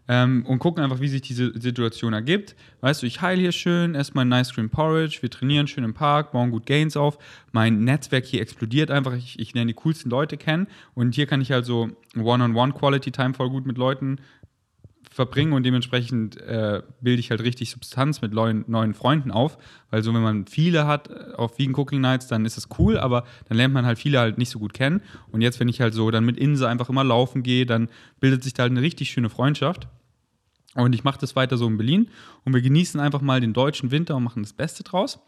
ähm, 0.10 0.46
und 0.46 0.60
gucken 0.60 0.84
einfach, 0.84 1.00
wie 1.00 1.08
sich 1.08 1.22
diese 1.22 1.58
Situation 1.58 2.12
ergibt? 2.12 2.54
Weißt 2.82 3.02
du, 3.02 3.08
ich 3.08 3.22
heile 3.22 3.40
hier 3.40 3.54
schön, 3.54 3.96
esse 3.96 4.12
mein 4.16 4.28
Nice 4.28 4.54
Cream 4.54 4.70
Porridge, 4.70 5.20
wir 5.22 5.30
trainieren 5.30 5.66
schön 5.66 5.86
im 5.86 5.94
Park, 5.94 6.34
bauen 6.34 6.52
gut 6.52 6.66
Gains 6.66 6.98
auf. 6.98 7.18
Mein 7.54 7.86
Netzwerk 7.86 8.26
hier 8.26 8.42
explodiert 8.42 8.92
einfach. 8.92 9.14
Ich, 9.14 9.40
ich 9.40 9.54
lerne 9.54 9.70
die 9.70 9.76
coolsten 9.76 10.10
Leute 10.10 10.36
kennen 10.36 10.68
und 10.94 11.16
hier 11.16 11.26
kann 11.26 11.40
ich 11.40 11.54
halt 11.54 11.66
so 11.66 11.90
One-on-One-Quality-Time 12.18 13.34
voll 13.34 13.50
gut 13.50 13.66
mit 13.66 13.78
Leuten 13.78 14.18
verbringen 15.16 15.54
und 15.54 15.64
dementsprechend 15.64 16.36
äh, 16.42 16.82
bilde 17.00 17.22
ich 17.22 17.30
halt 17.30 17.42
richtig 17.42 17.72
Substanz 17.72 18.22
mit 18.22 18.34
neuen, 18.34 18.66
neuen 18.68 18.94
Freunden 18.94 19.32
auf, 19.32 19.58
weil 19.90 20.04
so 20.04 20.14
wenn 20.14 20.22
man 20.22 20.46
viele 20.46 20.88
hat 20.88 21.10
äh, 21.10 21.36
auf 21.38 21.58
Vegan 21.58 21.74
Cooking 21.74 22.02
Nights, 22.02 22.28
dann 22.28 22.44
ist 22.44 22.58
es 22.58 22.68
cool, 22.78 22.98
aber 22.98 23.24
dann 23.48 23.56
lernt 23.56 23.74
man 23.74 23.86
halt 23.86 23.98
viele 23.98 24.20
halt 24.20 24.38
nicht 24.38 24.50
so 24.50 24.60
gut 24.60 24.74
kennen. 24.74 25.02
Und 25.32 25.40
jetzt, 25.40 25.62
wenn 25.62 25.70
ich 25.70 25.80
halt 25.80 25.94
so 25.94 26.12
dann 26.12 26.26
mit 26.26 26.36
Inse 26.38 26.68
einfach 26.68 26.90
immer 26.90 27.06
laufen 27.06 27.44
gehe, 27.44 27.66
dann 27.66 27.88
bildet 28.20 28.44
sich 28.44 28.54
da 28.54 28.64
halt 28.64 28.72
eine 28.72 28.82
richtig 28.82 29.10
schöne 29.10 29.30
Freundschaft. 29.30 29.88
Und 30.74 30.94
ich 30.94 31.06
mache 31.06 31.20
das 31.20 31.38
weiter 31.38 31.56
so 31.56 31.66
in 31.66 31.78
Berlin 31.78 32.10
und 32.44 32.54
wir 32.54 32.62
genießen 32.62 33.00
einfach 33.00 33.22
mal 33.22 33.40
den 33.40 33.54
deutschen 33.54 33.92
Winter 33.92 34.18
und 34.18 34.24
machen 34.24 34.44
das 34.44 34.52
Beste 34.52 34.84
draus. 34.84 35.20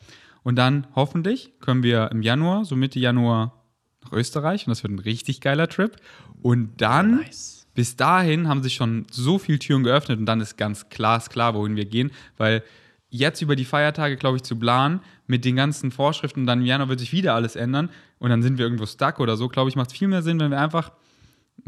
Und 0.44 0.58
dann 0.58 0.88
hoffentlich 0.96 1.54
können 1.62 1.82
wir 1.82 2.12
im 2.12 2.22
Januar, 2.22 2.66
so 2.66 2.76
Mitte 2.76 3.00
Januar 3.00 3.64
nach 4.04 4.12
Österreich 4.12 4.68
und 4.68 4.72
das 4.72 4.84
wird 4.84 4.92
ein 4.92 5.00
richtig 5.00 5.40
geiler 5.40 5.70
Trip. 5.70 5.96
Und 6.42 6.82
dann 6.82 7.22
Nice. 7.22 7.57
Bis 7.78 7.96
dahin 7.96 8.48
haben 8.48 8.64
sich 8.64 8.74
schon 8.74 9.06
so 9.12 9.38
viele 9.38 9.60
Türen 9.60 9.84
geöffnet 9.84 10.18
und 10.18 10.26
dann 10.26 10.42
ist 10.42 10.58
ganz 10.58 10.90
glasklar, 10.90 11.54
wohin 11.54 11.76
wir 11.76 11.86
gehen, 11.86 12.10
weil 12.36 12.64
jetzt 13.10 13.44
über 13.44 13.56
die 13.56 13.66
Feiertage, 13.66 14.18
glaube 14.18 14.38
ich, 14.38 14.42
zu 14.42 14.56
planen 14.58 15.00
mit 15.28 15.46
den 15.46 15.56
ganzen 15.56 15.92
Vorschriften 15.92 16.48
dann 16.48 16.62
im 16.62 16.66
Januar 16.66 16.90
wird 16.90 17.00
sich 17.00 17.12
wieder 17.12 17.36
alles 17.36 17.56
ändern 17.56 17.92
und 18.18 18.32
dann 18.32 18.42
sind 18.42 18.58
wir 18.58 18.66
irgendwo 18.66 18.88
stuck 18.88 19.20
oder 19.20 19.38
so, 19.38 19.48
glaube 19.48 19.70
ich, 19.70 19.76
macht 19.76 19.92
es 19.92 19.96
viel 19.96 20.08
mehr 20.08 20.24
Sinn, 20.24 20.40
wenn 20.40 20.50
wir 20.50 20.60
einfach 20.60 20.92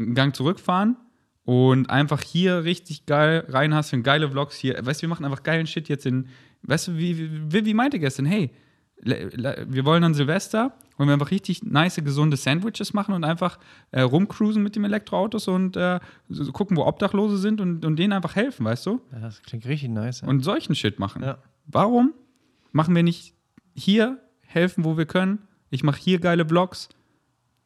einen 0.00 0.16
Gang 0.16 0.34
zurückfahren 0.34 0.96
und 1.44 1.88
einfach 1.90 2.22
hier 2.22 2.64
richtig 2.64 3.06
geil 3.06 3.44
reinhasseln, 3.48 4.02
geile 4.02 4.28
Vlogs 4.28 4.56
hier. 4.56 4.84
Weißt 4.84 5.00
du, 5.00 5.02
wir 5.02 5.10
machen 5.10 5.24
einfach 5.24 5.44
geilen 5.44 5.68
Shit 5.68 5.88
jetzt 5.88 6.06
in, 6.06 6.26
weißt 6.62 6.88
du, 6.88 6.96
wie, 6.98 7.52
wie, 7.52 7.64
wie 7.64 7.74
meinte 7.74 8.00
gestern, 8.00 8.26
hey, 8.26 8.50
wir 9.02 9.84
wollen 9.84 10.04
an 10.04 10.14
Silvester 10.14 10.74
und 10.96 11.06
wir 11.06 11.14
einfach 11.14 11.30
richtig 11.30 11.62
nice, 11.62 11.96
gesunde 11.96 12.36
Sandwiches 12.36 12.92
machen 12.92 13.14
und 13.14 13.24
einfach 13.24 13.58
äh, 13.92 14.02
rumcruisen 14.02 14.62
mit 14.62 14.76
den 14.76 14.84
Elektroautos 14.84 15.48
und 15.48 15.76
äh, 15.76 16.00
so, 16.28 16.44
so 16.44 16.52
gucken, 16.52 16.76
wo 16.76 16.84
Obdachlose 16.84 17.38
sind 17.38 17.60
und, 17.60 17.84
und 17.84 17.96
denen 17.96 18.12
einfach 18.12 18.36
helfen, 18.36 18.66
weißt 18.66 18.86
du? 18.86 19.00
Ja, 19.12 19.20
das 19.20 19.42
klingt 19.42 19.64
richtig 19.66 19.88
nice. 19.90 20.20
Ja. 20.20 20.28
Und 20.28 20.44
solchen 20.44 20.74
Shit 20.74 20.98
machen. 20.98 21.22
Ja. 21.22 21.38
Warum 21.66 22.12
machen 22.72 22.94
wir 22.94 23.02
nicht 23.02 23.34
hier 23.74 24.18
helfen, 24.42 24.84
wo 24.84 24.98
wir 24.98 25.06
können? 25.06 25.46
Ich 25.70 25.82
mache 25.82 26.00
hier 26.00 26.18
geile 26.18 26.44
Vlogs. 26.46 26.88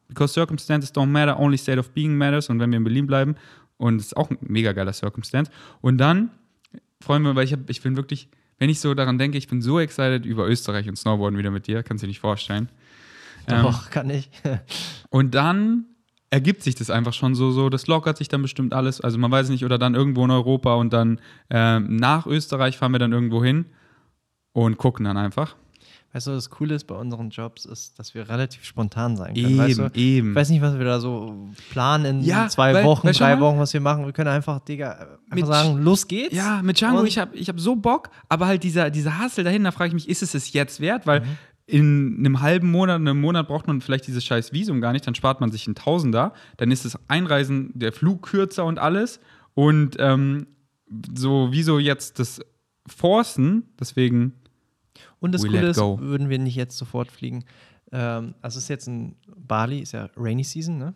Because 0.07 0.33
circumstances 0.33 0.93
don't 0.93 1.07
matter, 1.07 1.39
only 1.39 1.57
state 1.57 1.79
of 1.79 1.89
being 1.91 2.15
matters. 2.15 2.49
Und 2.49 2.59
wenn 2.59 2.69
wir 2.69 2.77
in 2.77 2.83
Berlin 2.83 3.07
bleiben, 3.07 3.35
und 3.77 3.97
es 3.97 4.07
ist 4.07 4.17
auch 4.17 4.29
ein 4.29 4.37
mega 4.41 4.71
geiler 4.73 4.93
Circumstance. 4.93 5.51
Und 5.81 5.97
dann 5.97 6.31
freuen 7.01 7.23
wir, 7.23 7.35
weil 7.35 7.45
ich, 7.45 7.53
hab, 7.53 7.69
ich 7.69 7.81
bin 7.81 7.95
wirklich, 7.97 8.29
wenn 8.57 8.69
ich 8.69 8.79
so 8.79 8.93
daran 8.93 9.17
denke, 9.17 9.37
ich 9.37 9.47
bin 9.47 9.61
so 9.61 9.79
excited 9.79 10.25
über 10.25 10.47
Österreich 10.47 10.87
und 10.87 10.95
Snowboarden 10.95 11.37
wieder 11.37 11.51
mit 11.51 11.67
dir, 11.67 11.83
kannst 11.83 12.03
du 12.03 12.07
dir 12.07 12.11
nicht 12.11 12.19
vorstellen. 12.19 12.69
Ähm, 13.47 13.63
Doch, 13.63 13.89
kann 13.89 14.09
ich. 14.09 14.29
und 15.09 15.35
dann 15.35 15.85
ergibt 16.29 16.63
sich 16.63 16.75
das 16.75 16.89
einfach 16.89 17.13
schon 17.13 17.35
so, 17.35 17.51
so, 17.51 17.69
das 17.69 17.87
lockert 17.87 18.17
sich 18.17 18.27
dann 18.27 18.41
bestimmt 18.41 18.73
alles. 18.73 19.01
Also 19.01 19.17
man 19.17 19.31
weiß 19.31 19.49
nicht, 19.49 19.63
oder 19.63 19.77
dann 19.77 19.95
irgendwo 19.95 20.25
in 20.25 20.31
Europa 20.31 20.75
und 20.75 20.91
dann 20.93 21.19
ähm, 21.49 21.95
nach 21.95 22.25
Österreich 22.25 22.77
fahren 22.77 22.91
wir 22.91 22.99
dann 22.99 23.13
irgendwo 23.13 23.43
hin 23.43 23.65
und 24.51 24.77
gucken 24.77 25.05
dann 25.05 25.17
einfach. 25.17 25.55
Weißt 26.15 26.27
du, 26.27 26.31
das 26.31 26.49
Coole 26.49 26.75
ist 26.75 26.85
bei 26.87 26.95
unseren 26.95 27.29
Jobs 27.29 27.65
ist, 27.65 27.99
dass 27.99 28.15
wir 28.15 28.29
relativ 28.29 28.63
spontan 28.63 29.17
sein 29.17 29.33
können. 29.33 29.57
weißt 29.57 29.77
du? 29.79 29.89
eben. 29.95 30.29
Ich 30.29 30.35
weiß 30.35 30.49
nicht, 30.49 30.61
was 30.61 30.77
wir 30.77 30.85
da 30.85 31.01
so 31.01 31.49
planen 31.71 32.05
in 32.05 32.21
Ja, 32.21 32.47
zwei 32.47 32.73
weil- 32.73 32.85
Wochen, 32.85 33.05
weil 33.07 33.13
drei 33.13 33.37
Wochen, 33.41 33.59
was 33.59 33.73
wir 33.73 33.81
machen. 33.81 34.05
Wir 34.05 34.13
können 34.13 34.29
einfach, 34.29 34.61
Digga, 34.61 34.91
einfach 34.93 35.35
Mit- 35.35 35.45
sagen, 35.45 35.77
los 35.83 36.07
geht's. 36.07 36.33
Ja, 36.33 36.61
mit 36.63 36.79
Django, 36.79 37.01
Und- 37.01 37.07
ich 37.07 37.17
habe 37.17 37.35
ich 37.35 37.49
hab 37.49 37.59
so 37.59 37.75
Bock, 37.75 38.11
aber 38.29 38.47
halt 38.47 38.63
dieser, 38.63 38.89
dieser 38.91 39.21
Hustle 39.21 39.43
dahin, 39.43 39.65
da 39.65 39.71
frage 39.71 39.89
ich 39.89 39.93
mich, 39.93 40.07
ist 40.07 40.23
es 40.23 40.33
es 40.33 40.53
jetzt 40.53 40.79
wert? 40.79 41.05
Weil 41.05 41.19
Mhm. 41.19 41.25
in 41.67 42.15
einem 42.19 42.39
halben 42.39 42.71
Monat, 42.71 42.95
einem 43.01 43.19
Monat 43.19 43.49
braucht 43.49 43.67
man 43.67 43.81
vielleicht 43.81 44.07
dieses 44.07 44.23
scheiß 44.23 44.53
Visum 44.53 44.79
gar 44.79 44.93
nicht, 44.93 45.05
dann 45.05 45.15
spart 45.15 45.41
man 45.41 45.51
sich 45.51 45.67
einen 45.67 45.75
Tausender, 45.75 46.31
dann 46.55 46.71
ist 46.71 46.85
das 46.85 46.97
Einreisen, 47.09 47.71
der 47.75 47.91
Flug 47.91 48.21
kürzer 48.21 48.63
und 48.63 48.79
alles. 48.79 49.19
Und 49.53 49.97
ähm, 49.99 50.47
so, 51.13 51.49
wieso 51.51 51.77
jetzt 51.77 52.19
das 52.19 52.39
Forcen, 52.87 53.63
deswegen, 53.79 54.31
Und 55.25 55.31
das 55.33 55.43
We 55.43 55.47
Coole 55.49 55.67
ist, 55.69 55.77
go. 55.77 55.99
würden 55.99 56.29
wir 56.29 56.39
nicht 56.39 56.55
jetzt 56.55 56.77
sofort 56.77 57.11
fliegen. 57.11 57.43
Ähm, 57.91 58.33
also 58.41 58.57
es 58.57 58.63
ist 58.65 58.69
jetzt 58.69 58.87
in 58.87 59.15
Bali, 59.35 59.79
ist 59.79 59.91
ja 59.91 60.09
Rainy 60.17 60.43
Season, 60.43 60.77
ne? 60.77 60.93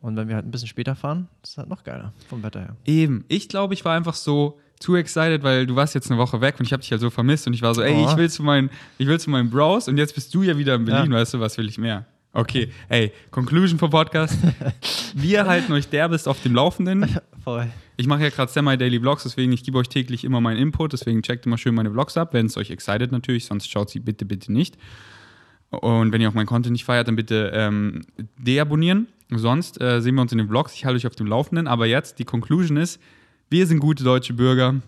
Und 0.00 0.16
wenn 0.16 0.28
wir 0.28 0.34
halt 0.36 0.46
ein 0.46 0.50
bisschen 0.50 0.68
später 0.68 0.94
fahren, 0.96 1.28
ist 1.42 1.58
halt 1.58 1.68
noch 1.68 1.84
geiler 1.84 2.14
vom 2.28 2.42
Wetter 2.42 2.60
her. 2.60 2.76
Eben. 2.86 3.24
Ich 3.28 3.48
glaube, 3.50 3.74
ich 3.74 3.84
war 3.84 3.94
einfach 3.94 4.14
so 4.14 4.58
too 4.80 4.96
excited, 4.96 5.42
weil 5.42 5.66
du 5.66 5.76
warst 5.76 5.94
jetzt 5.94 6.10
eine 6.10 6.18
Woche 6.18 6.40
weg 6.40 6.54
und 6.58 6.64
ich 6.64 6.72
habe 6.72 6.80
dich 6.80 6.90
halt 6.90 7.02
so 7.02 7.10
vermisst 7.10 7.46
und 7.46 7.52
ich 7.52 7.60
war 7.60 7.74
so, 7.74 7.82
ey, 7.82 7.94
Oh. 7.94 8.08
ich 8.10 8.16
will 8.16 8.30
zu 8.30 8.42
meinen, 8.42 8.70
ich 8.96 9.06
will 9.06 9.20
zu 9.20 9.28
meinen 9.28 9.50
Bros 9.50 9.88
und 9.88 9.98
jetzt 9.98 10.14
bist 10.14 10.34
du 10.34 10.42
ja 10.42 10.56
wieder 10.56 10.74
in 10.76 10.86
Berlin, 10.86 11.12
Ja. 11.12 11.18
weißt 11.18 11.34
du, 11.34 11.40
was 11.40 11.58
will 11.58 11.68
ich 11.68 11.76
mehr? 11.76 12.06
Okay, 12.32 12.70
ey, 12.88 13.12
Conclusion 13.30 13.78
vom 13.78 13.90
Podcast. 13.90 14.38
Wir 15.14 15.46
halten 15.46 15.72
euch 15.72 15.88
derbest 15.88 16.28
auf 16.28 16.40
dem 16.42 16.54
Laufenden. 16.54 17.18
Voll. 17.44 17.66
Ich 18.00 18.06
mache 18.06 18.22
ja 18.22 18.30
gerade 18.30 18.50
semi-daily 18.50 18.98
Vlogs, 18.98 19.24
deswegen 19.24 19.52
ich 19.52 19.62
gebe 19.62 19.76
euch 19.76 19.90
täglich 19.90 20.24
immer 20.24 20.40
meinen 20.40 20.56
Input, 20.56 20.94
deswegen 20.94 21.20
checkt 21.20 21.44
immer 21.44 21.58
schön 21.58 21.74
meine 21.74 21.90
Vlogs 21.90 22.16
ab, 22.16 22.32
wenn 22.32 22.46
es 22.46 22.56
euch 22.56 22.70
excited 22.70 23.12
natürlich, 23.12 23.44
sonst 23.44 23.70
schaut 23.70 23.90
sie 23.90 24.00
bitte, 24.00 24.24
bitte 24.24 24.50
nicht. 24.50 24.78
Und 25.68 26.10
wenn 26.10 26.22
ihr 26.22 26.30
auch 26.30 26.32
meinen 26.32 26.46
Content 26.46 26.72
nicht 26.72 26.86
feiert, 26.86 27.08
dann 27.08 27.16
bitte 27.16 27.52
ähm, 27.54 28.00
deabonnieren. 28.38 29.08
Sonst 29.28 29.78
äh, 29.82 30.00
sehen 30.00 30.14
wir 30.14 30.22
uns 30.22 30.32
in 30.32 30.38
den 30.38 30.48
Vlogs. 30.48 30.72
Ich 30.74 30.86
halte 30.86 30.96
euch 30.96 31.06
auf 31.06 31.14
dem 31.14 31.26
Laufenden. 31.26 31.68
Aber 31.68 31.84
jetzt, 31.84 32.18
die 32.18 32.24
Conclusion 32.24 32.78
ist, 32.78 32.98
wir 33.50 33.66
sind 33.66 33.80
gute 33.80 34.02
deutsche 34.02 34.32
Bürger. 34.32 34.80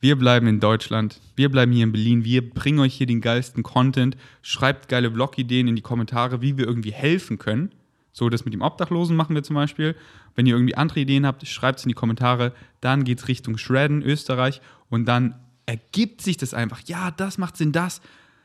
Wir 0.00 0.16
bleiben 0.16 0.48
in 0.48 0.58
Deutschland. 0.58 1.20
Wir 1.36 1.50
bleiben 1.50 1.70
hier 1.70 1.84
in 1.84 1.92
Berlin. 1.92 2.24
Wir 2.24 2.50
bringen 2.50 2.80
euch 2.80 2.94
hier 2.94 3.06
den 3.06 3.20
geilsten 3.20 3.62
Content. 3.62 4.16
Schreibt 4.42 4.88
geile 4.88 5.12
Vlog-Ideen 5.12 5.68
in 5.68 5.76
die 5.76 5.82
Kommentare, 5.82 6.42
wie 6.42 6.58
wir 6.58 6.66
irgendwie 6.66 6.92
helfen 6.92 7.38
können. 7.38 7.70
So, 8.12 8.28
das 8.28 8.44
mit 8.44 8.54
dem 8.54 8.62
Obdachlosen 8.62 9.16
machen 9.16 9.34
wir 9.34 9.42
zum 9.42 9.54
Beispiel. 9.54 9.94
Wenn 10.34 10.46
ihr 10.46 10.54
irgendwie 10.54 10.76
andere 10.76 11.00
Ideen 11.00 11.26
habt, 11.26 11.46
schreibt 11.46 11.78
es 11.78 11.84
in 11.84 11.88
die 11.88 11.94
Kommentare. 11.94 12.52
Dann 12.80 13.04
geht 13.04 13.18
es 13.18 13.28
Richtung 13.28 13.58
Shredden, 13.58 14.02
Österreich. 14.02 14.60
Und 14.88 15.06
dann 15.06 15.34
ergibt 15.66 16.22
sich 16.22 16.36
das 16.36 16.54
einfach. 16.54 16.80
Ja, 16.86 17.10
das 17.10 17.38
macht 17.38 17.56
Sinn, 17.56 17.72
das. 17.72 18.00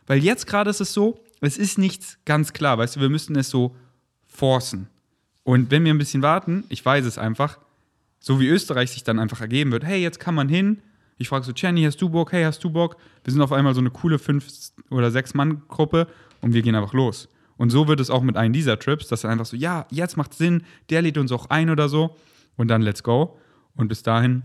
Weil 0.06 0.24
jetzt 0.24 0.46
gerade 0.48 0.70
ist 0.70 0.82
es 0.82 0.94
so, 0.94 1.24
es 1.42 1.58
ist 1.58 1.78
nichts 1.78 2.18
ganz 2.26 2.54
klar. 2.54 2.78
Weißt 2.78 2.96
du, 2.96 3.00
wir 3.00 3.10
müssen 3.10 3.36
es 3.36 3.50
so 3.50 3.76
forcen. 4.28 4.88
Und 5.44 5.72
wenn 5.72 5.84
wir 5.84 5.94
ein 5.94 5.98
bisschen 5.98 6.22
warten, 6.22 6.64
ich 6.70 6.86
weiß 6.86 7.06
es 7.06 7.18
einfach, 7.18 7.60
so 8.20 8.40
wie 8.40 8.48
Österreich 8.48 8.92
sich 8.92 9.04
dann 9.04 9.20
einfach 9.20 9.42
ergeben 9.42 9.72
wird, 9.72 9.84
hey, 9.84 10.02
jetzt 10.02 10.20
kann 10.20 10.36
man 10.36 10.48
hin. 10.48 10.82
Ich 11.18 11.30
frage 11.30 11.46
so, 11.46 11.52
Jenny, 11.54 11.84
hast 11.84 12.02
du 12.02 12.10
Bock? 12.10 12.32
Hey, 12.32 12.44
hast 12.44 12.64
du 12.64 12.70
Bock? 12.70 12.98
Wir 13.24 13.34
sind 13.34 13.42
auf 13.42 13.52
einmal 13.52 13.74
so 13.74 13.82
eine 13.82 13.92
coole 13.92 14.20
fünf- 14.20 14.72
oder 14.90 15.12
sechs 15.12 15.34
Mann-Gruppe 15.34 16.08
und 16.42 16.54
wir 16.54 16.62
gehen 16.62 16.76
einfach 16.76 16.94
los. 16.94 17.28
Und 17.58 17.70
so 17.70 17.88
wird 17.88 18.00
es 18.00 18.10
auch 18.10 18.22
mit 18.22 18.36
einem 18.38 18.54
dieser 18.54 18.80
Trips, 18.80 19.08
dass 19.08 19.22
dann 19.22 19.32
einfach 19.32 19.46
so, 19.46 19.56
ja, 19.56 19.86
jetzt 19.92 20.18
macht 20.18 20.34
Sinn, 20.34 20.64
der 20.90 21.02
lädt 21.02 21.18
uns 21.18 21.32
auch 21.32 21.50
ein 21.50 21.70
oder 21.70 21.90
so 21.90 22.16
und 22.58 22.68
dann 22.68 22.82
let's 22.82 23.04
go. 23.04 23.38
Und 23.76 23.88
bis 23.88 24.04
dahin 24.04 24.44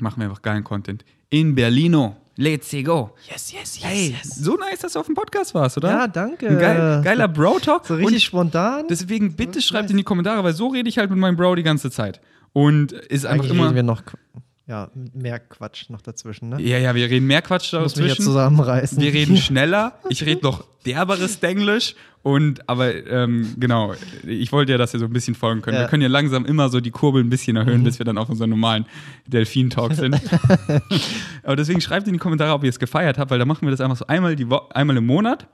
machen 0.00 0.20
wir 0.20 0.24
einfach 0.28 0.42
geilen 0.42 0.64
Content. 0.64 1.04
In 1.30 1.54
Berlino. 1.54 2.16
Let's 2.36 2.70
go. 2.84 3.14
Yes, 3.28 3.52
yes, 3.52 3.78
yes, 3.78 3.84
Hey, 3.84 4.16
so 4.24 4.56
nice, 4.56 4.80
dass 4.80 4.94
du 4.94 5.00
auf 5.00 5.06
dem 5.06 5.14
Podcast 5.14 5.54
warst, 5.54 5.76
oder? 5.76 5.90
Ja, 5.90 6.08
danke. 6.08 6.46
Geil, 6.56 7.02
geiler 7.04 7.28
Bro-Talk. 7.28 7.86
So 7.86 7.94
richtig 7.94 8.14
Und 8.14 8.20
spontan. 8.22 8.86
deswegen 8.88 9.36
bitte 9.36 9.60
schreibt 9.60 9.84
nice. 9.84 9.90
in 9.90 9.96
die 9.98 10.02
Kommentare, 10.02 10.42
weil 10.42 10.54
so 10.54 10.68
rede 10.68 10.88
ich 10.88 10.96
halt 10.96 11.10
mit 11.10 11.18
meinem 11.18 11.36
Bro 11.36 11.56
die 11.56 11.62
ganze 11.62 11.90
Zeit. 11.90 12.20
Und 12.54 12.92
ist 12.92 13.26
einfach 13.26 13.44
Eigentlich 13.44 13.52
immer. 13.52 13.64
reden 13.66 13.74
wir 13.76 13.82
noch 13.82 14.02
ja, 14.72 14.90
mehr 15.12 15.38
Quatsch 15.38 15.90
noch 15.90 16.00
dazwischen, 16.00 16.48
ne? 16.48 16.60
ja, 16.62 16.78
ja, 16.78 16.94
wir 16.94 17.08
reden 17.10 17.26
mehr 17.26 17.42
Quatsch 17.42 17.72
Ich 17.74 17.78
muss 17.78 17.94
mich 17.96 18.08
dazwischen. 18.08 18.22
zusammenreißen. 18.24 18.98
Wir 19.02 19.12
reden 19.12 19.36
schneller. 19.36 19.98
Ich 20.08 20.24
rede 20.24 20.40
noch 20.42 20.64
derberes 20.86 21.40
Denglisch. 21.40 21.94
Und 22.22 22.68
aber 22.68 22.94
ähm, 23.06 23.54
genau, 23.58 23.94
ich 24.26 24.50
wollte 24.52 24.72
ja, 24.72 24.78
dass 24.78 24.94
ihr 24.94 25.00
so 25.00 25.06
ein 25.06 25.12
bisschen 25.12 25.34
folgen 25.34 25.60
könnt. 25.60 25.74
Ja. 25.74 25.82
Wir 25.82 25.88
können 25.88 26.02
ja 26.02 26.08
langsam 26.08 26.46
immer 26.46 26.68
so 26.70 26.80
die 26.80 26.90
Kurbel 26.92 27.22
ein 27.22 27.28
bisschen 27.28 27.56
erhöhen, 27.56 27.80
Mhm. 27.80 27.84
bis 27.84 27.98
wir 27.98 28.06
dann 28.06 28.16
auf 28.16 28.28
unserem 28.30 28.50
normalen 28.50 28.86
Delfin-Talk 29.26 29.92
sind. 29.94 30.14
aber 31.42 31.56
deswegen 31.56 31.80
schreibt 31.80 32.06
in 32.06 32.12
die 32.14 32.18
Kommentare, 32.18 32.52
ob 32.52 32.64
ihr 32.64 32.70
es 32.70 32.78
gefeiert 32.78 33.18
habt, 33.18 33.30
weil 33.30 33.38
da 33.38 33.44
machen 33.44 33.66
wir 33.66 33.70
das 33.72 33.80
einfach 33.80 33.96
so 33.96 34.06
einmal, 34.06 34.36
die 34.36 34.48
Wo 34.48 34.60
einmal 34.72 34.96
im 34.96 35.04
Monat. 35.06 35.48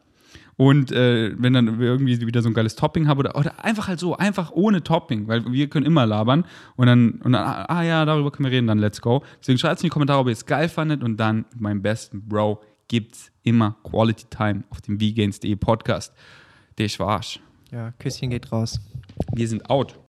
Und 0.58 0.90
äh, 0.90 1.40
wenn 1.40 1.52
dann 1.52 1.80
irgendwie 1.80 2.20
wieder 2.26 2.42
so 2.42 2.48
ein 2.48 2.54
geiles 2.54 2.74
Topping 2.74 3.06
habe 3.06 3.20
oder, 3.20 3.36
oder 3.36 3.64
einfach 3.64 3.86
halt 3.86 4.00
so, 4.00 4.16
einfach 4.16 4.50
ohne 4.50 4.82
Topping, 4.82 5.28
weil 5.28 5.44
wir 5.52 5.70
können 5.70 5.86
immer 5.86 6.04
labern 6.04 6.44
und 6.74 6.88
dann, 6.88 7.12
und 7.22 7.32
dann, 7.32 7.64
ah 7.68 7.82
ja, 7.84 8.04
darüber 8.04 8.32
können 8.32 8.50
wir 8.50 8.56
reden, 8.56 8.66
dann 8.66 8.80
let's 8.80 9.00
go. 9.00 9.22
Deswegen 9.40 9.56
schreibt 9.56 9.76
es 9.76 9.82
in 9.82 9.86
die 9.86 9.90
Kommentare, 9.90 10.18
ob 10.18 10.26
ihr 10.26 10.32
es 10.32 10.46
geil 10.46 10.68
fandet 10.68 11.04
und 11.04 11.16
dann 11.16 11.44
mit 11.52 11.60
meinem 11.60 11.80
besten 11.80 12.28
Bro 12.28 12.60
gibt's 12.88 13.30
immer 13.44 13.76
Quality 13.84 14.24
Time 14.30 14.64
auf 14.70 14.80
dem 14.80 15.00
vgains.de 15.00 15.54
Podcast. 15.54 16.12
Das 16.74 16.98
war's. 16.98 17.38
Ja, 17.70 17.92
Küsschen 17.92 18.30
geht 18.30 18.50
raus. 18.50 18.80
Wir 19.34 19.46
sind 19.46 19.70
out. 19.70 19.98